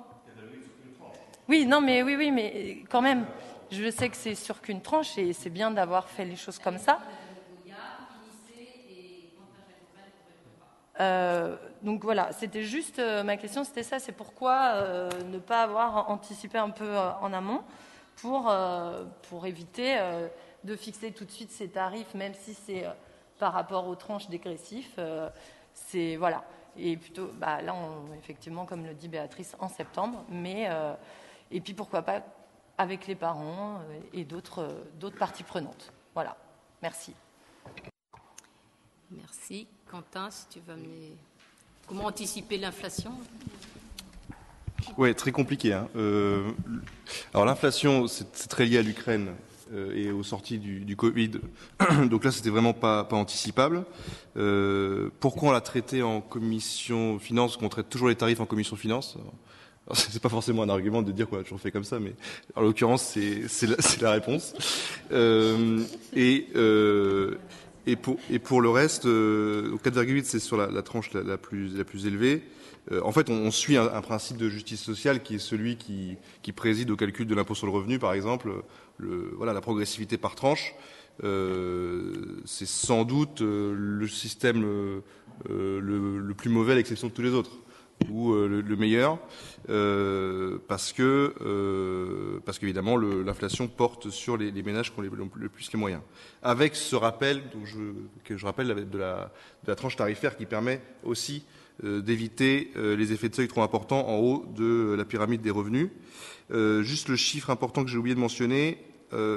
Oui, 1.48 1.66
non, 1.68 1.82
mais 1.82 2.02
oui, 2.02 2.16
oui, 2.16 2.32
mais 2.32 2.84
quand 2.90 3.02
même, 3.02 3.26
je 3.72 3.92
sais 3.92 4.10
que 4.10 4.18
c'est 4.18 4.36
sur 4.36 4.62
qu'une 4.62 4.82
tranche 4.82 5.18
et 5.18 5.34
c'est 5.34 5.50
bien 5.50 5.70
d'avoir 5.70 6.10
fait 6.10 6.26
les 6.26 6.36
choses 6.36 6.58
comme 6.58 6.80
ça. 6.80 7.00
Euh, 11.00 11.56
donc 11.82 12.04
voilà, 12.04 12.32
c'était 12.32 12.64
juste 12.64 13.00
euh, 13.00 13.24
ma 13.24 13.36
question, 13.36 13.64
c'était 13.64 13.84
ça, 13.84 14.00
c'est 14.00 14.14
pourquoi 14.14 14.72
euh, 14.76 15.10
ne 15.30 15.40
pas 15.40 15.64
avoir 15.64 16.10
anticipé 16.10 16.58
un 16.58 16.70
peu 16.70 16.98
en 16.98 17.34
amont 17.34 17.62
pour, 18.16 18.54
pour 19.30 19.46
éviter 19.46 20.00
de 20.66 20.76
fixer 20.76 21.12
tout 21.12 21.26
de 21.26 21.32
suite 21.32 21.52
ces 21.52 21.70
tarifs, 21.70 22.14
même 22.14 22.34
si 22.34 22.54
c'est 22.54 22.86
par 23.40 23.54
rapport 23.54 23.88
aux 23.88 23.96
tranches 23.96 24.30
dégressifs. 24.30 25.00
c'est 25.74 26.16
voilà. 26.16 26.44
Et 26.78 26.98
plutôt, 26.98 27.30
bah, 27.36 27.62
là, 27.62 27.74
effectivement, 28.18 28.66
comme 28.66 28.86
le 28.86 28.94
dit 28.94 29.08
Béatrice, 29.08 29.56
en 29.60 29.70
septembre, 29.70 30.26
mais 30.30 30.70
et 31.52 31.62
puis 31.62 31.74
pourquoi 31.74 32.02
pas 32.02 32.22
avec 32.78 33.08
les 33.08 33.16
parents 33.16 33.80
et 34.14 34.26
d'autres 34.26 34.68
d'autres 35.00 35.18
parties 35.18 35.44
prenantes. 35.44 35.94
Voilà. 36.14 36.36
Merci. 36.82 37.14
Merci. 39.12 39.68
Quentin, 39.90 40.30
si 40.32 40.48
tu 40.50 40.60
veux 40.60 40.74
amener. 40.74 41.16
Comment 41.88 42.06
anticiper 42.06 42.58
l'inflation? 42.58 43.12
Oui, 44.98 45.14
très 45.16 45.32
compliqué. 45.32 45.74
Hein. 45.74 45.88
Euh, 45.96 46.52
alors 47.34 47.46
l'inflation, 47.46 48.08
c'est 48.08 48.48
très 48.48 48.66
lié 48.66 48.80
à 48.80 48.82
l'Ukraine 48.82 49.30
euh, 49.30 49.55
et 49.94 50.12
aux 50.12 50.24
sorties 50.24 50.60
du, 50.60 50.96
Covid. 50.96 51.32
Donc 52.10 52.24
là, 52.24 52.32
c'était 52.32 52.50
vraiment 52.50 52.74
pas, 52.74 53.04
pas 53.04 53.16
anticipable. 53.16 53.86
Euh, 54.38 55.10
pourquoi 55.20 55.50
on 55.50 55.52
l'a 55.52 55.62
traité 55.62 56.04
en 56.04 56.22
commission 56.22 57.20
finance, 57.20 57.58
qu'on 57.58 57.70
traite 57.70 57.90
toujours 57.90 58.10
les 58.10 58.16
tarifs 58.16 58.40
en 58.40 58.46
commission 58.46 58.76
finance? 58.76 59.18
C'est 59.94 60.22
pas 60.22 60.30
forcément 60.30 60.64
un 60.64 60.70
argument 60.70 61.02
de 61.02 61.12
dire 61.12 61.28
quoi, 61.28 61.44
toujours 61.44 61.60
fait 61.60 61.72
comme 61.72 61.84
ça, 61.84 62.00
mais 62.00 62.16
en 62.56 62.62
l'occurrence, 62.62 63.04
c'est 63.48 63.68
la, 63.68 63.76
la, 64.02 64.12
réponse. 64.12 64.56
Euh, 65.12 65.84
et, 66.16 66.48
euh, 66.56 67.38
et 67.86 67.96
pour, 67.96 68.18
et 68.32 68.40
pour 68.40 68.62
le 68.62 68.70
reste, 68.70 69.06
euh, 69.06 69.78
4,8 69.84 70.24
c'est 70.24 70.40
sur 70.40 70.58
la, 70.58 70.68
la 70.68 70.82
tranche 70.82 71.14
la, 71.14 71.38
plus, 71.38 71.78
la 71.78 71.84
plus 71.84 72.08
élevée. 72.08 72.42
Euh, 72.92 73.02
en 73.04 73.12
fait, 73.12 73.30
on, 73.30 73.50
suit 73.52 73.78
un, 73.78 74.02
principe 74.02 74.38
de 74.38 74.50
justice 74.50 74.82
sociale 74.82 75.24
qui 75.24 75.36
est 75.36 75.40
celui 75.40 75.78
qui, 75.78 76.18
préside 76.54 76.92
au 76.92 76.96
calcul 76.96 77.26
de 77.28 77.36
l'impôt 77.36 77.56
sur 77.56 77.66
le 77.66 77.74
revenu, 77.74 78.00
par 78.00 78.14
exemple, 78.14 78.52
le, 78.98 79.34
voilà, 79.36 79.54
la 79.54 79.62
progressivité 79.62 80.18
par 80.18 80.36
tranche. 80.36 80.76
Euh, 81.24 82.42
c'est 82.46 82.68
sans 82.68 83.06
doute 83.06 83.42
euh, 83.42 83.74
le 83.74 84.08
système 84.08 84.62
le, 85.50 86.34
plus 86.38 86.50
mauvais 86.50 86.74
à 86.74 86.76
l'exception 86.76 87.08
de 87.08 87.14
tous 87.14 87.22
les 87.22 87.32
autres 87.32 87.52
ou 88.12 88.34
le, 88.34 88.60
le, 88.60 88.76
meilleur, 88.76 89.18
parce 90.68 90.92
que 90.92 91.34
euh, 91.42 92.40
parce 92.46 92.60
qu'évidemment 92.60 92.98
l'inflation 92.98 93.70
porte 93.70 94.10
sur 94.10 94.36
les, 94.36 94.52
ménages 94.52 94.94
qui 94.94 95.00
ont 95.00 95.30
le 95.34 95.50
plus 95.50 95.72
les 95.72 95.80
moyens. 95.80 96.02
Avec 96.44 96.76
ce 96.76 96.98
rappel 96.98 97.42
que 98.26 98.36
je 98.38 98.46
rappelle 98.46 98.90
de 98.90 98.98
la, 98.98 99.32
tranche 99.76 99.96
tarifaire 99.96 100.36
qui 100.36 100.46
permet 100.46 100.82
aussi 101.06 101.46
d'éviter 101.84 102.72
euh, 102.76 102.96
les 102.96 103.12
effets 103.12 103.30
de 103.30 103.36
seuil 103.36 103.48
trop 103.48 103.62
importants 103.62 104.08
en 104.08 104.18
haut 104.18 104.46
de 104.56 104.96
la 104.98 105.06
pyramide 105.06 105.42
des 105.42 105.52
revenus. 105.52 105.90
Euh, 106.52 106.84
juste 106.84 107.10
le 107.10 107.16
chiffre 107.16 107.50
important 107.50 107.84
que 107.84 107.90
j'ai 107.90 107.98
oublié 107.98 108.16
de 108.16 108.20
mentionner, 108.20 108.78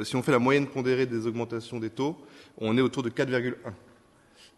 si 0.03 0.17
on 0.17 0.23
fait 0.23 0.33
la 0.33 0.41
moyenne 0.41 0.67
pondérée 0.67 1.07
des 1.07 1.29
augmentations 1.29 1.79
des 1.79 1.91
taux, 1.91 2.17
on 2.57 2.77
est 2.77 2.81
autour 2.81 3.05
de 3.05 3.11
4,1. 3.11 3.55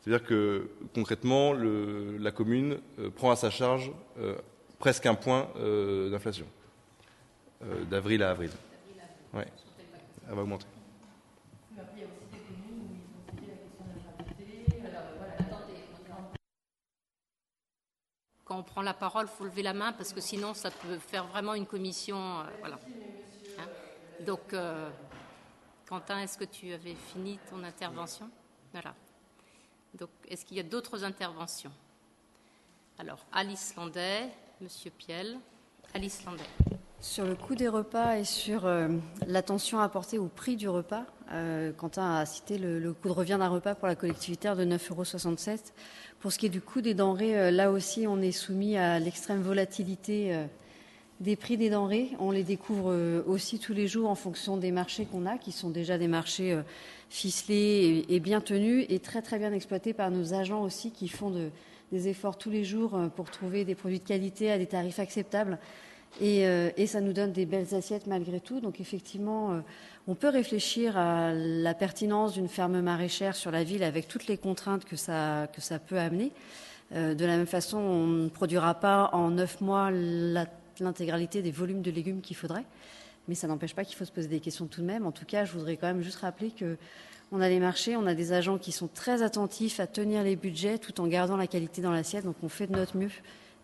C'est-à-dire 0.00 0.26
que 0.26 0.70
concrètement, 0.94 1.52
la 1.52 2.30
commune 2.30 2.78
euh, 2.98 3.10
prend 3.10 3.30
à 3.30 3.36
sa 3.36 3.50
charge 3.50 3.92
euh, 4.18 4.34
presque 4.78 5.06
un 5.06 5.14
point 5.14 5.48
euh, 5.56 6.08
d'inflation, 6.10 6.46
euh, 7.62 7.84
d'avril 7.84 8.22
à 8.22 8.30
avril. 8.30 8.50
Elle 9.34 10.34
va 10.34 10.42
augmenter. 10.42 10.66
Quand 18.50 18.58
on 18.58 18.62
prend 18.64 18.82
la 18.82 18.94
parole, 18.94 19.28
il 19.32 19.36
faut 19.36 19.44
lever 19.44 19.62
la 19.62 19.72
main 19.72 19.92
parce 19.92 20.12
que 20.12 20.20
sinon 20.20 20.54
ça 20.54 20.72
peut 20.72 20.98
faire 20.98 21.24
vraiment 21.28 21.54
une 21.54 21.66
commission. 21.66 22.40
Euh, 22.40 22.42
voilà. 22.58 22.80
Hein? 23.60 23.68
Donc, 24.26 24.52
euh, 24.52 24.90
Quentin, 25.88 26.18
est-ce 26.18 26.36
que 26.36 26.42
tu 26.42 26.72
avais 26.72 26.96
fini 26.96 27.38
ton 27.48 27.62
intervention? 27.62 28.28
Voilà. 28.72 28.96
Donc, 29.94 30.10
est-ce 30.26 30.44
qu'il 30.44 30.56
y 30.56 30.60
a 30.60 30.64
d'autres 30.64 31.04
interventions? 31.04 31.70
Alors, 32.98 33.24
Alice 33.30 33.72
Landais, 33.76 34.28
Monsieur 34.60 34.90
Piel, 34.90 35.38
Alice 35.94 36.24
Landais. 36.24 36.79
Sur 37.00 37.24
le 37.24 37.34
coût 37.34 37.54
des 37.54 37.68
repas 37.68 38.18
et 38.18 38.24
sur 38.24 38.66
euh, 38.66 38.88
l'attention 39.26 39.80
apportée 39.80 40.18
au 40.18 40.26
prix 40.26 40.56
du 40.56 40.68
repas, 40.68 41.04
euh, 41.32 41.72
Quentin 41.72 42.16
a 42.16 42.26
cité 42.26 42.58
le, 42.58 42.92
coût 42.92 43.08
de 43.08 43.14
revient 43.14 43.38
d'un 43.38 43.48
repas 43.48 43.74
pour 43.74 43.88
la 43.88 43.94
collectivité 43.94 44.48
de 44.48 44.66
9,67 44.66 44.90
euros. 44.90 45.58
Pour 46.20 46.30
ce 46.30 46.38
qui 46.38 46.44
est 46.44 46.50
du 46.50 46.60
coût 46.60 46.82
des 46.82 46.92
denrées, 46.92 47.38
euh, 47.38 47.50
là 47.50 47.70
aussi, 47.70 48.06
on 48.06 48.20
est 48.20 48.32
soumis 48.32 48.76
à 48.76 48.98
l'extrême 48.98 49.40
volatilité 49.40 50.44
des 51.20 51.36
prix 51.36 51.56
des 51.56 51.70
denrées. 51.70 52.10
On 52.18 52.32
les 52.32 52.44
découvre 52.44 52.94
aussi 53.26 53.58
tous 53.58 53.72
les 53.72 53.88
jours 53.88 54.10
en 54.10 54.14
fonction 54.14 54.58
des 54.58 54.70
marchés 54.70 55.06
qu'on 55.06 55.24
a, 55.24 55.38
qui 55.38 55.52
sont 55.52 55.70
déjà 55.70 55.96
des 55.96 56.08
marchés 56.08 56.60
ficelés 57.08 58.04
et, 58.10 58.20
bien 58.20 58.42
tenus 58.42 58.84
et 58.90 58.98
très 58.98 59.22
très 59.22 59.38
bien 59.38 59.54
exploités 59.54 59.94
par 59.94 60.10
nos 60.10 60.34
agents 60.34 60.62
aussi 60.62 60.90
qui 60.90 61.08
font 61.08 61.30
de, 61.30 61.48
des 61.92 62.08
efforts 62.08 62.36
tous 62.36 62.50
les 62.50 62.64
jours 62.64 62.98
pour 63.16 63.30
trouver 63.30 63.64
des 63.64 63.74
produits 63.74 64.00
de 64.00 64.06
qualité 64.06 64.50
à 64.52 64.58
des 64.58 64.66
tarifs 64.66 64.98
acceptables. 64.98 65.58
Et, 66.20 66.46
euh, 66.46 66.70
et 66.76 66.86
ça 66.86 67.00
nous 67.00 67.12
donne 67.12 67.32
des 67.32 67.46
belles 67.46 67.74
assiettes 67.74 68.06
malgré 68.06 68.40
tout. 68.40 68.60
Donc 68.60 68.80
effectivement, 68.80 69.52
euh, 69.52 69.60
on 70.08 70.14
peut 70.14 70.28
réfléchir 70.28 70.96
à 70.96 71.32
la 71.32 71.74
pertinence 71.74 72.32
d'une 72.34 72.48
ferme 72.48 72.80
maraîchère 72.80 73.36
sur 73.36 73.50
la 73.50 73.64
ville 73.64 73.82
avec 73.82 74.08
toutes 74.08 74.26
les 74.26 74.36
contraintes 74.36 74.84
que 74.84 74.96
ça, 74.96 75.46
que 75.52 75.60
ça 75.60 75.78
peut 75.78 75.98
amener. 75.98 76.32
Euh, 76.92 77.14
de 77.14 77.24
la 77.24 77.36
même 77.36 77.46
façon, 77.46 77.78
on 77.78 78.06
ne 78.06 78.28
produira 78.28 78.74
pas 78.74 79.10
en 79.12 79.30
neuf 79.30 79.60
mois 79.60 79.90
l'intégralité 80.80 81.42
des 81.42 81.52
volumes 81.52 81.82
de 81.82 81.90
légumes 81.90 82.20
qu'il 82.20 82.36
faudrait 82.36 82.64
mais 83.28 83.36
ça 83.36 83.46
n'empêche 83.46 83.76
pas 83.76 83.84
qu'il 83.84 83.96
faut 83.96 84.04
se 84.04 84.10
poser 84.10 84.26
des 84.26 84.40
questions 84.40 84.66
tout 84.66 84.80
de 84.80 84.86
même. 84.86 85.06
En 85.06 85.12
tout 85.12 85.24
cas, 85.24 85.44
je 85.44 85.52
voudrais 85.52 85.76
quand 85.76 85.86
même 85.86 86.02
juste 86.02 86.18
rappeler 86.18 86.50
que 86.50 86.76
on 87.30 87.40
a 87.40 87.48
les 87.48 87.60
marchés, 87.60 87.94
on 87.94 88.06
a 88.06 88.14
des 88.14 88.32
agents 88.32 88.58
qui 88.58 88.72
sont 88.72 88.88
très 88.88 89.22
attentifs 89.22 89.78
à 89.78 89.86
tenir 89.86 90.24
les 90.24 90.34
budgets 90.34 90.78
tout 90.78 91.00
en 91.00 91.06
gardant 91.06 91.36
la 91.36 91.46
qualité 91.46 91.80
dans 91.80 91.92
l'assiette, 91.92 92.24
donc 92.24 92.34
on 92.42 92.48
fait 92.48 92.66
de 92.66 92.72
notre 92.72 92.96
mieux. 92.96 93.10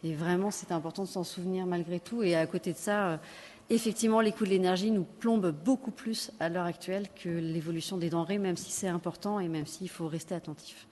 Et 0.04 0.14
vraiment, 0.14 0.50
c'est 0.50 0.72
important 0.72 1.04
de 1.04 1.08
s'en 1.08 1.24
souvenir 1.24 1.66
malgré 1.66 2.00
tout. 2.00 2.22
Et 2.22 2.34
à 2.34 2.46
côté 2.46 2.72
de 2.72 2.78
ça, 2.78 3.08
euh, 3.08 3.16
effectivement, 3.70 4.20
les 4.20 4.32
coûts 4.32 4.44
de 4.44 4.50
l'énergie 4.50 4.90
nous 4.90 5.04
plombent 5.04 5.50
beaucoup 5.64 5.90
plus 5.90 6.30
à 6.38 6.48
l'heure 6.48 6.66
actuelle 6.66 7.08
que 7.14 7.28
l'évolution 7.28 7.96
des 7.96 8.10
denrées, 8.10 8.38
même 8.38 8.56
si 8.56 8.70
c'est 8.70 8.88
important 8.88 9.40
et 9.40 9.48
même 9.48 9.66
s'il 9.66 9.88
faut 9.88 10.08
rester 10.08 10.34
attentif. 10.34 10.86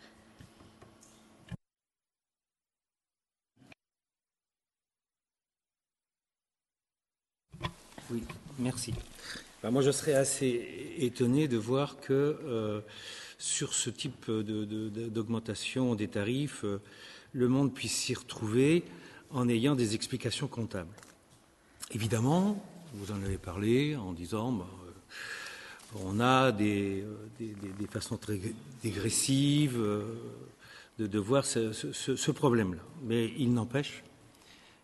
Oui, 8.11 8.23
merci. 8.59 8.95
Ben 9.63 9.71
moi, 9.71 9.81
je 9.81 9.91
serais 9.91 10.13
assez 10.13 10.95
étonné 10.99 11.49
de 11.49 11.57
voir 11.57 11.99
que 11.99 12.13
euh, 12.13 12.81
sur 13.39 13.73
ce 13.73 13.89
type 13.89 14.31
d'augmentation 14.31 15.87
de, 15.87 15.91
de, 15.93 15.99
des 15.99 16.09
tarifs, 16.09 16.65
euh, 16.65 16.83
le 17.35 17.49
monde 17.49 17.75
puisse 17.75 17.93
s'y 17.93 18.15
retrouver 18.15 18.85
en 19.31 19.49
ayant 19.49 19.75
des 19.75 19.95
explications 19.95 20.47
comptables. 20.47 20.95
Évidemment, 21.91 22.65
vous 22.95 23.13
en 23.13 23.23
avez 23.23 23.39
parlé 23.39 23.97
en 23.97 24.13
disant 24.13 24.53
ben, 24.53 24.65
euh, 24.65 25.99
on 26.05 26.21
a 26.21 26.53
des, 26.53 27.05
des, 27.39 27.87
façons 27.89 28.17
très 28.17 28.41
dégressives 28.83 29.79
de, 30.99 31.07
de 31.07 31.19
voir 31.19 31.45
ce, 31.45 32.31
problème-là. 32.31 32.83
Mais 33.03 33.33
il 33.37 33.53
n'empêche, 33.53 34.03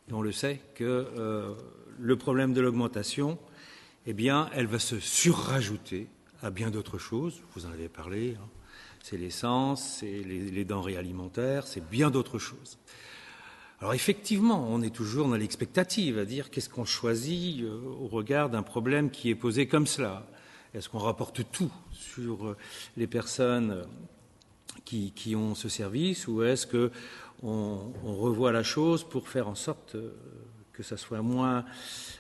et 0.09 0.13
on 0.13 0.23
le 0.23 0.33
sait, 0.33 0.61
que 0.75 0.85
euh, 0.85 1.55
le 1.99 2.17
problème 2.17 2.53
de 2.53 2.61
l'augmentation, 2.61 3.39
eh 4.07 4.13
bien, 4.13 4.51
elle 4.55 4.67
va 4.67 4.79
se 4.79 5.01
surrajouter 5.01 6.09
à 6.43 6.51
bien 6.51 6.71
d'autres 6.71 6.99
choses. 6.99 7.43
Vous 7.55 7.67
en 7.67 7.71
avez 7.71 7.89
parlé. 7.89 8.37
Hein. 8.41 8.49
C'est 9.03 9.17
l'essence, 9.17 9.99
c'est 10.01 10.23
les, 10.23 10.65
denrées 10.65 10.97
alimentaires, 10.97 11.67
c'est 11.67 11.89
bien 11.89 12.11
d'autres 12.11 12.39
choses. 12.39 12.79
Alors 13.81 13.95
effectivement, 13.95 14.67
on 14.69 14.83
est 14.83 14.95
toujours 14.95 15.27
dans 15.27 15.37
l'expectative 15.37 16.19
à 16.19 16.27
dire 16.27 16.51
qu'est-ce 16.51 16.69
qu'on 16.69 16.85
choisit 16.85 17.63
euh, 17.63 17.81
au 17.99 18.09
regard 18.09 18.51
d'un 18.51 18.63
problème 18.63 19.11
qui 19.11 19.31
est 19.31 19.35
posé 19.35 19.67
comme 19.67 19.87
cela. 19.87 20.27
Est-ce 20.75 20.91
qu'on 20.91 20.99
rapporte 20.99 21.51
tout 21.51 21.73
sur 21.93 22.47
euh, 22.47 22.57
les 22.99 23.07
personnes 23.07 23.87
qui, 24.85 25.35
ont 25.35 25.55
ce 25.55 25.69
service 25.69 26.29
ou 26.29 26.43
est-ce 26.43 26.67
que 26.67 26.91
on, 27.43 27.79
revoit 28.05 28.53
la 28.53 28.63
chose 28.63 29.05
pour 29.05 29.29
faire 29.29 29.49
en 29.49 29.55
sorte 29.55 29.97
que 30.73 30.83
ça 30.83 30.97
soit 30.97 31.23
moins, 31.23 31.65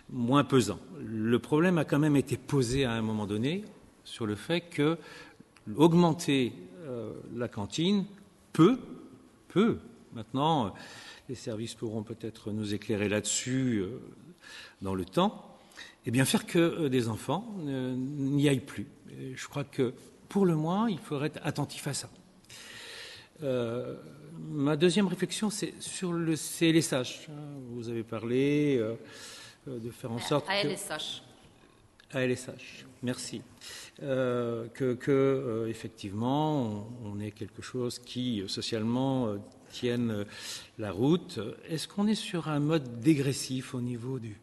moins 0.08 0.44
pesant? 0.44 0.78
Le 1.04 1.38
problème 1.38 1.78
a 1.78 1.84
quand 1.84 1.98
même 1.98 2.16
été 2.16 2.36
posé 2.36 2.84
à 2.84 2.92
un 2.92 3.02
moment 3.02 3.26
donné 3.26 3.64
sur 4.04 4.24
le 4.24 4.34
fait 4.34 4.62
que 4.62 4.96
augmenter 5.76 6.52
la 7.34 7.48
cantine 7.48 8.04
peut, 8.52 8.78
peut, 9.48 9.78
maintenant, 10.12 10.74
les 11.28 11.34
services 11.34 11.74
pourront 11.74 12.02
peut-être 12.02 12.50
nous 12.50 12.74
éclairer 12.74 13.08
là-dessus 13.08 13.84
dans 14.82 14.94
le 14.94 15.04
temps, 15.04 15.50
et 16.06 16.10
bien 16.10 16.24
faire 16.24 16.46
que 16.46 16.58
euh, 16.58 16.88
des 16.88 17.08
enfants 17.08 17.46
n'y 17.58 18.48
aillent 18.48 18.60
plus. 18.60 18.86
je 19.34 19.48
crois 19.48 19.64
que 19.64 19.92
pour 20.28 20.46
le 20.46 20.54
moins, 20.54 20.88
il 20.88 20.98
faudrait 20.98 21.26
être 21.26 21.40
attentif 21.42 21.86
à 21.86 21.94
ça. 21.94 22.08
Euh, 23.42 23.96
ma 24.38 24.76
deuxième 24.76 25.08
réflexion, 25.08 25.50
c'est 25.50 25.74
sur 25.80 26.12
le 26.12 26.36
CLSH. 26.36 27.28
Vous 27.70 27.88
avez 27.88 28.04
parlé 28.04 28.78
euh, 28.78 28.94
de 29.66 29.90
faire 29.90 30.12
en 30.12 30.18
sorte 30.18 30.46
ALSH. 30.48 31.22
Que, 32.10 32.16
ALSH, 32.18 32.86
merci. 33.02 33.42
que, 33.98 35.66
effectivement, 35.68 36.88
on, 37.04 37.20
ait 37.20 37.30
quelque 37.30 37.62
chose 37.62 37.98
qui 37.98 38.42
socialement 38.46 39.36
tienne 39.70 40.24
la 40.78 40.90
route. 40.90 41.38
Est-ce 41.68 41.86
qu'on 41.86 42.06
est 42.06 42.14
sur 42.14 42.48
un 42.48 42.60
mode 42.60 43.00
dégressif 43.00 43.74
au 43.74 43.80
niveau 43.80 44.18
du, 44.18 44.36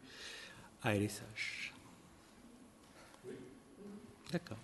ALSH. 0.84 1.74
D'accord. 4.32 4.58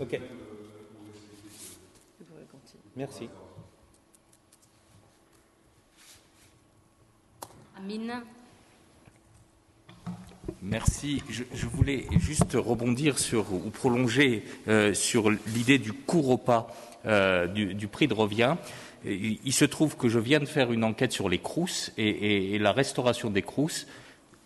Ok. 0.00 0.20
Merci. 2.96 3.28
Amine. 7.76 8.22
Merci. 10.62 11.22
Je, 11.28 11.66
voulais 11.66 12.06
juste 12.18 12.52
rebondir 12.54 13.18
sur 13.18 13.52
ou 13.52 13.70
prolonger 13.70 14.44
euh, 14.68 14.94
sur 14.94 15.30
l'idée 15.30 15.78
du 15.78 15.92
court 15.92 16.26
repas 16.26 16.68
euh, 17.06 17.46
du, 17.46 17.88
prix 17.88 18.06
de 18.06 18.14
revient. 18.14 18.56
Il, 19.04 19.52
se 19.52 19.64
trouve 19.64 19.96
que 19.96 20.08
je 20.08 20.18
viens 20.18 20.40
de 20.40 20.46
faire 20.46 20.72
une 20.72 20.84
enquête 20.84 21.12
sur 21.12 21.28
les 21.28 21.38
crousses 21.38 21.92
et, 21.98 22.58
la 22.58 22.72
restauration 22.72 23.28
des 23.28 23.42
crousses 23.42 23.86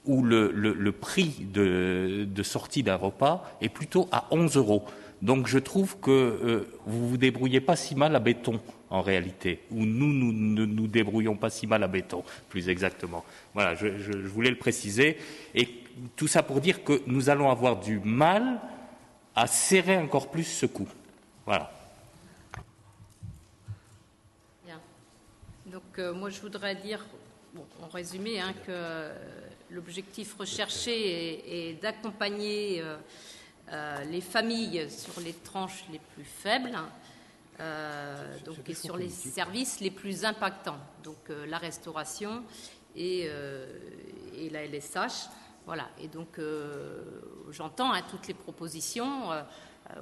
où 0.07 0.23
le, 0.25 0.91
prix 0.91 1.47
de, 1.53 2.43
sortie 2.43 2.83
d'un 2.83 2.97
repas 2.97 3.57
est 3.61 3.69
plutôt 3.69 4.09
à 4.11 4.27
11 4.31 4.57
euros. 4.57 4.85
Donc 5.23 5.49
je 5.49 5.59
trouve 5.59 5.99
que 5.99 6.11
euh, 6.11 6.69
vous 6.87 7.09
vous 7.09 7.17
débrouillez 7.17 7.61
pas 7.61 7.77
si 7.77 7.95
mal 7.95 8.15
à 8.15 8.21
béton 8.21 8.61
en 8.91 9.03
réalité, 9.03 9.61
ou 9.71 9.85
nous, 9.85 10.13
nous 10.13 10.33
ne 10.33 10.65
nous, 10.65 10.87
débrouillons 10.87 11.37
pas 11.37 11.51
si 11.51 11.67
mal 11.67 11.83
à 11.83 11.89
béton, 11.89 12.25
plus 12.49 12.69
exactement. 12.69 13.25
Voilà, 13.53 13.75
je, 13.75 13.89
voulais 14.29 14.51
le 14.51 14.57
préciser. 14.57 15.19
Et 15.55 15.69
tout 16.17 16.29
ça 16.29 16.43
pour 16.43 16.61
dire 16.61 16.85
que 16.85 17.03
nous 17.07 17.29
allons 17.29 17.51
avoir 17.51 17.81
du 17.81 17.99
mal 17.99 18.61
à 19.35 19.47
serrer 19.47 19.99
encore 19.99 20.31
plus 20.31 20.45
ce 20.45 20.67
coup. 20.67 20.89
Voilà. 21.45 21.71
Bien. 24.65 24.81
Donc 25.67 25.99
euh, 25.99 26.15
moi 26.15 26.31
je 26.31 26.41
voudrais 26.41 26.77
dire, 26.77 27.05
en 27.83 27.89
résumé, 27.89 28.41
hein, 28.41 28.55
que 28.67 29.11
l'objectif 29.71 30.35
recherché 30.39 31.71
est, 31.71 31.83
d'accompagner 31.83 32.81
euh, 32.81 32.97
euh, 33.73 34.05
les 34.05 34.21
familles 34.21 34.91
sur 34.91 35.21
les 35.21 35.33
tranches 35.33 35.85
les 35.93 36.01
plus 36.15 36.25
faibles. 36.25 36.77
donc, 38.45 38.69
et 38.69 38.75
sur 38.75 38.97
les 38.97 39.09
services 39.09 39.81
les 39.81 39.91
plus 39.91 40.25
impactants, 40.25 40.79
donc 41.03 41.29
la 41.29 41.59
restauration 41.59 42.45
et, 42.95 43.29
et 44.37 44.51
la 44.51 44.65
LSH. 44.65 45.29
Voilà, 45.69 45.87
et 46.01 46.09
donc 46.09 46.39
euh, 46.39 47.03
j'entends 47.51 47.93
hein, 47.93 48.01
toutes 48.09 48.27
les 48.27 48.33
propositions. 48.33 49.31
Euh, 49.31 49.43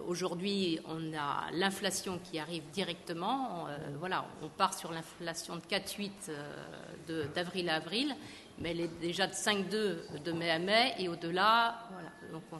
aujourd'hui, 0.06 0.78
on 0.86 1.12
a 1.12 1.51
l'inflation 1.55 2.20
qui 2.22 2.38
arrive 2.38 2.62
directement. 2.70 3.66
Euh, 3.66 3.76
voilà, 3.98 4.26
on 4.43 4.48
part 4.48 4.74
sur 4.74 4.93
l'inflation 4.93 5.56
de 5.56 5.62
4,8 5.62 7.32
d'avril 7.34 7.68
à 7.68 7.74
avril, 7.74 8.14
mais 8.60 8.70
elle 8.70 8.82
est 8.82 9.01
déjà 9.01 9.26
de 9.26 9.32
5,2 9.32 10.22
de 10.22 10.30
mai 10.30 10.52
à 10.52 10.60
mai 10.60 10.94
et 11.01 11.09
au-delà. 11.09 11.80
Voilà, 11.90 12.10
donc 12.30 12.44
on, 12.52 12.59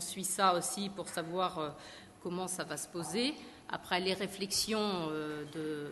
suit 0.00 0.24
ça 0.24 0.54
aussi 0.54 0.88
pour 0.88 1.08
savoir 1.08 1.74
comment 2.22 2.48
ça 2.48 2.64
va 2.64 2.76
se 2.76 2.88
poser. 2.88 3.34
Après 3.70 4.00
les 4.00 4.14
réflexions 4.14 5.08
de, 5.54 5.90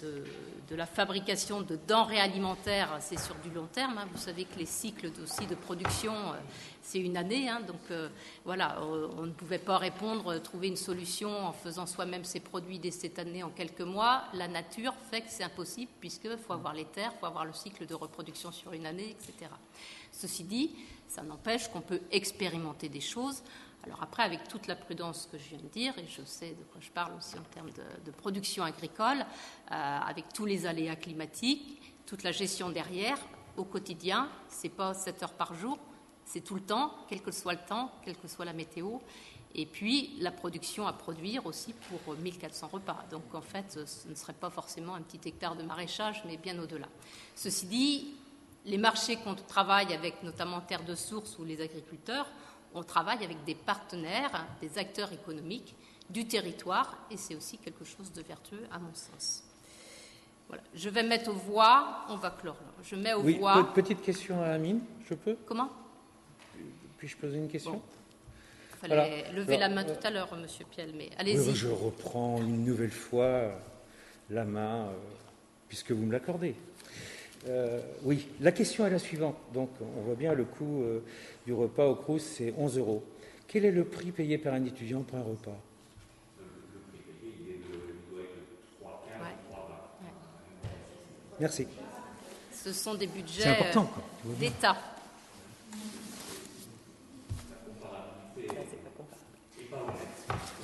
de, 0.00 0.76
la 0.76 0.86
fabrication 0.86 1.62
de 1.62 1.78
denrées 1.86 2.20
alimentaires, 2.20 2.96
c'est 3.00 3.18
sur 3.18 3.34
du 3.36 3.50
long 3.50 3.66
terme. 3.66 3.98
Hein. 3.98 4.08
Vous 4.10 4.18
savez 4.18 4.44
que 4.44 4.58
les 4.58 4.66
cycles 4.66 5.10
aussi 5.22 5.46
de 5.46 5.54
production, 5.54 6.12
euh, 6.14 6.36
c'est 6.80 6.98
une 6.98 7.16
année. 7.16 7.48
Hein. 7.48 7.60
donc 7.66 7.80
euh, 7.90 8.08
voilà, 8.44 8.78
euh, 8.80 9.08
on 9.18 9.26
ne 9.26 9.32
pouvait 9.32 9.58
pas 9.58 9.78
répondre, 9.78 10.38
trouver 10.38 10.68
une 10.68 10.76
solution 10.76 11.46
en 11.46 11.52
faisant 11.52 11.86
soi-même 11.86 12.24
ses 12.24 12.40
produits 12.40 12.78
dès 12.78 12.90
cette 12.90 13.18
année 13.18 13.42
en 13.42 13.50
quelques 13.50 13.82
mois. 13.82 14.24
La 14.34 14.48
nature 14.48 14.94
fait 15.10 15.20
que 15.20 15.30
c'est 15.30 15.44
impossible 15.44 15.92
puisqu'il 16.00 16.38
faut 16.38 16.54
avoir 16.54 16.72
les 16.72 16.86
terres, 16.86 17.12
il 17.14 17.20
faut 17.20 17.26
avoir 17.26 17.44
le 17.44 17.52
cycle 17.52 17.86
de 17.86 17.94
reproduction 17.94 18.50
sur 18.50 18.72
une 18.72 18.86
année, 18.86 19.10
etc. 19.10 19.50
Ceci 20.10 20.44
dit, 20.44 20.70
ça 21.12 21.22
n'empêche 21.22 21.68
qu'on 21.68 21.80
peut 21.80 22.00
expérimenter 22.10 22.88
des 22.88 23.00
choses 23.00 23.42
alors 23.84 24.02
après, 24.02 24.22
avec 24.22 24.46
toute 24.46 24.68
la 24.68 24.76
prudence 24.76 25.28
que 25.30 25.38
je 25.38 25.48
viens 25.48 25.58
de 25.58 25.68
dire, 25.68 25.92
et 25.98 26.06
je 26.06 26.22
sais 26.24 26.50
de 26.50 26.62
quoi 26.70 26.80
je 26.80 26.90
parle 26.90 27.14
aussi 27.16 27.36
en 27.36 27.42
termes 27.42 27.70
de, 27.70 28.10
production 28.12 28.62
agricole, 28.62 29.18
euh, 29.18 29.74
avec 29.74 30.32
tous 30.32 30.46
les 30.46 30.66
aléas 30.66 30.94
climatiques, 30.94 31.80
toute 32.06 32.22
la 32.22 32.30
gestion 32.30 32.70
derrière, 32.70 33.18
au 33.56 33.64
quotidien, 33.64 34.28
c'est 34.48 34.68
pas 34.68 34.94
7 34.94 35.24
heures 35.24 35.32
par 35.32 35.54
jour, 35.54 35.78
c'est 36.24 36.42
tout 36.42 36.54
le 36.54 36.60
temps, 36.60 36.94
quel 37.08 37.22
que 37.22 37.32
soit 37.32 37.54
le 37.54 37.66
temps, 37.66 37.90
quelle 38.04 38.16
que 38.16 38.28
soit 38.28 38.44
la 38.44 38.52
météo. 38.52 38.98
Et 39.54 39.66
puis 39.66 40.14
la 40.20 40.30
production 40.30 40.86
à 40.86 40.92
produire 40.92 41.44
aussi 41.44 41.74
pour 41.74 42.14
1400 42.14 42.68
repas. 42.72 43.04
Donc 43.10 43.34
en 43.34 43.42
fait, 43.42 43.80
ce 43.86 44.08
ne 44.08 44.14
serait 44.14 44.32
pas 44.32 44.48
forcément 44.48 44.94
un 44.94 45.02
petit 45.02 45.28
hectare 45.28 45.56
de 45.56 45.62
maraîchage, 45.62 46.22
mais 46.24 46.38
bien 46.38 46.58
au-delà. 46.58 46.88
Ceci 47.34 47.66
dit, 47.66 48.14
les 48.64 48.78
marchés 48.78 49.16
qu'on 49.16 49.34
travaille 49.34 49.92
avec 49.92 50.22
notamment 50.22 50.60
Terre 50.60 50.84
de 50.84 50.94
Source 50.94 51.38
ou 51.38 51.44
les 51.44 51.60
agriculteurs, 51.60 52.26
on 52.74 52.82
travaille 52.82 53.24
avec 53.24 53.44
des 53.44 53.54
partenaires, 53.54 54.46
des 54.60 54.78
acteurs 54.78 55.12
économiques 55.12 55.74
du 56.08 56.26
territoire, 56.26 56.96
et 57.10 57.16
c'est 57.16 57.34
aussi 57.34 57.58
quelque 57.58 57.84
chose 57.84 58.12
de 58.12 58.22
vertueux 58.22 58.66
à 58.70 58.78
mon 58.78 58.94
sens. 58.94 59.44
Voilà. 60.48 60.62
Je 60.74 60.88
vais 60.88 61.02
mettre 61.02 61.30
aux 61.30 61.34
voix, 61.34 62.04
on 62.08 62.16
va 62.16 62.30
clore. 62.30 62.56
Je 62.82 62.96
mets 62.96 63.14
aux 63.14 63.22
oui, 63.22 63.38
voix. 63.38 63.72
Petite 63.72 64.02
question 64.02 64.42
à 64.42 64.48
Amine, 64.48 64.80
je 65.08 65.14
peux? 65.14 65.36
Comment? 65.46 65.70
Puis-je 66.98 67.16
poser 67.16 67.38
une 67.38 67.48
question? 67.48 67.80
Il 68.74 68.88
fallait 68.88 69.32
lever 69.32 69.56
la 69.56 69.68
main 69.68 69.84
tout 69.84 70.06
à 70.06 70.10
l'heure, 70.10 70.34
Monsieur 70.36 70.64
Piel, 70.66 70.92
mais 70.94 71.10
allez-y. 71.16 71.54
je 71.54 71.68
reprends 71.68 72.38
une 72.38 72.64
nouvelle 72.64 72.90
fois 72.90 73.52
la 74.28 74.44
main, 74.44 74.86
euh, 74.86 74.92
puisque 75.68 75.92
vous 75.92 76.04
me 76.04 76.12
l'accordez. 76.12 76.54
Euh, 77.48 77.80
oui, 78.04 78.28
la 78.40 78.52
question 78.52 78.86
est 78.86 78.90
la 78.90 78.98
suivante. 78.98 79.36
Donc, 79.52 79.70
on 79.80 80.02
voit 80.02 80.14
bien 80.14 80.32
le 80.34 80.44
coût 80.44 80.82
euh, 80.82 81.00
du 81.44 81.52
repas 81.52 81.86
au 81.86 81.94
Crous, 81.96 82.20
c'est 82.20 82.54
11 82.56 82.78
euros. 82.78 83.02
Quel 83.48 83.64
est 83.64 83.72
le 83.72 83.84
prix 83.84 84.12
payé 84.12 84.38
par 84.38 84.54
un 84.54 84.64
étudiant 84.64 85.02
pour 85.02 85.18
un 85.18 85.22
repas? 85.22 85.58
Merci. 91.40 91.66
Ce 92.52 92.72
sont 92.72 92.94
des 92.94 93.08
budgets 93.08 93.56
d'État. 94.38 94.76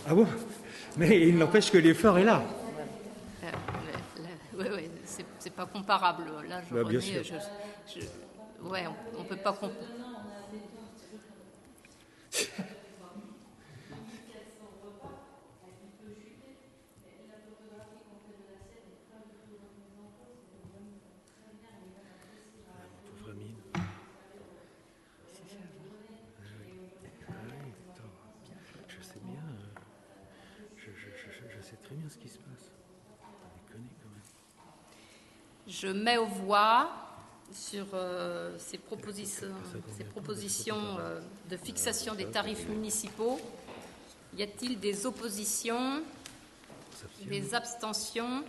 Ah 0.06 0.14
bon? 0.14 0.26
Mais 0.96 1.28
il 1.28 1.36
n'empêche 1.36 1.70
que 1.70 1.78
l'effort 1.78 2.18
est 2.18 2.24
là. 2.24 2.42
Oui, 3.42 4.64
euh, 4.66 4.76
oui, 4.76 4.90
c'est 5.04 5.24
pas 5.58 5.66
comparable. 5.66 6.24
Là, 6.48 6.62
je, 6.62 6.72
bah, 6.72 6.84
bien 6.84 7.00
sûr. 7.00 7.20
ouais, 8.62 8.84
on, 9.16 9.18
ne 9.18 9.24
peut 9.24 9.36
pas 9.36 9.52
comparer. 9.52 9.86
Je 28.88 29.04
sais 29.04 29.20
bien, 29.24 29.42
je, 30.76 30.90
je, 30.92 31.60
sais 31.60 31.76
très 31.76 31.94
bien 31.96 32.08
ce 32.08 32.16
qui 32.16 32.28
se 32.28 32.38
passe. 32.38 32.70
Je 35.80 35.86
mets 35.86 36.18
aux 36.18 36.26
voix 36.26 36.90
sur 37.52 37.86
ces 38.58 38.78
propositions, 38.78 39.46
ces 39.96 40.02
propositions 40.02 40.98
de 41.48 41.56
fixation 41.56 42.16
des 42.16 42.26
tarifs 42.26 42.66
municipaux. 42.68 43.40
Y 44.36 44.42
a-t-il 44.42 44.80
des 44.80 45.06
oppositions? 45.06 46.02
Des 47.22 47.54
abstentions? 47.54 48.42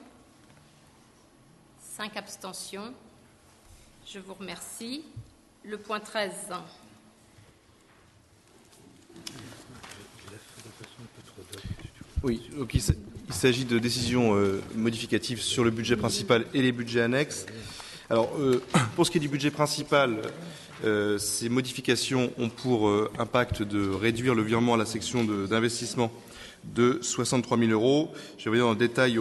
Cinq 1.79 2.17
abstentions. 2.17 2.93
Je 4.07 4.17
vous 4.17 4.33
remercie. 4.33 5.05
Le 5.63 5.77
point 5.77 5.99
13. 5.99 6.31
Oui, 12.23 12.49
donc 12.53 12.75
il 13.29 13.35
s'agit 13.35 13.65
de 13.65 13.77
décisions 13.77 14.35
euh, 14.35 14.59
modificatives 14.75 15.39
sur 15.39 15.63
le 15.63 15.69
budget 15.69 15.95
principal 15.95 16.45
et 16.55 16.63
les 16.63 16.71
budgets 16.71 17.01
annexes. 17.01 17.45
Alors, 18.09 18.31
euh, 18.39 18.61
pour 18.95 19.05
ce 19.05 19.11
qui 19.11 19.19
est 19.19 19.21
du 19.21 19.29
budget 19.29 19.51
principal, 19.51 20.17
euh, 20.83 21.19
ces 21.19 21.47
modifications 21.47 22.31
ont 22.39 22.49
pour 22.49 22.91
impact 23.19 23.61
de 23.61 23.87
réduire 23.87 24.33
le 24.33 24.41
virement 24.41 24.73
à 24.73 24.77
la 24.77 24.85
section 24.85 25.23
d'investissement 25.23 26.11
de 26.63 26.97
63 27.01 27.57
000 27.57 27.71
euros. 27.71 28.11
Je 28.37 28.45
vais 28.45 28.49
revenir 28.49 28.65
dans 28.65 28.75
détail 28.75 29.19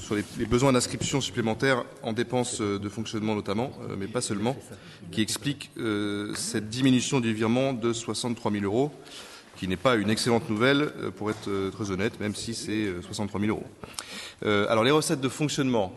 sur 0.00 0.14
les, 0.16 0.46
besoins 0.46 0.72
d'inscription 0.72 1.20
supplémentaires 1.20 1.84
en 2.02 2.12
dépenses 2.12 2.60
de 2.60 2.88
fonctionnement 2.88 3.34
notamment, 3.34 3.72
mais 3.96 4.06
pas 4.06 4.20
seulement, 4.20 4.56
qui 5.12 5.22
expliquent 5.22 5.70
cette 6.34 6.68
diminution 6.68 7.20
du 7.20 7.32
virement 7.32 7.72
de 7.72 7.92
63 7.92 8.52
000 8.52 8.64
euros 8.64 8.92
qui 9.56 9.66
n'est 9.68 9.76
pas 9.76 9.96
une 9.96 10.10
excellente 10.10 10.48
nouvelle, 10.48 10.92
euh, 10.98 11.10
pour 11.10 11.30
être 11.30 11.48
euh, 11.48 11.70
très 11.70 11.90
honnête, 11.90 12.20
même 12.20 12.34
si 12.34 12.54
c'est 12.54 12.92
63 13.02 13.40
euh, 13.40 13.46
000 13.46 13.58
euros. 13.58 14.68
alors 14.68 14.84
les 14.84 14.90
recettes 14.90 15.20
de 15.20 15.28
fonctionnement, 15.28 15.92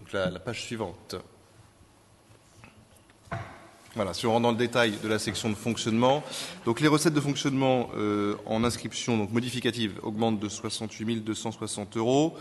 donc 0.00 0.12
la 0.12 0.38
page 0.38 0.62
suivante. 0.62 1.16
Voilà, 3.94 4.12
si 4.12 4.26
on 4.26 4.32
rentre 4.32 4.42
dans 4.42 4.50
le 4.50 4.56
détail 4.56 4.92
de 5.02 5.08
la 5.08 5.18
section 5.18 5.48
de 5.48 5.54
fonctionnement, 5.54 6.22
donc 6.66 6.80
les 6.80 6.88
recettes 6.88 7.14
de 7.14 7.20
fonctionnement 7.20 7.88
euh, 7.96 8.34
en 8.44 8.62
inscription 8.62 9.16
donc 9.16 9.32
modificative 9.32 9.98
augmentent 10.02 10.38
de 10.38 10.48
68 10.48 11.24
260 11.24 11.96
euros, 11.96 12.36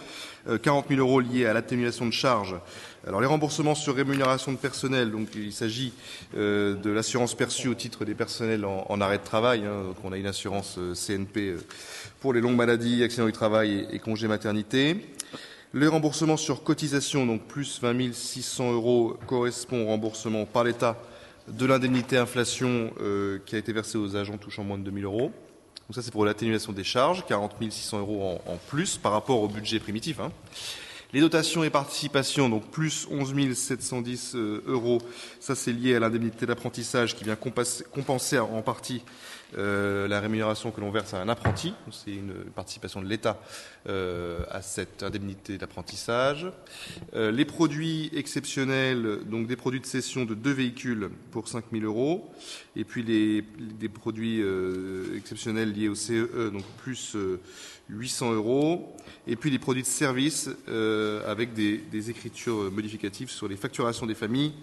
40 0.61 0.87
000 0.89 0.99
euros 0.99 1.21
liés 1.21 1.45
à 1.45 1.53
l'atténuation 1.53 2.05
de 2.05 2.11
charges. 2.11 2.55
Alors 3.07 3.21
les 3.21 3.27
remboursements 3.27 3.75
sur 3.75 3.95
rémunération 3.95 4.51
de 4.51 4.57
personnel, 4.57 5.11
donc 5.11 5.29
il 5.35 5.53
s'agit 5.53 5.93
euh, 6.35 6.75
de 6.75 6.89
l'assurance 6.89 7.33
perçue 7.33 7.69
au 7.69 7.73
titre 7.73 8.03
des 8.03 8.13
personnels 8.13 8.65
en, 8.65 8.99
arrêt 8.99 9.17
de 9.17 9.23
travail. 9.23 9.63
Hein, 9.65 9.83
donc 9.85 9.95
on 10.03 10.11
a 10.11 10.17
une 10.17 10.27
assurance 10.27 10.75
euh, 10.77 10.93
CNP 10.93 11.55
pour 12.19 12.33
les 12.33 12.41
longues 12.41 12.57
maladies, 12.57 13.03
accidents 13.03 13.25
du 13.25 13.31
travail 13.31 13.87
et, 13.89 13.99
congés 13.99 14.27
maternité. 14.27 14.97
Les 15.73 15.87
remboursements 15.87 16.37
sur 16.37 16.63
cotisation, 16.63 17.25
donc 17.25 17.43
plus 17.43 17.79
20 17.81 18.13
600 18.13 18.73
euros, 18.73 19.17
correspond 19.27 19.83
au 19.83 19.87
remboursement 19.87 20.45
par 20.45 20.65
l'État 20.65 20.97
de 21.47 21.65
l'indemnité 21.65 22.17
inflation 22.17 22.91
euh, 22.99 23.39
qui 23.45 23.55
a 23.55 23.57
été 23.57 23.71
versée 23.71 23.97
aux 23.97 24.15
agents 24.15 24.37
touchant 24.37 24.63
moins 24.63 24.77
de 24.77 24.83
2 24.89 24.99
000 25.01 25.11
euros. 25.11 25.31
Donc 25.87 25.95
ça, 25.95 26.01
c'est 26.01 26.11
pour 26.11 26.25
l'atténuation 26.25 26.73
des 26.73 26.83
charges, 26.83 27.25
40 27.25 27.55
600 27.69 27.99
euros 27.99 28.41
en, 28.45 28.57
plus 28.67 28.97
par 28.97 29.13
rapport 29.13 29.41
au 29.41 29.47
budget 29.47 29.79
primitif. 29.79 30.19
Hein. 30.19 30.31
Les 31.13 31.21
dotations 31.21 31.63
et 31.63 31.69
participations, 31.69 32.49
donc 32.49 32.69
plus 32.69 33.07
11 33.09 33.53
710 33.53 34.35
euh, 34.35 34.63
euros, 34.67 35.01
ça 35.39 35.55
c'est 35.55 35.71
lié 35.71 35.95
à 35.95 35.99
l'indemnité 35.99 36.45
d'apprentissage 36.45 37.15
qui 37.15 37.23
vient 37.23 37.37
compenser 37.37 38.39
en 38.39 38.61
partie 38.61 39.03
euh, 39.55 40.07
la 40.07 40.19
rémunération 40.19 40.71
que 40.71 40.81
l'on 40.81 40.91
verse 40.91 41.13
à 41.13 41.21
un 41.21 41.29
apprenti. 41.29 41.73
C'est 41.91 42.11
une 42.11 42.33
participation 42.55 43.01
de 43.01 43.07
l'État 43.07 43.39
euh, 43.87 44.39
à 44.51 44.61
cette 44.61 45.03
indemnité 45.03 45.57
d'apprentissage. 45.57 46.47
Euh, 47.13 47.31
les 47.31 47.45
produits 47.45 48.09
exceptionnels, 48.13 49.19
donc 49.25 49.47
des 49.47 49.55
produits 49.55 49.79
de 49.79 49.85
cession 49.85 50.25
de 50.25 50.35
deux 50.35 50.51
véhicules 50.51 51.09
pour 51.31 51.47
5 51.47 51.65
000 51.71 51.85
euros, 51.85 52.29
et 52.75 52.83
puis 52.83 53.03
les, 53.03 53.41
des 53.41 53.89
produits 53.89 54.43
exceptionnels 55.15 55.71
liés 55.71 55.87
au 55.87 55.95
CEE, 55.95 56.29
e, 56.35 56.49
donc 56.51 56.63
plus 56.77 57.15
800 57.89 58.33
euros, 58.33 58.95
et 59.27 59.35
puis 59.35 59.51
des 59.51 59.59
produits 59.59 59.83
de 59.83 59.87
service 59.87 60.49
avec 61.25 61.53
des, 61.53 62.09
écritures 62.09 62.71
modificatives 62.71 63.29
sur 63.29 63.47
les 63.47 63.55
facturations 63.55 64.05
des 64.05 64.15
familles 64.15 64.53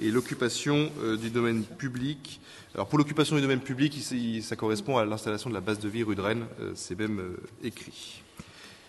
et 0.00 0.10
l'occupation 0.10 0.90
du 1.20 1.30
domaine 1.30 1.62
public 1.64 2.40
alors 2.74 2.86
pour 2.86 2.98
l'occupation 2.98 3.34
du 3.34 3.42
domaine 3.42 3.60
public, 3.60 3.98
ça 4.42 4.54
correspond 4.54 4.96
à 4.96 5.04
l'installation 5.04 5.50
de 5.50 5.54
la 5.54 5.60
base 5.60 5.80
de 5.80 5.88
vie 5.88 6.04
rue 6.04 6.14
de 6.14 6.20
Rennes, 6.20 6.46
euh, 6.60 6.70
c'est 6.76 6.96
même 6.96 7.18
euh, 7.18 7.36
écrit. 7.64 8.22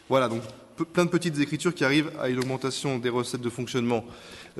Voilà, 0.07 0.27
donc 0.27 0.43
plein 0.93 1.05
de 1.05 1.09
petites 1.09 1.39
écritures 1.39 1.73
qui 1.73 1.83
arrivent 1.83 2.11
à 2.19 2.29
une 2.29 2.37
augmentation 2.37 2.99
des 2.99 3.09
recettes 3.09 3.41
de 3.41 3.49
fonctionnement 3.49 4.05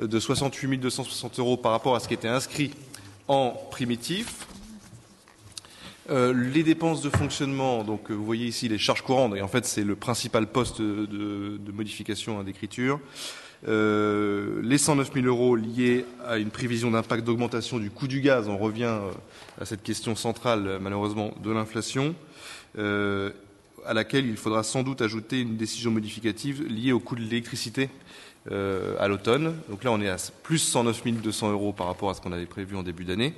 euh, 0.00 0.08
de 0.08 0.18
68 0.18 0.76
260 0.76 1.38
euros 1.38 1.56
par 1.56 1.70
rapport 1.70 1.94
à 1.94 2.00
ce 2.00 2.08
qui 2.08 2.14
était 2.14 2.26
inscrit 2.26 2.72
en 3.28 3.50
primitif. 3.70 4.48
Les 6.10 6.62
dépenses 6.62 7.02
de 7.02 7.10
fonctionnement, 7.10 7.84
donc 7.84 8.10
vous 8.10 8.24
voyez 8.24 8.46
ici 8.46 8.68
les 8.68 8.78
charges 8.78 9.02
courantes, 9.02 9.36
et 9.36 9.42
en 9.42 9.48
fait 9.48 9.64
c'est 9.64 9.84
le 9.84 9.96
principal 9.96 10.46
poste 10.46 10.80
de, 10.80 11.72
modification 11.72 12.40
hein, 12.40 12.44
d'écriture. 12.44 13.00
Euh, 13.68 14.60
les 14.62 14.76
109 14.76 15.12
000 15.14 15.26
euros 15.26 15.54
liés 15.54 16.04
à 16.26 16.38
une 16.38 16.50
prévision 16.50 16.90
d'impact 16.90 17.24
d'augmentation 17.24 17.78
du 17.78 17.90
coût 17.90 18.08
du 18.08 18.20
gaz, 18.20 18.48
on 18.48 18.58
revient 18.58 18.84
euh, 18.84 19.10
à 19.60 19.64
cette 19.64 19.84
question 19.84 20.16
centrale, 20.16 20.78
malheureusement, 20.80 21.32
de 21.42 21.52
l'inflation, 21.52 22.16
euh, 22.78 23.30
à 23.86 23.94
laquelle 23.94 24.26
il 24.26 24.36
faudra 24.36 24.64
sans 24.64 24.82
doute 24.82 25.00
ajouter 25.00 25.40
une 25.40 25.56
décision 25.56 25.92
modificative 25.92 26.66
liée 26.66 26.92
au 26.92 26.98
coût 26.98 27.14
de 27.14 27.20
l'électricité 27.20 27.88
à 28.98 29.06
l'automne. 29.06 29.54
Donc 29.68 29.84
là, 29.84 29.92
on 29.92 30.00
est 30.00 30.08
à 30.08 30.16
plus 30.42 30.58
109 30.58 31.04
200 31.22 31.52
euros 31.52 31.72
par 31.72 31.86
rapport 31.86 32.10
à 32.10 32.14
ce 32.14 32.20
qu'on 32.20 32.32
avait 32.32 32.46
prévu 32.46 32.74
en 32.74 32.82
début 32.82 33.04
d'année, 33.04 33.34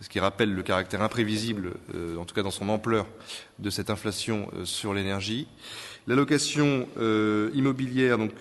ce 0.00 0.08
qui 0.08 0.20
rappelle 0.20 0.52
le 0.52 0.62
caractère 0.62 1.02
imprévisible, 1.02 1.72
en 2.18 2.24
tout 2.24 2.34
cas 2.34 2.42
dans 2.42 2.50
son 2.50 2.68
ampleur, 2.68 3.06
de 3.58 3.70
cette 3.70 3.90
inflation 3.90 4.50
sur 4.64 4.92
l'énergie. 4.92 5.46
L'allocation 6.06 6.86
euh, 6.98 7.50
immobilière, 7.54 8.18
donc 8.18 8.32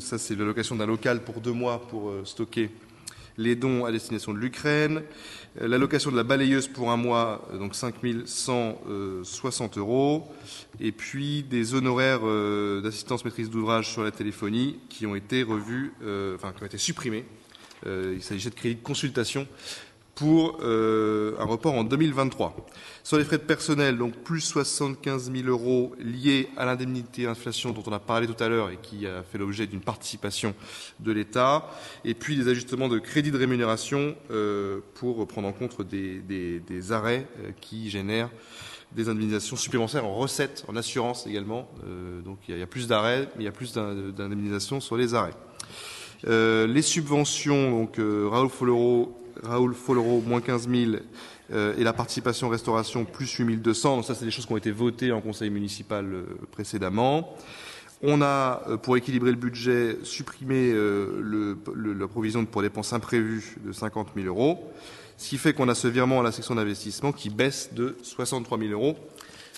ça 0.00 0.18
c'est 0.18 0.36
l'allocation 0.36 0.76
d'un 0.76 0.84
local 0.84 1.24
pour 1.24 1.40
deux 1.40 1.52
mois 1.52 1.80
pour 1.88 2.10
euh, 2.10 2.24
stocker 2.26 2.70
les 3.38 3.56
dons 3.56 3.86
à 3.86 3.92
destination 3.92 4.34
de 4.34 4.38
l'Ukraine. 4.38 5.02
Euh, 5.62 5.66
l'allocation 5.66 6.10
de 6.10 6.16
la 6.16 6.24
balayeuse 6.24 6.68
pour 6.68 6.90
un 6.90 6.98
mois, 6.98 7.48
donc 7.58 7.74
5 7.74 7.94
160 8.26 9.78
euros. 9.78 10.28
Et 10.78 10.92
puis 10.92 11.42
des 11.42 11.72
honoraires 11.72 12.20
d'assistance 12.82 13.24
maîtrise 13.24 13.48
d'ouvrage 13.48 13.90
sur 13.90 14.04
la 14.04 14.10
téléphonie 14.10 14.78
qui 14.90 15.06
ont 15.06 15.14
été 15.14 15.42
revus, 15.42 15.94
enfin 16.34 16.52
qui 16.52 16.62
ont 16.62 16.66
été 16.66 16.78
supprimés. 16.78 17.24
il 17.86 18.22
s'agissait 18.22 18.50
de 18.50 18.54
crédits 18.54 18.76
de 18.76 18.82
consultation 18.82 19.46
pour 20.20 20.58
euh, 20.60 21.32
un 21.38 21.46
report 21.46 21.72
en 21.76 21.82
2023. 21.82 22.54
Sur 23.02 23.16
les 23.16 23.24
frais 23.24 23.38
de 23.38 23.42
personnel, 23.42 23.96
donc 23.96 24.12
plus 24.16 24.42
75 24.42 25.32
000 25.32 25.48
euros 25.48 25.94
liés 25.98 26.50
à 26.58 26.66
l'indemnité 26.66 27.26
inflation 27.26 27.70
dont 27.70 27.82
on 27.86 27.92
a 27.92 27.98
parlé 27.98 28.26
tout 28.26 28.44
à 28.44 28.50
l'heure 28.50 28.68
et 28.68 28.76
qui 28.76 29.06
a 29.06 29.22
fait 29.22 29.38
l'objet 29.38 29.66
d'une 29.66 29.80
participation 29.80 30.54
de 30.98 31.10
l'État, 31.10 31.70
et 32.04 32.12
puis 32.12 32.36
des 32.36 32.48
ajustements 32.48 32.88
de 32.88 32.98
crédits 32.98 33.30
de 33.30 33.38
rémunération 33.38 34.14
euh, 34.30 34.80
pour 34.92 35.26
prendre 35.26 35.48
en 35.48 35.52
compte 35.52 35.80
des, 35.80 36.92
arrêts 36.92 37.26
euh, 37.38 37.52
qui 37.58 37.88
génèrent 37.88 38.28
des 38.92 39.08
indemnisations 39.08 39.56
supplémentaires 39.56 40.04
en 40.04 40.14
recettes, 40.14 40.66
en 40.68 40.76
assurance 40.76 41.26
également. 41.26 41.70
donc 42.24 42.40
il 42.46 42.58
y, 42.58 42.62
a, 42.62 42.66
plus 42.66 42.88
d'arrêts, 42.88 43.28
mais 43.36 43.44
il 43.44 43.46
y 43.46 43.48
a 43.48 43.52
plus 43.52 43.72
d'indemnisations 43.72 44.80
sur 44.80 44.96
les 44.96 45.14
arrêts. 45.14 45.32
les 46.24 46.82
subventions, 46.82 47.70
donc 47.70 47.98
Raoul 47.98 48.50
Follero 48.50 49.19
Raoul 49.42 49.74
Follero, 49.74 50.20
moins 50.20 50.40
15 50.40 50.68
000, 50.68 50.92
euh, 51.52 51.74
et 51.76 51.84
la 51.84 51.92
participation 51.92 52.48
restauration, 52.48 53.04
plus 53.04 53.30
8 53.30 53.56
200. 53.56 53.96
Donc 53.96 54.04
ça, 54.04 54.14
c'est 54.14 54.24
des 54.24 54.30
choses 54.30 54.46
qui 54.46 54.52
ont 54.52 54.56
été 54.56 54.70
votées 54.70 55.12
en 55.12 55.20
conseil 55.20 55.50
municipal 55.50 56.06
euh, 56.06 56.22
précédemment. 56.52 57.36
On 58.02 58.22
a, 58.22 58.62
euh, 58.68 58.76
pour 58.76 58.96
équilibrer 58.96 59.30
le 59.30 59.36
budget, 59.36 59.98
supprimé 60.04 60.72
la 60.72 62.08
provision 62.08 62.44
pour 62.44 62.62
dépenses 62.62 62.92
imprévues 62.92 63.56
de 63.64 63.72
50 63.72 64.08
000 64.14 64.26
euros, 64.26 64.72
ce 65.16 65.28
qui 65.28 65.38
fait 65.38 65.52
qu'on 65.52 65.68
a 65.68 65.74
ce 65.74 65.88
virement 65.88 66.20
à 66.20 66.22
la 66.22 66.32
section 66.32 66.54
d'investissement 66.54 67.12
qui 67.12 67.30
baisse 67.30 67.70
de 67.74 67.96
63 68.02 68.58
000 68.58 68.72
euros 68.72 68.96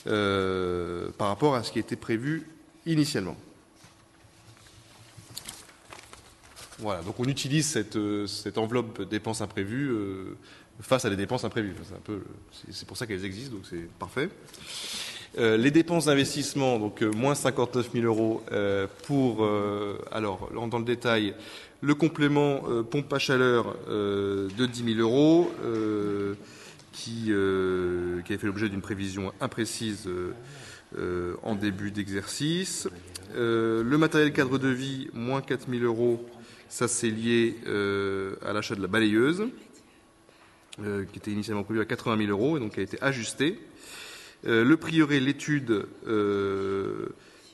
par 0.04 1.28
rapport 1.28 1.54
à 1.54 1.62
ce 1.62 1.70
qui 1.70 1.78
était 1.78 1.96
prévu 1.96 2.48
initialement. 2.84 3.36
Voilà, 6.82 7.00
donc 7.02 7.20
on 7.20 7.24
utilise 7.24 7.66
cette, 7.66 7.94
euh, 7.94 8.26
enveloppe 8.56 9.08
dépenses 9.08 9.40
imprévues 9.40 9.88
euh, 9.92 10.36
face 10.80 11.04
à 11.04 11.10
des 11.10 11.16
dépenses 11.16 11.44
imprévues. 11.44 11.74
C'est, 11.84 11.94
un 11.94 12.00
peu, 12.02 12.22
c'est, 12.70 12.88
pour 12.88 12.96
ça 12.96 13.06
qu'elles 13.06 13.24
existent, 13.24 13.54
donc 13.54 13.66
c'est 13.70 13.88
parfait. 14.00 14.28
Euh, 15.38 15.56
les 15.56 15.70
dépenses 15.70 16.06
d'investissement, 16.06 16.80
donc 16.80 17.02
moins 17.02 17.36
59 17.36 17.92
000 17.92 18.04
euros 18.04 18.42
pour, 19.04 19.48
alors 20.10 20.50
dans 20.52 20.78
le 20.78 20.84
détail, 20.84 21.34
le 21.82 21.94
complément 21.94 22.62
pompe 22.90 23.12
à 23.12 23.20
chaleur 23.20 23.76
de 23.88 24.66
10 24.66 24.94
000 24.96 24.98
euros 24.98 25.52
qui, 26.90 27.30
qui 28.24 28.34
a 28.34 28.38
fait 28.38 28.46
l'objet 28.46 28.68
d'une 28.68 28.82
prévision 28.82 29.32
imprécise 29.40 30.08
en 31.44 31.54
début 31.54 31.92
d'exercice. 31.92 32.88
le 33.34 33.96
matériel 33.96 34.32
cadre 34.32 34.58
de 34.58 34.68
vie, 34.68 35.08
moins 35.14 35.40
4 35.40 35.68
000 35.70 35.84
euros 35.84 36.26
Ça, 36.72 36.88
c'est 36.88 37.10
lié 37.10 37.56
à 38.46 38.54
l'achat 38.54 38.74
de 38.74 38.80
la 38.80 38.86
balayeuse, 38.86 39.46
qui 40.78 41.18
était 41.18 41.30
initialement 41.30 41.64
prévu 41.64 41.82
à 41.82 41.84
80 41.84 42.16
000 42.16 42.30
euros 42.30 42.56
et 42.56 42.60
donc 42.60 42.78
a 42.78 42.80
été 42.80 42.96
ajusté. 43.02 43.58
le 44.44 44.74
prieuré, 44.76 45.20
l'étude 45.20 45.84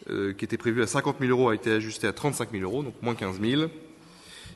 qui 0.06 0.44
était 0.44 0.56
prévue 0.56 0.84
à 0.84 0.86
50 0.86 1.16
000 1.18 1.32
euros 1.32 1.48
a 1.48 1.56
été 1.56 1.72
ajustée 1.72 2.06
à 2.06 2.12
35 2.12 2.52
000 2.52 2.62
euros, 2.62 2.84
donc 2.84 2.94
moins 3.02 3.16
15 3.16 3.40
000. 3.40 3.62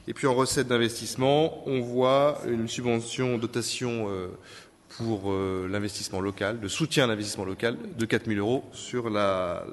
Et 0.06 0.14
puis 0.14 0.28
en 0.28 0.34
recette 0.34 0.68
d'investissement, 0.68 1.68
on 1.68 1.80
voit 1.80 2.40
une 2.46 2.68
subvention 2.68 3.38
dotation 3.38 4.08
pour 4.96 5.32
euh, 5.32 5.66
l'investissement 5.68 6.20
local, 6.20 6.60
de 6.60 6.68
soutien 6.68 7.04
à 7.04 7.06
l'investissement 7.08 7.44
local 7.44 7.76
de 7.98 8.06
4 8.06 8.26
000 8.26 8.38
euros 8.38 8.62
sur 8.72 9.10
la, 9.10 9.64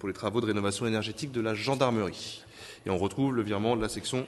pour 0.00 0.08
les 0.08 0.14
travaux 0.14 0.40
de 0.40 0.46
rénovation 0.46 0.84
énergétique 0.84 1.30
de 1.30 1.40
la 1.40 1.54
gendarmerie. 1.54 2.42
Et 2.86 2.90
on 2.90 2.98
retrouve 2.98 3.34
le 3.34 3.42
virement 3.42 3.76
de 3.76 3.82
la 3.82 3.88
section 3.88 4.26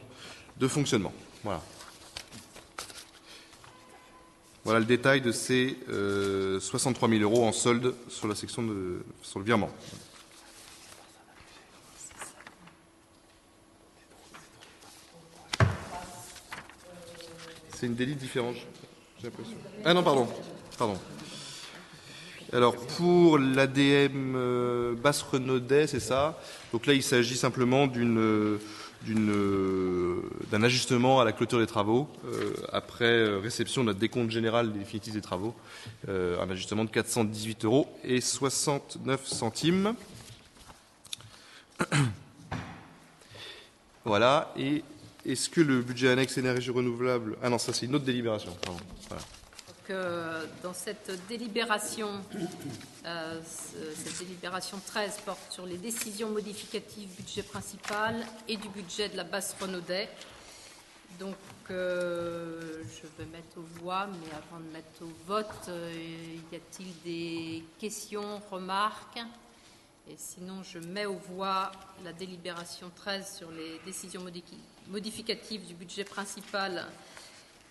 de 0.58 0.68
fonctionnement. 0.68 1.12
Voilà. 1.44 1.62
Voilà 4.64 4.80
le 4.80 4.86
détail 4.86 5.20
de 5.20 5.30
ces 5.32 5.78
63 6.60 7.08
euh, 7.08 7.18
000 7.18 7.22
euros 7.22 7.46
en 7.46 7.52
solde 7.52 7.94
sur 8.08 8.26
la 8.26 8.34
section 8.34 8.62
de, 8.62 9.02
sur 9.22 9.38
le 9.38 9.44
virement. 9.44 9.70
C'est 17.70 17.86
une 17.86 17.94
délit 17.94 18.16
différente. 18.16 18.56
Ah 19.84 19.94
non, 19.94 20.02
pardon. 20.02 20.28
Pardon. 20.76 20.98
Alors 22.52 22.76
pour 22.76 23.38
l'ADM 23.38 24.34
euh, 24.34 24.94
basse 24.94 25.22
Renaudet, 25.22 25.86
c'est 25.86 26.00
ça. 26.00 26.40
Donc 26.72 26.86
là, 26.86 26.94
il 26.94 27.02
s'agit 27.02 27.36
simplement 27.36 27.86
d'un 27.86 28.58
ajustement 30.62 31.20
à 31.20 31.24
la 31.24 31.32
clôture 31.32 31.58
des 31.58 31.66
travaux 31.66 32.08
euh, 32.26 32.52
après 32.72 33.38
réception 33.38 33.82
de 33.84 33.92
la 33.92 33.94
décompte 33.94 34.30
générale 34.30 34.72
définitive 34.72 35.14
des 35.14 35.22
travaux, 35.22 35.54
euh, 36.08 36.40
un 36.40 36.50
ajustement 36.50 36.84
de 36.84 36.90
418 36.90 37.64
euros 37.64 37.88
et 38.04 38.20
69 38.20 39.26
centimes. 39.26 39.94
voilà 44.04 44.52
et 44.58 44.82
est-ce 45.24 45.48
que 45.48 45.60
le 45.60 45.80
budget 45.82 46.08
annexe 46.08 46.38
énergie 46.38 46.70
renouvelable. 46.70 47.36
Ah 47.42 47.50
non, 47.50 47.58
ça 47.58 47.72
c'est 47.72 47.86
une 47.86 47.94
autre 47.94 48.04
délibération. 48.04 48.56
Euh, 49.90 50.44
dans 50.62 50.74
cette 50.74 51.10
délibération, 51.28 52.10
euh, 53.06 53.40
cette 53.44 54.18
délibération 54.18 54.78
13 54.84 55.20
porte 55.24 55.50
sur 55.50 55.64
les 55.64 55.78
décisions 55.78 56.28
modificatives 56.28 57.08
budget 57.16 57.42
principal 57.42 58.14
et 58.46 58.56
du 58.56 58.68
budget 58.68 59.08
de 59.08 59.16
la 59.16 59.24
basse 59.24 59.56
Renaudet. 59.58 60.10
Donc, 61.18 61.36
euh, 61.70 62.82
je 62.84 63.06
vais 63.18 63.30
mettre 63.30 63.56
aux 63.56 63.80
voix, 63.80 64.06
mais 64.06 64.30
avant 64.32 64.62
de 64.62 64.70
mettre 64.72 65.02
au 65.02 65.12
vote, 65.26 65.70
y 66.52 66.56
a-t-il 66.56 66.92
des 67.02 67.64
questions, 67.78 68.42
remarques? 68.50 69.18
Et 70.10 70.16
sinon, 70.16 70.62
je 70.62 70.78
mets 70.78 71.06
aux 71.06 71.20
voix 71.34 71.70
la 72.04 72.12
délibération 72.12 72.90
13 72.94 73.38
sur 73.38 73.50
les 73.50 73.80
décisions 73.86 74.24
modificatives 74.88 75.66
du 75.66 75.74
budget 75.74 76.04
principal 76.04 76.86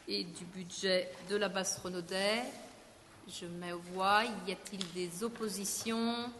et 0.08 0.24
du 0.24 0.46
budget 0.46 1.12
de 1.30 1.36
la 1.36 1.50
basse 1.50 1.78
Renaudet. 1.80 2.44
Je 3.28 3.46
mets 3.46 3.74
aux 3.74 3.82
voix. 3.94 4.24
Y 4.48 4.54
a-t-il 4.54 4.80
des 4.94 5.24
oppositions, 5.24 6.32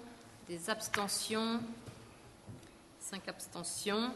des 0.48 0.70
abstentions? 0.70 1.60
Cinq 3.00 3.28
abstentions. 3.28 4.12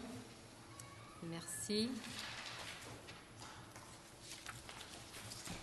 Merci. 1.24 1.90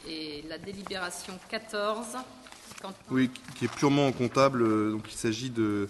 Et 0.07 0.43
la 0.49 0.59
délibération 0.59 1.39
14. 1.49 2.17
Oui, 3.11 3.31
qui 3.57 3.65
est 3.65 3.75
purement 3.75 4.13
comptable. 4.13 4.63
Euh, 4.63 4.93
donc 4.93 5.11
il 5.11 5.17
s'agit 5.17 5.51
de, 5.51 5.89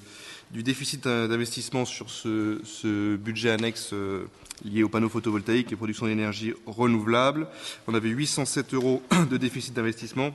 du 0.50 0.62
déficit 0.62 1.04
d'investissement 1.04 1.84
sur 1.84 2.10
ce, 2.10 3.16
budget 3.16 3.50
annexe 3.50 3.90
euh, 3.92 4.26
lié 4.64 4.82
aux 4.82 4.88
panneaux 4.88 5.08
photovoltaïques 5.08 5.72
et 5.72 5.76
production 5.76 6.06
d'énergie 6.06 6.54
renouvelable. 6.66 7.48
On 7.86 7.94
avait 7.94 8.08
807 8.08 8.74
euros 8.74 9.02
de 9.30 9.36
déficit 9.36 9.74
d'investissement. 9.74 10.32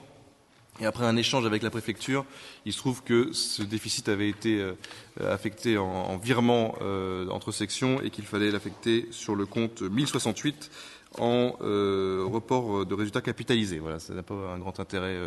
Et 0.80 0.86
après 0.86 1.06
un 1.06 1.18
échange 1.18 1.46
avec 1.46 1.62
la 1.62 1.70
préfecture, 1.70 2.26
il 2.66 2.74
se 2.74 2.80
trouve 2.80 3.04
que 3.04 3.32
ce 3.32 3.62
déficit 3.62 4.10
avait 4.10 4.30
été 4.30 4.60
euh, 4.60 4.74
affecté 5.20 5.78
en, 5.78 6.18
virement 6.18 6.76
euh, 6.82 7.28
entre 7.30 7.52
sections 7.52 8.02
et 8.02 8.10
qu'il 8.10 8.26
fallait 8.26 8.50
l'affecter 8.50 9.08
sur 9.12 9.36
le 9.36 9.46
compte 9.46 9.84
1068 9.84 10.72
en 11.20 11.56
euh, 11.62 12.26
report 12.26 12.86
de 12.86 12.94
résultats 12.94 13.22
capitalisés. 13.22 13.80
Voilà, 13.80 14.00
ça 14.00 14.14
n'a 14.14 14.24
pas 14.24 14.34
un 14.34 14.60
grand 14.60 14.80
intérêt 14.80 15.18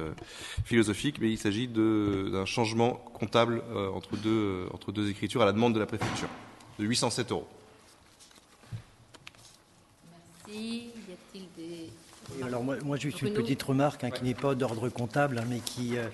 philosophique, 0.65 1.19
mais 1.21 1.31
il 1.31 1.39
s'agit 1.39 1.69
d'un 1.69 2.45
changement 2.45 2.95
comptable 3.15 3.63
entre, 3.95 4.17
deux, 4.17 4.67
entre 4.73 4.93
deux 4.93 5.11
écritures 5.11 5.43
à 5.43 5.45
la 5.45 5.53
demande 5.53 5.75
de 5.75 5.79
la 5.79 5.87
préfecture, 5.87 6.29
de 6.79 6.85
807 6.85 7.33
euros. 7.33 7.47
Y 10.49 11.13
a-t-il 11.13 11.47
des. 11.57 12.45
alors 12.45 12.63
moi, 12.63 12.77
moi, 12.85 12.97
juste 12.97 13.23
une 13.23 13.33
petite 13.33 13.63
remarque 13.63 14.05
hein, 14.05 14.11
qui 14.11 14.25
n'est 14.25 14.35
pas 14.35 14.55
d'ordre 14.55 14.89
comptable, 14.89 15.39
hein, 15.39 15.45
mais 15.49 15.59
qui, 15.59 15.97
euh, 15.97 16.07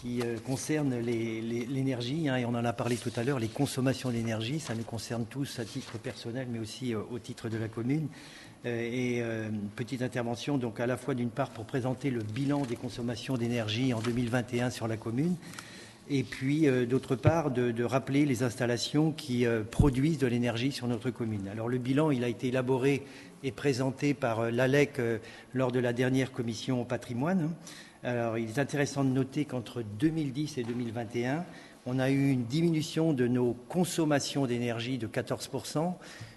qui 0.00 0.22
euh, 0.22 0.38
concerne 0.38 0.96
l'énergie, 0.98 2.28
hein, 2.28 2.36
et 2.36 2.44
on 2.44 2.50
en 2.50 2.64
a 2.64 2.72
parlé 2.72 2.96
tout 2.96 3.12
à 3.16 3.24
l'heure, 3.24 3.38
les 3.38 3.48
consommations 3.48 4.10
d'énergie, 4.10 4.60
ça 4.60 4.74
nous 4.74 4.84
concerne 4.84 5.26
tous 5.26 5.58
à 5.58 5.64
titre 5.64 5.98
personnel, 5.98 6.46
mais 6.50 6.60
aussi 6.60 6.94
euh, 6.94 7.00
au 7.10 7.18
titre 7.18 7.48
de 7.48 7.56
la 7.56 7.68
commune. 7.68 8.08
Et 8.64 9.22
petite 9.76 10.00
intervention, 10.00 10.56
donc 10.56 10.80
à 10.80 10.86
la 10.86 10.96
fois 10.96 11.14
d'une 11.14 11.30
part 11.30 11.50
pour 11.50 11.66
présenter 11.66 12.10
le 12.10 12.22
bilan 12.22 12.62
des 12.62 12.76
consommations 12.76 13.36
d'énergie 13.36 13.92
en 13.92 14.00
2021 14.00 14.70
sur 14.70 14.88
la 14.88 14.96
commune, 14.96 15.36
et 16.08 16.22
puis 16.22 16.66
d'autre 16.88 17.14
part 17.14 17.50
de, 17.50 17.84
rappeler 17.84 18.24
les 18.24 18.42
installations 18.42 19.12
qui 19.12 19.44
produisent 19.70 20.18
de 20.18 20.26
l'énergie 20.26 20.72
sur 20.72 20.86
notre 20.86 21.10
commune. 21.10 21.46
Alors 21.48 21.68
le 21.68 21.78
bilan, 21.78 22.10
il 22.10 22.24
a 22.24 22.28
été 22.28 22.48
élaboré 22.48 23.02
est 23.44 23.52
présenté 23.52 24.14
par 24.14 24.40
euh, 24.40 24.50
l'ALEC 24.50 24.98
euh, 24.98 25.18
lors 25.52 25.70
de 25.70 25.78
la 25.78 25.92
dernière 25.92 26.32
commission 26.32 26.80
au 26.80 26.84
patrimoine. 26.84 27.50
Alors, 28.02 28.36
il 28.36 28.50
est 28.50 28.58
intéressant 28.58 29.04
de 29.04 29.08
noter 29.08 29.44
qu'entre 29.44 29.82
2010 29.98 30.58
et 30.58 30.62
2021, 30.62 31.44
on 31.86 31.98
a 31.98 32.10
eu 32.10 32.30
une 32.30 32.44
diminution 32.44 33.12
de 33.12 33.26
nos 33.26 33.54
consommations 33.68 34.46
d'énergie 34.46 34.98
de 34.98 35.06
14%, 35.06 35.94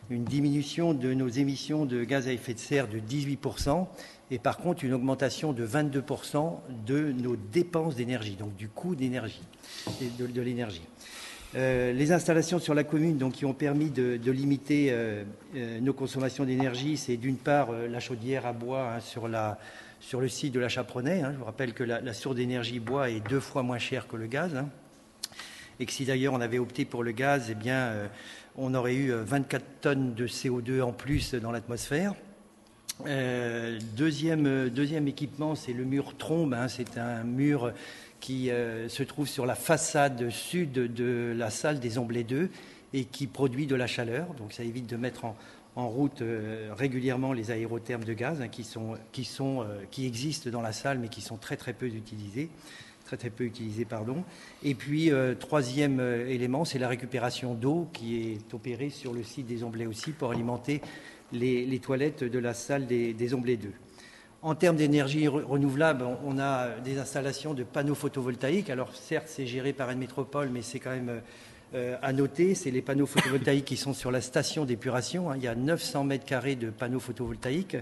une 0.10 0.24
diminution 0.24 0.94
de 0.94 1.14
nos 1.14 1.28
émissions 1.28 1.86
de 1.86 2.04
gaz 2.04 2.28
à 2.28 2.34
effet 2.34 2.54
de 2.54 2.60
serre 2.60 2.88
de 2.88 3.00
18%, 3.00 3.88
et 4.32 4.40
par 4.40 4.58
contre 4.58 4.84
une 4.84 4.94
augmentation 4.94 5.54
de 5.54 5.66
22% 5.66 6.58
de 6.86 7.12
nos 7.12 7.36
dépenses 7.36 7.96
d'énergie, 7.96 8.36
donc 8.36 8.56
du 8.56 8.70
coût 8.70 8.96
d'énergie, 8.96 9.44
de 10.20 10.42
l'énergie. 10.42 10.82
Euh, 11.56 11.94
les 11.94 12.12
installations 12.12 12.60
sur 12.60 12.74
la 12.74 12.84
commune 12.84 13.18
donc, 13.18 13.34
qui 13.34 13.46
ont 13.46 13.54
permis 13.54 13.90
de, 13.90 14.32
limiter 14.32 14.90
euh, 14.92 15.24
euh, 15.56 15.80
nos 15.80 15.94
consommations 15.94 16.44
d'énergie, 16.44 16.98
c'est 16.98 17.16
d'une 17.16 17.38
part 17.38 17.72
la 17.72 18.00
chaudière 18.00 18.46
à 18.46 18.54
bois 18.54 18.92
hein, 18.96 19.00
sur, 19.00 19.28
la, 19.28 19.58
le 20.14 20.28
site 20.28 20.54
de 20.54 20.60
la 20.60 20.68
Chaperonnet. 20.68 21.22
Hein. 21.22 21.32
Je 21.34 21.38
vous 21.38 21.46
rappelle 21.46 21.74
que 21.74 21.84
la, 21.84 22.14
source 22.14 22.36
d'énergie 22.36 22.80
bois 22.80 23.10
est 23.10 23.28
deux 23.28 23.40
fois 23.40 23.64
moins 23.64 23.80
chère 23.80 24.08
que 24.08 24.18
le 24.18 24.28
gaz. 24.28 24.56
Hein. 24.56 24.68
Et 25.80 25.86
que 25.86 25.92
si 25.92 26.06
d'ailleurs 26.06 26.34
on 26.34 26.42
avait 26.42 26.60
opté 26.60 26.86
pour 26.86 27.04
le 27.04 27.12
gaz, 27.12 27.48
eh 27.52 27.56
bien, 27.56 27.94
on 28.58 28.74
aurait 28.74 28.96
eu 28.96 29.12
24 29.12 29.64
tonnes 29.82 30.14
de 30.14 30.28
CO2 30.28 30.82
en 30.82 30.92
plus 30.92 31.36
dans 31.36 31.52
l'atmosphère. 31.52 32.16
deuxième, 33.96 34.70
deuxième 34.70 35.08
équipement, 35.08 35.56
c'est 35.56 35.74
le 35.74 35.86
mur 35.86 36.18
trombe. 36.18 36.56
C'est 36.68 36.98
un 36.98 37.24
mur 37.24 37.72
qui 38.20 38.50
euh, 38.50 38.90
se 38.90 39.04
trouve 39.04 39.28
sur 39.28 39.46
la 39.46 39.56
façade 39.56 40.30
sud 40.30 40.72
de 40.72 41.34
la 41.36 41.50
salle 41.50 41.80
des 41.80 41.98
Omblets 41.98 42.24
2 42.24 42.50
et 42.94 43.06
qui 43.06 43.28
produit 43.28 43.68
de 43.68 43.76
la 43.76 43.88
chaleur. 43.88 44.34
Donc 44.36 44.54
ça 44.54 44.64
évite 44.64 44.88
de 44.88 44.98
mettre 44.98 45.26
en, 45.26 45.36
route 45.76 46.24
euh, 46.24 46.74
régulièrement 46.76 47.34
les 47.34 47.52
aérothermes 47.52 48.04
de 48.04 48.14
gaz 48.14 48.42
hein, 48.42 48.48
qui, 48.48 48.68
euh, 48.76 49.78
qui 49.92 50.08
existent 50.08 50.50
dans 50.50 50.64
la 50.64 50.74
salle 50.74 50.98
mais 50.98 51.08
qui 51.08 51.22
sont 51.22 51.38
très 51.38 51.56
très 51.56 51.74
peu 51.74 51.86
utilisés. 51.86 52.50
Très, 53.08 53.16
très 53.16 53.30
peu 53.30 53.46
utilisés, 53.46 53.86
pardon. 53.86 54.26
Et 54.64 54.76
puis, 54.76 55.12
troisième 55.40 56.02
élément, 56.28 56.66
c'est 56.66 56.78
la 56.78 56.90
récupération 56.90 57.54
d'eau 57.54 57.88
qui 57.94 58.18
est 58.18 58.54
opérée 58.54 58.90
sur 58.90 59.14
le 59.14 59.24
site 59.24 59.48
des 59.48 59.64
Omblets 59.64 59.86
aussi 59.86 60.12
pour 60.12 60.32
alimenter 60.32 60.82
les, 61.32 61.80
toilettes 61.80 62.26
de 62.26 62.38
la 62.38 62.54
salle 62.54 62.86
des, 62.86 63.14
des 63.14 63.34
Omblets 63.34 63.56
2. 63.56 63.72
En 64.42 64.56
termes 64.56 64.76
d'énergie 64.76 65.28
renouvelable, 65.28 66.06
on 66.24 66.38
a 66.38 66.80
des 66.84 67.00
installations 67.00 67.54
de 67.54 67.64
panneaux 67.64 67.96
photovoltaïques. 67.96 68.70
Alors 68.70 68.96
certes, 68.96 69.28
c'est 69.28 69.48
géré 69.48 69.74
par 69.74 69.90
une 69.90 70.00
métropole, 70.00 70.50
mais 70.50 70.62
c'est 70.62 70.80
quand 70.80 70.92
même 70.92 71.22
euh, 71.74 71.98
à 72.02 72.14
noter, 72.14 72.56
c'est 72.56 72.72
les 72.72 72.82
panneaux 72.82 73.08
photovoltaïques 73.08 73.66
qui 73.66 73.78
sont 73.78 73.94
sur 73.94 74.12
la 74.12 74.22
station 74.22 74.64
d'épuration. 74.64 75.32
Hein. 75.32 75.36
Il 75.38 75.44
y 75.44 75.48
a 75.48 75.56
900 75.56 76.04
mètres 76.04 76.24
carrés 76.24 76.56
de 76.56 76.70
panneaux 76.70 77.00
photovoltaïques. 77.00 77.78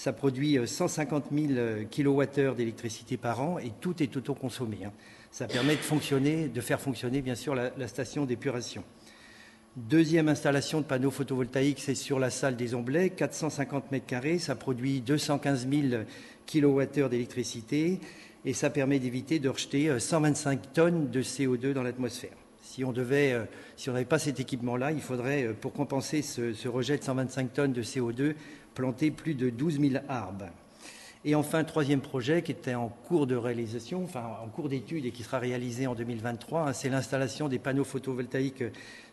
Ça 0.00 0.14
produit 0.14 0.58
150 0.66 1.24
000 1.30 1.84
kWh 1.90 2.56
d'électricité 2.56 3.18
par 3.18 3.42
an 3.42 3.58
et 3.58 3.70
tout 3.82 4.02
est 4.02 4.16
autoconsommé. 4.16 4.78
Hein. 4.86 4.92
Ça 5.30 5.46
permet 5.46 5.76
de 5.76 5.82
fonctionner, 5.82 6.48
de 6.48 6.60
faire 6.62 6.80
fonctionner 6.80 7.20
bien 7.20 7.34
sûr 7.34 7.54
la, 7.54 7.86
station 7.86 8.24
d'épuration. 8.24 8.82
Deuxième 9.76 10.28
installation 10.28 10.80
de 10.80 10.86
panneaux 10.86 11.10
photovoltaïques, 11.10 11.80
c'est 11.80 11.94
sur 11.94 12.18
la 12.18 12.30
salle 12.30 12.56
des 12.56 12.74
Omblets, 12.74 13.10
450 13.10 13.92
mètres 13.92 14.06
carrés. 14.06 14.38
Ça 14.38 14.54
produit 14.54 15.02
215 15.02 15.68
000 15.68 16.04
kWh 16.46 17.10
d'électricité 17.10 18.00
et 18.46 18.54
ça 18.54 18.70
permet 18.70 19.00
d'éviter 19.00 19.38
de 19.38 19.50
rejeter 19.50 20.00
125 20.00 20.72
tonnes 20.72 21.10
de 21.10 21.22
CO2 21.22 21.74
dans 21.74 21.82
l'atmosphère. 21.82 22.32
Si 22.62 22.84
on 22.84 22.92
devait, 22.92 23.36
si 23.76 23.90
n'avait 23.90 24.04
pas 24.04 24.18
cet 24.18 24.40
équipement-là, 24.40 24.92
il 24.92 25.00
faudrait, 25.00 25.54
pour 25.60 25.72
compenser 25.72 26.22
ce, 26.22 26.68
rejet 26.68 26.96
de 26.96 27.02
125 27.02 27.52
tonnes 27.52 27.72
de 27.72 27.82
CO2, 27.82 28.34
planter 28.74 29.10
plus 29.10 29.34
de 29.34 29.50
12 29.50 29.80
000 29.80 30.04
arbres. 30.08 30.46
Et 31.24 31.34
enfin, 31.34 31.64
troisième 31.64 32.00
projet 32.00 32.42
qui 32.42 32.52
était 32.52 32.74
en 32.74 32.88
cours 32.88 33.26
de 33.26 33.36
réalisation, 33.36 34.04
enfin 34.04 34.24
en 34.42 34.48
cours 34.48 34.70
d'étude 34.70 35.04
et 35.04 35.10
qui 35.10 35.22
sera 35.22 35.38
réalisé 35.38 35.86
en 35.86 35.94
2023, 35.94 36.68
hein, 36.68 36.72
c'est 36.72 36.88
l'installation 36.88 37.48
des 37.48 37.58
panneaux 37.58 37.84
photovoltaïques 37.84 38.64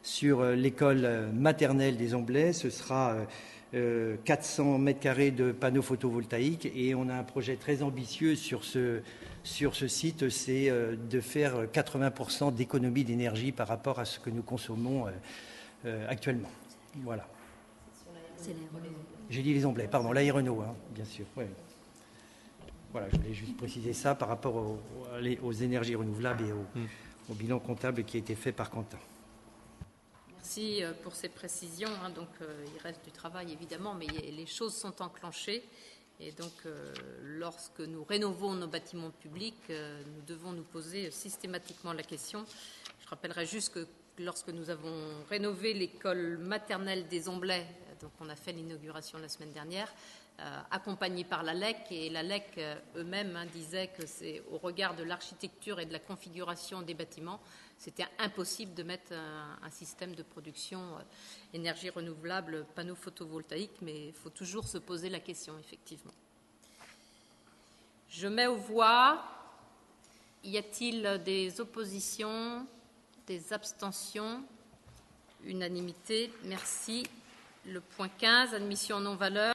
sur 0.03 0.41
l'école 0.43 1.29
maternelle 1.33 1.97
des 1.97 2.13
Omblais. 2.13 2.53
Ce 2.53 2.69
sera 2.69 3.17
euh, 3.73 4.15
400 4.23 4.77
mètres 4.77 5.01
carrés 5.01 5.31
de 5.31 5.51
panneaux 5.51 5.81
photovoltaïques 5.81 6.71
et 6.73 6.95
on 6.95 7.09
a 7.09 7.15
un 7.15 7.23
projet 7.23 7.57
très 7.57 7.83
ambitieux 7.83 8.35
sur 8.35 8.63
ce, 8.63 9.01
sur 9.43 9.75
ce 9.75 9.89
site, 9.89 10.29
c'est 10.29 10.69
euh, 10.69 10.95
de 10.95 11.19
faire 11.19 11.65
80% 11.65 12.53
d'économie 12.53 13.03
d'énergie 13.03 13.51
par 13.51 13.67
rapport 13.67 13.99
à 13.99 14.05
ce 14.05 14.19
que 14.19 14.29
nous 14.29 14.41
consommons 14.41 15.07
euh, 15.85 16.07
actuellement. 16.07 16.49
Voilà. 17.03 17.27
J'ai 19.29 19.41
dit 19.41 19.53
les 19.53 19.65
Omblais, 19.65 19.87
pardon, 19.87 20.11
l'aéronau, 20.11 20.61
hein, 20.61 20.75
bien 20.91 21.05
sûr. 21.05 21.25
Ouais. 21.35 21.47
Voilà, 22.91 23.09
je 23.09 23.17
voulais 23.17 23.33
juste 23.33 23.57
préciser 23.57 23.93
ça 23.93 24.15
par 24.15 24.29
rapport 24.29 24.55
aux, 24.55 24.79
aux 25.43 25.51
énergies 25.51 25.95
renouvelables 25.95 26.45
et 26.45 26.51
au, 26.51 26.65
mm. 26.75 26.87
au, 27.29 27.33
bilan 27.33 27.59
comptable 27.59 28.03
qui 28.05 28.17
a 28.17 28.19
été 28.19 28.35
fait 28.35 28.53
par 28.53 28.69
Quentin. 28.69 28.97
Merci 30.33 30.83
euh, 30.83 30.93
pour 31.03 31.13
ces 31.13 31.29
précisions. 31.29 31.89
Hein. 32.03 32.09
Donc, 32.11 32.29
euh, 32.41 32.65
il 32.73 32.81
reste 32.81 33.03
du 33.03 33.11
travail 33.11 33.51
évidemment, 33.51 33.93
mais 33.93 34.07
les 34.07 34.45
choses 34.45 34.75
sont 34.75 35.01
enclenchées. 35.01 35.63
Et 36.19 36.31
donc, 36.31 36.53
euh, 36.65 36.93
lorsque 37.23 37.79
nous 37.79 38.03
rénovons 38.03 38.55
nos 38.55 38.67
bâtiments 38.67 39.11
publics, 39.11 39.53
euh, 39.69 40.01
nous 40.15 40.21
devons 40.25 40.51
nous 40.51 40.63
poser 40.63 41.11
systématiquement 41.11 41.93
la 41.93 42.01
question. 42.01 42.43
Je 43.03 43.07
rappellerai 43.09 43.45
juste 43.45 43.73
que 43.73 43.87
lorsque 44.17 44.49
nous 44.49 44.71
avons 44.71 44.95
rénové 45.29 45.73
l'école 45.75 46.39
maternelle 46.39 47.07
des 47.07 47.29
Omblais, 47.29 47.67
donc 48.01 48.11
on 48.19 48.29
a 48.29 48.35
fait 48.35 48.51
l'inauguration 48.51 49.17
la 49.17 49.29
semaine 49.29 49.51
dernière, 49.51 49.91
euh, 50.39 50.61
accompagné 50.69 51.23
par 51.23 51.43
la 51.43 51.53
LEC, 51.53 51.77
et 51.91 52.09
la 52.09 52.21
LEC 52.21 52.43
euh, 52.57 52.75
eux-mêmes 52.95 53.35
hein, 53.35 53.47
disaient 53.51 53.87
que 53.87 54.05
c'est 54.05 54.43
au 54.51 54.59
regard 54.59 54.95
de 54.95 55.03
l'architecture 55.03 55.79
et 55.79 55.85
de 55.85 55.93
la 55.93 55.99
configuration 55.99 56.83
des 56.83 56.93
bâtiments, 56.93 57.39
c'était 57.79 58.05
impossible 58.19 58.73
de 58.73 58.83
mettre 58.83 59.13
un, 59.13 59.57
un 59.63 59.69
système 59.69 60.13
de 60.13 60.23
production 60.23 60.79
euh, 60.79 61.01
énergie 61.53 61.89
renouvelable, 61.89 62.65
panneaux 62.75 62.95
photovoltaïques, 62.95 63.81
mais 63.81 64.07
il 64.07 64.13
faut 64.13 64.29
toujours 64.29 64.67
se 64.67 64.77
poser 64.77 65.09
la 65.09 65.19
question, 65.19 65.57
effectivement. 65.59 66.13
Je 68.09 68.27
mets 68.27 68.47
aux 68.47 68.55
voix. 68.55 69.23
Y 70.43 70.57
a-t-il 70.57 71.21
des 71.25 71.59
oppositions, 71.59 72.65
des 73.25 73.51
abstentions? 73.53 74.43
Unanimité. 75.43 76.31
Merci. 76.43 77.03
Le 77.69 77.81
point 77.81 78.07
15, 78.17 78.53
admission 78.53 79.01
non-valeur. 79.01 79.53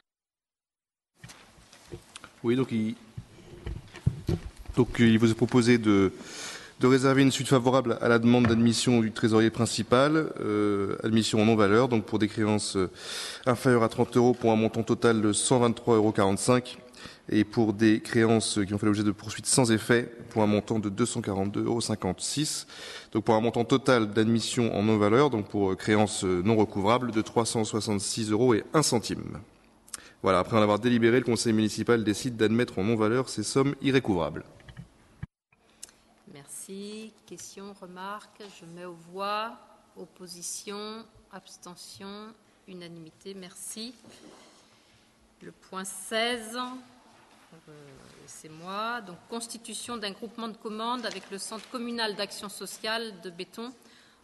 Oui, 2.43 2.55
donc 2.55 2.71
il, 2.71 2.95
donc, 4.75 4.89
il 4.99 5.17
vous 5.17 5.31
est 5.31 5.35
proposé 5.35 5.79
de, 5.79 6.13
de, 6.79 6.87
réserver 6.87 7.23
une 7.23 7.31
suite 7.31 7.47
favorable 7.47 7.97
à 8.01 8.07
la 8.09 8.19
demande 8.19 8.45
d'admission 8.45 8.99
du 8.99 9.11
trésorier 9.11 9.49
principal, 9.49 10.31
euh, 10.41 10.95
admission 11.03 11.41
en 11.41 11.45
non-valeur, 11.45 11.87
donc 11.87 12.05
pour 12.05 12.19
des 12.19 12.27
créances 12.27 12.75
euh, 12.75 12.91
inférieures 13.47 13.83
à 13.83 13.89
30 13.89 14.15
euros 14.17 14.33
pour 14.33 14.51
un 14.51 14.57
montant 14.57 14.83
total 14.83 15.19
de 15.19 15.33
123,45 15.33 15.95
euros 15.95 16.13
et 17.29 17.43
pour 17.43 17.73
des 17.73 18.01
créances 18.01 18.59
qui 18.65 18.73
ont 18.73 18.77
fait 18.77 18.85
l'objet 18.85 19.03
de 19.03 19.11
poursuites 19.11 19.45
sans 19.45 19.71
effet 19.71 20.09
pour 20.29 20.43
un 20.43 20.47
montant 20.47 20.79
de 20.79 20.89
242,56 20.89 21.63
euros. 21.65 21.79
Donc 23.11 23.23
pour 23.23 23.35
un 23.35 23.41
montant 23.41 23.65
total 23.65 24.11
d'admission 24.11 24.75
en 24.75 24.83
non-valeur, 24.83 25.29
donc 25.29 25.47
pour 25.47 25.75
créances 25.77 26.23
non 26.23 26.55
recouvrables, 26.55 27.11
de 27.11 27.21
366 27.21 28.31
euros 28.31 28.53
et 28.53 28.63
1 28.73 28.81
centime. 28.81 29.39
Voilà, 30.23 30.39
après 30.39 30.57
en 30.57 30.61
avoir 30.61 30.79
délibéré, 30.79 31.19
le 31.19 31.25
conseil 31.25 31.51
municipal 31.51 32.03
décide 32.03 32.37
d'admettre 32.37 32.79
en 32.79 32.83
non-valeur 32.83 33.27
ces 33.27 33.43
sommes 33.43 33.75
irrécouvrables. 33.81 34.45
Merci. 36.33 37.11
Questions, 37.25 37.73
remarques 37.81 38.41
Je 38.59 38.65
mets 38.73 38.85
aux 38.85 38.97
voix. 39.11 39.57
Opposition, 39.97 41.05
abstention, 41.31 42.33
unanimité. 42.67 43.33
Merci. 43.33 43.93
Le 45.41 45.51
point 45.51 45.83
16, 45.83 46.55
euh, 46.55 46.59
c'est 48.25 48.49
moi. 48.49 49.01
Donc, 49.01 49.17
constitution 49.29 49.97
d'un 49.97 50.11
groupement 50.11 50.47
de 50.47 50.57
commandes 50.57 51.05
avec 51.05 51.29
le 51.31 51.37
Centre 51.37 51.67
communal 51.69 52.15
d'action 52.15 52.49
sociale 52.49 53.21
de 53.21 53.29
béton 53.29 53.73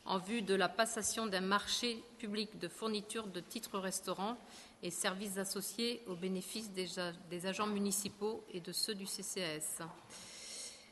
en 0.05 0.17
vue 0.17 0.41
de 0.41 0.55
la 0.55 0.69
passation 0.69 1.27
d'un 1.27 1.41
marché 1.41 2.01
public 2.17 2.57
de 2.59 2.67
fourniture 2.67 3.27
de 3.27 3.39
titres 3.39 3.77
restaurants 3.77 4.37
et 4.81 4.91
services 4.91 5.37
associés 5.37 6.01
au 6.07 6.15
bénéfice 6.15 6.71
des, 6.71 7.45
agents 7.45 7.67
municipaux 7.67 8.43
et 8.53 8.59
de 8.59 8.71
ceux 8.71 8.95
du 8.95 9.05
CCAS. 9.05 9.85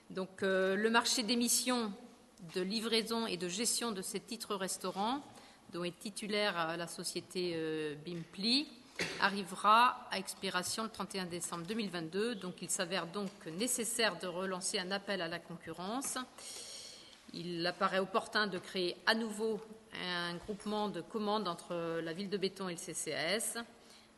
Donc, 0.10 0.44
euh, 0.44 0.76
le 0.76 0.90
marché 0.90 1.24
d'émission, 1.24 1.92
de 2.54 2.62
livraison 2.62 3.26
et 3.26 3.38
de 3.38 3.48
gestion 3.48 3.92
de 3.92 4.02
ces 4.02 4.20
titres 4.20 4.56
restaurants, 4.56 5.22
dont 5.74 5.84
est 5.84 6.00
titulaire 6.00 6.78
la 6.78 6.88
société 6.88 7.54
euh, 7.56 7.96
Bimpli, 8.06 8.68
arrivera 9.20 10.08
à 10.12 10.18
expiration 10.18 10.84
le 10.84 10.90
31 10.90 11.26
décembre 11.26 11.66
2022. 11.66 12.36
Donc, 12.36 12.62
il 12.62 12.70
s'avère 12.70 13.08
donc 13.08 13.30
nécessaire 13.58 14.18
de 14.20 14.28
relancer 14.28 14.80
un 14.80 14.92
appel 14.92 15.22
à 15.22 15.28
la 15.28 15.40
concurrence. 15.40 16.18
Il 17.34 17.66
apparaît 17.66 18.00
opportun 18.00 18.48
de 18.48 18.58
créer 18.58 18.96
à 19.06 19.16
nouveau 19.16 19.60
un 19.94 20.36
groupement 20.36 20.90
de 20.90 21.02
commandes 21.02 21.48
entre 21.48 22.02
la 22.02 22.14
ville 22.14 22.30
de 22.30 22.38
Béton 22.38 22.70
et 22.70 22.76
le 22.76 22.94
CCAS 22.94 23.64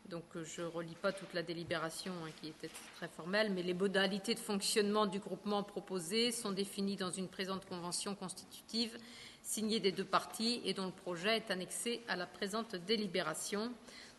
donc 0.10 0.24
je 0.44 0.62
ne 0.62 0.68
relis 0.68 0.96
pas 0.96 1.12
toute 1.12 1.34
la 1.34 1.44
délibération 1.44 2.12
hein, 2.26 2.32
qui 2.42 2.48
était 2.48 2.70
très 2.96 3.08
formelle, 3.08 3.52
mais 3.52 3.62
les 3.62 3.74
modalités 3.74 4.34
de 4.34 4.40
fonctionnement 4.40 5.06
du 5.06 5.20
groupement 5.20 5.64
proposé 5.64 6.32
sont 6.32 6.52
définies 6.52 6.96
dans 6.96 7.12
une 7.12 7.28
présente 7.28 7.66
convention 7.66 8.16
constitutive 8.16 8.98
signée 9.44 9.80
des 9.80 9.92
deux 9.92 10.06
parties 10.06 10.62
et 10.66 10.74
dont 10.74 10.88
le 10.88 10.92
projet 10.92 11.38
est 11.38 11.52
annexé 11.52 12.02
à 12.08 12.16
la 12.16 12.26
présente 12.26 12.76
délibération, 12.76 13.72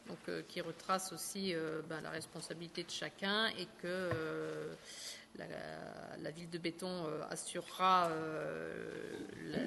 donc, 0.09 0.18
euh, 0.28 0.43
qui 0.48 0.60
retrace 0.60 1.12
aussi 1.12 1.55
euh, 1.55 1.82
ben, 1.89 2.01
la 2.01 2.10
responsabilité 2.10 2.82
de 2.82 2.90
chacun 2.90 3.47
et 3.59 3.66
que 3.81 3.86
euh, 3.86 4.74
la, 5.36 6.31
ville 6.32 6.51
de 6.51 6.59
béton 6.59 7.06
assurera 7.31 8.10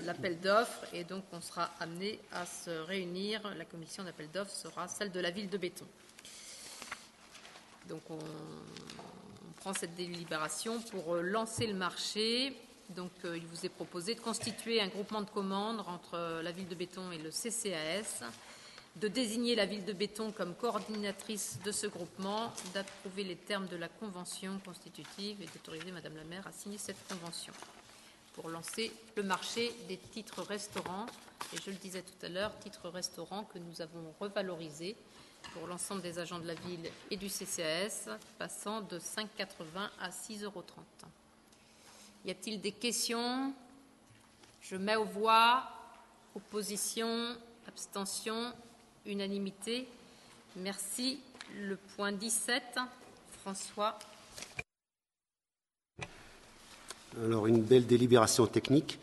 l'appel 0.05 0.39
d'offres 0.39 0.85
et 0.93 1.03
donc 1.03 1.23
on 1.31 1.41
sera 1.41 1.71
amené 1.79 2.19
à 2.31 2.45
se 2.45 2.69
réunir. 2.69 3.41
La 3.57 3.65
commission 3.65 4.03
d'appel 4.03 4.29
d'offres 4.31 4.51
sera 4.51 4.87
celle 4.87 5.11
de 5.11 5.19
la 5.19 5.31
ville 5.31 5.49
de 5.49 5.57
béton. 5.57 5.85
Donc 7.87 8.01
on, 8.09 8.19
prend 9.61 9.73
cette 9.73 9.95
délibération 9.95 10.81
pour 10.81 11.15
lancer 11.15 11.65
le 11.65 11.73
marché. 11.73 12.55
Donc 12.89 13.11
il 13.23 13.45
vous 13.47 13.65
est 13.65 13.69
proposé 13.69 14.13
de 14.13 14.19
constituer 14.19 14.81
un 14.81 14.89
groupement 14.89 15.21
de 15.21 15.29
commandes 15.29 15.79
entre 15.87 16.41
la 16.43 16.51
ville 16.51 16.67
de 16.67 16.75
Béton 16.75 17.11
et 17.13 17.17
le 17.17 17.29
CCAS, 17.29 18.25
de 18.95 19.07
désigner 19.07 19.55
la 19.55 19.65
ville 19.65 19.85
de 19.85 19.93
Béton 19.93 20.31
comme 20.31 20.53
coordinatrice 20.55 21.59
de 21.65 21.71
ce 21.71 21.87
groupement, 21.87 22.53
d'approuver 22.73 23.23
les 23.23 23.35
termes 23.35 23.67
de 23.67 23.75
la 23.75 23.89
convention 23.89 24.59
constitutive 24.63 25.41
et 25.41 25.45
d'autoriser 25.47 25.91
Madame 25.91 26.15
la 26.15 26.23
maire 26.23 26.45
à 26.47 26.51
signer 26.51 26.77
cette 26.77 27.07
convention 27.07 27.53
pour 28.33 28.49
lancer 28.49 28.91
le 29.15 29.23
marché 29.23 29.73
des 29.87 29.97
titres 29.97 30.41
restaurants. 30.43 31.05
Et 31.53 31.57
je 31.63 31.69
le 31.69 31.77
disais 31.77 32.01
tout 32.01 32.25
à 32.25 32.29
l'heure, 32.29 32.57
titres 32.59 32.89
restaurants 32.89 33.43
que 33.45 33.59
nous 33.59 33.81
avons 33.81 34.13
revalorisés 34.19 34.95
pour 35.53 35.67
l'ensemble 35.67 36.01
des 36.01 36.19
agents 36.19 36.39
de 36.39 36.47
la 36.47 36.55
ville 36.55 36.89
et 37.11 37.17
du 37.17 37.27
CCAS, 37.27 38.09
passant 38.37 38.81
de 38.81 38.97
5,80 38.97 39.27
à 39.99 40.09
6,30 40.09 40.43
euros. 40.43 40.63
Y 42.25 42.31
a-t-il 42.31 42.61
des 42.61 42.71
questions? 42.71 43.53
Je 44.61 44.75
mets 44.75 44.95
aux 44.95 45.05
voix. 45.05 45.69
Opposition, 46.35 47.37
abstention, 47.67 48.53
unanimité. 49.05 49.87
Merci. 50.55 51.19
Le 51.61 51.77
point 51.95 52.11
17, 52.11 52.63
François. 53.41 53.99
Alors, 57.23 57.47
une 57.47 57.61
belle 57.61 57.85
délibération 57.85 58.47
technique 58.47 58.97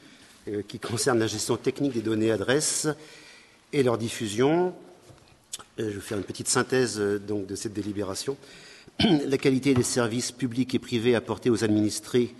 euh, 0.48 0.62
qui 0.66 0.78
concerne 0.78 1.18
la 1.18 1.27
gestion 1.27 1.56
technique 1.56 1.93
des 1.93 2.01
données 2.01 2.32
adresses 2.32 2.89
et 3.72 3.82
leur 3.82 3.98
diffusion. 3.98 4.74
Je 5.78 5.85
vais 5.85 6.01
faire 6.01 6.18
une 6.18 6.24
petite 6.24 6.48
synthèse 6.48 6.98
euh, 6.98 7.18
donc, 7.18 7.47
de 7.47 7.55
cette 7.55 7.72
délibération. 7.72 8.36
La 9.01 9.39
qualité 9.39 9.74
des 9.74 9.82
services 9.82 10.32
publics 10.32 10.74
et 10.74 10.78
privés 10.78 11.14
apportés 11.14 11.51
aux 11.51 11.62
administrés 11.62 12.35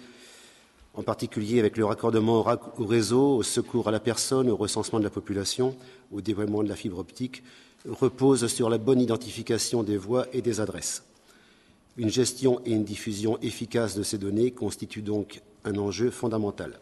en 0.95 1.03
particulier 1.03 1.61
avec 1.61 1.77
le 1.77 1.85
raccordement 1.85 2.45
au 2.79 2.85
réseau, 2.85 3.37
au 3.37 3.43
secours 3.43 3.89
à 3.89 3.91
la 3.91 4.01
personne, 4.01 4.51
au 4.51 4.57
recensement 4.57 4.99
de 4.99 5.05
la 5.05 5.11
population, 5.11 5.77
au 6.13 6.21
développement 6.21 6.63
de 6.63 6.69
la 6.69 6.77
fibre 6.77 6.99
optique, 6.99 7.43
repose 7.89 8.47
sur 8.49 8.69
la 8.69 8.79
bonne 8.79 9.01
identification 9.01 9.83
des 9.83 9.97
voies 9.97 10.27
et 10.33 10.43
des 10.43 10.61
adresses. 10.61 11.05
Une 11.97 12.11
gestion 12.11 12.61
et 12.65 12.73
une 12.73 12.85
diffusion 12.85 13.39
efficace 13.41 13.97
de 13.97 14.03
ces 14.03 14.19
données 14.19 14.51
constituent 14.51 15.03
donc 15.03 15.43
un 15.65 15.77
enjeu 15.77 16.11
fondamental. 16.11 16.79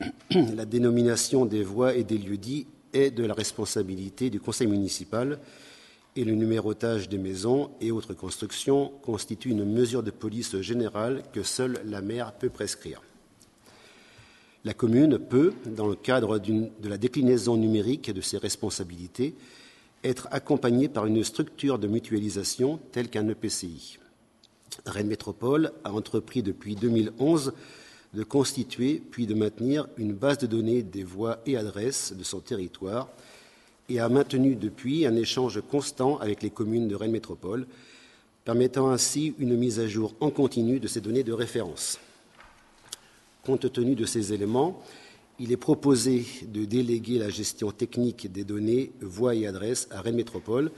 La 0.30 0.64
dénomination 0.64 1.46
des 1.46 1.62
voies 1.62 1.94
et 1.94 2.04
des 2.04 2.18
lieux 2.18 2.36
dits 2.36 2.66
est 2.92 3.10
de 3.10 3.24
la 3.24 3.34
responsabilité 3.34 4.30
du 4.30 4.40
conseil 4.40 4.66
municipal 4.66 5.38
et 6.16 6.24
le 6.24 6.32
numérotage 6.32 7.08
des 7.08 7.18
maisons 7.18 7.70
et 7.80 7.90
autres 7.90 8.14
constructions 8.14 8.92
constitue 9.02 9.50
une 9.50 9.64
mesure 9.64 10.02
de 10.02 10.10
police 10.10 10.60
générale 10.60 11.22
que 11.32 11.42
seule 11.42 11.80
la 11.84 12.00
maire 12.00 12.32
peut 12.32 12.50
prescrire. 12.50 13.02
La 14.64 14.72
commune 14.72 15.18
peut, 15.18 15.52
dans 15.66 15.86
le 15.86 15.94
cadre 15.94 16.38
de 16.38 16.88
la 16.88 16.96
déclinaison 16.96 17.58
numérique 17.58 18.10
de 18.10 18.22
ses 18.22 18.38
responsabilités, 18.38 19.34
être 20.02 20.26
accompagnée 20.30 20.88
par 20.88 21.04
une 21.04 21.22
structure 21.22 21.78
de 21.78 21.86
mutualisation 21.86 22.80
telle 22.90 23.10
qu'un 23.10 23.28
EPCI. 23.28 23.98
Rennes 24.86 25.08
Métropole 25.08 25.72
a 25.84 25.92
entrepris 25.92 26.42
depuis 26.42 26.76
2011 26.76 27.52
de 28.14 28.22
constituer 28.22 29.02
puis 29.10 29.26
de 29.26 29.34
maintenir 29.34 29.86
une 29.98 30.14
base 30.14 30.38
de 30.38 30.46
données 30.46 30.82
des 30.82 31.04
voies 31.04 31.40
et 31.44 31.58
adresses 31.58 32.14
de 32.16 32.24
son 32.24 32.40
territoire 32.40 33.08
et 33.90 34.00
a 34.00 34.08
maintenu 34.08 34.56
depuis 34.56 35.04
un 35.04 35.14
échange 35.14 35.60
constant 35.70 36.16
avec 36.18 36.42
les 36.42 36.50
communes 36.50 36.88
de 36.88 36.94
Rennes 36.94 37.10
Métropole, 37.10 37.66
permettant 38.46 38.90
ainsi 38.90 39.34
une 39.38 39.56
mise 39.56 39.78
à 39.78 39.86
jour 39.86 40.14
en 40.20 40.30
continu 40.30 40.80
de 40.80 40.88
ces 40.88 41.02
données 41.02 41.22
de 41.22 41.32
référence. 41.32 41.98
Compte 43.44 43.70
tenu 43.72 43.94
de 43.94 44.06
ces 44.06 44.32
éléments, 44.32 44.82
il 45.38 45.52
est 45.52 45.58
proposé 45.58 46.24
de 46.46 46.64
déléguer 46.64 47.18
la 47.18 47.28
gestion 47.28 47.72
technique 47.72 48.32
des 48.32 48.44
données 48.44 48.92
voies 49.00 49.34
et 49.34 49.46
adresses 49.46 49.86
à 49.90 50.00
Rennes 50.00 50.16
Métropole, 50.16 50.70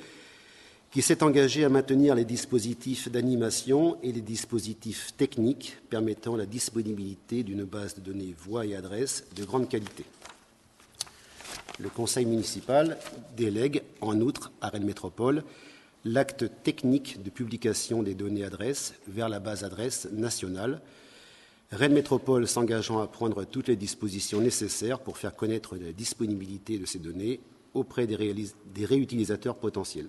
qui 0.90 1.02
s'est 1.02 1.22
engagé 1.22 1.64
à 1.64 1.68
maintenir 1.68 2.14
les 2.14 2.24
dispositifs 2.24 3.08
d'animation 3.10 3.98
et 4.02 4.10
les 4.10 4.20
dispositifs 4.20 5.12
techniques 5.16 5.76
permettant 5.90 6.36
la 6.36 6.46
disponibilité 6.46 7.42
d'une 7.42 7.64
base 7.64 7.94
de 7.94 8.00
données 8.00 8.34
voies 8.36 8.66
et 8.66 8.74
adresses 8.74 9.24
de 9.36 9.44
grande 9.44 9.68
qualité. 9.68 10.04
Le 11.78 11.88
conseil 11.90 12.24
municipal 12.24 12.98
délègue 13.36 13.82
en 14.00 14.20
outre 14.20 14.50
à 14.60 14.70
Rennes 14.70 14.86
Métropole 14.86 15.44
l'acte 16.04 16.46
technique 16.62 17.22
de 17.22 17.30
publication 17.30 18.02
des 18.02 18.14
données 18.14 18.44
adresses 18.44 18.94
vers 19.06 19.28
la 19.28 19.38
base 19.38 19.64
adresse 19.64 20.08
nationale, 20.12 20.80
Rennes 21.72 21.94
Métropole 21.94 22.46
s'engageant 22.46 23.00
à 23.00 23.08
prendre 23.08 23.44
toutes 23.44 23.68
les 23.68 23.76
dispositions 23.76 24.40
nécessaires 24.40 25.00
pour 25.00 25.18
faire 25.18 25.34
connaître 25.34 25.76
la 25.76 25.92
disponibilité 25.92 26.78
de 26.78 26.86
ces 26.86 27.00
données 27.00 27.40
auprès 27.74 28.06
des, 28.06 28.34
des 28.72 28.84
réutilisateurs 28.84 29.56
potentiels. 29.56 30.08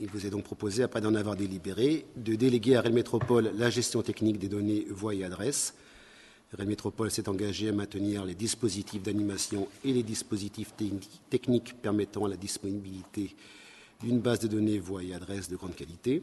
Il 0.00 0.08
vous 0.08 0.26
est 0.26 0.30
donc 0.30 0.44
proposé, 0.44 0.82
après 0.82 1.00
d'en 1.00 1.14
avoir 1.14 1.36
délibéré, 1.36 2.06
de 2.16 2.34
déléguer 2.34 2.74
à 2.74 2.80
Rennes 2.80 2.94
Métropole 2.94 3.52
la 3.54 3.70
gestion 3.70 4.02
technique 4.02 4.38
des 4.38 4.48
données 4.48 4.86
voies 4.90 5.14
et 5.14 5.22
adresses, 5.22 5.74
Rennes 6.54 6.68
Métropole 6.68 7.10
s'est 7.10 7.28
engagé 7.28 7.68
à 7.68 7.72
maintenir 7.72 8.24
les 8.24 8.34
dispositifs 8.34 9.02
d'animation 9.02 9.68
et 9.84 9.92
les 9.92 10.02
dispositifs 10.02 10.74
techniques 11.30 11.74
permettant 11.80 12.26
la 12.26 12.36
disponibilité 12.36 13.34
d'une 14.02 14.18
base 14.18 14.40
de 14.40 14.48
données 14.48 14.78
voix 14.78 15.02
et 15.02 15.14
adresses 15.14 15.48
de 15.48 15.56
grande 15.56 15.74
qualité. 15.74 16.22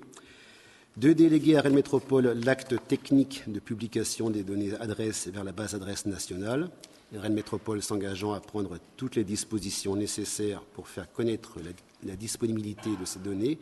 De 0.98 1.14
déléguer 1.14 1.56
à 1.56 1.61
Rennes 1.61 1.76
Métropole 1.76 2.28
l'acte 2.44 2.76
technique 2.88 3.44
de 3.48 3.60
publication 3.60 4.30
des 4.30 4.44
données 4.44 4.74
adresses 4.80 5.28
vers 5.28 5.44
la 5.44 5.52
base 5.52 5.76
adresse 5.76 6.06
nationale. 6.06 6.70
Rennes 7.14 7.34
Métropole 7.34 7.82
s'engageant 7.82 8.34
à 8.34 8.40
prendre 8.40 8.78
toutes 8.98 9.16
les 9.16 9.24
dispositions 9.24 9.95
nécessaires 9.95 10.61
pour 10.61 10.88
faire 10.90 11.11
connaître 11.11 11.57
la 12.03 12.16
disponibilité 12.16 12.90
de 12.99 13.06
ces 13.06 13.20
données 13.20 13.60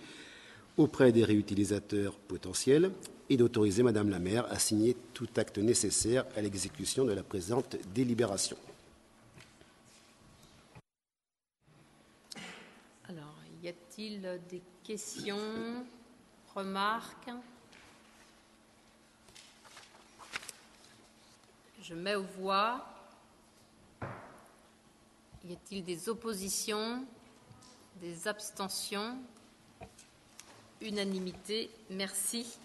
auprès 0.78 1.12
des 1.12 1.24
réutilisateurs 1.24 2.14
potentiels 2.14 2.92
et 3.30 3.38
d'autoriser 3.38 3.84
Madame 3.84 4.10
la 4.10 4.20
maire 4.20 4.46
à 4.50 4.58
signer 4.58 4.96
tout 5.14 5.28
acte 5.36 5.58
nécessaire 5.58 6.26
à 6.36 6.42
l'exécution 6.42 7.06
de 7.06 7.14
la 7.14 7.24
présente 7.24 7.78
délibération. 7.94 8.58
Alors, 13.10 13.36
y 13.64 13.68
a-t-il 13.68 14.22
des 14.50 14.62
questions, 14.84 15.84
remarques 16.58 17.30
Je 21.84 21.94
mets 21.94 22.16
aux 22.16 22.24
voix. 22.24 22.84
Y 25.46 25.54
a-t-il 25.54 25.84
des 25.84 26.10
oppositions, 26.10 27.06
des 28.02 28.28
abstentions? 28.28 29.18
Unanimité. 30.82 31.70
Merci 31.90 32.58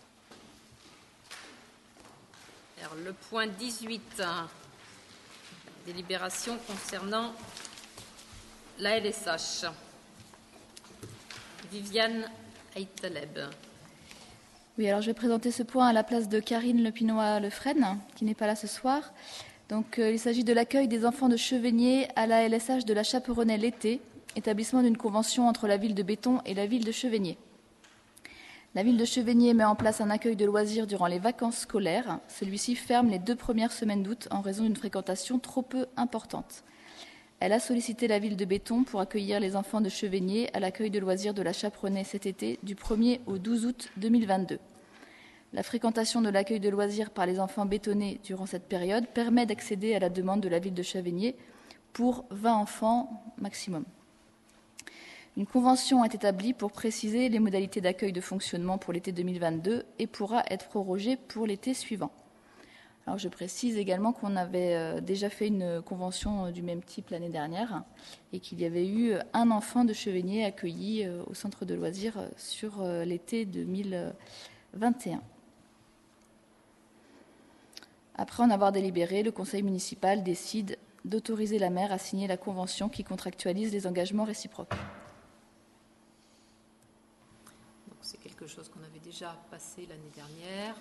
le 3.04 3.12
point 3.12 3.46
18, 3.46 4.22
délibération 5.86 6.58
concernant 6.66 7.32
la 8.78 8.98
LSH. 8.98 9.66
Viviane 11.70 12.30
Aïtaleb. 12.74 13.38
Oui, 14.78 14.88
alors 14.88 15.02
je 15.02 15.08
vais 15.08 15.14
présenter 15.14 15.50
ce 15.50 15.62
point 15.62 15.88
à 15.88 15.92
la 15.92 16.02
place 16.02 16.30
de 16.30 16.40
Karine 16.40 16.82
Lepinois-Lefresne, 16.82 17.98
qui 18.16 18.24
n'est 18.24 18.34
pas 18.34 18.46
là 18.46 18.56
ce 18.56 18.66
soir. 18.66 19.12
Euh, 19.70 20.10
il 20.10 20.18
s'agit 20.18 20.44
de 20.44 20.52
l'accueil 20.54 20.88
des 20.88 21.04
enfants 21.04 21.28
de 21.28 21.36
Chevenier 21.36 22.08
à 22.16 22.26
la 22.26 22.48
LSH 22.48 22.86
de 22.86 22.94
la 22.94 23.02
Chaperonnais 23.02 23.58
l'été, 23.58 24.00
établissement 24.34 24.82
d'une 24.82 24.96
convention 24.96 25.46
entre 25.46 25.66
la 25.66 25.76
ville 25.76 25.94
de 25.94 26.02
Béton 26.02 26.40
et 26.46 26.54
la 26.54 26.64
ville 26.64 26.86
de 26.86 26.92
Chevenier. 26.92 27.36
La 28.74 28.82
ville 28.82 28.96
de 28.96 29.04
Chevigné 29.04 29.52
met 29.52 29.64
en 29.64 29.74
place 29.74 30.00
un 30.00 30.08
accueil 30.08 30.36
de 30.36 30.46
loisirs 30.46 30.86
durant 30.86 31.06
les 31.06 31.18
vacances 31.18 31.58
scolaires. 31.58 32.20
Celui-ci 32.28 32.74
ferme 32.74 33.10
les 33.10 33.18
deux 33.18 33.36
premières 33.36 33.72
semaines 33.72 34.02
d'août 34.02 34.26
en 34.30 34.40
raison 34.40 34.62
d'une 34.62 34.76
fréquentation 34.76 35.38
trop 35.38 35.60
peu 35.60 35.84
importante. 35.98 36.64
Elle 37.44 37.52
a 37.52 37.58
sollicité 37.58 38.06
la 38.06 38.20
ville 38.20 38.36
de 38.36 38.44
Béton 38.44 38.84
pour 38.84 39.00
accueillir 39.00 39.40
les 39.40 39.56
enfants 39.56 39.80
de 39.80 39.88
Chevigné 39.88 40.48
à 40.54 40.60
l'accueil 40.60 40.90
de 40.90 41.00
loisirs 41.00 41.34
de 41.34 41.42
la 41.42 41.52
Chaperonnet 41.52 42.04
cet 42.04 42.24
été 42.24 42.60
du 42.62 42.76
1er 42.76 43.18
au 43.26 43.36
12 43.36 43.66
août 43.66 43.88
2022. 43.96 44.60
La 45.52 45.64
fréquentation 45.64 46.22
de 46.22 46.28
l'accueil 46.28 46.60
de 46.60 46.68
loisirs 46.68 47.10
par 47.10 47.26
les 47.26 47.40
enfants 47.40 47.66
bétonnés 47.66 48.20
durant 48.22 48.46
cette 48.46 48.68
période 48.68 49.08
permet 49.08 49.44
d'accéder 49.44 49.92
à 49.96 49.98
la 49.98 50.08
demande 50.08 50.40
de 50.40 50.48
la 50.48 50.60
ville 50.60 50.72
de 50.72 50.84
Chevigné 50.84 51.34
pour 51.92 52.26
20 52.30 52.54
enfants 52.54 53.24
maximum. 53.38 53.86
Une 55.36 55.46
convention 55.46 56.04
est 56.04 56.14
établie 56.14 56.52
pour 56.52 56.70
préciser 56.70 57.28
les 57.28 57.40
modalités 57.40 57.80
d'accueil 57.80 58.12
de 58.12 58.20
fonctionnement 58.20 58.78
pour 58.78 58.92
l'été 58.92 59.10
2022 59.10 59.84
et 59.98 60.06
pourra 60.06 60.44
être 60.48 60.68
prorogée 60.68 61.16
pour 61.16 61.48
l'été 61.48 61.74
suivant. 61.74 62.12
Alors 63.06 63.18
je 63.18 63.28
précise 63.28 63.76
également 63.76 64.12
qu'on 64.12 64.36
avait 64.36 64.74
euh, 64.74 65.00
déjà 65.00 65.28
fait 65.28 65.48
une 65.48 65.82
convention 65.82 66.46
euh, 66.46 66.50
du 66.52 66.62
même 66.62 66.82
type 66.82 67.10
l'année 67.10 67.30
dernière 67.30 67.82
et 68.32 68.38
qu'il 68.38 68.60
y 68.60 68.64
avait 68.64 68.86
eu 68.86 69.14
un 69.32 69.50
enfant 69.50 69.84
de 69.84 69.92
Chevenier 69.92 70.44
accueilli 70.44 71.04
euh, 71.04 71.22
au 71.26 71.34
centre 71.34 71.64
de 71.64 71.74
loisirs 71.74 72.28
sur 72.36 72.82
l'été 73.04 73.44
2021. 73.44 75.20
Après 78.14 78.42
en 78.42 78.50
avoir 78.50 78.70
délibéré, 78.70 79.22
le 79.22 79.32
conseil 79.32 79.62
municipal 79.62 80.22
décide 80.22 80.78
d'autoriser 81.04 81.58
la 81.58 81.70
maire 81.70 81.92
à 81.92 81.98
signer 81.98 82.28
la 82.28 82.36
convention 82.36 82.88
qui 82.88 83.02
contractualise 83.02 83.72
les 83.72 83.86
engagements 83.86 84.24
réciproques. 84.24 84.74
chose 88.46 88.68
qu'on 88.68 88.82
avait 88.82 88.98
déjà 88.98 89.34
passé 89.50 89.86
l'année 89.86 90.10
dernière, 90.14 90.74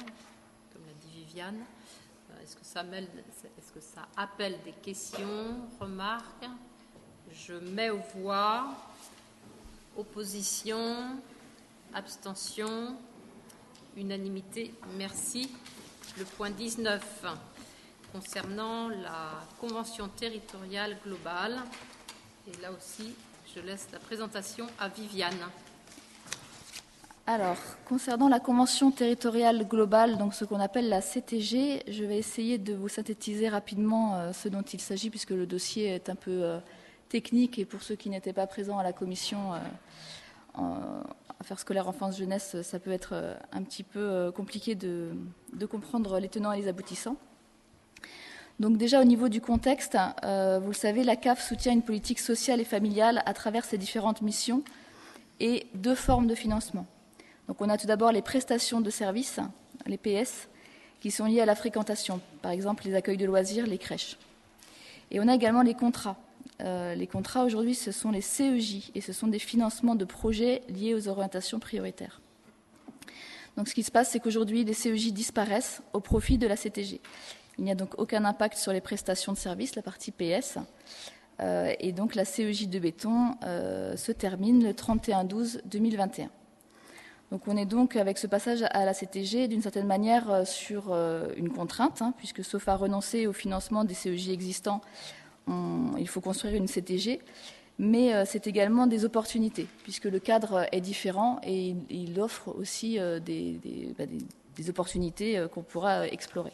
comme 0.74 0.86
l'a 0.86 0.94
dit 0.94 1.10
Viviane. 1.14 1.64
Est-ce 2.52 2.60
que, 2.60 2.66
ça 2.66 2.84
est-ce 3.58 3.72
que 3.72 3.80
ça 3.80 4.02
appelle 4.18 4.58
des 4.66 4.74
questions, 4.74 5.70
remarques? 5.80 6.46
Je 7.32 7.54
mets 7.54 7.92
aux 7.92 8.02
voix. 8.16 8.68
Opposition, 9.96 11.18
abstention, 11.94 12.98
unanimité, 13.96 14.74
merci. 14.98 15.50
Le 16.18 16.26
point 16.26 16.50
19 16.50 17.26
concernant 18.12 18.90
la 18.90 19.32
convention 19.58 20.10
territoriale 20.10 20.98
globale. 21.06 21.58
Et 22.48 22.62
là 22.62 22.74
aussi, 22.74 23.16
je 23.56 23.62
laisse 23.62 23.88
la 23.94 24.00
présentation 24.00 24.68
à 24.78 24.90
Viviane. 24.90 25.50
Alors, 27.34 27.56
concernant 27.86 28.28
la 28.28 28.42
convention 28.42 28.92
territoriale 28.92 29.66
globale, 29.66 30.18
donc 30.18 30.34
ce 30.34 30.44
qu'on 30.44 30.60
appelle 30.60 30.90
la 30.90 31.00
CTG, 31.00 31.82
je 31.88 32.04
vais 32.04 32.18
essayer 32.18 32.58
de 32.58 32.74
vous 32.74 32.90
synthétiser 32.90 33.48
rapidement 33.48 34.16
euh, 34.16 34.34
ce 34.34 34.50
dont 34.50 34.64
il 34.64 34.82
s'agit, 34.82 35.10
puisque 35.10 35.30
le 35.30 35.46
dossier 35.46 35.86
est 35.86 36.10
un 36.10 36.16
peu 36.16 36.44
euh, 36.44 36.60
technique 37.08 37.58
et 37.58 37.64
pour 37.64 37.84
ceux 37.84 37.96
qui 37.96 38.10
n'étaient 38.10 38.34
pas 38.34 38.48
présents 38.48 38.80
à 38.80 38.84
la 38.84 38.92
commission, 38.92 39.54
euh, 40.58 41.02
affaires 41.40 41.58
scolaires 41.58 41.88
enfance-jeunesse, 41.88 42.62
ça 42.64 42.80
peut 42.80 42.92
être 42.92 43.38
un 43.54 43.64
petit 43.64 43.84
peu 43.84 44.30
compliqué 44.36 44.76
de, 44.76 45.12
de, 45.54 45.66
comprendre 45.66 46.20
les 46.20 46.28
tenants 46.28 46.52
et 46.52 46.60
les 46.60 46.68
aboutissants. 46.68 47.16
Donc 48.60 48.76
déjà 48.76 49.00
au 49.00 49.06
niveau 49.06 49.30
du 49.30 49.40
contexte, 49.40 49.98
vous 50.22 50.68
le 50.68 50.74
savez, 50.74 51.06
la 51.06 51.16
CAF 51.16 51.42
soutient 51.42 51.72
une 51.72 51.82
politique 51.82 52.20
sociale 52.20 52.60
et 52.60 52.66
familiale 52.66 53.24
à 53.26 53.34
travers 53.34 53.64
ses 53.64 53.78
différentes 53.78 54.22
missions 54.22 54.66
et 55.40 55.66
deux 55.74 55.96
formes 55.96 56.28
de 56.28 56.36
financement. 56.36 56.86
Donc 57.52 57.60
on 57.60 57.68
a 57.68 57.78
tout 57.78 57.86
d'abord 57.86 58.14
les 58.14 58.22
prestations 58.22 58.80
de 58.80 58.90
services, 58.90 59.42
les 59.86 59.98
PS, 59.98 60.48
qui 61.02 61.12
sont 61.12 61.26
liées 61.26 61.42
à 61.42 61.46
la 61.46 61.54
fréquentation, 61.54 62.22
par 62.42 62.54
exemple 62.54 62.86
les 62.86 62.96
accueils 62.96 63.18
de 63.18 63.26
loisirs, 63.26 63.68
les 63.68 63.78
crèches. 63.78 64.18
Et 65.12 65.20
on 65.20 65.28
a 65.28 65.36
également 65.36 65.62
les 65.62 65.74
contrats. 65.74 66.16
Euh, 66.62 66.96
les 66.96 67.08
contrats 67.08 67.44
aujourd'hui, 67.44 67.76
ce 67.76 67.92
sont 67.92 68.10
les 68.10 68.22
CEJ 68.22 68.92
et 68.96 69.02
ce 69.02 69.12
sont 69.12 69.28
des 69.28 69.38
financements 69.38 69.96
de 69.96 70.06
projets 70.06 70.62
liés 70.70 70.94
aux 70.94 71.10
orientations 71.10 71.60
prioritaires. 71.60 72.22
Donc 73.58 73.68
ce 73.68 73.74
qui 73.74 73.84
se 73.84 73.92
passe, 73.92 74.12
c'est 74.12 74.22
qu'aujourd'hui, 74.22 74.64
les 74.64 74.74
CEJ 74.74 75.12
disparaissent 75.12 75.82
au 75.92 76.00
profit 76.00 76.38
de 76.38 76.48
la 76.48 76.56
CTG. 76.56 77.02
Il 77.58 77.66
n'y 77.66 77.72
a 77.72 77.76
donc 77.76 78.00
aucun 78.00 78.24
impact 78.24 78.58
sur 78.58 78.72
les 78.72 78.80
prestations 78.80 79.34
de 79.34 79.38
services, 79.38 79.76
la 79.76 79.82
partie 79.82 80.12
PS. 80.12 80.58
Euh, 81.42 81.74
et 81.82 81.92
donc 81.92 82.16
la 82.16 82.24
CEJ 82.24 82.70
de 82.70 82.80
béton 82.80 83.36
euh, 83.44 83.98
se 83.98 84.14
termine 84.14 84.64
le 84.64 84.72
31-12-2021. 84.72 86.30
Donc 87.32 87.48
on 87.48 87.58
est 87.58 87.66
donc 87.66 87.96
avec 87.96 88.18
ce 88.18 88.28
passage 88.28 88.64
à 88.72 88.86
la 88.86 88.94
CTG 88.94 89.48
d'une 89.48 89.62
certaine 89.62 89.88
manière 89.88 90.30
euh, 90.30 90.46
sur 90.46 90.94
une 91.38 91.50
contrainte, 91.50 92.02
hein, 92.02 92.14
puisque 92.18 92.44
sauf 92.44 92.68
à 92.68 92.76
renoncer 92.76 93.26
au 93.28 93.34
financement 93.34 93.84
des 93.84 93.94
CEJ 93.94 94.30
existants, 94.30 94.82
il 95.48 96.08
faut 96.08 96.22
construire 96.22 96.56
une 96.56 96.68
CTG. 96.68 97.20
Mais 97.80 98.26
c'est 98.26 98.46
également 98.46 98.86
des 98.86 99.06
opportunités, 99.06 99.66
puisque 99.82 100.06
le 100.06 100.20
cadre 100.20 100.68
est 100.72 100.82
différent 100.82 101.40
et 101.44 101.76
il, 101.90 102.22
offre 102.22 102.54
aussi 102.56 103.00
des, 103.26 103.60
bah, 103.98 104.04
des, 104.56 104.70
opportunités 104.70 105.44
qu'on 105.52 105.64
pourra 105.64 106.08
explorer. 106.08 106.54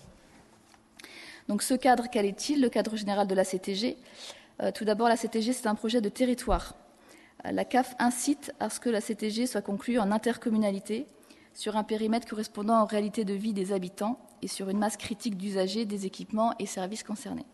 Donc 1.50 1.64
ce 1.64 1.74
cadre, 1.74 2.06
quel 2.12 2.26
est-il? 2.26 2.62
Le 2.62 2.70
cadre 2.70 2.96
général 2.96 3.28
de 3.28 3.36
la 3.36 3.44
CTG, 3.44 3.98
euh, 4.62 4.72
tout 4.72 4.86
d'abord, 4.86 5.08
la 5.08 5.16
CTG, 5.16 5.54
c'est 5.54 5.68
un 5.68 5.76
projet 5.76 6.02
de 6.02 6.10
territoire. 6.10 6.74
La 7.44 7.66
CAF 7.66 7.96
incite 8.00 8.54
à 8.60 8.70
ce 8.70 8.80
que 8.80 8.90
la 8.90 9.02
CTG 9.02 9.46
soit 9.46 9.62
conclue 9.62 10.00
en 10.00 10.12
intercommunalité 10.12 11.08
sur 11.54 11.76
un 11.76 11.84
périmètre 11.84 12.28
correspondant 12.28 12.84
aux 12.84 12.88
réalités 12.88 13.26
de 13.26 13.34
vie 13.34 13.54
des 13.54 13.74
habitants 13.74 14.20
et 14.42 14.48
sur 14.48 14.70
une 14.70 14.78
masse 14.78 14.98
critique 14.98 15.38
d'usagers 15.38 15.86
des 15.86 16.06
équipements 16.06 16.54
et 16.60 16.66
services 16.66 17.04
concernés. 17.04 17.46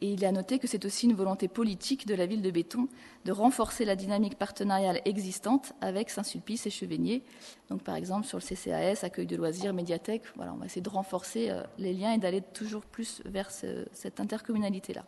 Et 0.00 0.12
il 0.12 0.22
est 0.22 0.26
à 0.26 0.32
noter 0.32 0.60
que 0.60 0.68
c'est 0.68 0.84
aussi 0.84 1.06
une 1.06 1.14
volonté 1.14 1.48
politique 1.48 2.06
de 2.06 2.14
la 2.14 2.26
ville 2.26 2.42
de 2.42 2.50
Béton 2.50 2.88
de 3.24 3.32
renforcer 3.32 3.84
la 3.84 3.96
dynamique 3.96 4.38
partenariale 4.38 5.00
existante 5.04 5.72
avec 5.80 6.10
Saint-Sulpice 6.10 6.66
et 6.66 6.70
Chevigné. 6.70 7.24
Donc, 7.68 7.82
par 7.82 7.96
exemple, 7.96 8.24
sur 8.24 8.38
le 8.38 8.44
CCAS, 8.44 9.04
accueil 9.04 9.26
de 9.26 9.34
loisirs, 9.34 9.74
médiathèque, 9.74 10.22
voilà, 10.36 10.52
on 10.54 10.56
va 10.56 10.66
essayer 10.66 10.82
de 10.82 10.88
renforcer 10.88 11.50
euh, 11.50 11.64
les 11.78 11.92
liens 11.92 12.12
et 12.12 12.18
d'aller 12.18 12.42
toujours 12.42 12.82
plus 12.82 13.22
vers 13.24 13.50
cette 13.50 14.20
intercommunalité-là. 14.20 15.04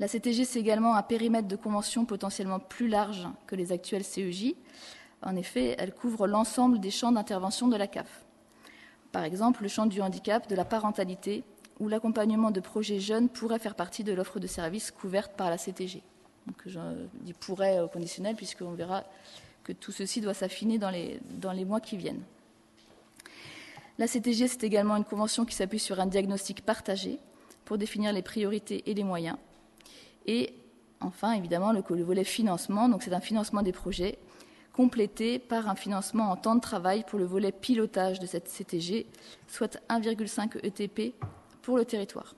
La 0.00 0.06
CTG, 0.06 0.44
c'est 0.44 0.60
également 0.60 0.94
un 0.94 1.02
périmètre 1.02 1.48
de 1.48 1.56
convention 1.56 2.04
potentiellement 2.04 2.60
plus 2.60 2.86
large 2.86 3.26
que 3.48 3.56
les 3.56 3.72
actuels 3.72 4.04
CEJ. 4.04 4.54
En 5.22 5.34
effet, 5.34 5.74
elle 5.78 5.92
couvre 5.92 6.28
l'ensemble 6.28 6.78
des 6.78 6.92
champs 6.92 7.10
d'intervention 7.10 7.66
de 7.66 7.76
la 7.76 7.88
CAF. 7.88 8.24
Par 9.10 9.24
exemple, 9.24 9.64
le 9.64 9.68
champ 9.68 9.86
du 9.86 10.00
handicap, 10.00 10.48
de 10.48 10.54
la 10.54 10.64
parentalité 10.64 11.42
ou 11.80 11.88
l'accompagnement 11.88 12.52
de 12.52 12.60
projets 12.60 13.00
jeunes 13.00 13.28
pourrait 13.28 13.58
faire 13.58 13.74
partie 13.74 14.04
de 14.04 14.12
l'offre 14.12 14.38
de 14.38 14.46
services 14.46 14.92
couverte 14.92 15.32
par 15.32 15.50
la 15.50 15.58
CTG. 15.58 16.02
Donc, 16.46 16.62
je 16.66 16.78
dis 17.22 17.32
pourrait 17.32 17.80
au 17.80 17.88
conditionnel, 17.88 18.36
puisqu'on 18.36 18.72
verra 18.72 19.02
que 19.64 19.72
tout 19.72 19.90
ceci 19.90 20.20
doit 20.20 20.34
s'affiner 20.34 20.78
dans 20.78 20.90
les 20.90 21.64
mois 21.64 21.80
qui 21.80 21.96
viennent. 21.96 22.22
La 23.98 24.06
CTG, 24.06 24.46
c'est 24.46 24.62
également 24.62 24.94
une 24.94 25.04
convention 25.04 25.44
qui 25.44 25.56
s'appuie 25.56 25.80
sur 25.80 25.98
un 25.98 26.06
diagnostic 26.06 26.64
partagé 26.64 27.18
pour 27.64 27.78
définir 27.78 28.12
les 28.12 28.22
priorités 28.22 28.88
et 28.88 28.94
les 28.94 29.02
moyens 29.02 29.36
et 30.28 30.52
enfin, 31.00 31.32
évidemment, 31.32 31.72
le, 31.72 31.82
volet 32.04 32.22
financement, 32.22 32.88
donc 32.88 33.02
c'est 33.02 33.14
un 33.14 33.20
financement 33.20 33.62
des 33.62 33.72
projets 33.72 34.18
complété 34.74 35.40
par 35.40 35.68
un 35.68 35.74
financement 35.74 36.30
en 36.30 36.36
temps 36.36 36.54
de 36.54 36.60
travail 36.60 37.02
pour 37.08 37.18
le 37.18 37.24
volet 37.24 37.50
pilotage 37.50 38.20
de 38.20 38.26
cette 38.26 38.46
CTG, 38.46 39.06
soit 39.48 39.80
1,5 39.88 40.58
ETP 40.62 41.14
pour 41.62 41.78
le 41.78 41.84
territoire. 41.84 42.36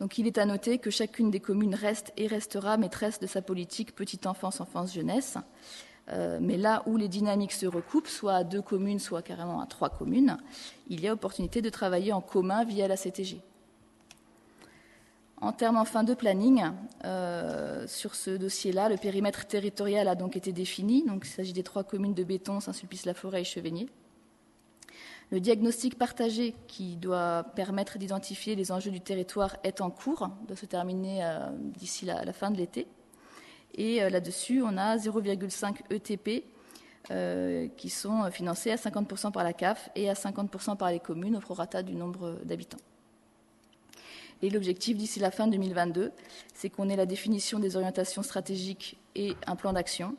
Donc 0.00 0.16
il 0.18 0.26
est 0.26 0.38
à 0.38 0.46
noter 0.46 0.78
que 0.78 0.90
chacune 0.90 1.30
des 1.30 1.38
communes 1.38 1.74
reste 1.74 2.12
et 2.16 2.26
restera 2.26 2.78
maîtresse 2.78 3.20
de 3.20 3.26
sa 3.26 3.42
politique 3.42 3.94
petite 3.94 4.26
enfance, 4.26 4.60
enfance, 4.60 4.94
jeunesse. 4.94 5.36
Euh, 6.10 6.38
mais 6.40 6.56
là 6.56 6.82
où 6.86 6.96
les 6.96 7.08
dynamiques 7.08 7.52
se 7.52 7.66
recoupent, 7.66 8.08
soit 8.08 8.36
à 8.36 8.44
deux 8.44 8.62
communes, 8.62 9.00
soit 9.00 9.20
carrément 9.20 9.60
à 9.60 9.66
trois 9.66 9.90
communes, 9.90 10.38
il 10.88 11.00
y 11.00 11.08
a 11.08 11.12
opportunité 11.12 11.60
de 11.60 11.68
travailler 11.68 12.14
en 12.14 12.22
commun 12.22 12.64
via 12.64 12.88
la 12.88 12.96
CTG. 12.96 13.42
En 15.40 15.52
termes 15.52 15.76
enfin 15.76 16.02
de 16.02 16.14
planning, 16.14 16.64
euh, 17.04 17.86
sur 17.86 18.16
ce 18.16 18.30
dossier-là, 18.30 18.88
le 18.88 18.96
périmètre 18.96 19.46
territorial 19.46 20.08
a 20.08 20.16
donc 20.16 20.36
été 20.36 20.52
défini. 20.52 21.04
Donc, 21.04 21.26
il 21.26 21.30
s'agit 21.30 21.52
des 21.52 21.62
trois 21.62 21.84
communes 21.84 22.14
de 22.14 22.24
Béton, 22.24 22.58
Saint-Sulpice-la-Forêt 22.58 23.42
et 23.42 23.44
Chevigné. 23.44 23.88
Le 25.30 25.38
diagnostic 25.38 25.96
partagé 25.96 26.54
qui 26.66 26.96
doit 26.96 27.44
permettre 27.54 27.98
d'identifier 27.98 28.56
les 28.56 28.72
enjeux 28.72 28.90
du 28.90 29.00
territoire 29.00 29.56
est 29.62 29.80
en 29.80 29.90
cours, 29.90 30.28
doit 30.48 30.56
se 30.56 30.66
terminer 30.66 31.24
euh, 31.24 31.50
d'ici 31.52 32.04
la, 32.04 32.32
fin 32.32 32.50
de 32.50 32.56
l'été. 32.56 32.88
Et 33.74 34.02
euh, 34.02 34.10
là-dessus, 34.10 34.62
on 34.62 34.76
a 34.76 34.96
0,5 34.96 35.76
ETP 35.90 36.44
qui 37.78 37.88
sont 37.88 38.30
financés 38.30 38.70
à 38.70 38.76
50% 38.76 39.32
par 39.32 39.42
la 39.42 39.54
CAF 39.54 39.88
et 39.94 40.10
à 40.10 40.12
50% 40.12 40.76
par 40.76 40.90
les 40.90 41.00
communes 41.00 41.36
au 41.36 41.40
prorata 41.40 41.82
du 41.82 41.94
nombre 41.94 42.38
d'habitants. 42.44 42.76
Et 44.42 44.50
l'objectif 44.50 44.96
d'ici 44.96 45.18
la 45.18 45.30
fin 45.30 45.48
2022, 45.48 46.12
c'est 46.54 46.70
qu'on 46.70 46.88
ait 46.88 46.96
la 46.96 47.06
définition 47.06 47.58
des 47.58 47.76
orientations 47.76 48.22
stratégiques 48.22 48.96
et 49.14 49.34
un 49.46 49.56
plan 49.56 49.72
d'action, 49.72 50.16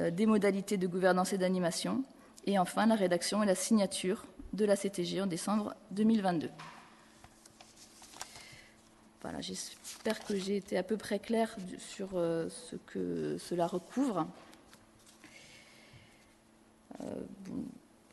euh, 0.00 0.10
des 0.10 0.26
modalités 0.26 0.76
de 0.76 0.86
gouvernance 0.86 1.32
et 1.32 1.38
d'animation, 1.38 2.04
et 2.46 2.58
enfin 2.58 2.86
la 2.86 2.94
rédaction 2.94 3.42
et 3.42 3.46
la 3.46 3.56
signature 3.56 4.26
de 4.52 4.64
la 4.64 4.76
CTG 4.76 5.20
en 5.20 5.26
décembre 5.26 5.74
2022. 5.90 6.50
Voilà, 9.22 9.40
j'espère 9.40 10.24
que 10.24 10.36
j'ai 10.36 10.56
été 10.56 10.78
à 10.78 10.84
peu 10.84 10.96
près 10.96 11.18
clair 11.18 11.56
sur 11.78 12.10
euh, 12.14 12.48
ce 12.48 12.76
que 12.76 13.36
cela 13.38 13.66
recouvre. 13.66 14.28
Euh, 17.00 17.04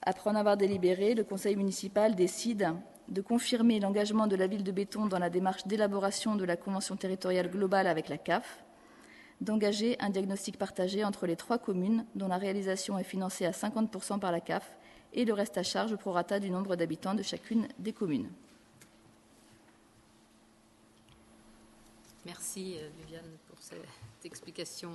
après 0.02 0.30
en 0.30 0.36
avoir 0.36 0.58
délibéré, 0.58 1.14
le 1.14 1.24
Conseil 1.24 1.56
municipal 1.56 2.16
décide 2.16 2.74
de 3.08 3.22
confirmer 3.22 3.80
l'engagement 3.80 4.28
de 4.28 4.36
la 4.36 4.48
ville 4.48 4.64
de 4.64 4.72
Béton 4.72 5.06
dans 5.06 5.20
la 5.20 5.30
démarche 5.30 5.68
d'élaboration 5.68 6.36
de 6.36 6.44
la 6.44 6.58
Convention 6.58 6.96
territoriale 6.96 7.50
globale 7.50 7.88
avec 7.88 8.10
la 8.10 8.18
CAF, 8.18 8.64
d'engager 9.42 9.98
un 10.00 10.10
diagnostic 10.10 10.58
partagé 10.58 11.04
entre 11.04 11.28
les 11.28 11.36
trois 11.36 11.58
communes 11.58 12.06
dont 12.16 12.28
la 12.28 12.38
réalisation 12.38 12.98
est 12.98 13.04
financée 13.04 13.46
à 13.46 13.52
50% 13.52 14.20
par 14.20 14.32
la 14.32 14.42
CAF 14.42 14.78
et 15.14 15.26
le 15.26 15.34
reste 15.34 15.58
à 15.58 15.64
charge 15.64 15.96
prorata 15.96 16.40
du 16.40 16.50
nombre 16.50 16.76
d'habitants 16.76 17.14
de 17.14 17.24
chacune 17.24 17.68
des 17.80 17.94
communes. 17.94 18.30
Merci 22.26 22.78
euh, 22.80 22.90
Viviane 22.98 23.38
pour 23.48 23.62
cette 23.62 23.86
explication 24.24 24.92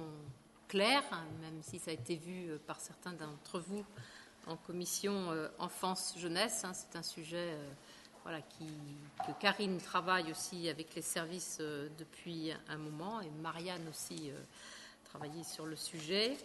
claire, 0.67 1.05
même 1.41 1.63
si 1.63 1.79
ça 1.79 1.93
a 1.93 1.95
été 1.95 2.17
vu 2.17 2.51
euh, 2.51 2.59
par 2.67 2.81
certains 2.81 3.13
d'entre 3.13 3.61
vous 3.61 3.85
en 4.47 4.57
commission 4.57 5.31
euh, 5.31 5.49
enfance-jeunesse. 5.61 6.65
Hein, 6.65 6.73
c'est 6.75 6.97
un 6.97 7.03
sujet 7.03 7.57
voilà, 8.23 8.41
qui, 8.43 8.67
que 9.27 9.33
Karine 9.41 9.79
travaille 9.79 10.31
aussi 10.31 10.69
avec 10.69 10.95
les 10.95 11.03
services 11.03 11.59
euh, 11.61 11.89
depuis 11.99 12.53
un 12.69 12.77
moment 12.77 13.21
et 13.21 13.31
Marianne 13.43 13.87
aussi 13.89 14.31
euh, 14.31 15.43
sur 15.43 15.67
le 15.67 15.77
sujet. 15.77 16.37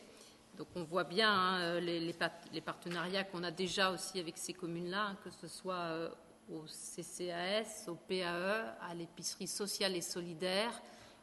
Donc 0.58 0.68
on 0.76 0.84
voit 0.84 1.04
bien 1.04 1.32
hein, 1.32 1.80
les, 1.80 2.00
les, 2.00 2.62
partenariats 2.62 3.26
qu'on 3.26 3.44
a 3.44 3.52
déjà 3.52 3.92
aussi 3.92 4.20
avec 4.20 4.38
ces 4.38 4.54
communes-là, 4.54 5.08
hein, 5.08 5.18
que 5.24 5.30
ce 5.30 5.48
soit 5.48 5.76
euh, 5.76 6.10
au 6.50 6.64
CCAS, 6.64 7.90
au 7.90 7.96
PAE, 7.96 8.78
à 8.82 8.94
l'épicerie 8.96 9.48
sociale 9.48 9.96
et 9.96 10.02
solidaire, 10.02 10.72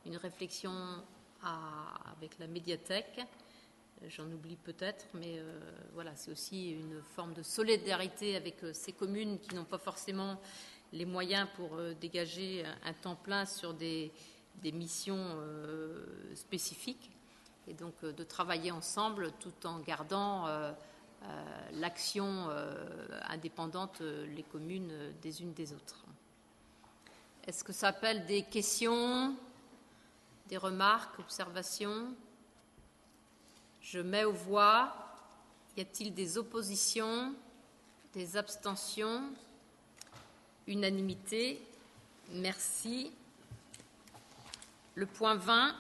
une 0.05 0.17
réflexion 0.17 0.73
avec 2.19 2.39
la 2.39 2.47
médiathèque 2.47 3.21
j'en 4.09 4.31
oublie 4.31 4.57
peut-être, 4.57 5.07
mais 5.15 5.39
euh, 5.39 5.61
voilà, 5.95 6.15
c'est 6.17 6.31
aussi 6.31 6.73
une 6.73 7.03
forme 7.15 7.35
de 7.35 7.43
solidarité 7.43 8.37
avec 8.37 8.63
euh, 8.65 8.73
ces 8.73 8.93
communes 8.93 9.39
qui 9.39 9.55
n'ont 9.55 9.65
pas 9.65 9.79
forcément 9.79 10.41
les 10.93 11.05
moyens 11.05 11.49
pour 11.57 11.75
euh, 11.75 11.95
dégager 11.95 12.65
un, 12.85 12.93
temps 12.93 13.17
plein 13.17 13.47
sur 13.47 13.75
des, 13.75 14.13
missions 14.73 15.37
spécifiques, 16.35 17.11
et 17.67 17.73
donc 17.73 18.05
de 18.05 18.23
travailler 18.23 18.71
ensemble 18.71 19.33
tout 19.41 19.67
en 19.67 19.79
gardant 19.81 20.47
l'action 21.73 22.49
indépendante, 23.29 24.03
les 24.03 24.45
communes 24.45 24.93
des 25.21 25.43
unes 25.43 25.53
des 25.55 25.73
autres. 25.73 26.05
Est-ce 27.45 27.65
que 27.65 27.73
ça 27.73 27.89
appelle 27.89 28.25
des 28.27 28.43
questions, 28.43 29.35
des 30.49 30.59
remarques, 30.59 31.19
observations? 31.19 32.15
Je 33.83 33.99
mets 33.99 34.25
aux 34.25 34.33
voix. 34.33 34.95
Y 35.77 35.81
a-t-il 35.81 36.15
des 36.15 36.39
oppositions 36.39 37.35
Des 38.15 38.37
abstentions 38.37 39.23
Unanimité. 40.69 41.61
Merci. 42.33 43.11
Le 44.95 45.07
point 45.07 45.35
20, 45.35 45.75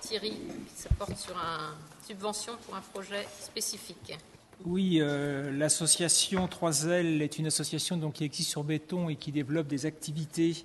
Thierry, 0.00 0.38
ça 0.74 0.88
porte 0.98 1.16
sur 1.18 1.36
une 1.36 2.06
subvention 2.06 2.56
pour 2.64 2.76
un 2.76 2.80
projet 2.80 3.26
spécifique. 3.40 4.16
Oui, 4.64 4.98
euh, 5.00 5.50
l'association 5.52 6.46
3L 6.46 7.20
est 7.20 7.38
une 7.38 7.48
association 7.48 7.96
donc, 7.96 8.14
qui 8.14 8.24
existe 8.24 8.50
sur 8.50 8.64
Béton 8.64 9.08
et 9.08 9.16
qui 9.16 9.32
développe 9.32 9.66
des 9.66 9.84
activités 9.84 10.64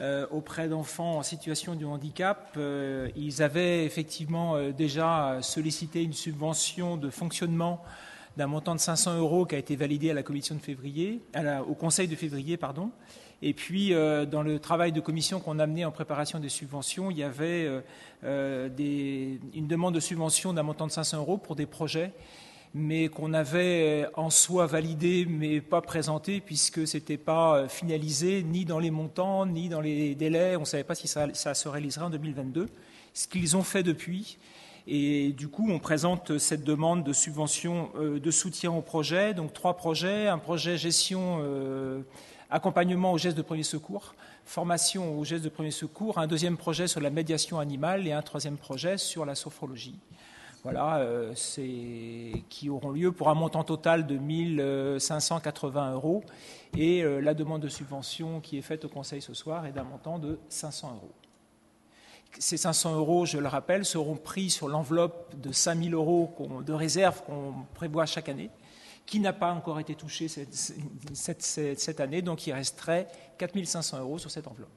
euh, 0.00 0.26
auprès 0.30 0.68
d'enfants 0.68 1.18
en 1.18 1.22
situation 1.22 1.74
de 1.74 1.84
handicap. 1.84 2.54
Euh, 2.56 3.08
ils 3.16 3.42
avaient 3.42 3.84
effectivement 3.84 4.70
déjà 4.70 5.38
sollicité 5.42 6.02
une 6.02 6.12
subvention 6.12 6.96
de 6.96 7.10
fonctionnement 7.10 7.82
d'un 8.36 8.46
montant 8.46 8.74
de 8.74 8.80
500 8.80 9.18
euros 9.18 9.44
qui 9.44 9.54
a 9.54 9.58
été 9.58 9.76
validé 9.76 10.10
à 10.10 10.14
la 10.14 10.22
commission 10.22 10.54
de 10.54 10.60
février, 10.60 11.20
au 11.68 11.74
conseil 11.74 12.08
de 12.08 12.16
février, 12.16 12.56
pardon. 12.56 12.90
Et 13.42 13.54
puis, 13.54 13.90
dans 13.90 14.42
le 14.42 14.58
travail 14.60 14.92
de 14.92 15.00
commission 15.00 15.40
qu'on 15.40 15.58
a 15.58 15.66
en 15.66 15.90
préparation 15.90 16.38
des 16.38 16.48
subventions, 16.48 17.10
il 17.10 17.18
y 17.18 17.24
avait 17.24 17.68
une 18.22 19.66
demande 19.66 19.94
de 19.94 20.00
subvention 20.00 20.52
d'un 20.52 20.62
montant 20.62 20.86
de 20.86 20.92
500 20.92 21.18
euros 21.18 21.38
pour 21.38 21.56
des 21.56 21.66
projets 21.66 22.12
mais 22.74 23.08
qu'on 23.08 23.32
avait 23.32 24.06
en 24.14 24.30
soi 24.30 24.66
validé 24.66 25.26
mais 25.28 25.60
pas 25.60 25.80
présenté 25.80 26.40
puisque 26.40 26.86
ce 26.86 26.96
n'était 26.96 27.16
pas 27.16 27.66
finalisé 27.68 28.42
ni 28.42 28.64
dans 28.64 28.78
les 28.78 28.90
montants 28.90 29.46
ni 29.46 29.68
dans 29.68 29.80
les 29.80 30.14
délais. 30.14 30.56
On 30.56 30.60
ne 30.60 30.64
savait 30.64 30.84
pas 30.84 30.94
si 30.94 31.08
ça, 31.08 31.28
se 31.32 31.68
réaliserait 31.68 32.04
en 32.04 32.10
2022. 32.10 32.68
Ce 33.12 33.26
qu'ils 33.26 33.56
ont 33.56 33.64
fait 33.64 33.82
depuis. 33.82 34.38
Et 34.86 35.32
du 35.32 35.48
coup, 35.48 35.70
on 35.70 35.78
présente 35.78 36.38
cette 36.38 36.64
demande 36.64 37.04
de 37.04 37.12
subvention 37.12 37.90
euh, 37.96 38.18
de 38.18 38.30
soutien 38.30 38.72
au 38.72 38.82
projet. 38.82 39.34
Donc 39.34 39.52
trois 39.52 39.76
projets. 39.76 40.28
Un 40.28 40.38
projet 40.38 40.78
gestion, 40.78 41.40
euh, 41.42 42.02
accompagnement 42.50 43.12
aux 43.12 43.18
gestes 43.18 43.36
de 43.36 43.42
premier 43.42 43.62
secours, 43.62 44.14
formation 44.44 45.18
aux 45.18 45.24
gestes 45.24 45.44
de 45.44 45.48
premier 45.48 45.70
secours. 45.70 46.18
Un 46.18 46.26
deuxième 46.26 46.56
projet 46.56 46.86
sur 46.86 47.00
la 47.00 47.10
médiation 47.10 47.58
animale 47.58 48.06
et 48.06 48.12
un 48.12 48.22
troisième 48.22 48.56
projet 48.56 48.96
sur 48.96 49.24
la 49.24 49.34
sophrologie 49.34 49.98
voilà, 50.62 50.98
euh, 50.98 51.34
qui 52.48 52.68
auront 52.68 52.90
lieu 52.90 53.12
pour 53.12 53.28
un 53.30 53.34
montant 53.34 53.64
total 53.64 54.06
de 54.06 54.16
1580 54.16 55.92
euros. 55.94 56.22
Et 56.76 57.02
euh, 57.02 57.20
la 57.20 57.34
demande 57.34 57.62
de 57.62 57.68
subvention 57.68 58.40
qui 58.40 58.58
est 58.58 58.62
faite 58.62 58.84
au 58.84 58.88
Conseil 58.88 59.22
ce 59.22 59.34
soir 59.34 59.66
est 59.66 59.72
d'un 59.72 59.84
montant 59.84 60.18
de 60.18 60.38
500 60.48 60.94
euros. 60.96 61.12
Ces 62.38 62.56
500 62.56 62.96
euros, 62.96 63.26
je 63.26 63.38
le 63.38 63.48
rappelle, 63.48 63.84
seront 63.84 64.16
pris 64.16 64.50
sur 64.50 64.68
l'enveloppe 64.68 65.34
de 65.40 65.50
5000 65.50 65.94
euros 65.94 66.32
de 66.64 66.72
réserve 66.72 67.22
qu'on 67.24 67.54
prévoit 67.74 68.06
chaque 68.06 68.28
année, 68.28 68.50
qui 69.04 69.18
n'a 69.18 69.32
pas 69.32 69.52
encore 69.52 69.80
été 69.80 69.96
touchée 69.96 70.28
cette, 70.28 71.42
cette 71.42 72.00
année, 72.00 72.22
donc 72.22 72.46
il 72.46 72.52
resterait 72.52 73.08
4500 73.38 73.98
euros 73.98 74.18
sur 74.18 74.30
cette 74.30 74.46
enveloppe. 74.46 74.70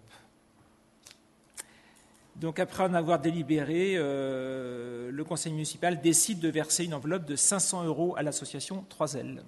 Donc 2.35 2.59
après 2.59 2.83
en 2.83 2.93
avoir 2.93 3.19
délibéré, 3.19 3.93
euh, 3.95 5.11
le 5.11 5.23
conseil 5.23 5.51
municipal 5.51 6.01
décide 6.01 6.39
de 6.39 6.49
verser 6.49 6.85
une 6.85 6.93
enveloppe 6.93 7.25
de 7.25 7.35
500 7.35 7.85
euros 7.85 8.15
à 8.17 8.23
l'association 8.23 8.85
3L. 8.89 9.41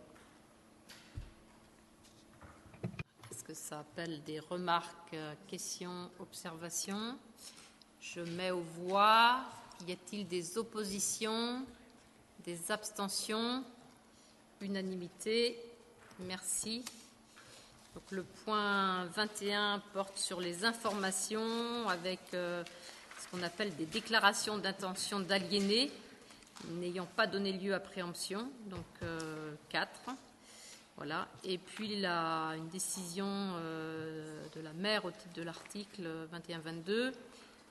Est-ce 3.31 3.43
que 3.43 3.53
ça 3.53 3.79
appelle 3.79 4.21
des 4.23 4.39
remarques, 4.39 5.15
questions, 5.47 6.09
observations 6.19 7.17
Je 7.99 8.21
mets 8.21 8.51
aux 8.51 8.63
voix. 8.79 9.41
Y 9.87 9.91
a-t-il 9.93 10.27
des 10.27 10.57
oppositions 10.57 11.65
Des 12.43 12.71
abstentions 12.71 13.63
Unanimité? 14.61 15.57
Merci. 16.19 16.85
Le 18.11 18.23
point 18.23 19.05
21 19.05 19.81
porte 19.93 20.17
sur 20.17 20.41
les 20.41 20.65
informations 20.65 21.87
avec 21.87 22.19
euh, 22.33 22.63
ce 23.19 23.27
qu'on 23.29 23.43
appelle 23.43 23.75
des 23.75 23.85
déclarations 23.85 24.57
d'intention 24.57 25.19
d'aliéner 25.19 25.91
n'ayant 26.79 27.05
pas 27.05 27.27
donné 27.27 27.53
lieu 27.53 27.73
à 27.73 27.79
préemption, 27.79 28.49
donc 28.65 28.85
4. 29.69 29.89
Euh, 30.07 30.11
voilà. 30.97 31.27
Et 31.43 31.57
puis 31.57 31.99
la, 31.99 32.53
une 32.57 32.69
décision 32.69 33.27
euh, 33.27 34.41
de 34.55 34.61
la 34.61 34.73
maire 34.73 35.05
au 35.05 35.11
titre 35.11 35.33
de 35.33 35.43
l'article 35.43 36.07
21-22, 36.33 37.11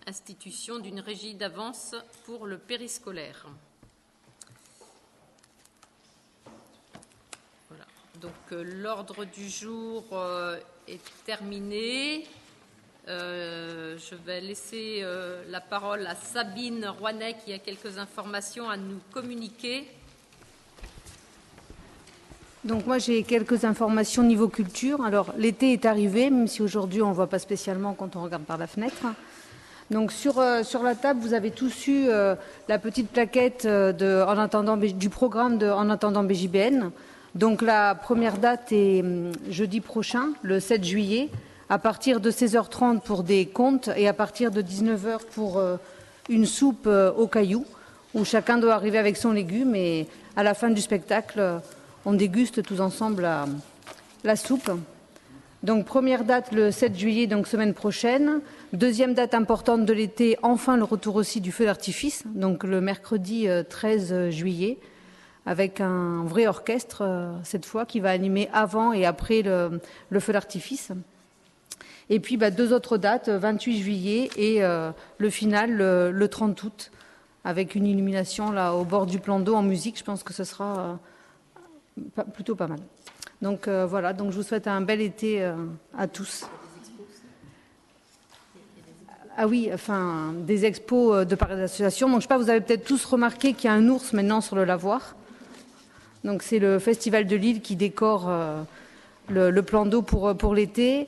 institution 0.06 0.78
d'une 0.78 1.00
régie 1.00 1.34
d'avance 1.34 1.94
pour 2.24 2.46
le 2.46 2.58
périscolaire. 2.58 3.46
Donc 8.20 8.32
euh, 8.52 8.62
l'ordre 8.80 9.24
du 9.24 9.48
jour 9.48 10.04
euh, 10.12 10.56
est 10.86 11.00
terminé. 11.26 12.24
Euh, 13.08 13.98
je 13.98 14.14
vais 14.14 14.40
laisser 14.40 15.04
la 15.50 15.60
parole 15.60 16.06
à 16.06 16.14
Sabine 16.14 16.86
Rouanet 16.86 17.36
qui 17.44 17.52
a 17.52 17.58
quelques 17.58 17.98
informations 17.98 18.70
à 18.70 18.76
nous 18.76 18.98
communiquer. 19.12 19.86
Donc 22.64 22.86
moi 22.86 22.96
j'ai 22.98 23.24
quelques 23.24 23.64
informations 23.64 24.22
niveau 24.22 24.48
culture. 24.48 25.04
Alors 25.04 25.34
l'été 25.36 25.72
est 25.72 25.84
arrivé, 25.84 26.30
même 26.30 26.48
si 26.48 26.62
aujourd'hui 26.62 27.02
on 27.02 27.10
ne 27.10 27.14
voit 27.14 27.26
pas 27.26 27.38
spécialement 27.38 27.92
quand 27.92 28.16
on 28.16 28.22
regarde 28.22 28.44
par 28.44 28.56
la 28.56 28.66
fenêtre. 28.66 29.04
Donc 29.90 30.10
sur, 30.10 30.42
sur 30.64 30.82
la 30.82 30.94
table, 30.94 31.20
vous 31.20 31.34
avez 31.34 31.50
tous 31.50 31.88
eu 31.88 32.06
la 32.06 32.78
petite 32.78 33.10
plaquette 33.10 33.66
en 33.66 34.38
attendant, 34.38 34.78
du 34.78 35.10
programme 35.10 35.58
de 35.58 35.68
En 35.68 35.90
attendant 35.90 36.24
BJBN. 36.24 36.90
Donc 37.34 37.62
la 37.62 37.96
première 37.96 38.38
date 38.38 38.70
est 38.70 39.00
hum, 39.00 39.32
jeudi 39.50 39.80
prochain, 39.80 40.28
le 40.42 40.60
7 40.60 40.84
juillet, 40.84 41.30
à 41.68 41.78
partir 41.78 42.20
de 42.20 42.30
16h30 42.30 43.00
pour 43.00 43.24
des 43.24 43.46
comptes 43.46 43.90
et 43.96 44.06
à 44.06 44.12
partir 44.12 44.52
de 44.52 44.62
19h 44.62 45.18
pour 45.32 45.58
euh, 45.58 45.76
une 46.28 46.46
soupe 46.46 46.86
euh, 46.86 47.10
au 47.12 47.26
caillou, 47.26 47.64
où 48.14 48.24
chacun 48.24 48.58
doit 48.58 48.74
arriver 48.74 48.98
avec 48.98 49.16
son 49.16 49.32
légume 49.32 49.74
et 49.74 50.06
à 50.36 50.44
la 50.44 50.54
fin 50.54 50.70
du 50.70 50.80
spectacle, 50.80 51.40
euh, 51.40 51.58
on 52.04 52.12
déguste 52.12 52.62
tous 52.62 52.80
ensemble 52.80 53.28
la, 54.22 54.36
soupe. 54.36 54.70
Donc 55.64 55.86
première 55.86 56.22
date 56.22 56.52
le 56.52 56.70
7 56.70 56.96
juillet, 56.96 57.26
donc 57.26 57.48
semaine 57.48 57.74
prochaine. 57.74 58.42
Deuxième 58.72 59.14
date 59.14 59.34
importante 59.34 59.84
de 59.86 59.92
l'été, 59.92 60.36
enfin 60.42 60.76
le 60.76 60.84
retour 60.84 61.16
aussi 61.16 61.40
du 61.40 61.50
feu 61.50 61.64
d'artifice, 61.64 62.22
donc 62.26 62.62
le 62.62 62.80
mercredi 62.80 63.48
13 63.68 64.30
juillet 64.30 64.78
avec 65.46 65.80
un 65.80 66.24
vrai 66.24 66.46
orchestre 66.46 67.02
euh, 67.02 67.32
cette 67.42 67.66
fois 67.66 67.84
qui 67.84 68.00
va 68.00 68.10
animer 68.10 68.48
avant 68.52 68.92
et 68.92 69.04
après 69.04 69.42
le, 69.42 69.80
feu 70.20 70.32
d'artifice. 70.32 70.92
Et 72.10 72.20
puis 72.20 72.36
bah, 72.36 72.50
deux 72.50 72.72
autres 72.72 72.98
dates, 72.98 73.28
28 73.28 73.82
juillet 73.82 74.30
et 74.36 74.64
euh, 74.64 74.90
le 75.18 75.30
final 75.30 75.72
le, 75.72 76.28
30 76.28 76.62
août, 76.62 76.90
avec 77.44 77.74
une 77.74 77.86
illumination 77.86 78.52
là 78.52 78.74
au 78.74 78.84
bord 78.84 79.06
du 79.06 79.18
plan 79.18 79.38
d'eau 79.40 79.54
en 79.54 79.62
musique. 79.62 79.98
Je 79.98 80.04
pense 80.04 80.22
que 80.22 80.32
ce 80.32 80.44
sera 80.44 80.98
euh, 82.18 82.22
plutôt 82.32 82.54
pas 82.54 82.66
mal. 82.66 82.80
Donc 83.42 83.68
voilà, 83.68 84.14
donc 84.14 84.30
je 84.30 84.36
vous 84.36 84.42
souhaite 84.42 84.66
un 84.66 84.80
bel 84.80 85.02
été 85.02 85.44
à 85.98 86.06
tous. 86.06 86.46
Ah 89.36 89.46
oui, 89.46 89.68
enfin, 89.74 90.32
des 90.34 90.64
expos 90.64 91.26
de 91.26 91.34
par 91.34 91.50
d'associations. 91.50 92.08
Donc 92.08 92.20
je 92.20 92.22
sais 92.22 92.28
pas, 92.28 92.38
vous 92.38 92.48
avez 92.48 92.62
peut-être 92.62 92.84
tous 92.84 93.04
remarqué 93.04 93.52
qu'il 93.52 93.68
y 93.68 93.68
a 93.68 93.74
un 93.76 93.86
ours 93.88 94.14
maintenant 94.14 94.40
sur 94.40 94.56
le 94.56 94.64
lavoir. 94.64 95.14
Donc 96.24 96.42
c'est 96.42 96.58
le 96.58 96.78
Festival 96.78 97.26
de 97.26 97.36
Lille 97.36 97.60
qui 97.60 97.76
décore 97.76 98.28
euh, 98.28 98.62
le, 99.28 99.60
plan 99.60 99.84
d'eau 99.84 100.00
pour, 100.00 100.34
pour 100.36 100.54
l'été. 100.54 101.06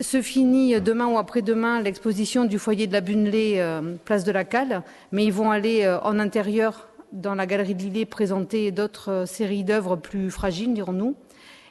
Se 0.00 0.22
finit 0.22 0.80
demain 0.80 1.06
ou 1.06 1.18
après-demain 1.18 1.80
l'exposition 1.82 2.46
du 2.46 2.58
foyer 2.58 2.86
de 2.86 2.92
la 2.94 3.02
Bunelée, 3.02 3.56
euh, 3.58 3.96
place 4.04 4.24
de 4.24 4.32
la 4.32 4.44
Cale, 4.44 4.82
mais 5.12 5.26
ils 5.26 5.32
vont 5.32 5.50
aller 5.50 5.84
euh, 5.84 6.00
en 6.00 6.18
intérieur 6.18 6.88
dans 7.12 7.34
la 7.34 7.46
galerie 7.46 7.74
de 7.74 7.82
Lille 7.82 8.06
présenter 8.06 8.70
d'autres 8.72 9.24
séries 9.28 9.62
d'œuvres 9.62 9.96
plus 9.96 10.30
fragiles, 10.30 10.72
dirons-nous. 10.72 11.14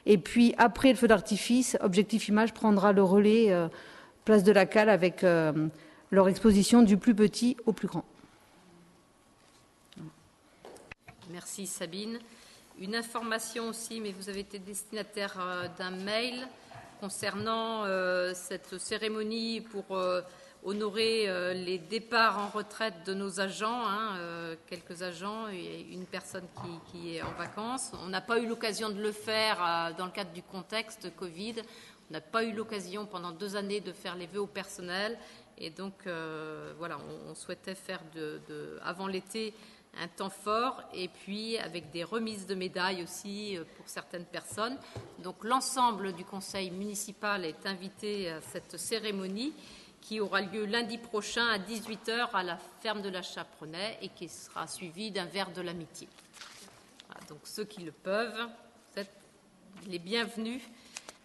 Et 0.06 0.16
puis 0.16 0.54
après 0.56 0.90
le 0.90 0.96
feu 0.96 1.08
d'artifice, 1.08 1.76
Objectif 1.80 2.28
Image 2.28 2.54
prendra 2.54 2.92
le 2.92 3.02
relais 3.02 3.52
place 4.24 4.44
de 4.44 4.52
la 4.52 4.64
Cale 4.64 4.88
avec 4.88 5.26
leur 6.12 6.28
exposition 6.28 6.82
du 6.82 6.96
plus 6.96 7.14
petit 7.14 7.56
au 7.66 7.72
plus 7.72 7.88
grand. 7.88 8.04
Merci 11.30 11.66
Sabine. 11.66 12.20
Une 12.78 12.94
information 12.94 13.68
aussi, 13.68 14.00
mais 14.00 14.12
vous 14.12 14.28
avez 14.28 14.40
été 14.40 14.58
destinataire 14.58 15.34
euh, 15.40 15.66
d'un 15.78 15.92
mail 15.92 16.46
concernant 17.00 17.84
euh, 17.84 18.32
cette 18.34 18.76
cérémonie 18.76 19.62
pour 19.62 19.96
euh, 19.96 20.20
honorer 20.62 21.54
les 21.54 21.78
départs 21.78 22.38
en 22.38 22.48
retraite 22.48 22.94
de 23.06 23.14
nos 23.14 23.38
agents, 23.38 23.86
hein, 23.86 24.18
quelques 24.66 25.02
agents 25.02 25.46
et 25.48 25.86
une 25.92 26.06
personne 26.06 26.46
qui, 26.90 27.14
est 27.14 27.22
en 27.22 27.30
vacances. 27.38 27.92
On 28.02 28.08
n'a 28.08 28.20
pas 28.20 28.40
eu 28.40 28.48
l'occasion 28.48 28.88
de 28.88 29.00
le 29.00 29.12
faire 29.12 29.94
dans 29.96 30.06
le 30.06 30.10
cadre 30.10 30.32
du 30.32 30.42
contexte 30.42 31.14
Covid. 31.14 31.54
On 32.10 32.14
n'a 32.14 32.20
pas 32.20 32.42
eu 32.42 32.52
l'occasion 32.52 33.06
pendant 33.06 33.30
deux 33.30 33.54
années 33.54 33.80
de 33.80 33.92
faire 33.92 34.16
les 34.16 34.26
vœux 34.26 34.40
au 34.40 34.48
personnel. 34.48 35.16
Et 35.56 35.70
donc, 35.70 35.92
voilà, 36.78 36.98
on, 37.28 37.34
souhaitait 37.36 37.76
faire 37.76 38.00
de, 38.16 38.80
avant 38.82 39.06
l'été 39.06 39.54
un 40.00 40.08
temps 40.08 40.30
fort 40.30 40.82
et 40.92 41.08
puis 41.08 41.58
avec 41.58 41.90
des 41.90 42.04
remises 42.04 42.46
de 42.46 42.54
médailles 42.54 43.02
aussi 43.02 43.58
pour 43.76 43.88
certaines 43.88 44.24
personnes. 44.24 44.76
Donc 45.20 45.44
l'ensemble 45.44 46.12
du 46.12 46.24
conseil 46.24 46.70
municipal 46.70 47.44
est 47.44 47.66
invité 47.66 48.30
à 48.30 48.40
cette 48.40 48.76
cérémonie 48.76 49.52
qui 50.00 50.20
aura 50.20 50.40
lieu 50.40 50.66
lundi 50.66 50.98
prochain 50.98 51.46
à 51.48 51.58
18h 51.58 52.30
à 52.32 52.42
la 52.42 52.58
ferme 52.80 53.02
de 53.02 53.08
la 53.08 53.22
Chaperonnet 53.22 53.98
et 54.02 54.08
qui 54.08 54.28
sera 54.28 54.66
suivie 54.66 55.10
d'un 55.10 55.24
verre 55.24 55.50
de 55.50 55.62
l'amitié. 55.62 56.08
donc 57.28 57.40
ceux 57.42 57.64
qui 57.64 57.82
le 57.82 57.90
peuvent, 57.90 58.48
vous 58.92 59.00
êtes 59.00 59.10
les 59.88 59.98
bienvenus 59.98 60.62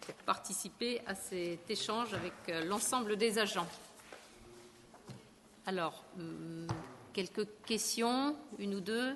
pour 0.00 0.14
participer 0.26 1.00
à 1.06 1.14
cet 1.14 1.70
échange 1.70 2.12
avec 2.12 2.32
euh, 2.48 2.64
l'ensemble 2.64 3.16
des 3.16 3.38
agents. 3.38 3.68
Alors, 5.64 6.04
hum, 6.18 6.66
quelques 7.12 7.46
questions, 7.66 8.36
une 8.58 8.74
ou 8.74 8.80
deux 8.80 9.14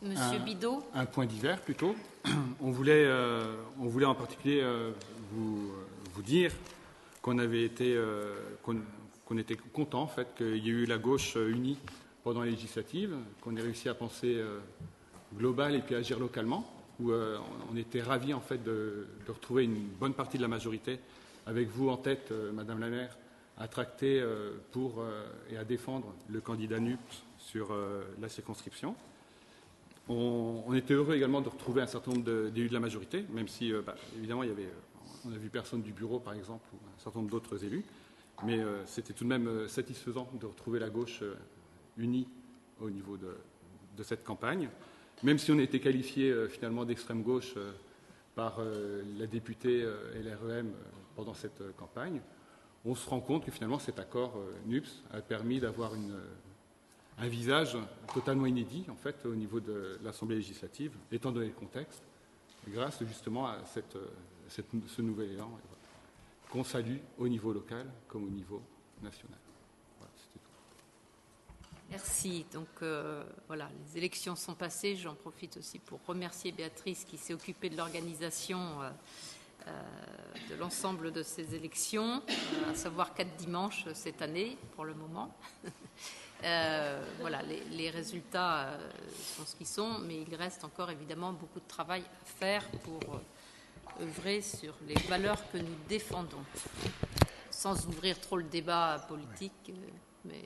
Monsieur 0.00 0.38
Bidot? 0.38 0.82
Un 0.94 1.06
point 1.06 1.26
divers 1.26 1.60
plutôt. 1.60 1.96
On 2.60 2.70
voulait, 2.70 3.04
euh, 3.04 3.56
on 3.80 3.86
voulait 3.86 4.06
en 4.06 4.14
particulier 4.14 4.60
euh, 4.62 4.92
vous, 5.32 5.72
vous, 6.14 6.22
dire 6.22 6.52
qu'on 7.20 7.38
avait 7.38 7.64
été, 7.64 8.00
qu'on 8.62 9.38
était 9.38 9.56
content 9.56 10.02
en 10.02 10.06
fait 10.06 10.28
qu'il 10.36 10.64
y 10.64 10.68
ait 10.68 10.72
eu 10.72 10.86
la 10.86 10.98
gauche 10.98 11.36
unie 11.36 11.78
pendant 12.22 12.42
les 12.42 12.50
législatives, 12.50 13.16
qu'on 13.40 13.56
ait 13.56 13.60
réussi 13.60 13.88
à 13.88 13.94
penser 13.94 14.40
global 15.36 15.74
et 15.74 15.80
puis 15.80 15.94
agir 15.94 16.18
localement 16.18 16.78
où 17.00 17.12
euh, 17.12 17.38
on 17.72 17.76
était 17.76 18.02
ravis 18.02 18.34
en 18.34 18.40
fait 18.40 18.62
de, 18.62 19.06
retrouver 19.28 19.64
une 19.64 19.88
bonne 20.00 20.14
partie 20.14 20.36
de 20.36 20.42
la 20.42 20.48
majorité 20.48 20.98
avec 21.46 21.68
vous 21.68 21.88
en 21.88 21.96
tête, 21.96 22.28
euh, 22.32 22.52
Madame 22.52 22.80
la 22.80 22.88
maire, 22.88 23.16
à 23.58 23.68
tracter 23.68 24.20
euh, 24.20 24.52
pour 24.72 25.04
et 25.50 25.56
à 25.56 25.64
défendre 25.64 26.14
le 26.28 26.40
candidat 26.40 26.80
NUPS 26.80 27.24
sur 27.38 27.74
la 28.20 28.28
circonscription. 28.28 28.94
On, 30.08 30.72
était 30.74 30.94
heureux 30.94 31.14
également 31.14 31.40
de 31.42 31.48
retrouver 31.48 31.82
un 31.82 31.86
certain 31.86 32.12
nombre 32.12 32.50
d'élus 32.50 32.68
de, 32.68 32.74
la 32.74 32.80
majorité, 32.80 33.26
même 33.30 33.48
si 33.48 33.72
bah, 33.84 33.94
évidemment 34.16 34.42
il 34.42 34.48
y 34.48 34.52
avait, 34.52 34.68
on 35.26 35.32
a 35.32 35.36
vu 35.36 35.50
personne 35.50 35.82
du 35.82 35.92
bureau 35.92 36.18
par 36.18 36.34
exemple 36.34 36.66
ou 36.72 36.76
un 36.76 36.98
certain 36.98 37.18
nombre 37.20 37.30
d'autres 37.30 37.62
élus, 37.64 37.84
mais 38.44 38.60
c'était 38.86 39.12
tout 39.12 39.24
de 39.24 39.28
même 39.28 39.68
satisfaisant 39.68 40.28
de 40.40 40.46
retrouver 40.46 40.78
la 40.78 40.88
gauche 40.88 41.22
unie 41.98 42.26
au 42.80 42.90
niveau 42.90 43.16
de 43.18 44.02
cette 44.02 44.24
campagne. 44.24 44.70
Même 45.24 45.38
si 45.38 45.50
on 45.50 45.58
était 45.58 45.80
qualifié 45.80 46.30
euh, 46.30 46.48
finalement 46.48 46.84
d'extrême 46.84 47.22
gauche 47.22 47.54
euh, 47.56 47.72
par 48.36 48.58
euh, 48.60 49.02
la 49.18 49.26
députée 49.26 49.84
l'REM 50.14 50.70
pendant 51.16 51.34
cette 51.34 51.76
campagne, 51.76 52.20
on 52.84 52.94
se 52.94 53.08
rend 53.08 53.20
compte 53.20 53.44
que 53.44 53.50
finalement 53.50 53.78
cet 53.78 53.98
accord 53.98 54.34
NUPS 54.66 55.02
a 55.12 55.20
permis 55.20 55.60
d'avoir 55.60 55.92
un 57.18 57.28
visage 57.28 57.76
totalement 58.14 58.46
inédit 58.46 58.84
en 58.88 58.94
fait 58.94 59.26
au 59.26 59.34
niveau 59.34 59.60
de 59.60 59.98
l'Assemblée 60.02 60.36
législative, 60.36 60.92
étant 61.10 61.32
donné 61.32 61.46
le 61.46 61.52
contexte, 61.52 62.02
grâce 62.68 63.02
justement 63.04 63.46
à 63.46 63.58
ce 64.48 65.02
nouvel 65.02 65.32
élan 65.32 65.50
qu'on 66.50 66.64
salue 66.64 66.98
au 67.18 67.28
niveau 67.28 67.52
local 67.52 67.86
comme 68.08 68.24
au 68.24 68.30
niveau 68.30 68.62
national. 69.02 69.38
Merci. 71.90 72.44
Donc 72.52 72.68
euh, 72.82 73.24
voilà, 73.46 73.70
les 73.86 73.98
élections 73.98 74.36
sont 74.36 74.54
passées. 74.54 74.94
J'en 74.96 75.14
profite 75.14 75.56
aussi 75.56 75.78
pour 75.78 76.00
remercier 76.06 76.52
Béatrice 76.52 77.04
qui 77.04 77.16
s'est 77.16 77.32
occupée 77.32 77.70
de 77.70 77.76
l'organisation 77.78 78.58
euh, 78.58 78.84
euh, 78.84 78.90
de 79.66 80.54
l'ensemble 80.54 81.12
de 81.12 81.22
ces 81.22 81.54
élections, 81.54 82.22
à 82.70 82.74
savoir 82.74 83.14
quatre 83.14 83.36
dimanches 83.36 83.84
cette 83.92 84.22
année 84.22 84.56
pour 84.74 84.84
le 84.84 84.94
moment. 84.94 85.34
voilà, 87.20 87.42
les, 87.42 87.90
résultats 87.90 88.78
sont 89.36 89.44
ce 89.44 89.56
qu'ils 89.56 89.66
sont, 89.66 89.98
mais 90.00 90.22
il 90.26 90.34
reste 90.34 90.64
encore 90.64 90.90
évidemment 90.90 91.32
beaucoup 91.32 91.60
de 91.60 91.68
travail 91.68 92.02
à 92.02 92.24
faire 92.24 92.66
pour 92.84 93.20
œuvrer 94.00 94.40
sur 94.40 94.74
les 94.86 94.94
valeurs 95.08 95.42
que 95.50 95.58
nous 95.58 95.76
défendons, 95.88 96.44
sans 97.50 97.86
ouvrir 97.86 98.20
trop 98.20 98.36
le 98.36 98.44
débat 98.44 99.04
politique, 99.08 99.72
mais 100.28 100.44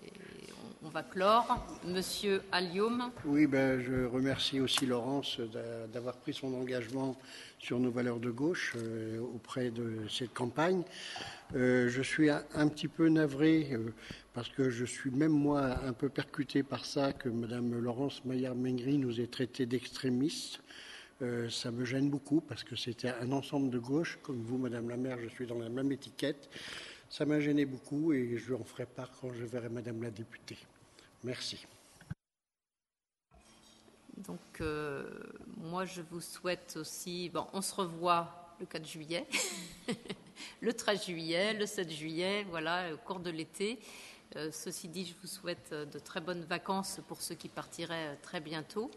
on 0.84 0.88
va 0.88 1.02
clore. 1.02 1.66
Monsieur 1.84 2.42
Allium. 2.50 3.10
Oui, 3.24 3.46
ben, 3.46 3.80
je 3.80 4.04
remercie 4.04 4.60
aussi 4.60 4.86
Laurence 4.86 5.38
d'avoir 5.92 6.16
pris 6.16 6.34
son 6.34 6.54
engagement 6.54 7.16
sur 7.58 7.78
nos 7.78 7.90
valeurs 7.90 8.18
de 8.18 8.30
gauche 8.30 8.74
euh, 8.76 9.20
auprès 9.20 9.70
de 9.70 10.08
cette 10.08 10.34
campagne. 10.34 10.82
Euh, 11.54 11.88
je 11.88 12.02
suis 12.02 12.30
un, 12.30 12.68
petit 12.68 12.88
peu 12.88 13.08
navré 13.08 13.68
euh, 13.72 13.92
parce 14.32 14.48
que 14.48 14.70
je 14.70 14.84
suis 14.84 15.10
même 15.10 15.32
moi 15.32 15.78
un 15.84 15.92
peu 15.92 16.08
percuté 16.08 16.62
par 16.62 16.84
ça 16.84 17.12
que 17.12 17.28
Madame 17.28 17.78
Laurence 17.80 18.24
Maillard-Mengry 18.24 18.98
nous 18.98 19.20
ait 19.20 19.26
traité 19.26 19.66
d'extrémistes. 19.66 20.60
ça 21.50 21.70
me 21.70 21.84
gêne 21.84 22.10
beaucoup 22.10 22.40
parce 22.40 22.64
que 22.64 22.74
c'était 22.74 23.12
un 23.20 23.30
ensemble 23.30 23.70
de 23.70 23.78
gauche. 23.78 24.18
Comme 24.22 24.42
vous, 24.42 24.58
Madame 24.58 24.88
la 24.88 24.96
maire, 24.96 25.18
je 25.22 25.28
suis 25.28 25.46
dans 25.46 25.58
la 25.58 25.68
même 25.68 25.92
étiquette. 25.92 26.50
Ça 27.12 27.26
m'a 27.26 27.40
gêné 27.40 27.66
beaucoup 27.66 28.14
et 28.14 28.38
je 28.38 28.54
en 28.54 28.64
ferai 28.64 28.86
part 28.86 29.10
quand 29.20 29.34
je 29.34 29.44
verrai 29.44 29.68
Madame 29.68 30.02
la 30.02 30.10
députée. 30.10 30.56
Merci. 31.22 31.66
Donc, 34.16 34.40
euh, 34.62 35.10
moi, 35.58 35.84
je 35.84 36.00
vous 36.00 36.22
souhaite 36.22 36.78
aussi. 36.80 37.28
Bon, 37.28 37.46
on 37.52 37.60
se 37.60 37.74
revoit 37.74 38.56
le 38.60 38.64
4 38.64 38.86
juillet, 38.88 39.26
le 40.62 40.72
13 40.72 41.04
juillet, 41.04 41.52
le 41.52 41.66
7 41.66 41.90
juillet, 41.90 42.46
voilà, 42.48 42.94
au 42.94 42.96
cours 42.96 43.20
de 43.20 43.28
l'été. 43.28 43.78
Euh, 44.36 44.50
ceci 44.50 44.88
dit, 44.88 45.04
je 45.04 45.12
vous 45.20 45.28
souhaite 45.28 45.74
de 45.74 45.98
très 45.98 46.22
bonnes 46.22 46.44
vacances 46.44 46.98
pour 47.08 47.20
ceux 47.20 47.34
qui 47.34 47.50
partiraient 47.50 48.16
très 48.22 48.40
bientôt. 48.40 48.90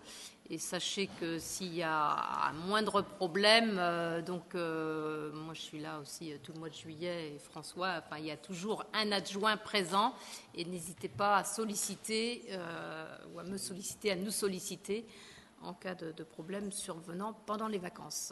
Et 0.49 0.59
sachez 0.59 1.09
que 1.19 1.39
s'il 1.39 1.73
y 1.73 1.81
a 1.81 2.49
un 2.49 2.53
moindre 2.53 3.01
problème, 3.01 3.81
donc 4.25 4.53
moi 4.53 5.53
je 5.53 5.61
suis 5.61 5.79
là 5.79 5.99
aussi 5.99 6.33
tout 6.43 6.53
le 6.53 6.59
mois 6.59 6.69
de 6.69 6.75
juillet 6.75 7.33
et 7.33 7.39
François, 7.39 7.95
enfin, 7.97 8.17
il 8.19 8.25
y 8.25 8.31
a 8.31 8.37
toujours 8.37 8.85
un 8.93 9.11
adjoint 9.11 9.57
présent 9.57 10.13
et 10.53 10.63
n'hésitez 10.65 11.07
pas 11.07 11.37
à 11.37 11.43
solliciter 11.43 12.43
ou 13.33 13.39
à 13.39 13.43
me 13.43 13.57
solliciter, 13.57 14.11
à 14.11 14.15
nous 14.15 14.29
solliciter 14.29 15.07
en 15.63 15.73
cas 15.73 15.95
de 15.95 16.23
problème 16.23 16.71
survenant 16.71 17.33
pendant 17.47 17.67
les 17.67 17.79
vacances. 17.79 18.31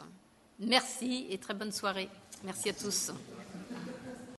Merci 0.60 1.26
et 1.30 1.38
très 1.38 1.54
bonne 1.54 1.72
soirée. 1.72 2.08
Merci 2.44 2.68
à 2.68 2.74
tous. 2.74 3.10